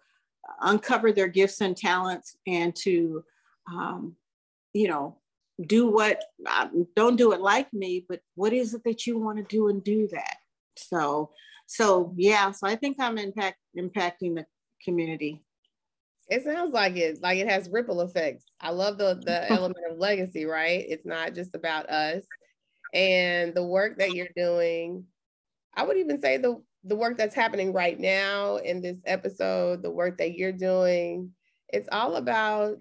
uncover 0.62 1.12
their 1.12 1.28
gifts 1.28 1.62
and 1.62 1.78
talents, 1.78 2.38
and 2.48 2.76
to 2.78 3.24
um, 3.72 4.16
you 4.74 4.88
know, 4.88 5.18
do 5.68 5.88
what, 5.88 6.24
um, 6.50 6.88
don't 6.96 7.16
do 7.16 7.34
it 7.34 7.42
like 7.42 7.72
me, 7.74 8.06
but 8.08 8.22
what 8.36 8.54
is 8.54 8.74
it 8.74 8.84
that 8.86 9.06
you 9.06 9.18
want 9.18 9.38
to 9.38 9.44
do 9.44 9.68
and 9.68 9.84
do 9.84 10.08
that? 10.12 10.38
So, 10.78 11.32
so 11.72 12.14
yeah, 12.18 12.52
so 12.52 12.68
I 12.68 12.76
think 12.76 12.98
I'm 13.00 13.18
impact, 13.18 13.58
impacting 13.78 14.36
the 14.36 14.46
community. 14.84 15.42
It 16.30 16.44
sounds 16.44 16.74
like 16.74 16.98
it, 16.98 17.24
like 17.24 17.38
it 17.38 17.48
has 17.48 17.70
ripple 17.70 18.02
effects. 18.02 18.44
I 18.60 18.72
love 18.72 18.98
the, 18.98 19.22
the 19.26 19.50
element 19.50 19.86
of 19.90 19.98
legacy, 19.98 20.44
right? 20.44 20.86
It's 20.86 21.06
not 21.06 21.34
just 21.34 21.56
about 21.56 21.90
us 21.90 22.26
and 22.94 23.56
the 23.56 23.64
work 23.64 24.00
that 24.00 24.12
you're 24.12 24.28
doing. 24.36 25.06
I 25.74 25.84
would 25.84 25.96
even 25.96 26.20
say 26.20 26.36
the, 26.36 26.62
the 26.84 26.98
work 26.98 27.18
that's 27.18 27.36
happening 27.36 27.72
right 27.72 27.98
now 27.98 28.58
in 28.58 28.82
this 28.82 28.98
episode, 29.06 29.82
the 29.82 29.92
work 29.92 30.18
that 30.18 30.34
you're 30.34 30.52
doing, 30.52 31.32
it's 31.70 31.88
all 31.90 32.18
about 32.18 32.80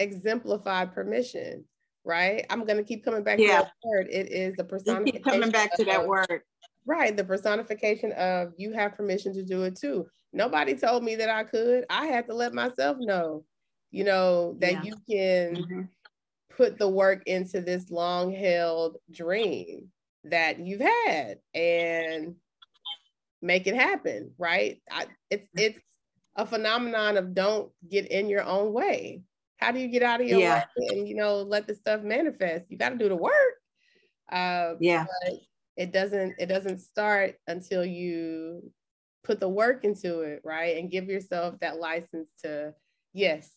exemplified 0.00 0.92
permission, 0.94 1.64
right? 2.04 2.44
I'm 2.50 2.64
going 2.64 2.78
to 2.78 2.82
keep 2.82 3.04
coming 3.04 3.22
back 3.22 3.38
yeah. 3.38 3.58
to 3.58 3.62
that 3.62 3.72
word. 3.84 4.08
It 4.10 4.32
is 4.32 4.56
the 4.56 4.64
personification. 4.64 5.22
keep 5.22 5.24
coming 5.24 5.50
back 5.50 5.76
to 5.76 5.84
that 5.84 6.08
word. 6.08 6.42
Right. 6.86 7.16
The 7.16 7.24
personification 7.24 8.12
of 8.12 8.52
you 8.56 8.72
have 8.72 8.96
permission 8.96 9.32
to 9.34 9.42
do 9.42 9.64
it 9.64 9.76
too. 9.76 10.06
Nobody 10.32 10.74
told 10.74 11.02
me 11.02 11.16
that 11.16 11.28
I 11.28 11.44
could. 11.44 11.84
I 11.90 12.06
had 12.06 12.26
to 12.28 12.34
let 12.34 12.54
myself 12.54 12.96
know, 13.00 13.44
you 13.90 14.04
know, 14.04 14.56
that 14.60 14.72
yeah. 14.72 14.82
you 14.82 14.94
can 15.08 15.62
mm-hmm. 15.62 15.82
put 16.50 16.78
the 16.78 16.88
work 16.88 17.22
into 17.26 17.60
this 17.60 17.90
long 17.90 18.32
held 18.32 18.98
dream 19.10 19.88
that 20.24 20.60
you've 20.60 20.80
had 20.80 21.38
and 21.54 22.34
make 23.42 23.66
it 23.66 23.74
happen. 23.74 24.32
Right. 24.38 24.80
I, 24.90 25.06
it's, 25.30 25.48
it's, 25.54 25.80
a 26.38 26.46
phenomenon 26.46 27.16
of 27.16 27.34
don't 27.34 27.72
get 27.90 28.06
in 28.08 28.28
your 28.28 28.44
own 28.44 28.72
way 28.72 29.22
how 29.56 29.72
do 29.72 29.78
you 29.78 29.88
get 29.88 30.02
out 30.02 30.20
of 30.20 30.26
your 30.26 30.38
yeah. 30.38 30.64
and 30.90 31.08
you 31.08 31.14
know 31.14 31.42
let 31.42 31.66
the 31.66 31.74
stuff 31.74 32.02
manifest 32.02 32.64
you 32.68 32.76
got 32.76 32.90
to 32.90 32.96
do 32.96 33.08
the 33.08 33.16
work 33.16 33.32
uh, 34.30 34.74
yeah 34.80 35.06
it 35.76 35.92
doesn't 35.92 36.34
it 36.38 36.46
doesn't 36.46 36.80
start 36.80 37.36
until 37.46 37.84
you 37.84 38.72
put 39.26 39.40
the 39.40 39.48
work 39.48 39.84
into 39.84 40.20
it, 40.20 40.40
right? 40.44 40.76
And 40.76 40.90
give 40.90 41.08
yourself 41.08 41.58
that 41.60 41.80
license 41.80 42.30
to, 42.42 42.72
yes, 43.12 43.50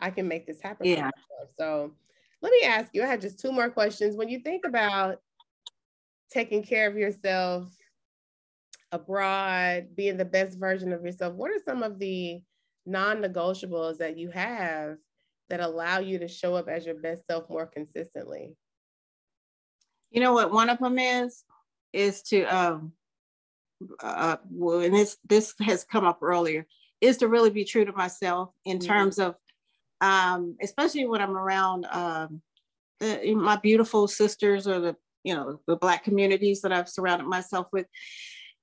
I 0.00 0.10
can 0.10 0.26
make 0.26 0.46
this 0.46 0.60
happen. 0.60 0.86
Yeah. 0.86 1.10
So 1.56 1.92
let 2.42 2.50
me 2.50 2.62
ask 2.64 2.90
you, 2.92 3.04
I 3.04 3.06
have 3.06 3.20
just 3.20 3.38
two 3.38 3.52
more 3.52 3.70
questions. 3.70 4.16
When 4.16 4.28
you 4.28 4.40
think 4.40 4.66
about 4.66 5.18
taking 6.30 6.64
care 6.64 6.88
of 6.88 6.96
yourself 6.96 7.72
abroad, 8.90 9.94
being 9.94 10.16
the 10.16 10.24
best 10.24 10.58
version 10.58 10.92
of 10.92 11.04
yourself, 11.04 11.34
what 11.34 11.52
are 11.52 11.62
some 11.64 11.84
of 11.84 12.00
the 12.00 12.42
non-negotiables 12.84 13.98
that 13.98 14.18
you 14.18 14.28
have 14.30 14.96
that 15.50 15.60
allow 15.60 16.00
you 16.00 16.18
to 16.18 16.26
show 16.26 16.56
up 16.56 16.68
as 16.68 16.84
your 16.84 16.96
best 16.96 17.22
self 17.30 17.48
more 17.48 17.66
consistently? 17.66 18.56
You 20.10 20.20
know 20.20 20.32
what 20.32 20.52
one 20.52 20.68
of 20.68 20.78
them 20.78 20.98
is? 20.98 21.44
Is 21.92 22.22
to 22.24 22.44
um 22.44 22.92
uh 24.00 24.36
well, 24.50 24.80
and 24.80 24.94
this 24.94 25.16
this 25.28 25.54
has 25.60 25.84
come 25.84 26.04
up 26.04 26.18
earlier, 26.22 26.66
is 27.00 27.18
to 27.18 27.28
really 27.28 27.50
be 27.50 27.64
true 27.64 27.84
to 27.84 27.92
myself 27.92 28.50
in 28.64 28.78
mm-hmm. 28.78 28.88
terms 28.88 29.18
of 29.18 29.34
um, 30.00 30.56
especially 30.60 31.06
when 31.06 31.22
I'm 31.22 31.36
around 31.36 31.86
um, 31.90 32.42
the, 32.98 33.34
my 33.34 33.56
beautiful 33.56 34.08
sisters 34.08 34.66
or 34.66 34.80
the 34.80 34.96
you 35.22 35.34
know 35.34 35.60
the 35.68 35.76
black 35.76 36.02
communities 36.02 36.62
that 36.62 36.72
I've 36.72 36.88
surrounded 36.88 37.26
myself 37.26 37.68
with. 37.72 37.86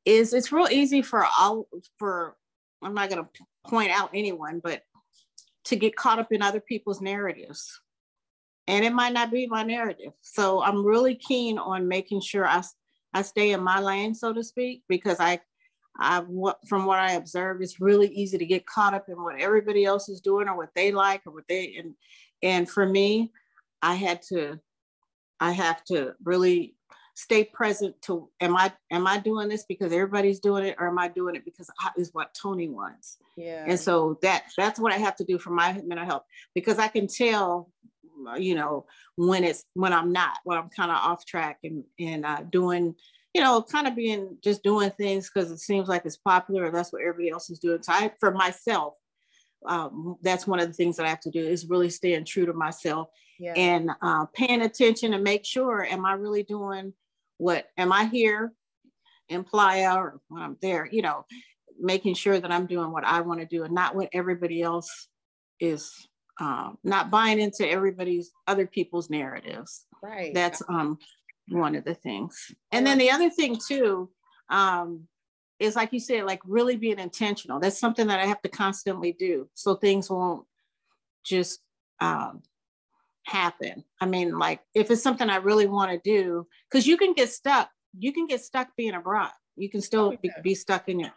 Is 0.06 0.34
it's 0.34 0.51
real 0.51 0.68
easy 0.69 1.01
for 1.01 1.26
all 1.38 1.68
for 1.97 2.35
I'm 2.81 2.93
not 2.93 3.10
going 3.10 3.23
to 3.23 3.30
point 3.69 3.91
out 3.91 4.11
anyone, 4.14 4.61
but 4.64 4.81
to 5.65 5.76
get 5.76 5.95
caught 5.95 6.19
up 6.19 6.31
in 6.31 6.41
other 6.41 6.60
people's 6.60 7.01
narratives. 7.01 7.80
And 8.68 8.85
it 8.85 8.93
might 8.93 9.14
not 9.14 9.31
be 9.31 9.47
my 9.47 9.64
narrative. 9.64 10.14
So 10.22 10.61
I'm 10.61 10.85
really 10.85 11.15
keen 11.15 11.57
on 11.57 11.88
making 11.88 12.22
sure 12.22 12.45
I, 12.45 12.61
I 13.14 13.22
stay 13.23 13.52
in 13.52 13.64
my 13.64 13.80
lane, 13.80 14.14
so 14.14 14.34
to 14.34 14.44
speak, 14.44 14.84
because 14.88 15.19
I 15.19 15.40
I 15.99 16.19
what 16.22 16.60
from 16.68 16.86
what 16.86 16.99
I 16.99 17.14
observe, 17.14 17.61
it's 17.61 17.81
really 17.81 18.07
easy 18.07 18.38
to 18.38 18.45
get 18.45 18.65
caught 18.65 18.94
up 18.94 19.10
in 19.10 19.22
what 19.22 19.40
everybody 19.40 19.86
else 19.86 20.10
is 20.10 20.22
doing 20.22 20.48
or 20.48 20.56
what 20.56 20.69
they 20.76 20.91
like 20.91 21.22
or 21.26 21.34
what 21.34 21.48
they 21.49 21.76
and 21.77 21.95
and 22.41 22.69
for 22.69 22.86
me, 22.86 23.31
I 23.81 23.95
had 23.95 24.22
to 24.30 24.60
I 25.40 25.52
have 25.52 25.84
to 25.86 26.14
really 26.23 26.76
stay 27.15 27.44
present 27.44 28.02
to 28.02 28.30
am 28.40 28.56
I 28.56 28.72
am 28.91 29.06
I 29.06 29.18
doing 29.18 29.49
this 29.49 29.65
because 29.68 29.91
everybody's 29.91 30.40
doing 30.40 30.65
it 30.65 30.77
or 30.80 30.88
am 30.88 30.98
I 30.98 31.10
doing 31.10 31.36
it 31.36 31.44
because 31.44 31.69
I, 31.80 31.91
is 31.98 32.14
what 32.14 32.34
Toni 32.34 32.69
wants? 32.69 33.18
Yeah. 33.36 33.65
And 33.68 33.80
so 33.80 34.19
that 34.22 34.45
that's 34.56 34.80
what 34.80 34.94
I 34.94 34.98
have 34.98 35.18
to 35.18 35.26
do 35.26 35.38
for 35.38 35.49
my 35.49 35.73
mental 35.84 36.06
health 36.06 36.23
because 36.56 36.80
I 36.80 36.88
can 36.88 37.07
tell 37.07 37.72
you 38.37 38.55
know 38.55 38.85
when 39.15 39.43
it's 39.43 39.63
when 39.73 39.93
I'm 39.93 40.11
not 40.11 40.37
when 40.43 40.57
I'm 40.57 40.69
kind 40.69 40.91
of 40.91 40.97
off 40.97 41.25
track 41.25 41.59
and 41.63 41.83
and 41.99 42.25
uh, 42.25 42.43
doing 42.49 42.95
you 43.33 43.41
know, 43.41 43.61
kind 43.61 43.87
of 43.87 43.95
being 43.95 44.37
just 44.43 44.63
doing 44.63 44.89
things 44.91 45.29
because 45.29 45.51
it 45.51 45.59
seems 45.59 45.87
like 45.87 46.03
it's 46.05 46.17
popular 46.17 46.65
and 46.65 46.75
that's 46.75 46.91
what 46.91 47.01
everybody 47.01 47.29
else 47.29 47.49
is 47.49 47.59
doing. 47.59 47.81
So 47.81 47.93
I, 47.93 48.11
for 48.19 48.31
myself, 48.31 48.95
um, 49.65 50.15
that's 50.21 50.47
one 50.47 50.59
of 50.59 50.67
the 50.67 50.73
things 50.73 50.97
that 50.97 51.05
I 51.05 51.09
have 51.09 51.19
to 51.21 51.31
do 51.31 51.43
is 51.43 51.67
really 51.67 51.89
staying 51.89 52.25
true 52.25 52.45
to 52.45 52.53
myself 52.53 53.09
yeah. 53.39 53.53
and 53.55 53.91
uh, 54.01 54.25
paying 54.33 54.61
attention 54.61 55.13
and 55.13 55.23
make 55.23 55.45
sure, 55.45 55.85
am 55.85 56.05
I 56.05 56.13
really 56.13 56.43
doing 56.43 56.93
what, 57.37 57.67
am 57.77 57.91
I 57.91 58.05
here 58.05 58.51
in 59.27 59.43
Playa 59.43 59.95
or 59.95 60.19
when 60.29 60.41
I'm 60.41 60.57
there, 60.61 60.87
you 60.91 61.01
know, 61.01 61.25
making 61.79 62.15
sure 62.15 62.39
that 62.39 62.51
I'm 62.51 62.65
doing 62.65 62.91
what 62.91 63.05
I 63.05 63.21
want 63.21 63.41
to 63.41 63.45
do 63.45 63.63
and 63.63 63.73
not 63.73 63.95
what 63.95 64.09
everybody 64.11 64.61
else 64.61 65.07
is, 65.59 65.91
um, 66.40 66.78
not 66.84 67.10
buying 67.10 67.40
into 67.40 67.70
everybody's 67.70 68.32
other 68.48 68.66
people's 68.66 69.10
narratives. 69.10 69.86
Right. 70.02 70.34
That's 70.34 70.61
um 70.70 70.98
one 71.49 71.76
of 71.76 71.84
the 71.84 71.95
things. 71.95 72.52
And 72.72 72.86
then 72.86 72.98
the 72.98 73.11
other 73.11 73.30
thing 73.30 73.57
too, 73.68 74.10
um, 74.49 75.07
is 75.60 75.76
like 75.76 75.91
you 75.91 75.99
said, 75.99 76.26
like 76.26 76.40
really 76.45 76.78
being 76.78 76.99
intentional. 76.99 77.60
That's 77.60 77.80
something 77.80 78.07
that 78.07 78.20
I 78.20 78.26
have 78.26 78.41
to 78.44 78.49
constantly 78.49 79.11
do. 79.11 79.49
So 79.56 79.76
things 79.76 80.10
won't 80.10 80.45
just 81.26 81.60
um, 81.99 82.44
happen. 83.24 83.84
I 83.99 84.06
mean, 84.06 84.38
like 84.38 84.61
if 84.74 84.90
it's 84.90 85.03
something 85.03 85.30
I 85.30 85.38
really 85.38 85.68
want 85.68 85.91
to 85.91 85.99
do, 86.03 86.48
because 86.70 86.88
you 86.88 86.98
can 86.98 87.14
get 87.14 87.30
stuck, 87.30 87.70
you 87.98 88.14
can 88.14 88.28
get 88.28 88.41
stuck 88.41 88.70
being 88.78 88.94
abroad. 88.94 89.32
You 89.57 89.70
can 89.70 89.82
still 89.82 90.16
be, 90.22 90.32
be 90.41 90.56
stuck 90.56 90.88
in 90.88 91.02
your, 91.02 91.11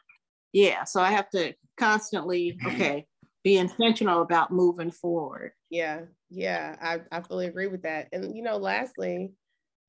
yeah. 0.53 0.85
So 0.85 1.01
I 1.01 1.13
have 1.13 1.31
to 1.31 1.55
constantly, 1.77 2.59
okay, 2.67 3.07
be 3.43 3.59
intentional 3.59 4.23
about 4.23 4.51
moving 4.51 4.91
forward. 4.91 5.53
Yeah. 5.71 6.03
Yeah. 6.31 6.77
I, 6.81 7.01
I 7.11 7.21
fully 7.23 7.47
agree 7.47 7.67
with 7.67 7.83
that. 7.83 8.09
And, 8.13 8.37
you 8.37 8.43
know, 8.43 8.57
lastly, 8.57 9.33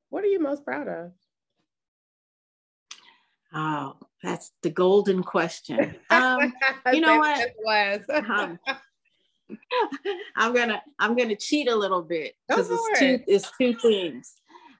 what 0.09 0.23
are 0.23 0.27
you 0.27 0.39
most 0.39 0.65
proud 0.65 0.87
of? 0.87 1.11
Oh, 3.53 3.97
that's 4.23 4.51
the 4.61 4.69
golden 4.69 5.23
question. 5.23 5.95
Um, 6.09 6.53
you 6.91 7.01
know 7.01 7.17
what? 7.17 7.49
um, 8.29 8.59
I'm 10.35 10.53
gonna 10.53 10.81
I'm 10.99 11.15
gonna 11.15 11.35
cheat 11.35 11.67
a 11.67 11.75
little 11.75 12.03
bit 12.03 12.35
because 12.47 12.69
it's 12.69 12.99
two 12.99 13.19
it's 13.27 13.51
two 13.59 13.73
things. 13.73 14.35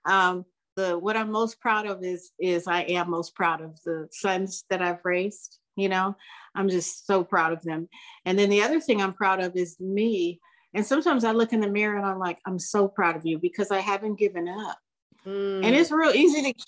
Um, 0.06 0.46
the 0.76 0.98
what 0.98 1.18
I'm 1.18 1.32
most 1.32 1.60
proud 1.60 1.88
of 1.88 2.04
is 2.04 2.32
is 2.40 2.68
I 2.68 2.82
am 2.82 3.10
most 3.10 3.36
proud 3.36 3.62
of 3.62 3.82
the 3.84 4.08
sons 4.12 4.66
that 4.70 4.82
I've 4.82 5.04
raised. 5.04 5.60
You 5.76 5.90
know, 5.90 6.16
I'm 6.56 6.70
just 6.70 7.08
so 7.08 7.24
proud 7.24 7.54
of 7.54 7.62
them. 7.64 7.90
And 8.26 8.38
then 8.38 8.50
the 8.50 8.62
other 8.62 8.80
thing 8.80 9.02
I'm 9.02 9.14
proud 9.14 9.42
of 9.42 9.56
is 9.56 9.80
me. 9.80 10.40
And 10.74 10.86
sometimes 10.86 11.24
I 11.24 11.32
look 11.32 11.54
in 11.54 11.62
the 11.62 11.70
mirror 11.70 11.98
and 11.98 12.06
I'm 12.06 12.20
like, 12.20 12.40
I'm 12.46 12.60
so 12.60 12.88
proud 12.88 13.16
of 13.16 13.26
you 13.26 13.40
because 13.40 13.72
I 13.72 13.80
haven't 13.80 14.20
given 14.20 14.48
up. 14.48 14.78
Mm. 15.26 15.66
And 15.66 15.76
it's 15.76 15.92
real 15.92 16.12
easy 16.12 16.54
to 16.54 16.66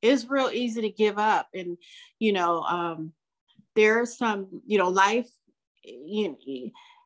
it's 0.00 0.28
real 0.28 0.50
easy 0.52 0.80
to 0.82 0.90
give 0.90 1.18
up. 1.18 1.48
And 1.54 1.76
you 2.18 2.32
know, 2.32 2.62
um, 2.62 3.12
there's 3.74 4.18
some, 4.18 4.62
you 4.66 4.78
know, 4.78 4.88
life, 4.88 5.28
you, 5.84 6.36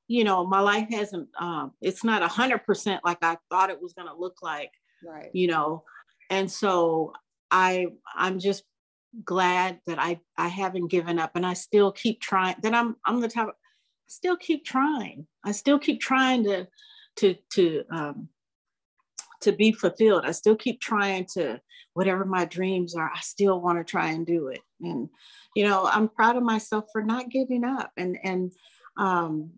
you 0.09 0.25
know, 0.25 0.47
my 0.47 0.61
life 0.61 0.89
hasn't 0.91 1.29
um, 1.39 1.73
it's 1.81 2.05
not 2.05 2.23
a 2.23 2.29
hundred 2.29 2.65
percent 2.65 3.05
like 3.05 3.19
I 3.23 3.37
thought 3.51 3.71
it 3.71 3.83
was 3.83 3.93
gonna 3.93 4.17
look 4.17 4.39
like. 4.43 4.71
Right. 5.05 5.31
You 5.33 5.49
know, 5.49 5.85
and 6.31 6.51
so 6.51 7.13
I 7.51 7.89
I'm 8.15 8.39
just 8.39 8.65
glad 9.25 9.81
that 9.87 9.99
I 9.99 10.21
I 10.37 10.49
haven't 10.49 10.89
given 10.89 11.19
up 11.19 11.33
and 11.35 11.47
I 11.47 11.55
still 11.55 11.93
keep 11.93 12.21
trying 12.21 12.57
that 12.63 12.75
I'm 12.75 12.97
I'm 13.05 13.21
the 13.21 13.29
type 13.29 13.49
of, 13.49 13.55
I 13.55 14.09
still 14.09 14.37
keep 14.37 14.65
trying. 14.65 15.27
I 15.45 15.53
still 15.53 15.79
keep 15.79 16.01
trying 16.01 16.45
to 16.45 16.67
to 17.17 17.35
to 17.55 17.85
um 17.91 18.29
to 19.43 19.53
be 19.53 19.73
fulfilled. 19.73 20.25
I 20.25 20.33
still 20.33 20.57
keep 20.57 20.81
trying 20.81 21.27
to, 21.35 21.61
whatever 21.95 22.25
my 22.25 22.45
dreams 22.45 22.95
are, 22.95 23.11
I 23.15 23.21
still 23.21 23.61
want 23.61 23.79
to 23.79 23.85
try 23.85 24.09
and 24.09 24.27
do 24.27 24.49
it. 24.49 24.61
And, 24.81 25.09
you 25.55 25.67
know, 25.67 25.87
I'm 25.87 26.09
proud 26.09 26.37
of 26.37 26.43
myself 26.43 26.87
for 26.93 27.03
not 27.03 27.31
giving 27.31 27.65
up 27.65 27.93
and, 27.97 28.19
and, 28.23 28.53
um, 28.99 29.51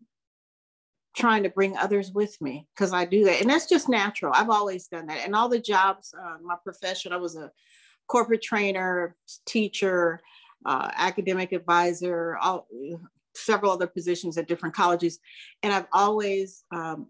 trying 1.16 1.42
to 1.42 1.48
bring 1.48 1.76
others 1.76 2.12
with 2.12 2.40
me 2.40 2.66
because 2.74 2.92
I 2.92 3.04
do 3.04 3.24
that. 3.24 3.40
And 3.40 3.50
that's 3.50 3.66
just 3.66 3.88
natural. 3.88 4.32
I've 4.34 4.50
always 4.50 4.86
done 4.86 5.06
that. 5.06 5.24
And 5.24 5.34
all 5.34 5.48
the 5.48 5.58
jobs, 5.58 6.14
uh, 6.14 6.36
my 6.42 6.54
profession, 6.62 7.12
I 7.12 7.16
was 7.16 7.34
a 7.36 7.50
corporate 8.08 8.42
trainer, 8.42 9.14
teacher, 9.46 10.20
uh, 10.66 10.90
academic 10.96 11.52
advisor, 11.52 12.36
all, 12.38 12.66
several 13.34 13.70
other 13.70 13.86
positions 13.86 14.36
at 14.36 14.48
different 14.48 14.74
colleges. 14.74 15.20
And 15.62 15.72
I've 15.72 15.86
always 15.92 16.64
um, 16.72 17.06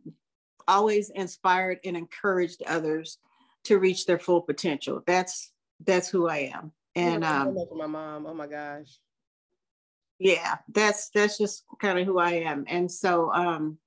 always 0.67 1.11
inspired 1.11 1.79
and 1.85 1.97
encouraged 1.97 2.63
others 2.67 3.19
to 3.65 3.79
reach 3.79 4.07
their 4.07 4.19
full 4.19 4.43
potential. 4.43 5.03
That's 5.07 5.53
that's 5.85 6.09
who 6.09 6.29
I 6.29 6.51
am. 6.55 6.73
And 6.95 7.25
um, 7.25 7.57
my 7.75 7.87
mom. 7.87 8.27
Oh 8.27 8.35
my 8.35 8.47
gosh. 8.47 8.99
Yeah, 10.19 10.57
that's 10.69 11.11
that's 11.11 11.39
just 11.39 11.65
kind 11.81 11.99
of 11.99 12.07
who 12.07 12.19
I 12.19 12.33
am. 12.33 12.65
And 12.69 12.91
so 12.91 13.33
um 13.33 13.79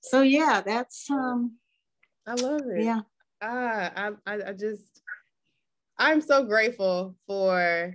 so 0.00 0.22
yeah, 0.22 0.62
that's 0.64 1.10
um 1.10 1.56
I 2.26 2.34
love 2.34 2.62
it. 2.68 2.84
Yeah. 2.84 3.00
Ah, 3.42 3.92
I 3.96 4.10
I, 4.26 4.48
I 4.48 4.52
just 4.52 5.02
I'm 5.98 6.20
so 6.20 6.44
grateful 6.44 7.16
for 7.26 7.94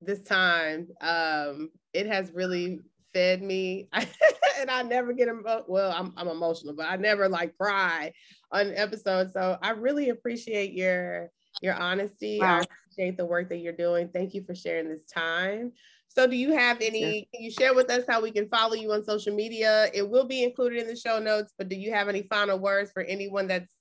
this 0.00 0.22
time. 0.22 0.88
Um 1.00 1.70
it 1.92 2.06
has 2.06 2.32
really 2.32 2.80
fed 3.12 3.42
me. 3.42 3.88
and 3.92 4.70
I 4.70 4.82
never 4.82 5.12
get 5.12 5.28
emo- 5.28 5.64
well, 5.68 5.92
I'm 5.92 6.12
I'm 6.16 6.28
emotional, 6.28 6.74
but 6.74 6.86
I 6.86 6.96
never 6.96 7.28
like 7.28 7.56
cry 7.56 8.12
on 8.52 8.68
an 8.68 8.74
episode. 8.76 9.32
So 9.32 9.58
I 9.62 9.70
really 9.70 10.10
appreciate 10.10 10.72
your 10.72 11.30
your 11.62 11.74
honesty. 11.74 12.38
Wow. 12.40 12.58
I 12.58 12.64
appreciate 12.64 13.16
the 13.16 13.26
work 13.26 13.48
that 13.48 13.58
you're 13.58 13.72
doing. 13.72 14.08
Thank 14.08 14.34
you 14.34 14.44
for 14.44 14.54
sharing 14.54 14.88
this 14.88 15.04
time. 15.06 15.72
So 16.08 16.28
do 16.28 16.36
you 16.36 16.52
have 16.52 16.80
any, 16.80 17.28
can 17.34 17.42
you 17.42 17.50
share 17.50 17.74
with 17.74 17.90
us 17.90 18.04
how 18.08 18.22
we 18.22 18.30
can 18.30 18.48
follow 18.48 18.74
you 18.74 18.92
on 18.92 19.02
social 19.02 19.34
media? 19.34 19.90
It 19.92 20.08
will 20.08 20.24
be 20.24 20.44
included 20.44 20.80
in 20.80 20.86
the 20.86 20.94
show 20.94 21.18
notes, 21.18 21.52
but 21.58 21.68
do 21.68 21.74
you 21.74 21.92
have 21.92 22.08
any 22.08 22.22
final 22.22 22.56
words 22.56 22.92
for 22.92 23.02
anyone 23.02 23.48
that's 23.48 23.72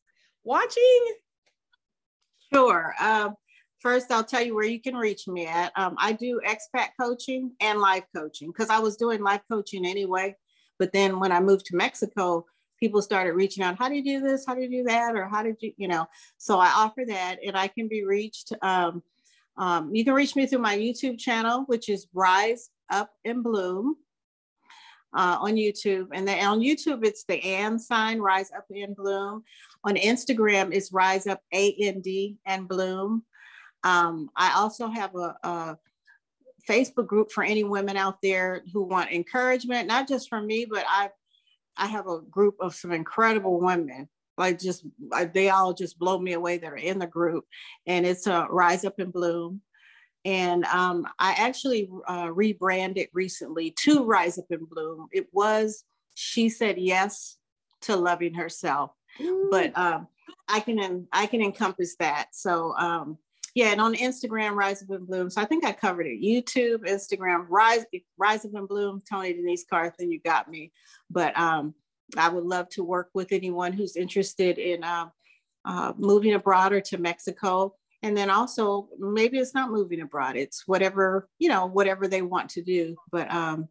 watching? 0.43 1.15
Sure. 2.51 2.95
Um, 2.99 3.35
first 3.83 4.11
I'll 4.11 4.23
tell 4.23 4.41
you 4.41 4.55
where 4.55 4.65
you 4.65 4.81
can 4.81 4.95
reach 4.95 5.27
me 5.27 5.45
at. 5.45 5.71
Um, 5.75 5.95
I 5.99 6.13
do 6.13 6.41
expat 6.47 6.89
coaching 6.99 7.51
and 7.59 7.79
life 7.79 8.05
coaching 8.15 8.47
because 8.47 8.69
I 8.69 8.79
was 8.79 8.97
doing 8.97 9.21
life 9.21 9.41
coaching 9.51 9.85
anyway. 9.85 10.35
But 10.79 10.93
then 10.93 11.19
when 11.19 11.31
I 11.31 11.39
moved 11.39 11.65
to 11.67 11.75
Mexico, 11.75 12.45
people 12.79 13.01
started 13.01 13.33
reaching 13.33 13.63
out, 13.63 13.77
how 13.77 13.89
do 13.89 13.95
you 13.95 14.03
do 14.03 14.19
this? 14.21 14.45
How 14.47 14.55
do 14.55 14.61
you 14.61 14.69
do 14.69 14.83
that? 14.85 15.15
Or 15.15 15.27
how 15.27 15.43
did 15.43 15.57
you, 15.59 15.73
you 15.77 15.87
know, 15.87 16.07
so 16.37 16.59
I 16.59 16.69
offer 16.75 17.03
that 17.07 17.37
and 17.45 17.55
I 17.57 17.67
can 17.67 17.87
be 17.87 18.03
reached. 18.03 18.53
Um, 18.61 19.03
um, 19.57 19.93
you 19.93 20.03
can 20.03 20.13
reach 20.13 20.35
me 20.35 20.47
through 20.47 20.59
my 20.59 20.77
YouTube 20.77 21.19
channel, 21.19 21.63
which 21.67 21.89
is 21.89 22.07
Rise 22.13 22.69
Up 22.89 23.11
and 23.23 23.43
Bloom 23.43 23.97
uh, 25.13 25.37
on 25.39 25.55
YouTube. 25.55 26.07
And 26.13 26.27
then 26.27 26.43
on 26.45 26.59
YouTube, 26.59 27.05
it's 27.05 27.23
the 27.25 27.41
and 27.43 27.79
sign, 27.79 28.19
Rise 28.19 28.51
Up 28.55 28.65
and 28.71 28.95
Bloom. 28.95 29.43
On 29.83 29.95
Instagram, 29.95 30.73
it's 30.73 30.91
Rise 30.91 31.27
Up 31.27 31.41
A 31.53 31.75
N 31.79 32.01
D 32.01 32.37
and 32.45 32.67
Bloom. 32.67 33.23
Um, 33.83 34.29
I 34.35 34.53
also 34.55 34.87
have 34.87 35.15
a, 35.15 35.35
a, 35.43 35.77
Facebook 36.69 37.07
group 37.07 37.29
for 37.29 37.43
any 37.43 37.65
women 37.65 37.97
out 37.97 38.21
there 38.21 38.63
who 38.71 38.83
want 38.83 39.11
encouragement, 39.11 39.85
not 39.85 40.07
just 40.07 40.29
from 40.29 40.47
me, 40.47 40.65
but 40.65 40.85
I 40.87 41.09
I 41.75 41.87
have 41.87 42.07
a 42.07 42.21
group 42.21 42.55
of 42.59 42.75
some 42.75 42.91
incredible 42.91 43.59
women. 43.59 44.07
Like 44.37 44.59
just 44.59 44.85
they 45.33 45.49
all 45.49 45.73
just 45.73 45.99
blow 45.99 46.17
me 46.17 46.33
away 46.33 46.57
that 46.57 46.71
are 46.71 46.77
in 46.77 46.99
the 46.99 47.07
group, 47.07 47.45
and 47.85 48.05
it's 48.05 48.27
a 48.27 48.47
Rise 48.49 48.85
Up 48.85 48.97
and 48.99 49.11
Bloom. 49.11 49.61
And 50.25 50.63
um, 50.65 51.05
I 51.19 51.33
actually 51.33 51.89
uh, 52.07 52.29
rebranded 52.31 53.09
recently 53.13 53.71
to 53.81 54.05
Rise 54.05 54.37
Up 54.37 54.45
and 54.49 54.69
Bloom. 54.69 55.07
It 55.11 55.27
was 55.33 55.83
she 56.15 56.49
said 56.49 56.77
yes 56.77 57.37
to 57.81 57.95
loving 57.95 58.33
herself, 58.33 58.91
Ooh. 59.19 59.49
but 59.51 59.77
um, 59.77 60.07
I 60.47 60.61
can 60.61 61.07
I 61.11 61.25
can 61.25 61.41
encompass 61.41 61.95
that. 61.97 62.29
So 62.31 62.73
um, 62.77 63.17
yeah, 63.55 63.67
and 63.67 63.79
on 63.79 63.93
Instagram, 63.95 64.55
Rise 64.55 64.81
Up 64.81 64.89
and 64.89 65.05
Bloom. 65.05 65.29
So 65.29 65.41
I 65.41 65.45
think 65.45 65.63
I 65.63 65.71
covered 65.71 66.07
it. 66.07 66.21
YouTube, 66.21 66.87
Instagram, 66.87 67.45
Rise 67.49 67.85
Rise 68.17 68.45
Up 68.45 68.55
and 68.55 68.67
Bloom. 68.67 69.01
Toni 69.07 69.33
Denise 69.33 69.65
Carthan, 69.71 70.11
you 70.11 70.19
got 70.19 70.49
me. 70.49 70.71
But 71.11 71.37
um, 71.37 71.75
I 72.17 72.29
would 72.29 72.45
love 72.45 72.69
to 72.69 72.83
work 72.83 73.09
with 73.13 73.31
anyone 73.31 73.71
who's 73.71 73.95
interested 73.95 74.57
in 74.57 74.83
uh, 74.83 75.09
uh, 75.65 75.93
moving 75.97 76.33
abroad 76.33 76.73
or 76.73 76.81
to 76.81 76.97
Mexico. 76.97 77.75
And 78.01 78.17
then 78.17 78.29
also 78.29 78.89
maybe 78.97 79.37
it's 79.37 79.53
not 79.53 79.71
moving 79.71 80.01
abroad. 80.01 80.35
It's 80.35 80.67
whatever 80.67 81.29
you 81.37 81.47
know, 81.47 81.67
whatever 81.67 82.07
they 82.07 82.23
want 82.23 82.49
to 82.51 82.63
do. 82.63 82.95
But 83.11 83.31
um, 83.31 83.69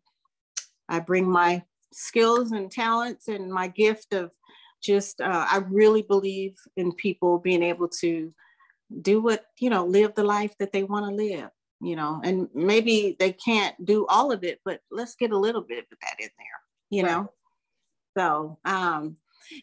I 0.89 1.01
bring 1.01 1.29
my 1.29 1.65
skills 1.93 2.53
and 2.53 2.71
talents 2.71 3.27
and 3.27 3.53
my 3.53 3.67
gift 3.67 4.15
of 4.15 4.31
just 4.81 5.21
uh, 5.21 5.47
I 5.51 5.59
really 5.69 6.03
believe 6.03 6.55
in 6.77 6.93
people 6.93 7.39
being 7.39 7.63
able 7.65 7.89
to 8.01 8.33
do 9.01 9.21
what 9.21 9.47
you 9.59 9.71
know 9.71 9.87
live 9.87 10.15
the 10.15 10.25
life 10.25 10.55
that 10.59 10.73
they 10.73 10.83
want 10.83 11.07
to 11.07 11.15
live 11.15 11.51
you 11.81 11.97
know 11.97 12.21
and 12.23 12.49
maybe 12.55 13.17
they 13.19 13.33
can't 13.33 13.75
do 13.85 14.07
all 14.07 14.33
of 14.33 14.45
it 14.45 14.61
but 14.65 14.81
let's 14.91 15.17
get 15.17 15.33
a 15.33 15.39
little 15.39 15.63
bit 15.63 15.79
of 15.79 15.99
that 16.01 16.17
in 16.21 16.29
there 16.39 16.61
you 16.91 17.03
right. 17.03 17.13
know 17.13 17.33
so 18.17 18.59
um 18.65 19.17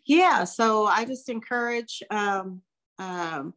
yeah 0.05 0.43
so 0.43 0.85
i 0.85 1.05
just 1.05 1.29
encourage 1.29 2.03
um 2.11 2.61
um 2.99 3.53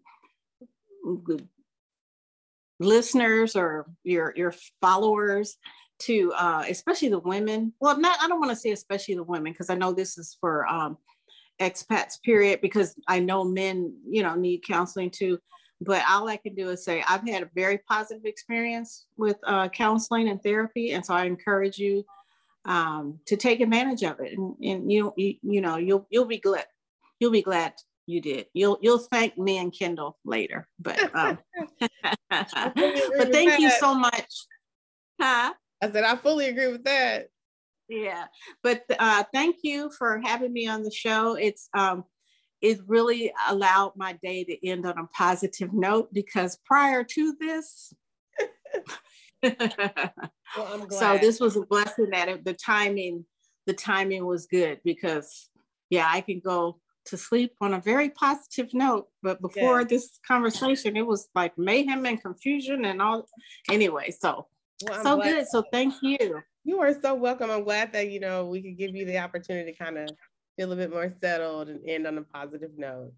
listeners 2.78 3.56
or 3.56 3.86
your 4.04 4.32
your 4.36 4.54
followers 4.80 5.56
to 5.98 6.32
uh 6.36 6.64
especially 6.68 7.08
the 7.08 7.18
women 7.18 7.72
well 7.80 7.98
not 7.98 8.18
i 8.22 8.28
don't 8.28 8.40
want 8.40 8.50
to 8.50 8.56
say 8.56 8.70
especially 8.70 9.14
the 9.14 9.22
women 9.22 9.52
because 9.52 9.70
i 9.70 9.74
know 9.74 9.92
this 9.92 10.18
is 10.18 10.36
for 10.40 10.66
um 10.66 10.96
expats 11.60 12.20
period 12.24 12.60
because 12.60 12.94
i 13.08 13.18
know 13.20 13.44
men 13.44 13.94
you 14.08 14.22
know 14.22 14.34
need 14.34 14.62
counseling 14.66 15.10
too 15.10 15.38
but 15.84 16.02
all 16.08 16.28
I 16.28 16.36
can 16.36 16.54
do 16.54 16.70
is 16.70 16.84
say 16.84 17.02
I've 17.08 17.26
had 17.26 17.42
a 17.42 17.50
very 17.54 17.78
positive 17.78 18.24
experience 18.24 19.06
with 19.16 19.36
uh, 19.44 19.68
counseling 19.68 20.28
and 20.28 20.42
therapy, 20.42 20.92
and 20.92 21.04
so 21.04 21.14
I 21.14 21.24
encourage 21.24 21.78
you 21.78 22.04
um, 22.64 23.18
to 23.26 23.36
take 23.36 23.60
advantage 23.60 24.02
of 24.02 24.20
it. 24.20 24.36
And, 24.36 24.54
and 24.62 24.92
you, 24.92 25.12
you, 25.16 25.34
you 25.42 25.60
know, 25.60 25.76
you'll 25.76 26.06
you'll 26.10 26.26
be 26.26 26.38
glad 26.38 26.66
you'll 27.18 27.32
be 27.32 27.42
glad 27.42 27.74
you 28.06 28.20
did. 28.20 28.46
You'll 28.52 28.78
you'll 28.80 28.98
thank 28.98 29.36
me 29.38 29.58
and 29.58 29.76
Kendall 29.76 30.18
later. 30.24 30.68
But 30.78 30.98
um, 31.16 31.38
but 32.30 33.32
thank 33.32 33.58
you 33.58 33.70
so 33.70 33.94
much. 33.94 34.32
Huh? 35.20 35.54
I 35.82 35.90
said 35.90 36.04
I 36.04 36.16
fully 36.16 36.46
agree 36.46 36.68
with 36.68 36.84
that. 36.84 37.28
Yeah, 37.88 38.26
but 38.62 38.84
uh, 38.98 39.24
thank 39.34 39.56
you 39.62 39.90
for 39.98 40.20
having 40.24 40.52
me 40.52 40.66
on 40.66 40.82
the 40.82 40.90
show. 40.90 41.34
It's 41.34 41.68
um, 41.74 42.04
it 42.62 42.78
really 42.86 43.32
allowed 43.48 43.92
my 43.96 44.16
day 44.22 44.44
to 44.44 44.66
end 44.66 44.86
on 44.86 44.96
a 44.96 45.06
positive 45.08 45.72
note 45.72 46.08
because 46.12 46.58
prior 46.64 47.02
to 47.02 47.36
this, 47.40 47.92
well, 49.42 50.86
so 50.90 51.18
this 51.18 51.40
was 51.40 51.56
a 51.56 51.66
blessing 51.66 52.10
that 52.10 52.28
it, 52.28 52.44
the 52.44 52.54
timing, 52.54 53.24
the 53.66 53.72
timing 53.72 54.24
was 54.24 54.46
good 54.46 54.80
because 54.84 55.50
yeah, 55.90 56.06
I 56.08 56.20
can 56.20 56.40
go 56.40 56.78
to 57.06 57.16
sleep 57.16 57.52
on 57.60 57.74
a 57.74 57.80
very 57.80 58.10
positive 58.10 58.72
note. 58.72 59.08
But 59.22 59.42
before 59.42 59.80
yeah. 59.80 59.88
this 59.88 60.20
conversation, 60.26 60.96
it 60.96 61.06
was 61.06 61.28
like 61.34 61.58
mayhem 61.58 62.06
and 62.06 62.22
confusion 62.22 62.84
and 62.84 63.02
all. 63.02 63.26
Anyway, 63.70 64.12
so 64.12 64.46
well, 64.88 65.02
so 65.02 65.20
good. 65.20 65.46
So 65.48 65.64
thank 65.72 65.94
you. 66.00 66.40
You 66.64 66.80
are 66.80 66.94
so 67.00 67.14
welcome. 67.14 67.50
I'm 67.50 67.64
glad 67.64 67.92
that 67.92 68.10
you 68.10 68.20
know 68.20 68.46
we 68.46 68.62
could 68.62 68.78
give 68.78 68.94
you 68.94 69.04
the 69.04 69.18
opportunity 69.18 69.72
to 69.72 69.78
kind 69.78 69.98
of 69.98 70.10
feel 70.62 70.72
a 70.72 70.76
bit 70.76 70.92
more 70.92 71.12
settled 71.20 71.68
and 71.68 71.80
end 71.88 72.06
on 72.06 72.18
a 72.18 72.22
positive 72.22 72.70
note. 72.76 73.12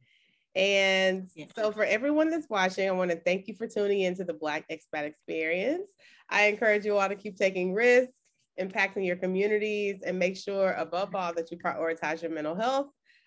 And 0.54 1.28
yeah. 1.34 1.46
so, 1.54 1.72
for 1.72 1.84
everyone 1.84 2.30
that's 2.30 2.48
watching, 2.48 2.88
I 2.88 2.92
want 2.92 3.10
to 3.10 3.18
thank 3.18 3.48
you 3.48 3.54
for 3.54 3.66
tuning 3.66 4.00
into 4.00 4.24
the 4.24 4.32
Black 4.32 4.64
Expat 4.70 5.04
Experience. 5.04 5.90
I 6.30 6.46
encourage 6.46 6.86
you 6.86 6.96
all 6.96 7.08
to 7.08 7.16
keep 7.16 7.36
taking 7.36 7.74
risks, 7.74 8.18
impacting 8.58 9.04
your 9.04 9.16
communities, 9.16 10.00
and 10.06 10.18
make 10.18 10.36
sure, 10.36 10.72
above 10.72 11.14
all, 11.14 11.34
that 11.34 11.50
you 11.50 11.58
prioritize 11.58 12.22
your 12.22 12.30
mental 12.30 12.54
health. 12.54 12.86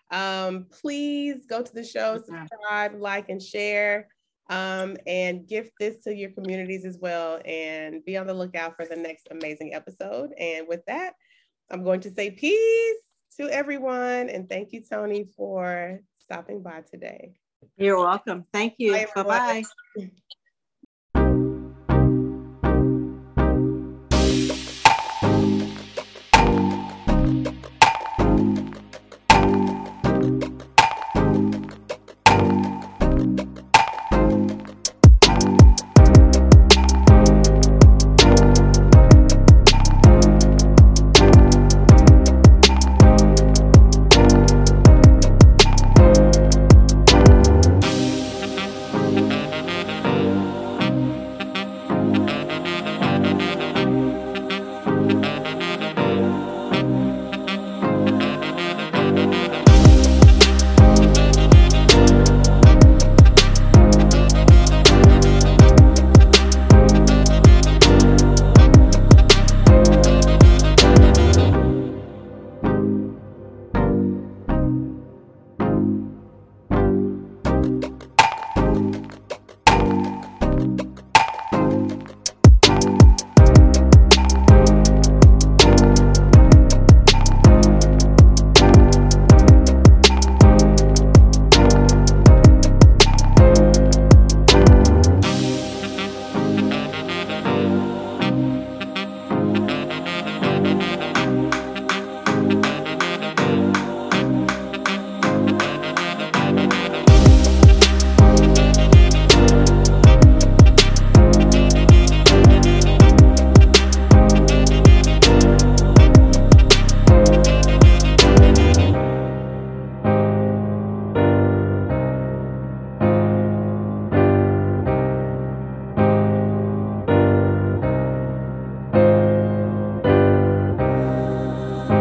Um, 0.10 0.68
please 0.72 1.45
go 1.48 1.61
to 1.61 1.73
the 1.73 1.84
show, 1.84 2.18
subscribe, 2.18 2.95
like, 2.98 3.30
and 3.30 3.44
share, 3.44 4.07
um, 4.49 4.95
and 5.06 5.45
gift 5.45 5.73
this 5.80 6.02
to 6.06 6.15
your 6.15 6.31
communities 6.31 6.85
as 6.85 6.98
well. 6.98 7.41
And 7.45 8.03
be 8.06 8.18
on 8.18 8.26
the 8.26 8.34
lookout 8.34 8.77
for 8.77 8.85
the 8.85 8.95
next 8.95 9.27
amazing 9.30 9.76
episode. 9.76 10.31
And 10.39 10.65
with 10.68 10.84
that, 10.88 11.14
I'm 11.69 11.84
going 11.84 11.99
to 11.99 12.10
say 12.10 12.31
peace 12.31 13.07
to 13.38 13.50
everyone. 13.50 14.30
And 14.30 14.50
thank 14.50 14.74
you, 14.74 14.82
Toni, 14.82 15.28
for 15.36 16.02
stopping 16.18 16.62
by 16.62 16.82
today. 16.82 17.36
You're 17.78 17.98
welcome. 17.98 18.46
Thank 18.52 18.76
you. 18.78 19.06
Bye 19.16 19.24
bye. 19.24 19.64